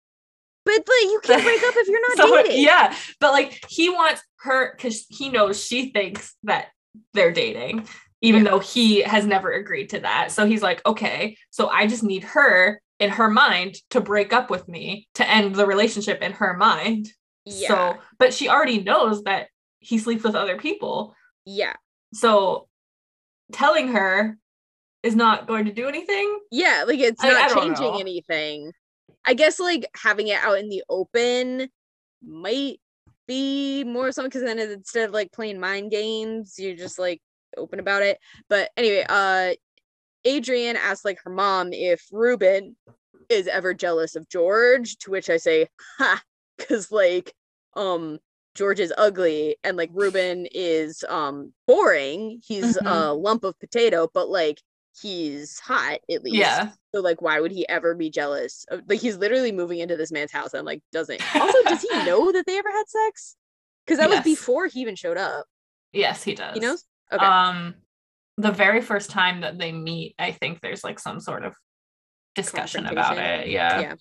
but 0.64 0.72
like 0.74 0.86
you 1.12 1.20
can't 1.24 1.44
break 1.44 1.62
up 1.62 1.74
if 1.76 1.86
you're 1.88 2.00
not 2.08 2.16
So, 2.16 2.36
uh, 2.36 2.42
dating 2.42 2.62
yeah, 2.64 2.96
but 3.20 3.32
like 3.32 3.64
he 3.68 3.88
wants 3.90 4.22
her 4.40 4.74
because 4.76 5.06
he 5.08 5.28
knows 5.30 5.64
she 5.64 5.90
thinks 5.90 6.34
that 6.42 6.68
they're 7.14 7.32
dating, 7.32 7.86
even 8.22 8.44
Yeah. 8.44 8.50
though 8.50 8.58
he 8.58 9.00
has 9.02 9.24
never 9.24 9.52
agreed 9.52 9.90
to 9.90 10.00
that. 10.00 10.32
So 10.32 10.46
he's 10.46 10.62
like, 10.62 10.84
okay, 10.84 11.36
so 11.50 11.68
I 11.68 11.86
just 11.86 12.02
need 12.02 12.24
her 12.24 12.80
in 12.98 13.10
her 13.10 13.28
mind 13.30 13.76
to 13.90 14.00
break 14.00 14.32
up 14.32 14.50
with 14.50 14.68
me 14.68 15.08
to 15.14 15.28
end 15.28 15.54
the 15.54 15.66
relationship 15.66 16.20
in 16.22 16.32
her 16.32 16.56
mind. 16.56 17.08
yeah 17.44 17.68
So, 17.68 17.98
but 18.18 18.34
she 18.34 18.48
already 18.48 18.82
knows 18.82 19.22
that 19.24 19.48
he 19.78 19.98
sleeps 19.98 20.24
with 20.24 20.34
other 20.34 20.58
people. 20.58 21.14
yeah 21.46 21.74
So 22.12 22.68
telling 23.52 23.88
her 23.88 24.36
is 25.02 25.14
not 25.14 25.46
going 25.46 25.64
to 25.66 25.72
do 25.72 25.86
anything. 25.88 26.38
Yeah, 26.50 26.84
like 26.86 26.98
it's 26.98 27.22
I- 27.22 27.28
I 27.28 27.32
not 27.32 27.48
don't 27.50 27.62
changing 27.62 27.92
know. 27.92 27.98
anything. 27.98 28.72
I 29.24 29.34
guess 29.34 29.60
like 29.60 29.86
having 29.96 30.28
it 30.28 30.40
out 30.42 30.58
in 30.58 30.68
the 30.68 30.82
open 30.88 31.68
might 32.22 32.80
be 33.26 33.84
more 33.84 34.10
something 34.10 34.28
because 34.30 34.42
then 34.42 34.58
instead 34.58 35.08
of 35.08 35.14
like 35.14 35.30
playing 35.32 35.60
mind 35.60 35.90
games, 35.90 36.54
you're 36.58 36.76
just 36.76 36.98
like 36.98 37.20
open 37.56 37.78
about 37.78 38.02
it. 38.02 38.18
But 38.48 38.70
anyway, 38.76 39.04
uh 39.08 39.52
Adrian 40.24 40.76
asked 40.76 41.04
like 41.04 41.18
her 41.24 41.30
mom 41.30 41.72
if 41.72 42.04
Reuben 42.12 42.76
is 43.28 43.46
ever 43.46 43.74
jealous 43.74 44.16
of 44.16 44.28
George, 44.28 44.96
to 44.98 45.10
which 45.10 45.28
I 45.30 45.36
say, 45.36 45.68
ha, 45.98 46.22
because 46.56 46.90
like 46.90 47.32
um 47.74 48.18
George 48.54 48.80
is 48.80 48.92
ugly 48.98 49.56
and 49.62 49.76
like 49.76 49.90
Reuben 49.92 50.46
is 50.52 51.04
um 51.08 51.52
boring. 51.66 52.40
He's 52.44 52.76
Mhm. 52.78 52.90
a 52.90 53.12
lump 53.14 53.44
of 53.44 53.58
potato, 53.60 54.08
but 54.12 54.28
like 54.28 54.60
he's 55.00 55.60
hot 55.60 56.00
at 56.10 56.24
least. 56.24 56.34
Yeah. 56.36 56.70
So 56.94 57.00
like 57.00 57.22
why 57.22 57.38
would 57.40 57.52
he 57.52 57.68
ever 57.68 57.94
be 57.94 58.10
jealous? 58.10 58.64
Of, 58.70 58.82
like 58.88 59.00
he's 59.00 59.16
literally 59.16 59.52
moving 59.52 59.78
into 59.78 59.96
this 59.96 60.10
man's 60.10 60.32
house 60.32 60.54
and 60.54 60.66
like 60.66 60.82
doesn't 60.92 61.22
also 61.40 61.58
does 61.68 61.82
he 61.82 62.04
know 62.04 62.32
that 62.32 62.46
they 62.46 62.58
ever 62.58 62.70
had 62.70 62.88
sex? 62.88 63.36
Because 63.86 63.98
that 63.98 64.08
Yes. 64.10 64.24
was 64.24 64.24
before 64.24 64.66
he 64.66 64.80
even 64.80 64.96
showed 64.96 65.18
up. 65.18 65.46
Yes, 65.92 66.22
he 66.24 66.34
does. 66.34 66.54
He 66.54 66.60
knows? 66.60 66.84
Okay. 67.12 67.24
Um, 67.24 67.74
the 68.38 68.52
very 68.52 68.80
first 68.80 69.10
time 69.10 69.42
that 69.42 69.58
they 69.58 69.72
meet, 69.72 70.14
I 70.18 70.30
think 70.32 70.60
there's 70.60 70.82
like 70.84 70.98
some 70.98 71.20
sort 71.20 71.44
of 71.44 71.54
discussion 72.34 72.86
about 72.86 73.18
it. 73.18 73.48
Yeah. 73.48 73.80
yeah. 73.80 73.94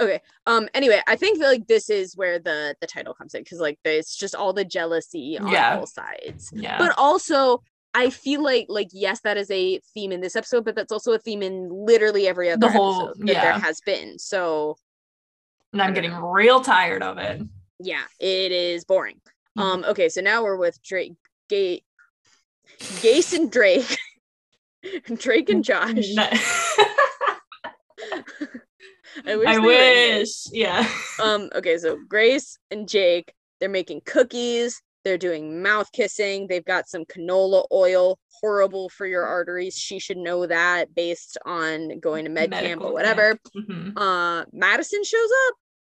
Okay. 0.00 0.20
Um 0.46 0.68
anyway, 0.74 1.00
I 1.06 1.16
think 1.16 1.38
that 1.38 1.46
like 1.48 1.66
this 1.66 1.88
is 1.90 2.16
where 2.16 2.38
the 2.38 2.74
the 2.80 2.86
title 2.86 3.14
comes 3.14 3.34
in 3.34 3.42
because 3.42 3.60
like 3.60 3.78
it's 3.84 4.16
just 4.16 4.34
all 4.34 4.52
the 4.52 4.64
jealousy 4.64 5.38
on 5.38 5.48
Yeah. 5.50 5.78
both 5.78 5.88
sides. 5.90 6.50
Yeah. 6.52 6.78
But 6.78 6.94
also 6.98 7.62
I 7.94 8.10
feel 8.10 8.42
like 8.42 8.66
like 8.68 8.88
yes, 8.92 9.20
that 9.22 9.36
is 9.36 9.50
a 9.50 9.80
theme 9.94 10.12
in 10.12 10.20
this 10.20 10.36
episode, 10.36 10.64
but 10.64 10.74
that's 10.76 10.92
also 10.92 11.12
a 11.12 11.18
theme 11.18 11.42
in 11.42 11.68
literally 11.70 12.28
every 12.28 12.50
other 12.50 12.70
whole- 12.70 13.08
episode 13.10 13.26
that 13.28 13.42
there 13.42 13.58
has 13.58 13.80
been. 13.80 14.18
So 14.18 14.76
and 15.72 15.82
I'm 15.82 15.94
getting 15.94 16.10
know. 16.12 16.28
real 16.30 16.60
tired 16.60 17.02
of 17.02 17.18
it. 17.18 17.42
yeah, 17.80 18.04
it 18.18 18.52
is 18.52 18.84
boring. 18.84 19.20
Mhm. 19.56 19.62
Um, 19.62 19.84
okay, 19.88 20.08
so 20.08 20.20
now 20.20 20.42
we're 20.42 20.56
with 20.56 20.80
Drake, 20.82 21.14
Ga- 21.48 21.82
Gase 22.78 23.32
and 23.32 23.50
Drake, 23.50 23.98
Drake 25.16 25.48
and 25.50 25.64
Josh. 25.64 26.04
I 29.26 29.36
wish. 29.36 29.48
I 29.48 29.52
they 29.54 29.58
were 29.58 29.72
in 29.72 30.18
this. 30.20 30.48
wish. 30.52 30.58
Yeah. 30.60 30.88
Um, 31.22 31.50
okay, 31.52 31.76
so 31.78 31.98
Grace 32.08 32.58
and 32.70 32.88
Jake, 32.88 33.32
they're 33.58 33.68
making 33.68 34.02
cookies. 34.06 34.80
They're 35.04 35.18
doing 35.18 35.60
mouth 35.62 35.90
kissing. 35.92 36.46
They've 36.46 36.64
got 36.64 36.88
some 36.88 37.04
canola 37.06 37.64
oil, 37.72 38.18
horrible 38.40 38.88
for 38.90 39.04
your 39.04 39.24
arteries. 39.24 39.76
She 39.76 39.98
should 39.98 40.16
know 40.16 40.46
that 40.46 40.94
based 40.94 41.36
on 41.44 41.98
going 41.98 42.24
to 42.24 42.30
med 42.30 42.52
camp 42.52 42.82
or 42.82 42.92
whatever. 42.92 43.36
Mhm. 43.56 43.94
uh 43.96 44.44
Madison 44.52 45.02
shows 45.02 45.28
up 45.48 45.54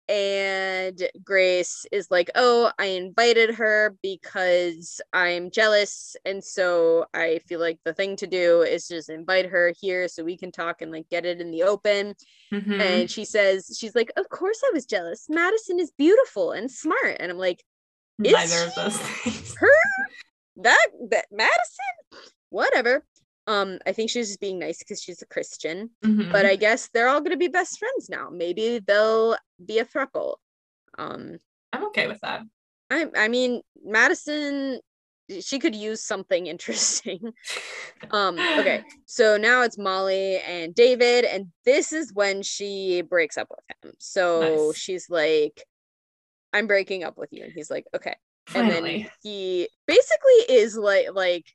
and 0.09 1.09
Grace 1.23 1.85
is 1.93 2.11
like, 2.11 2.31
"Oh, 2.35 2.73
I 2.79 2.87
invited 2.87 3.55
her 3.57 3.97
because 4.03 5.01
I'm 5.13 5.51
jealous 5.51 6.17
and 6.25 6.43
so 6.43 7.07
I 7.13 7.41
feel 7.47 7.61
like 7.61 7.79
the 7.85 7.95
thing 7.95 8.17
to 8.17 8.27
do 8.27 8.63
is 8.63 8.89
just 8.89 9.11
invite 9.11 9.47
her 9.47 9.73
here 9.81 10.09
so 10.09 10.25
we 10.25 10.37
can 10.37 10.51
talk 10.51 10.81
and 10.83 10.91
like 10.91 11.09
get 11.11 11.27
it 11.27 11.41
in 11.41 11.51
the 11.51 11.63
open." 11.65 12.15
Mhm. 12.53 12.81
And 12.81 13.11
she 13.11 13.25
says 13.25 13.77
she's 13.79 13.95
like, 13.95 14.11
"Of 14.17 14.29
course 14.29 14.61
I 14.67 14.71
was 14.73 14.87
jealous. 14.87 15.27
Madison 15.29 15.79
is 15.79 15.93
beautiful 15.99 16.53
and 16.53 16.71
smart." 16.71 17.17
And 17.21 17.31
I'm 17.31 17.39
like, 17.39 17.63
is 18.25 18.33
Neither 18.33 18.67
of 18.67 18.75
those 18.75 18.99
things. 18.99 19.55
"Her 19.57 19.69
that 20.57 20.89
that 21.11 21.27
Madison? 21.31 22.25
Whatever." 22.49 23.05
Um, 23.49 23.79
I 23.87 23.93
think 23.93 24.11
she's 24.11 24.29
just 24.29 24.41
being 24.41 24.59
nice 24.59 24.79
because 24.79 25.03
she's 25.03 25.23
a 25.23 25.27
Christian 25.27 25.91
Mhm. 26.05 26.31
but 26.31 26.45
I 26.45 26.55
guess 26.57 26.89
they're 26.93 27.09
all 27.09 27.23
gonna 27.23 27.37
be 27.39 27.49
best 27.49 27.79
friends 27.79 28.09
now. 28.11 28.29
Maybe 28.31 28.79
they'll 28.79 29.37
be 29.65 29.79
a 29.79 29.85
throuple. 29.87 30.37
Um, 30.99 31.39
I'm 31.73 31.85
okay 31.87 32.07
with 32.07 32.21
that. 32.21 32.43
I 32.91 33.07
I 33.17 33.29
mean 33.29 33.63
Madison, 33.83 34.81
she 35.41 35.59
could 35.59 35.75
use 35.75 36.03
something 36.05 36.47
interesting. 36.55 37.33
um, 38.11 38.37
okay, 38.59 38.83
so 39.07 39.37
now 39.39 39.63
it's 39.63 39.79
Molly 39.79 40.39
and 40.41 40.75
David, 40.75 41.25
and 41.25 41.51
this 41.65 41.93
is 41.93 42.13
when 42.13 42.43
she 42.43 43.03
breaks 43.03 43.39
up 43.39 43.49
with 43.51 43.65
him. 43.83 43.95
So 43.99 44.69
Nice. 44.69 44.77
she's 44.79 45.11
like, 45.11 45.65
"I'm 46.53 46.67
breaking 46.67 47.03
up 47.05 47.17
with 47.17 47.33
you," 47.33 47.45
and 47.45 47.53
he's 47.55 47.71
like, 47.71 47.87
"Okay." 47.95 48.15
And 48.55 48.71
then 48.71 48.83
Finally. 48.83 49.11
he 49.23 49.69
basically 49.87 50.41
is 50.49 50.77
like 50.77 51.09
like 51.15 51.47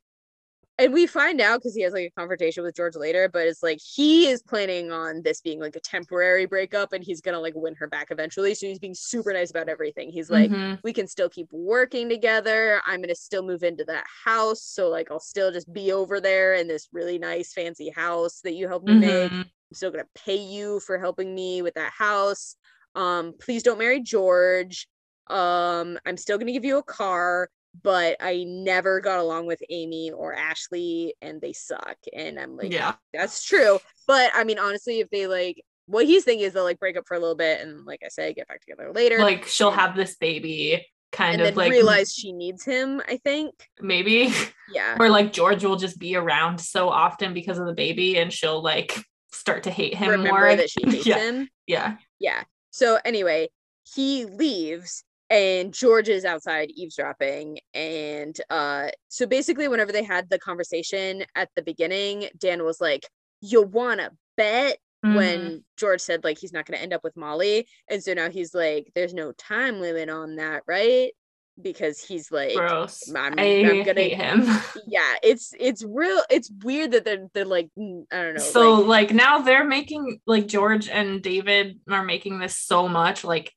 and 0.78 0.92
we 0.92 1.06
find 1.06 1.40
out 1.40 1.60
because 1.60 1.74
he 1.74 1.82
has 1.82 1.92
like 1.92 2.06
a 2.06 2.20
confrontation 2.20 2.64
with 2.64 2.74
George 2.74 2.96
later, 2.96 3.28
but 3.28 3.46
it's 3.46 3.62
like 3.62 3.78
he 3.80 4.26
is 4.28 4.42
planning 4.42 4.90
on 4.90 5.22
this 5.22 5.40
being 5.40 5.60
like 5.60 5.76
a 5.76 5.80
temporary 5.80 6.46
breakup 6.46 6.92
and 6.92 7.04
he's 7.04 7.20
gonna 7.20 7.38
like 7.40 7.54
win 7.56 7.74
her 7.76 7.86
back 7.86 8.10
eventually. 8.10 8.54
So 8.54 8.66
he's 8.66 8.80
being 8.80 8.94
super 8.94 9.32
nice 9.32 9.50
about 9.50 9.68
everything. 9.68 10.10
He's 10.10 10.30
like, 10.30 10.52
Mhm. 10.52 10.80
we 10.82 10.92
can 10.92 11.06
still 11.06 11.28
keep 11.28 11.48
working 11.52 12.08
together. 12.08 12.82
I'm 12.86 13.00
gonna 13.00 13.14
still 13.14 13.42
move 13.44 13.62
into 13.62 13.84
that 13.84 14.04
house. 14.24 14.62
So 14.62 14.88
like 14.88 15.10
I'll 15.10 15.20
still 15.20 15.52
just 15.52 15.72
be 15.72 15.92
over 15.92 16.20
there 16.20 16.54
in 16.54 16.66
this 16.68 16.88
really 16.92 17.18
nice 17.18 17.52
fancy 17.52 17.90
house 17.90 18.40
that 18.40 18.54
you 18.54 18.66
helped 18.68 18.86
me 18.86 18.96
make. 18.96 19.32
Mhm. 19.32 19.44
I'm 19.70 19.74
still 19.74 19.90
gonna 19.92 20.04
pay 20.14 20.36
you 20.36 20.80
for 20.80 20.98
helping 20.98 21.34
me 21.34 21.62
with 21.62 21.74
that 21.74 21.92
house. 21.92 22.56
Um, 22.94 23.34
please 23.40 23.62
don't 23.62 23.78
marry 23.78 24.00
George. 24.00 24.86
Um, 25.28 25.98
I'm 26.04 26.16
still 26.16 26.38
gonna 26.38 26.52
give 26.52 26.64
you 26.64 26.78
a 26.78 26.82
car, 26.82 27.48
but 27.82 28.16
I 28.20 28.44
never 28.44 29.00
got 29.00 29.18
along 29.18 29.46
with 29.46 29.60
Amy 29.70 30.10
or 30.10 30.34
Ashley, 30.34 31.14
and 31.20 31.40
they 31.40 31.52
suck. 31.52 31.96
And 32.12 32.38
I'm 32.38 32.56
like, 32.56 32.72
Yeah. 32.72 32.94
that's 33.12 33.44
true. 33.44 33.78
But 34.06 34.30
I 34.34 34.44
mean, 34.44 34.58
honestly, 34.58 35.00
if 35.00 35.10
they 35.10 35.26
like, 35.26 35.62
what 35.86 36.06
he's 36.06 36.24
thinking 36.24 36.46
is 36.46 36.52
they'll 36.52 36.64
like 36.64 36.78
break 36.80 36.96
up 36.96 37.04
for 37.06 37.14
a 37.16 37.20
little 37.20 37.34
bit, 37.34 37.60
and 37.60 37.84
like 37.84 38.00
I 38.04 38.08
say, 38.08 38.32
get 38.34 38.48
back 38.48 38.60
together 38.60 38.92
later, 38.92 39.18
Like 39.18 39.46
she'll 39.46 39.70
have 39.70 39.96
this 39.96 40.16
baby 40.16 40.86
kind 41.12 41.34
and 41.34 41.42
of 41.42 41.46
then 41.48 41.54
like 41.56 41.70
realize 41.70 42.12
she 42.12 42.32
needs 42.32 42.64
him. 42.64 43.00
I 43.08 43.18
think, 43.18 43.54
maybe 43.80 44.32
yeah, 44.72 44.96
or 44.98 45.08
like 45.10 45.32
George 45.32 45.64
will 45.64 45.76
just 45.76 45.98
be 45.98 46.16
around 46.16 46.60
so 46.60 46.88
often 46.88 47.34
because 47.34 47.58
of 47.58 47.66
the 47.66 47.74
baby 47.74 48.16
and 48.18 48.32
she'll 48.32 48.62
like 48.62 48.98
start 49.32 49.64
to 49.64 49.70
hate 49.70 49.94
him 49.94 50.10
remember 50.10 50.30
more. 50.40 50.56
that 50.56 50.70
she 50.70 50.82
hates 50.88 51.06
yeah. 51.06 51.18
him. 51.18 51.48
Yeah. 51.66 51.96
Yeah. 52.18 52.44
So 52.70 52.98
anyway, 53.04 53.48
he 53.94 54.24
leaves 54.24 55.04
and 55.30 55.72
George 55.72 56.08
is 56.08 56.24
outside 56.24 56.70
eavesdropping. 56.74 57.58
And 57.72 58.36
uh 58.50 58.88
so 59.08 59.26
basically 59.26 59.68
whenever 59.68 59.92
they 59.92 60.04
had 60.04 60.28
the 60.30 60.38
conversation 60.38 61.24
at 61.34 61.48
the 61.56 61.62
beginning, 61.62 62.28
Dan 62.38 62.64
was 62.64 62.80
like, 62.80 63.06
You 63.40 63.62
wanna 63.62 64.10
bet 64.36 64.78
Mhm. 65.04 65.16
when 65.16 65.64
George 65.76 66.00
said 66.00 66.24
like 66.24 66.38
he's 66.38 66.52
not 66.52 66.64
gonna 66.66 66.78
end 66.78 66.92
up 66.94 67.04
with 67.04 67.16
Molly. 67.16 67.66
And 67.90 68.02
so 68.02 68.14
now 68.14 68.30
he's 68.30 68.54
like, 68.54 68.90
There's 68.94 69.14
no 69.14 69.32
time 69.32 69.80
limit 69.80 70.08
on 70.08 70.36
that, 70.36 70.62
right? 70.66 71.12
Because 71.60 72.00
he's 72.00 72.32
like 72.32 72.54
gross. 72.56 73.14
I'm- 73.14 73.34
I 73.38 73.60
I'm 73.64 73.84
gonna- 73.84 74.00
hate 74.00 74.16
him. 74.16 74.44
yeah, 74.88 75.14
it's 75.22 75.52
it's 75.60 75.84
real 75.84 76.20
it's 76.28 76.50
weird 76.64 76.90
that 76.92 77.04
they're 77.04 77.28
they're 77.32 77.44
like 77.44 77.68
mm, 77.78 78.04
I 78.12 78.22
don't 78.22 78.34
know. 78.34 78.40
so 78.40 78.74
like, 78.74 79.10
like 79.10 79.14
now 79.14 79.38
they're 79.38 79.64
making 79.64 80.20
like 80.26 80.46
George 80.48 80.88
and 80.88 81.22
David 81.22 81.78
are 81.88 82.02
making 82.04 82.40
this 82.40 82.56
so 82.58 82.88
much 82.88 83.22
like 83.24 83.52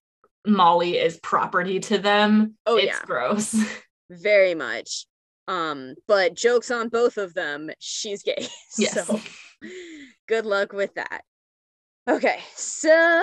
Molly 0.47 0.97
is 0.97 1.19
property 1.21 1.79
to 1.81 1.97
them. 1.97 2.55
Oh, 2.65 2.77
it's 2.77 2.87
yeah. 2.87 3.05
gross. 3.05 3.55
very 4.09 4.55
much. 4.55 5.05
Um, 5.47 5.95
but 6.07 6.33
jokes 6.33 6.71
on 6.71 6.89
both 6.89 7.17
of 7.17 7.33
them, 7.33 7.69
she's 7.79 8.23
gay. 8.23 8.47
Yes. 8.77 9.07
So 9.07 9.19
good 10.27 10.45
luck 10.45 10.73
with 10.73 10.93
that. 10.95 11.21
Okay, 12.07 12.39
so 12.55 13.21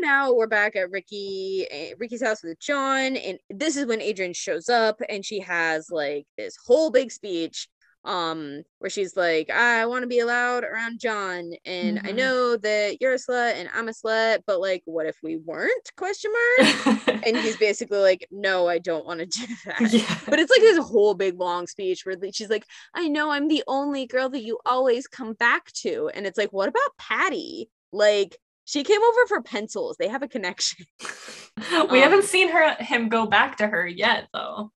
now 0.00 0.32
we're 0.32 0.46
back 0.46 0.76
at 0.76 0.90
Ricky 0.90 1.66
eh, 1.70 1.92
Ricky's 1.98 2.22
house 2.22 2.42
with 2.42 2.58
John, 2.58 3.16
and 3.16 3.38
this 3.50 3.76
is 3.76 3.86
when 3.86 4.00
Adrian 4.00 4.32
shows 4.32 4.68
up, 4.68 5.00
and 5.08 5.24
she 5.24 5.40
has 5.40 5.90
like 5.90 6.26
this 6.38 6.56
whole 6.64 6.90
big 6.90 7.12
speech, 7.12 7.68
um, 8.04 8.62
where 8.78 8.90
she's 8.90 9.16
like, 9.16 9.48
"I 9.50 9.86
want 9.86 10.02
to 10.02 10.08
be 10.08 10.18
allowed 10.20 10.64
around 10.64 10.98
John, 11.00 11.52
and 11.64 11.98
I 12.00 12.10
Mhm. 12.12 12.16
know 12.16 12.56
that 12.56 13.00
you're 13.00 13.12
a 13.14 13.16
slut 13.16 13.54
and 13.54 13.68
I'm 13.74 13.88
a 13.88 13.92
slut, 13.92 14.40
but 14.46 14.60
like, 14.60 14.82
what 14.86 15.06
if 15.06 15.16
we 15.22 15.36
weren't?" 15.36 15.90
Question 15.96 16.32
mark. 16.32 17.22
And 17.24 17.36
he's 17.36 17.56
basically 17.68 17.98
like, 17.98 18.26
"No, 18.30 18.66
I 18.68 18.78
don't 18.78 19.06
want 19.06 19.20
to 19.20 19.26
do 19.46 19.46
that." 19.66 19.92
yeah. 19.92 20.18
But 20.26 20.40
it's 20.40 20.50
like 20.50 20.60
this 20.62 20.78
whole 20.78 21.14
big 21.14 21.38
long 21.38 21.66
speech 21.66 22.04
where 22.04 22.16
she's 22.32 22.50
like, 22.50 22.66
I 22.94 23.08
know 23.08 23.30
I'm 23.30 23.48
the 23.48 23.62
only 23.68 24.06
girl 24.06 24.28
that 24.30 24.42
you 24.42 24.58
always 24.66 25.06
come 25.06 25.34
back 25.34 25.72
to. 25.82 26.10
And 26.14 26.26
it's 26.26 26.38
like, 26.38 26.52
what 26.52 26.68
about 26.68 26.96
Patty? 26.98 27.70
Like, 27.92 28.36
she 28.64 28.84
came 28.84 29.00
over 29.02 29.26
for 29.28 29.42
pencils. 29.42 29.96
They 29.98 30.08
have 30.08 30.22
a 30.22 30.28
connection. 30.28 30.86
we 31.70 31.76
Um, 31.76 31.88
haven't 31.90 32.24
seen 32.24 32.48
her 32.48 32.74
him 32.76 33.08
go 33.08 33.26
back 33.26 33.56
to 33.58 33.66
her 33.66 33.86
yet 33.86 34.28
though. 34.32 34.70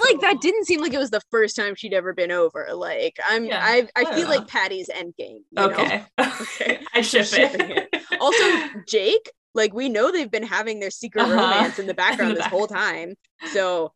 But 0.00 0.12
like 0.12 0.20
that 0.20 0.40
didn't 0.40 0.64
seem 0.66 0.80
like 0.80 0.92
it 0.92 0.98
was 0.98 1.10
the 1.10 1.20
first 1.30 1.56
time 1.56 1.74
she'd 1.74 1.92
ever 1.94 2.12
been 2.12 2.30
over. 2.32 2.68
Like 2.74 3.16
I'm 3.28 3.44
Yeah, 3.44 3.60
I 3.62 3.88
I 3.96 4.04
fair 4.04 4.14
feel 4.14 4.28
like 4.28 4.38
enough. 4.38 4.48
Patty's 4.50 4.88
endgame. 4.88 5.14
you 5.18 5.44
know? 5.52 5.70
Okay. 5.70 6.04
Okay. 6.18 6.80
I 6.94 7.00
ship 7.00 7.26
Shipping 7.26 7.70
it. 7.70 7.88
Also, 8.20 8.44
Jake, 8.86 9.30
like 9.54 9.74
we 9.74 9.88
know 9.88 10.10
they've 10.12 10.30
been 10.30 10.46
having 10.46 10.80
their 10.80 10.90
secret 10.90 11.22
Uh-huh. 11.22 11.34
romance 11.34 11.78
in 11.78 11.86
the 11.86 11.94
background 12.04 12.30
the 12.32 12.34
this 12.36 12.44
back- 12.44 12.52
whole 12.52 12.66
time. 12.66 13.14
So 13.52 13.92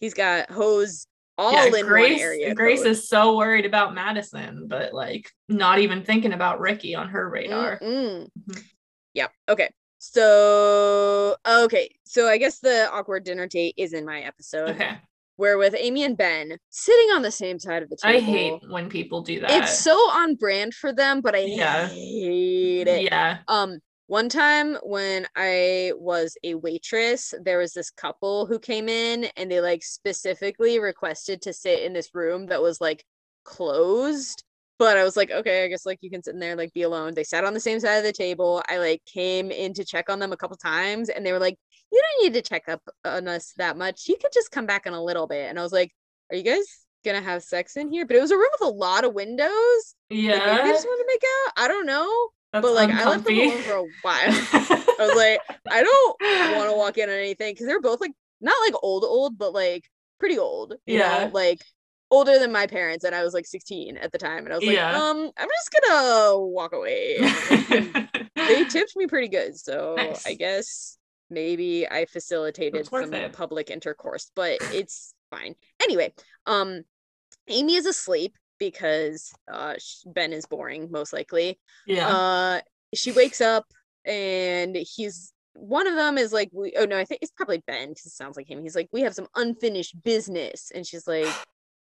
he's 0.00 0.14
got 0.14 0.50
hose 0.50 1.06
all 1.38 1.52
yeah, 1.52 1.66
in 1.66 1.86
Grace, 1.86 2.12
one 2.12 2.20
area. 2.20 2.54
Grace 2.54 2.80
code. 2.80 2.88
is 2.88 3.08
so 3.08 3.36
worried 3.36 3.64
about 3.66 3.94
Madison, 3.94 4.66
but 4.68 4.92
like 4.92 5.30
not 5.48 5.78
even 5.78 6.02
thinking 6.04 6.32
about 6.32 6.60
Ricky 6.60 6.94
on 6.94 7.08
her 7.08 7.28
radar. 7.28 7.78
Mhm. 7.80 8.28
Yep. 9.14 9.30
Okay. 9.48 9.70
So 9.98 11.36
okay. 11.46 11.90
So 12.04 12.28
I 12.28 12.38
guess 12.38 12.58
the 12.58 12.90
awkward 12.92 13.24
dinner 13.24 13.46
date 13.46 13.74
is 13.76 13.92
in 13.92 14.04
my 14.04 14.20
episode. 14.20 14.70
Okay. 14.70 14.98
Where 15.36 15.58
with 15.58 15.74
Amy 15.78 16.04
and 16.04 16.16
Ben 16.16 16.56
sitting 16.70 17.10
on 17.10 17.22
the 17.22 17.30
same 17.30 17.58
side 17.58 17.82
of 17.82 17.88
the 17.88 17.96
table. 17.96 18.16
I 18.16 18.20
hate 18.20 18.70
when 18.70 18.88
people 18.88 19.22
do 19.22 19.40
that. 19.40 19.50
it's 19.50 19.78
so 19.78 19.94
on 20.10 20.34
brand 20.36 20.74
for 20.74 20.92
them, 20.92 21.20
but 21.20 21.34
I 21.34 21.38
Yeah. 21.40 21.88
hate 21.88 22.86
it. 22.88 23.02
yeah. 23.04 23.38
Um, 23.48 23.78
one 24.08 24.28
time 24.28 24.76
when 24.82 25.26
I 25.36 25.92
was 25.96 26.36
a 26.44 26.54
waitress, 26.54 27.32
there 27.42 27.58
was 27.58 27.72
this 27.72 27.90
couple 27.90 28.46
who 28.46 28.58
came 28.58 28.88
in 28.88 29.24
and 29.36 29.50
they 29.50 29.60
like 29.60 29.82
specifically 29.82 30.78
requested 30.78 31.40
to 31.42 31.52
sit 31.54 31.82
in 31.82 31.94
this 31.94 32.14
room 32.14 32.46
that 32.46 32.60
was 32.60 32.80
like 32.80 33.04
closed. 33.44 34.44
But 34.78 34.96
I 34.98 35.04
was 35.04 35.16
like, 35.16 35.30
okay, 35.30 35.64
I 35.64 35.68
guess 35.68 35.86
like 35.86 35.98
you 36.02 36.10
can 36.10 36.22
sit 36.22 36.34
in 36.34 36.40
there, 36.40 36.56
like 36.56 36.72
be 36.74 36.82
alone. 36.82 37.14
They 37.14 37.24
sat 37.24 37.44
on 37.44 37.54
the 37.54 37.60
same 37.60 37.80
side 37.80 37.96
of 37.98 38.04
the 38.04 38.12
table. 38.12 38.62
I 38.68 38.78
like 38.78 39.00
came 39.06 39.50
in 39.50 39.72
to 39.74 39.84
check 39.84 40.10
on 40.10 40.18
them 40.18 40.32
a 40.32 40.36
couple 40.36 40.56
times 40.56 41.08
and 41.08 41.24
they 41.24 41.32
were 41.32 41.38
like, 41.38 41.56
you 41.92 42.02
don't 42.02 42.24
need 42.24 42.34
to 42.34 42.42
check 42.48 42.68
up 42.68 42.82
on 43.04 43.28
us 43.28 43.52
that 43.58 43.76
much. 43.76 44.08
You 44.08 44.16
could 44.20 44.32
just 44.32 44.50
come 44.50 44.66
back 44.66 44.86
in 44.86 44.94
a 44.94 45.02
little 45.04 45.26
bit. 45.26 45.48
And 45.50 45.58
I 45.58 45.62
was 45.62 45.72
like, 45.72 45.92
are 46.30 46.36
you 46.36 46.42
guys 46.42 46.64
gonna 47.04 47.20
have 47.20 47.42
sex 47.42 47.76
in 47.76 47.90
here? 47.90 48.06
But 48.06 48.16
it 48.16 48.20
was 48.20 48.30
a 48.30 48.36
room 48.36 48.48
with 48.60 48.68
a 48.68 48.72
lot 48.74 49.04
of 49.04 49.12
windows. 49.14 49.94
Like, 50.10 50.20
Yeah. 50.20 50.62
they 50.62 50.68
just 50.70 50.86
want 50.86 51.00
to 51.00 51.12
make 51.12 51.22
out. 51.46 51.64
I 51.64 51.68
don't 51.68 51.86
know 51.86 52.28
That's 52.52 52.62
but 52.62 52.72
like 52.74 52.90
I 52.90 53.08
left 53.08 53.24
them 53.24 53.34
uncomfy. 53.38 53.44
alone 53.50 53.62
for 53.62 53.72
a 53.72 53.82
while. 54.02 54.86
I 55.00 55.06
was 55.06 55.16
like, 55.16 55.40
I 55.70 55.82
don't 55.82 56.56
want 56.56 56.70
to 56.70 56.76
walk 56.78 56.98
in 56.98 57.08
on 57.10 57.14
anything 57.16 57.52
because 57.54 57.66
they're 57.66 57.80
both 57.80 58.00
like 58.00 58.12
not 58.40 58.54
like 58.66 58.74
old 58.82 59.04
old, 59.04 59.36
but 59.38 59.52
like 59.52 59.84
pretty 60.18 60.38
old. 60.38 60.74
Yeah. 60.86 61.24
know, 61.26 61.30
like 61.34 61.60
older 62.10 62.38
than 62.38 62.52
my 62.52 62.66
parents, 62.66 63.04
and 63.04 63.14
I 63.14 63.22
was 63.24 63.32
like 63.34 63.46
16 63.46 63.96
at 63.96 64.12
the 64.12 64.18
time, 64.18 64.44
and 64.44 64.52
I 64.52 64.56
was 64.58 64.66
like, 64.66 64.76
Yeah. 64.76 64.96
um, 64.96 65.30
I'm 65.36 65.48
just 65.48 65.86
gonna 65.88 66.38
walk 66.38 66.72
away. 66.74 67.18
they 68.36 68.64
tipped 68.64 68.96
me 68.96 69.06
pretty 69.06 69.28
good, 69.28 69.58
so 69.58 69.94
Nice. 69.96 70.26
I 70.26 70.34
guess 70.34 70.98
maybe 71.32 71.88
I 71.88 72.04
facilitated 72.06 72.86
some 72.86 73.12
it. 73.12 73.32
public 73.32 73.70
intercourse, 73.70 74.30
but 74.34 74.58
it's 74.72 75.14
fine. 75.30 75.54
Anyway, 75.82 76.12
um, 76.46 76.82
Amy 77.48 77.74
is 77.74 77.86
asleep 77.86 78.36
because 78.58 79.32
uh 79.50 79.74
Ben 80.06 80.32
is 80.32 80.46
boring, 80.46 80.90
most 80.90 81.12
likely 81.12 81.58
yeah. 81.86 82.08
uh 82.08 82.60
she 82.94 83.10
wakes 83.10 83.40
up 83.40 83.64
and 84.04 84.76
he's 84.76 85.32
one 85.54 85.86
of 85.86 85.94
them 85.94 86.18
is 86.18 86.32
like 86.32 86.48
we 86.52 86.72
oh 86.78 86.84
no 86.84 86.98
i 86.98 87.04
think 87.04 87.20
it's 87.22 87.32
probably 87.32 87.62
ben 87.66 87.88
because 87.88 88.06
it 88.06 88.12
sounds 88.12 88.36
like 88.36 88.50
him 88.50 88.62
he's 88.62 88.74
like 88.74 88.88
we 88.92 89.02
have 89.02 89.14
some 89.14 89.28
unfinished 89.36 90.02
business 90.02 90.72
and 90.74 90.86
she's 90.86 91.06
like 91.06 91.32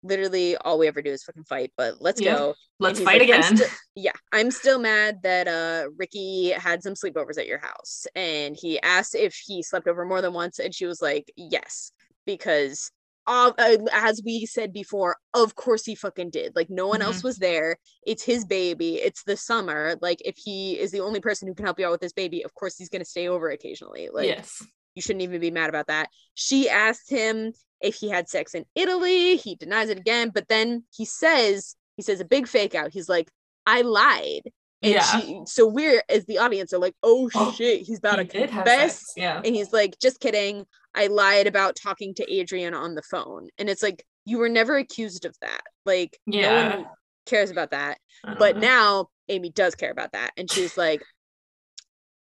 literally 0.05 0.57
all 0.59 0.79
we 0.79 0.87
ever 0.87 1.03
do 1.03 1.11
is 1.11 1.25
fucking 1.25 1.45
fight 1.45 1.73
but 1.77 1.95
let's 2.01 2.21
Yeah. 2.21 2.37
go 2.37 2.55
Let's 2.79 3.01
fight 3.01 3.21
like, 3.21 3.31
"I'm 3.45 3.55
again. 3.55 3.69
yeah 3.97 4.13
i'm 4.33 4.51
still 4.51 4.79
mad 4.79 5.21
that 5.23 5.49
uh 5.49 5.89
ricky 5.97 6.51
had 6.51 6.83
some 6.83 6.95
sleepovers 6.95 7.39
at 7.39 7.47
your 7.49 7.59
house 7.59 8.07
and 8.15 8.57
he 8.61 8.81
asked 8.83 9.15
if 9.15 9.35
he 9.35 9.63
slept 9.63 9.89
over 9.89 10.05
more 10.05 10.21
than 10.21 10.33
once 10.33 10.59
and 10.59 10.75
she 10.75 10.87
was 10.87 11.01
like 11.03 11.33
yes 11.37 11.91
because 12.27 12.91
uh, 13.27 13.53
as 13.93 14.21
we 14.23 14.45
said 14.45 14.71
before 14.71 15.17
of 15.33 15.55
course 15.55 15.87
he 15.87 15.95
fucking 15.95 16.29
did 16.29 16.55
like 16.55 16.69
no 16.69 16.87
one 16.87 17.01
else 17.01 17.19
Mm-hmm. 17.19 17.27
was 17.29 17.39
there 17.39 17.77
it's 18.07 18.23
his 18.23 18.45
baby 18.45 18.97
it's 18.97 19.23
the 19.25 19.37
summer 19.37 19.97
like 20.03 20.21
if 20.27 20.37
he 20.37 20.79
is 20.79 20.91
the 20.91 21.01
only 21.01 21.21
person 21.21 21.49
who 21.49 21.55
can 21.55 21.65
help 21.65 21.79
you 21.79 21.87
out 21.87 21.93
with 21.93 22.03
this 22.03 22.13
baby 22.13 22.45
of 22.45 22.53
course 22.53 22.77
he's 22.77 22.91
going 22.91 23.01
to 23.03 23.09
stay 23.09 23.29
over 23.29 23.49
occasionally 23.49 24.11
like 24.13 24.27
yes. 24.27 24.63
you 24.95 25.01
shouldn't 25.01 25.23
even 25.23 25.41
be 25.41 25.51
mad 25.51 25.71
about 25.71 25.87
that. 25.87 26.09
She 26.35 26.69
asked 26.69 27.09
him 27.11 27.53
if 27.85 27.95
he 27.97 28.09
had 28.09 28.29
sex 28.29 28.55
in 28.55 28.65
Italy. 28.75 29.37
He 29.37 29.55
denies 29.55 29.89
it 29.89 29.99
again, 29.99 30.31
but 30.35 30.49
then 30.49 30.85
he 30.95 31.05
says, 31.05 31.77
he 31.97 32.03
says 32.03 32.21
a 32.21 32.25
big 32.25 32.49
fake 32.49 32.75
out. 32.75 32.93
He's 32.93 33.09
like, 33.09 33.31
I 33.67 33.83
lied. 33.83 34.43
And 34.83 34.95
Yeah. 34.95 35.21
she, 35.21 35.41
so 35.47 35.67
we're 35.67 36.03
as 36.09 36.27
the 36.27 36.39
audience 36.39 36.73
are 36.73 36.79
like, 36.79 36.95
oh, 37.03 37.31
Oh, 37.35 37.53
shit, 37.53 37.83
he's 37.83 37.99
about 37.99 38.19
He 38.19 38.27
to 38.27 38.47
confess. 38.49 39.13
Yeah. 39.17 39.41
And 39.45 39.55
he's 39.55 39.73
like, 39.73 39.99
just 40.01 40.21
kidding. 40.21 40.67
I 40.95 41.07
lied 41.07 41.47
about 41.47 41.77
talking 41.77 42.15
to 42.15 42.33
Adrian 42.33 42.75
on 42.75 42.95
the 42.95 43.03
phone. 43.03 43.49
And 43.59 43.69
it's 43.71 43.83
like, 43.83 44.05
you 44.27 44.39
were 44.39 44.49
never 44.49 44.77
accused 44.77 45.25
of 45.25 45.37
that. 45.41 45.63
Like, 45.87 46.19
no 46.27 46.69
one 46.71 46.87
cares 47.27 47.51
about 47.51 47.71
that 47.71 47.99
but 48.39 48.57
now 48.57 49.09
Amy 49.29 49.51
does 49.51 49.75
care 49.75 49.91
about 49.91 50.13
that. 50.13 50.31
And 50.37 50.51
she's 50.51 50.77
like, 50.79 51.03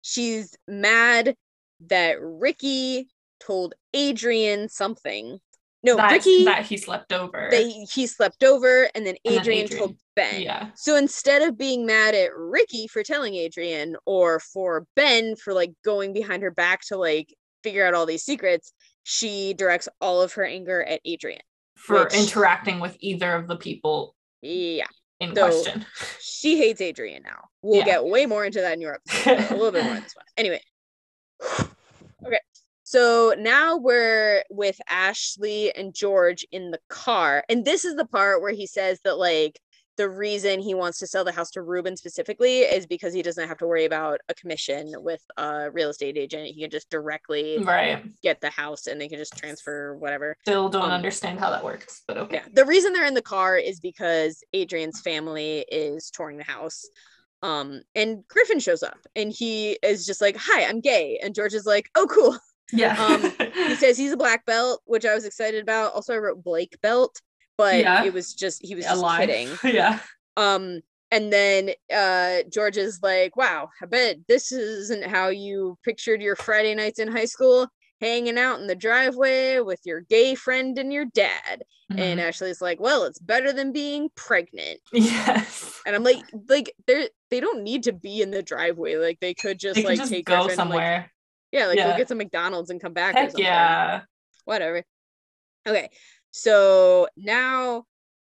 she's 0.02 0.56
mad 0.68 1.36
that 1.88 2.22
Ricky 2.22 3.10
told 3.40 3.74
Adrian 3.94 4.70
something. 4.70 5.40
No, 5.84 5.96
that, 5.96 6.12
Ricky, 6.12 6.44
that 6.46 6.66
he 6.66 6.76
slept 6.78 7.14
over. 7.14 7.48
they, 7.52 7.70
he 7.70 8.08
slept 8.08 8.44
over, 8.44 8.90
and 8.96 9.06
then 9.06 9.16
And 9.24 9.36
then 9.36 9.42
Adrian, 9.42 9.64
Adrian. 9.66 9.80
told 9.80 9.96
Ben. 10.16 10.42
yeah. 10.42 10.70
So 10.76 10.96
instead 10.96 11.44
of 11.44 11.58
being 11.58 11.86
mad 11.86 12.16
at 12.16 12.36
Ricky 12.36 12.88
for 12.88 13.04
telling 13.04 13.36
Adrian 13.36 13.96
or 14.06 14.40
for 14.40 14.86
Ben 14.96 15.36
for 15.36 15.54
like 15.54 15.72
going 15.86 16.14
behind 16.14 16.42
her 16.44 16.52
back 16.52 16.82
to 16.88 16.98
like 16.98 17.34
figure 17.64 17.86
out 17.86 17.94
all 17.94 18.06
these 18.08 18.24
secrets, 18.24 18.74
she 19.04 19.54
directs 19.54 19.88
all 20.02 20.22
of 20.22 20.34
her 20.34 20.44
anger 20.44 20.84
at 20.84 21.00
Adrian. 21.06 21.42
For 21.76 22.06
which- 22.06 22.16
interacting 22.16 22.80
with 22.80 22.98
either 23.00 23.34
of 23.34 23.48
the 23.48 23.56
people 23.58 24.16
Yeah, 24.42 24.88
in 25.20 25.36
So- 25.36 25.48
question. 25.50 25.86
she 26.20 26.58
hates 26.58 26.82
Adrian 26.82 27.22
now. 27.24 27.50
We'll 27.62 27.78
Yeah. 27.80 27.86
get 27.86 28.06
way 28.06 28.26
more 28.26 28.46
into 28.46 28.62
that 28.62 28.74
in 28.74 28.82
your 28.82 28.96
episode, 28.96 29.40
a 29.52 29.56
little 29.56 29.72
bit 29.72 29.84
more 29.86 29.96
in 29.96 30.02
this 30.04 30.16
one. 30.16 30.26
Anyway. 30.38 30.62
Okay. 32.26 32.40
So 32.88 33.36
now 33.38 33.76
we're 33.76 34.46
with 34.50 34.80
Ashley 34.88 35.76
and 35.76 35.94
George 35.94 36.46
in 36.54 36.72
the 36.72 36.80
car. 36.88 37.44
And 37.50 37.66
this 37.66 37.84
is 37.84 37.98
the 37.98 38.06
part 38.06 38.42
where 38.42 38.54
he 38.54 38.66
says 38.66 39.02
that 39.04 39.18
like 39.18 39.60
the 39.98 40.08
reason 40.08 40.62
he 40.62 40.74
wants 40.74 41.00
to 41.00 41.08
sell 41.08 41.26
the 41.26 41.34
house 41.34 41.52
to 41.52 41.62
Reuben 41.64 41.98
specifically 41.98 42.60
is 42.60 42.86
because 42.86 43.14
he 43.14 43.22
doesn't 43.22 43.46
have 43.46 43.58
to 43.58 43.68
worry 43.68 43.84
about 43.84 44.22
a 44.30 44.34
commission 44.36 44.94
with 45.00 45.20
a 45.36 45.70
real 45.70 45.90
estate 45.90 46.18
agent. 46.18 46.46
He 46.48 46.62
can 46.62 46.70
just 46.70 46.90
directly 46.90 47.58
right. 47.62 48.06
get 48.24 48.40
the 48.40 48.52
house 48.52 48.88
and 48.88 49.02
they 49.02 49.10
can 49.10 49.18
just 49.18 49.36
transfer 49.36 49.98
whatever. 49.98 50.38
Still 50.44 50.70
don't 50.70 50.84
Um, 50.84 50.92
understand 50.92 51.42
how 51.42 51.50
that 51.50 51.66
works, 51.66 52.04
but 52.08 52.16
okay. 52.18 52.36
Yeah. 52.38 52.46
The 52.54 52.64
reason 52.64 52.94
they're 52.94 53.06
in 53.06 53.16
the 53.16 53.22
car 53.22 53.58
is 53.58 53.82
because 53.82 54.42
Adrian's 54.54 55.02
family 55.02 55.66
is 55.70 56.10
touring 56.10 56.38
the 56.38 56.46
house. 56.46 56.86
Um, 57.44 57.82
and 57.96 58.26
Griffin 58.30 58.60
shows 58.60 58.82
up 58.82 58.98
and 59.14 59.30
he 59.30 59.78
is 59.84 60.06
just 60.06 60.22
like, 60.22 60.38
Hi, 60.40 60.64
I'm 60.64 60.80
gay. 60.80 61.20
And 61.22 61.36
George 61.36 61.54
is 61.54 61.66
like, 61.66 61.90
Oh, 61.94 62.08
cool. 62.10 62.38
Yeah. 62.72 62.96
Um, 63.02 63.32
He 63.54 63.76
says 63.76 63.98
he's 63.98 64.12
a 64.12 64.18
black 64.18 64.46
belt, 64.46 64.82
which 64.86 65.06
I 65.06 65.14
was 65.16 65.26
excited 65.26 65.62
about. 65.62 65.94
Also, 65.94 66.14
I 66.14 66.18
wrote 66.18 66.44
Blake 66.44 66.78
belt, 66.82 67.20
but 67.58 67.80
Yeah. 67.80 68.04
it 68.04 68.14
was 68.14 68.34
just 68.34 68.66
he 68.66 68.76
was 68.76 68.86
a 68.86 68.90
just 68.90 69.02
lie. 69.02 69.26
kidding. 69.26 69.50
yeah. 69.74 70.00
Um, 70.36 70.82
and 71.12 71.32
then 71.32 71.72
uh 71.94 72.44
George 72.52 72.78
is 72.78 73.00
like, 73.02 73.36
Wow, 73.38 73.70
I 73.82 73.86
bet 73.86 74.18
this 74.28 74.52
isn't 74.52 75.06
how 75.06 75.30
you 75.30 75.78
pictured 75.84 76.22
your 76.22 76.36
Friday 76.36 76.76
nights 76.76 77.00
in 77.00 77.08
high 77.08 77.26
school, 77.26 77.68
hanging 78.02 78.38
out 78.38 78.60
in 78.60 78.68
the 78.68 78.76
driveway 78.76 79.60
with 79.60 79.80
your 79.86 80.02
gay 80.02 80.36
friend 80.36 80.78
and 80.78 80.92
your 80.92 81.06
dad. 81.06 81.64
And 81.90 82.20
Mhm. 82.20 82.24
Ashley's 82.24 82.60
like, 82.62 82.82
well, 82.82 83.06
it's 83.06 83.18
better 83.20 83.54
than 83.54 83.72
being 83.72 84.10
pregnant. 84.16 84.82
yes. 84.92 85.80
And 85.86 85.96
I'm 85.96 86.04
like, 86.04 86.22
like 86.50 86.74
they're 86.86 87.08
they 87.32 87.40
don't 87.40 87.64
need 87.64 87.84
to 87.84 87.94
be 87.94 88.22
in 88.22 88.30
the 88.32 88.44
driveway. 88.44 88.98
Like 88.98 89.22
they 89.22 89.34
could 89.34 89.58
just 89.58 89.76
They 89.76 89.84
like 89.86 89.98
just 89.98 90.12
take 90.12 90.26
go 90.26 90.44
Griffin 90.44 90.60
and, 90.60 90.70
like, 90.70 90.76
somewhere. 90.76 91.12
Yeah, 91.52 91.68
like 91.68 91.78
Yeah. 91.78 91.92
go 91.92 91.98
get 91.98 92.08
some 92.10 92.18
McDonald's 92.18 92.70
and 92.70 92.82
come 92.82 92.94
back. 92.94 93.16
or 93.16 93.20
Heck 93.20 93.32
something. 93.32 93.46
yeah. 93.46 94.02
Whatever. 94.46 94.84
Okay. 95.68 95.90
So 96.32 97.08
now 97.18 97.84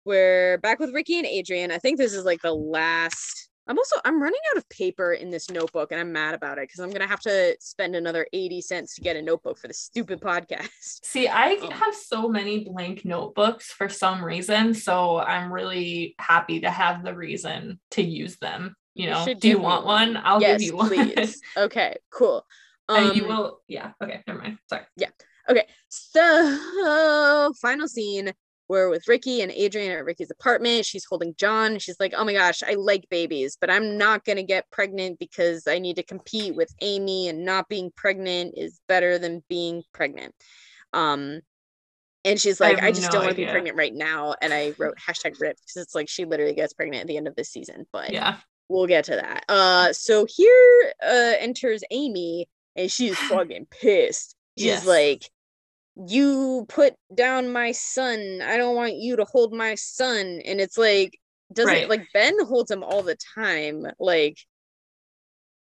we're 0.04 0.58
back 0.58 0.78
with 0.80 0.92
Ricky 0.94 1.18
and 1.18 1.26
Adrian. 1.26 1.70
I 1.70 1.78
think 1.78 1.98
this 1.98 2.14
is 2.14 2.24
like 2.24 2.40
the 2.42 2.54
last 2.54 3.48
I'm 3.66 3.78
also 3.78 3.96
I'm 4.04 4.20
running 4.20 4.40
out 4.50 4.56
of 4.56 4.68
paper 4.68 5.12
in 5.12 5.30
this 5.30 5.48
notebook 5.48 5.92
and 5.92 6.00
I'm 6.00 6.10
mad 6.12 6.34
about 6.34 6.58
it 6.58 6.62
because 6.62 6.80
I'm 6.80 6.90
gonna 6.90 7.06
have 7.06 7.20
to 7.20 7.56
spend 7.60 7.94
another 7.94 8.26
80 8.32 8.60
cents 8.62 8.94
to 8.96 9.00
get 9.00 9.14
a 9.14 9.22
notebook 9.22 9.58
for 9.58 9.68
the 9.68 9.74
stupid 9.74 10.20
podcast. 10.20 10.68
See, 10.80 11.28
I 11.28 11.52
Um, 11.52 11.70
have 11.70 11.94
so 11.94 12.28
many 12.28 12.64
blank 12.64 13.04
notebooks 13.04 13.70
for 13.70 13.88
some 13.88 14.24
reason, 14.24 14.74
so 14.74 15.18
I'm 15.20 15.52
really 15.52 16.16
happy 16.18 16.60
to 16.60 16.70
have 16.70 17.04
the 17.04 17.14
reason 17.14 17.78
to 17.92 18.02
use 18.02 18.38
them. 18.38 18.74
You 18.94 19.04
You 19.04 19.10
know, 19.10 19.24
should 19.24 19.38
do 19.38 19.48
you 19.48 19.60
want 19.60 19.84
one. 19.86 20.14
one? 20.14 20.22
I'll 20.26 20.40
yes, 20.40 20.58
give 20.60 20.66
you 20.68 20.76
one. 20.78 20.88
please. 20.88 21.40
Okay, 21.56 21.96
cool. 22.10 22.44
And 22.96 23.16
you 23.16 23.22
Um, 23.24 23.28
will, 23.28 23.60
yeah. 23.68 23.92
Okay, 24.02 24.22
never 24.26 24.40
mind. 24.40 24.58
Sorry. 24.68 24.82
Yeah. 24.96 25.08
Okay, 25.48 25.66
so 25.88 27.52
final 27.60 27.88
scene. 27.88 28.32
We're 28.68 28.88
with 28.88 29.08
Ricky 29.08 29.40
and 29.42 29.50
Adrian 29.50 29.90
at 29.90 30.04
Ricky's 30.04 30.30
apartment. 30.30 30.86
She's 30.86 31.04
holding 31.04 31.34
John. 31.34 31.80
She's 31.80 31.98
like, 31.98 32.14
"Oh 32.16 32.24
my 32.24 32.32
gosh, 32.32 32.62
I 32.62 32.74
like 32.74 33.08
babies, 33.10 33.56
but 33.60 33.68
I'm 33.68 33.98
not 33.98 34.24
gonna 34.24 34.44
get 34.44 34.70
pregnant 34.70 35.18
because 35.18 35.66
I 35.66 35.80
need 35.80 35.96
to 35.96 36.04
compete 36.04 36.54
with 36.54 36.72
Amy, 36.80 37.26
and 37.28 37.44
not 37.44 37.68
being 37.68 37.90
pregnant 37.96 38.54
is 38.56 38.80
better 38.86 39.18
than 39.18 39.42
being 39.48 39.82
pregnant." 39.92 40.36
Um, 40.92 41.40
and 42.24 42.40
she's 42.40 42.60
like, 42.60 42.76
have 42.76 42.84
"I, 42.84 42.92
just 42.92 43.08
no 43.08 43.18
don't 43.18 43.24
want 43.24 43.36
to 43.36 43.44
be 43.44 43.50
pregnant 43.50 43.76
right 43.76 43.92
now." 43.94 44.36
And 44.40 44.52
I 44.52 44.72
wrote 44.78 44.98
hashtag 44.98 45.40
rip 45.40 45.56
because 45.56 45.82
it's 45.82 45.96
like 45.96 46.08
she 46.08 46.24
literally 46.24 46.54
gets 46.54 46.72
pregnant 46.72 47.00
at 47.00 47.06
the 47.08 47.16
end 47.16 47.26
of 47.26 47.34
this 47.34 47.50
season, 47.50 47.88
but 47.92 48.12
Yeah. 48.12 48.36
we'll 48.68 48.86
get 48.86 49.06
to 49.06 49.16
that. 49.16 49.44
Uh, 49.48 49.92
so 49.92 50.26
here 50.28 50.92
uh 51.02 51.34
enters 51.40 51.82
Amy, 51.90 52.48
and 52.80 52.90
she's 52.90 53.16
fucking 53.18 53.66
pissed. 53.70 54.34
She's 54.58 54.66
Yes. 54.66 54.86
like, 54.86 55.30
"You 55.96 56.66
put 56.68 56.94
down 57.14 57.52
my 57.52 57.72
son. 57.72 58.40
I 58.42 58.56
don't 58.56 58.74
want 58.76 58.96
you 58.96 59.16
to 59.16 59.24
hold 59.24 59.52
my 59.52 59.74
son." 59.74 60.40
And 60.44 60.60
it's 60.60 60.78
like, 60.78 61.18
doesn't 61.52 61.72
Right. 61.74 61.88
like 61.88 62.06
Ben 62.14 62.34
holds 62.44 62.70
him 62.70 62.82
all 62.84 63.02
the 63.02 63.16
time. 63.34 63.86
Like, 63.98 64.38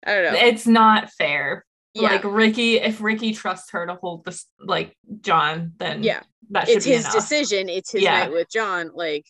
I 0.05 0.13
don't 0.21 0.33
know. 0.33 0.39
It's 0.39 0.67
not 0.67 1.11
fair. 1.11 1.65
yeah, 1.95 2.03
Like 2.09 2.23
Ricky, 2.23 2.77
if 2.79 3.01
Ricky 3.01 3.33
trusts 3.33 3.71
her 3.71 3.85
to 3.87 3.95
hold 3.95 4.23
this, 4.23 4.45
like 4.59 4.95
John, 5.21 5.73
then 5.79 6.03
yeah. 6.03 6.21
that 6.51 6.67
should 6.67 6.77
It's 6.77 6.85
be 6.85 6.91
his 6.91 7.01
enough. 7.05 7.15
decision. 7.15 7.67
It's 7.67 7.91
his 7.91 8.03
Yeah. 8.03 8.19
night 8.19 8.31
with 8.31 8.49
John. 8.49 8.91
Like, 8.93 9.25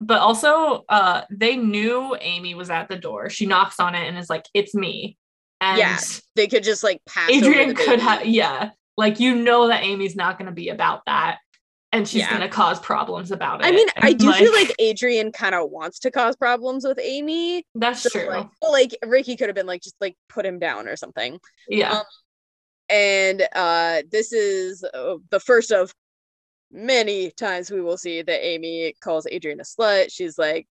But 0.00 0.20
also, 0.20 0.84
uh, 0.88 1.22
they 1.30 1.56
knew 1.56 2.16
Amy 2.20 2.54
was 2.54 2.68
at 2.70 2.88
the 2.88 2.96
door. 2.96 3.30
She 3.30 3.46
knocks 3.46 3.78
on 3.78 3.94
it 3.94 4.08
and 4.08 4.18
is 4.18 4.28
like, 4.30 4.44
"It's 4.54 4.74
me." 4.74 5.16
And 5.60 5.78
Yeah, 5.78 5.98
they 6.36 6.46
could 6.46 6.62
just 6.62 6.82
like 6.82 7.02
pass. 7.06 7.30
Adrian 7.30 7.74
could 7.74 8.00
have, 8.00 8.24
yeah, 8.26 8.70
like 8.96 9.20
you 9.20 9.34
know 9.34 9.68
that 9.68 9.82
Amy's 9.82 10.16
not 10.16 10.38
going 10.38 10.46
to 10.46 10.52
be 10.52 10.70
about 10.70 11.02
that, 11.06 11.38
and 11.92 12.08
she's 12.08 12.22
Yeah. 12.22 12.30
going 12.30 12.42
to 12.42 12.48
cause 12.48 12.80
problems 12.80 13.30
about 13.30 13.60
it. 13.60 13.66
I 13.66 13.72
mean, 13.72 13.88
I 14.00 14.10
And, 14.10 14.18
do 14.18 14.32
feel 14.32 14.52
like 14.52 14.74
Adrian 14.78 15.32
kind 15.32 15.54
of 15.54 15.70
wants 15.70 15.98
to 16.00 16.10
cause 16.10 16.36
problems 16.36 16.86
with 16.86 16.98
Amy. 17.02 17.64
that's 17.74 18.02
So, 18.02 18.08
true. 18.10 18.28
like, 18.28 18.46
well, 18.62 18.72
like 18.72 18.96
Ricky 19.06 19.36
could 19.36 19.48
have 19.48 19.54
been 19.56 19.66
like, 19.66 19.82
just 19.82 19.96
like 20.00 20.16
put 20.28 20.46
him 20.46 20.58
down 20.58 20.88
or 20.88 20.96
something. 20.96 21.38
yeah, 21.68 21.98
um, 21.98 22.04
And 22.88 23.46
uh, 23.54 24.02
this 24.10 24.32
is 24.32 24.82
uh, 24.82 25.16
the 25.30 25.40
first 25.40 25.72
of 25.72 25.94
many 26.72 27.30
times 27.32 27.70
we 27.70 27.80
will 27.80 27.98
see 27.98 28.22
that 28.22 28.46
Amy 28.46 28.94
calls 29.00 29.26
Adrian 29.30 29.60
a 29.60 29.64
slut. 29.64 30.10
She's 30.10 30.38
like, 30.38 30.66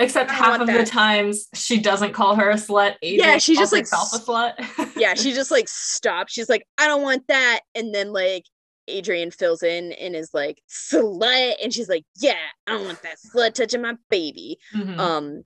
except 0.00 0.30
half 0.30 0.60
of 0.60 0.66
the 0.66 0.84
times 0.84 1.46
she 1.54 1.78
doesn't 1.78 2.12
call 2.12 2.34
her 2.34 2.50
a 2.50 2.54
slut. 2.54 2.96
Adrian 3.02 3.38
she 3.38 3.54
just, 3.54 3.72
like, 3.72 3.82
herself 3.82 4.12
a 4.14 4.18
slut. 4.18 4.90
yeah, 4.96 5.14
she 5.14 5.32
just 5.40 5.50
like 5.50 5.68
stops. 5.68 6.32
She's 6.32 6.48
like, 6.48 6.66
I 6.78 6.88
don't 6.88 7.02
want 7.02 7.28
that. 7.28 7.60
And 7.74 7.94
then 7.94 8.12
like 8.12 8.44
Adrian 8.88 9.30
fills 9.30 9.62
in 9.62 9.92
and 9.92 10.16
is 10.16 10.30
like, 10.34 10.60
slut. 10.68 11.54
And 11.62 11.72
she's 11.72 11.88
like, 11.88 12.04
yeah, 12.18 12.34
I 12.66 12.72
don't 12.72 12.86
want 12.86 13.02
that 13.02 13.16
slut 13.34 13.54
touching 13.54 13.82
my 13.82 13.94
baby. 14.08 14.58
Mhm. 14.74 14.98
Um, 14.98 15.42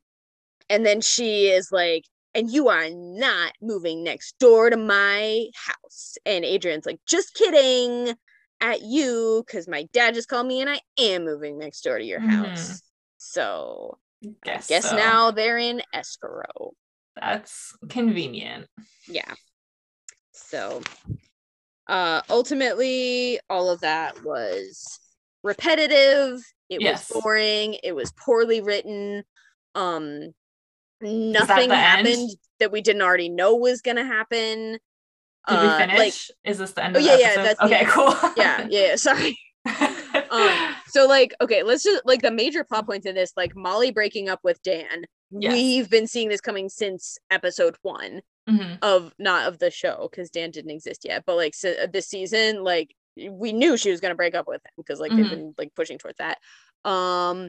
and 0.70 0.86
then 0.86 1.00
she 1.02 1.48
is 1.48 1.70
like, 1.70 2.04
and 2.34 2.50
you 2.50 2.68
are 2.68 2.88
not 2.90 3.52
moving 3.60 4.02
next 4.02 4.38
door 4.38 4.70
to 4.70 4.76
my 4.76 5.46
house. 5.54 6.16
And 6.24 6.44
Adrian's 6.44 6.86
like, 6.86 6.98
just 7.06 7.34
kidding 7.34 8.14
at 8.60 8.82
you, 8.82 9.44
because 9.46 9.68
my 9.68 9.86
dad 9.92 10.14
just 10.14 10.28
called 10.28 10.46
me 10.46 10.60
and 10.60 10.70
I 10.70 10.80
am 10.98 11.24
moving 11.24 11.58
next 11.58 11.82
door 11.82 11.98
to 11.98 12.04
your 12.04 12.20
Mhm. 12.20 12.30
house. 12.30 12.82
So 13.18 13.98
guess 14.44 14.68
guess 14.68 14.90
so. 14.90 14.96
now 14.96 15.30
they're 15.30 15.58
in 15.58 15.82
escrow. 15.92 16.72
that's 17.16 17.76
convenient. 17.88 18.66
Yeah. 19.08 19.32
So 20.32 20.82
uh 21.86 22.22
ultimately 22.30 23.38
all 23.50 23.68
of 23.70 23.80
that 23.80 24.22
was 24.24 24.98
repetitive. 25.42 26.40
It 26.70 26.80
Yes. 26.80 27.10
was 27.10 27.22
boring. 27.22 27.76
It 27.82 27.92
was 27.94 28.12
poorly 28.12 28.60
written. 28.60 29.22
Um 29.74 30.32
nothing 31.00 31.70
end? 31.70 31.72
happened 31.72 32.30
that 32.60 32.72
we 32.72 32.80
didn't 32.80 33.02
already 33.02 33.28
know 33.28 33.56
was 33.56 33.80
gonna 33.82 34.04
happen. 34.06 34.78
Did 35.46 35.58
Uh, 35.58 35.76
we 35.78 35.84
finish? 35.86 35.98
Like, 35.98 36.50
Is 36.52 36.58
this 36.58 36.72
the 36.72 36.84
end 36.84 36.96
Oh, 36.96 36.98
of 37.00 37.04
the 37.04 37.10
yeah, 37.10 37.16
yeah, 37.18 37.42
that's 37.42 37.60
okay, 37.60 37.78
end. 37.80 37.88
cool. 37.88 38.14
yeah, 38.36 38.66
yeah, 38.70 38.86
yeah, 38.88 38.96
sorry. 38.96 39.38
Um, 40.30 40.74
so 40.94 41.06
like, 41.06 41.34
okay, 41.40 41.62
let's 41.62 41.82
just 41.82 42.06
like 42.06 42.22
the 42.22 42.30
major 42.30 42.62
plot 42.64 42.86
points 42.86 43.04
in 43.06 43.14
this, 43.14 43.32
like 43.36 43.54
Molly 43.56 43.90
breaking 43.90 44.28
up 44.28 44.40
with 44.44 44.62
Dan. 44.62 45.04
yes. 45.30 45.52
We've 45.52 45.90
been 45.90 46.06
seeing 46.06 46.28
this 46.28 46.40
coming 46.40 46.68
since 46.68 47.18
episode 47.30 47.76
one. 47.82 48.20
Mhm. 48.48 48.78
of 48.82 49.14
not 49.18 49.48
of 49.48 49.58
the 49.58 49.70
show 49.70 50.06
because 50.10 50.28
Dan 50.28 50.50
didn't 50.50 50.70
exist 50.70 51.06
yet, 51.06 51.24
but 51.26 51.36
like 51.36 51.54
so, 51.54 51.72
uh, 51.82 51.86
this 51.90 52.08
season, 52.08 52.62
like 52.62 52.94
we 53.16 53.54
knew 53.54 53.78
she 53.78 53.90
was 53.90 54.00
gonna 54.02 54.14
break 54.14 54.34
up 54.34 54.46
with 54.46 54.60
him 54.62 54.72
because 54.76 55.00
like 55.00 55.10
Mhm. 55.12 55.16
they've 55.16 55.30
been 55.30 55.54
like 55.56 55.74
pushing 55.74 55.96
towards 55.96 56.18
that. 56.18 56.36
Um, 56.84 57.48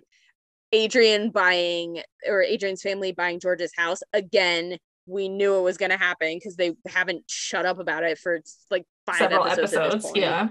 Adrian 0.71 1.31
buying 1.31 2.01
or 2.25 2.41
Adrian's 2.41 2.81
family 2.81 3.11
buying 3.11 3.41
George's 3.41 3.73
house 3.75 3.99
again. 4.13 4.77
We 5.05 5.27
knew 5.27 5.55
it 5.55 5.61
was 5.63 5.77
gonna 5.77 5.97
happen 5.97 6.35
because 6.37 6.55
they 6.55 6.71
haven't 6.87 7.25
shut 7.29 7.65
up 7.65 7.77
about 7.79 8.03
it 8.03 8.17
for 8.17 8.39
like 8.71 8.85
five 9.05 9.17
Several 9.17 9.45
episodes. 9.45 9.73
episodes. 9.73 10.11
Yeah. 10.15 10.47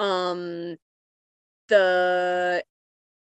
Um, 0.00 0.76
the 1.68 2.64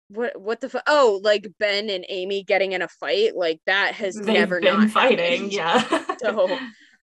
what 0.10 0.40
what 0.40 0.62
the 0.62 0.70
fu- 0.70 0.80
oh 0.88 1.20
like 1.24 1.48
Ben 1.60 1.90
and 1.90 2.06
Amy 2.08 2.44
getting 2.44 2.72
in 2.72 2.82
a 2.82 2.88
fight 2.88 3.36
like 3.36 3.60
that 3.66 3.94
has 3.96 4.16
They've 4.16 4.26
never 4.34 4.60
been 4.62 4.88
fighting. 4.90 5.52
happened. 5.52 5.54
Yeah. 5.54 6.04
So, 6.20 6.58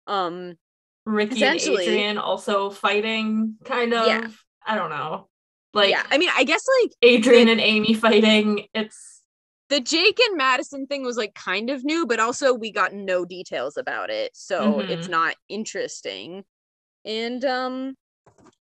um 0.07 0.55
Ricky 1.05 1.43
and 1.43 1.59
Adrian 1.59 2.19
also 2.19 2.71
fighting, 2.71 3.57
kind 3.65 3.93
of. 3.95 4.07
Yeah. 4.07 4.29
I 4.65 4.77
don't 4.77 4.91
know. 4.91 5.29
Like 5.75 5.91
yeah, 5.91 6.03
I 6.11 6.19
mean, 6.19 6.31
I 6.37 6.45
guess 6.45 6.65
like 6.83 6.93
Adrian 7.03 7.49
and 7.49 7.61
Amy 7.61 7.95
fighting. 7.95 8.67
It's 8.75 9.23
the 9.69 9.81
Jake 9.81 10.19
and 10.21 10.37
Madison 10.37 10.87
thing 10.87 11.03
was 11.05 11.17
like 11.17 11.35
kind 11.35 11.71
of 11.71 11.85
new, 11.85 12.07
but 12.07 12.21
also 12.21 12.55
we 12.55 12.71
got 12.73 12.93
no 12.93 13.25
details 13.25 13.77
about 13.77 14.11
it, 14.11 14.31
so 14.35 14.81
it's 14.81 15.07
Mhm. 15.07 15.11
not 15.11 15.35
interesting. 15.49 16.45
And 17.05 17.45
um, 17.45 17.95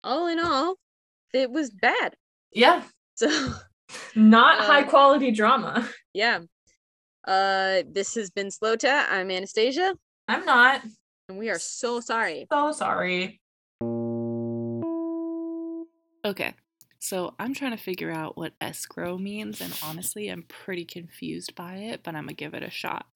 all 0.05 0.27
in 0.29 0.39
all, 0.39 0.77
it 1.35 1.51
was 1.51 1.71
bad. 1.71 2.15
Yeah, 2.53 2.83
So 3.17 3.29
not 4.15 4.61
Uh, 4.61 4.65
high 4.65 4.83
quality 4.85 5.31
drama. 5.31 5.89
yeah, 6.15 6.41
uh, 7.27 7.83
this 7.91 8.15
has 8.15 8.31
been 8.31 8.51
Slow 8.51 8.77
Tat. 8.77 9.09
I'm 9.11 9.31
Anastasia, 9.31 9.95
I'm 10.29 10.45
not 10.45 10.83
and 11.29 11.39
we 11.39 11.51
are 11.51 11.59
so 11.59 12.01
sorry. 12.01 12.47
so 12.51 12.73
sorry. 12.73 13.41
Okay, 16.25 16.55
so 16.99 17.35
I'm 17.39 17.55
trying 17.55 17.71
to 17.73 17.77
figure 17.83 18.11
out 18.11 18.37
what 18.37 18.53
escrow 18.61 19.17
means, 19.19 19.61
and 19.61 19.73
honestly, 19.85 20.29
I'm 20.29 20.43
pretty 20.43 20.85
confused 20.85 21.55
by 21.55 21.75
it, 21.77 22.03
but 22.03 22.15
I'm 22.15 22.25
gonna 22.25 22.33
give 22.35 22.55
it 22.55 22.63
a 22.63 22.71
shot. 22.71 23.07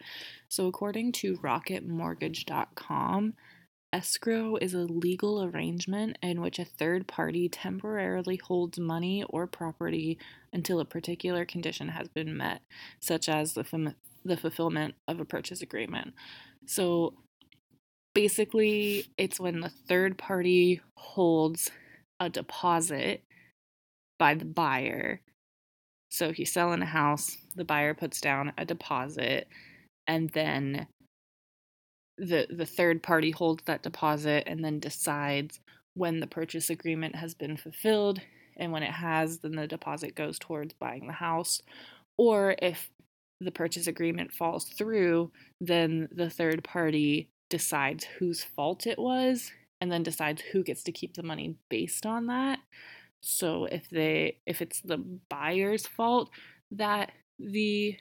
So, 0.49 0.67
according 0.67 1.13
to 1.13 1.37
RocketMortgage.com, 1.39 3.35
escrow 3.93 4.57
is 4.57 4.75
a 4.75 4.79
legal 4.79 5.43
arrangement 5.43 6.19
in 6.23 6.41
which 6.41 6.59
a 6.59 6.65
third 6.65 7.07
party 7.07 7.49
temporarily 7.49 8.37
holds 8.37 8.79
money 8.79 9.25
or 9.29 9.47
property 9.47 10.19
until 10.53 10.81
a 10.81 10.85
particular 10.85 11.45
condition 11.45 11.89
has 11.89 12.09
been 12.09 12.37
met, 12.37 12.63
such 13.01 13.29
as 13.29 13.55
the, 13.55 13.95
the 14.25 14.37
fulfillment 14.37 14.95
of 15.09 15.21
a 15.21 15.25
purchase 15.25 15.63
agreement. 15.63 16.15
So, 16.67 17.15
basically, 18.15 19.07
it's 19.19 19.41
when 19.41 19.61
the 19.61 19.69
third 19.69 20.19
party 20.19 20.81
holds 20.97 21.71
a 22.21 22.29
deposit 22.29 23.23
by 24.19 24.35
the 24.35 24.45
buyer. 24.45 25.21
So 26.11 26.27
if 26.27 26.39
you 26.39 26.47
sell 26.47 26.73
in 26.73 26.83
a 26.83 26.87
house, 26.87 27.37
the 27.57 27.65
buyer 27.65 27.95
puts 27.95 28.21
down 28.21 28.53
a 28.57 28.65
deposit 28.65 29.49
and 30.07 30.31
then 30.31 30.87
the 32.23 32.47
the 32.51 32.67
third 32.67 33.03
party 33.03 33.31
holds 33.31 33.63
that 33.65 33.83
deposit 33.83 34.45
and 34.47 34.65
then 34.65 34.79
decides 34.79 35.61
when 35.95 36.21
the 36.21 36.27
purchase 36.27 36.71
agreement 36.71 37.17
has 37.17 37.35
been 37.35 37.57
fulfilled 37.57 38.21
and 38.57 38.71
when 38.73 38.83
it 38.83 38.93
has 38.93 39.39
then 39.39 39.57
the 39.57 39.67
deposit 39.67 40.15
goes 40.15 40.39
towards 40.39 40.73
buying 40.75 41.07
the 41.07 41.13
house 41.13 41.61
or 42.17 42.55
if 42.63 42.91
the 43.41 43.51
purchase 43.51 43.89
agreement 43.89 44.33
falls 44.33 44.67
through 44.67 45.31
then 45.61 46.09
the 46.13 46.31
third 46.31 46.63
party 46.63 47.29
decides 47.51 48.05
whose 48.19 48.43
fault 48.43 48.87
it 48.87 48.99
was 48.99 49.53
and 49.83 49.91
then 49.91 50.05
decides 50.05 50.41
who 50.41 50.63
gets 50.63 50.85
to 50.85 50.93
keep 50.93 51.15
the 51.15 51.25
money 51.25 51.57
based 51.69 52.07
on 52.07 52.29
that. 52.29 52.61
So 53.21 53.65
if 53.65 53.91
they 53.91 54.39
if 54.47 54.63
it's 54.63 54.81
the 54.81 54.99
buyer's 55.29 55.89
fault 55.89 56.31
that 56.71 57.11
the 57.41 57.97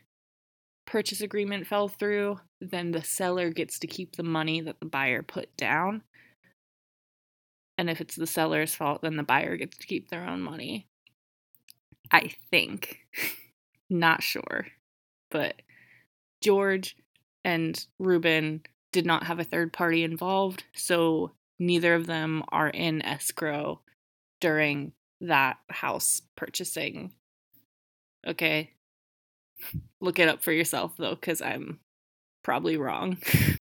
purchase 0.86 1.22
agreement 1.22 1.68
fell 1.68 1.88
through, 1.88 2.40
then 2.60 2.91
the 2.91 3.03
seller 3.03 3.49
gets 3.49 3.80
to 3.80 3.88
keep 3.88 4.16
the 4.16 4.24
money 4.24 4.62
that 4.62 4.80
the 4.80 4.86
buyer 4.86 5.24
put 5.24 5.56
down. 5.58 6.03
And 7.78 7.90
if 7.90 8.02
it's 8.02 8.16
the 8.16 8.28
seller's 8.28 8.76
fault, 8.76 9.02
then 9.02 9.16
the 9.16 9.24
buyer 9.24 9.58
gets 9.58 9.78
to 9.78 9.88
keep 9.88 10.10
their 10.10 10.28
own 10.28 10.41
money. 10.41 10.88
I 12.12 12.34
think. 12.49 12.99
Not 13.90 14.22
sure. 14.24 14.68
But 15.30 15.62
George 16.41 16.95
and 17.44 17.84
Reuben 17.99 18.62
did 18.91 19.06
not 19.06 19.24
have 19.24 19.40
a 19.40 19.44
third 19.44 19.72
party 19.72 20.03
involved, 20.03 20.64
so 20.76 21.32
neither 21.60 21.95
of 21.95 22.08
them 22.08 22.44
are 22.49 22.70
in 22.70 23.02
escrow 23.02 23.82
during 24.41 24.91
that 25.22 25.58
house 25.70 26.22
purchasing. 26.36 27.14
Okay. 28.28 28.72
Look 30.02 30.20
it 30.20 30.28
up 30.30 30.42
for 30.44 30.52
yourself 30.52 30.94
though, 30.98 31.16
because 31.16 31.42
I'm 31.42 31.80
probably 32.44 32.78
wrong. 32.78 33.18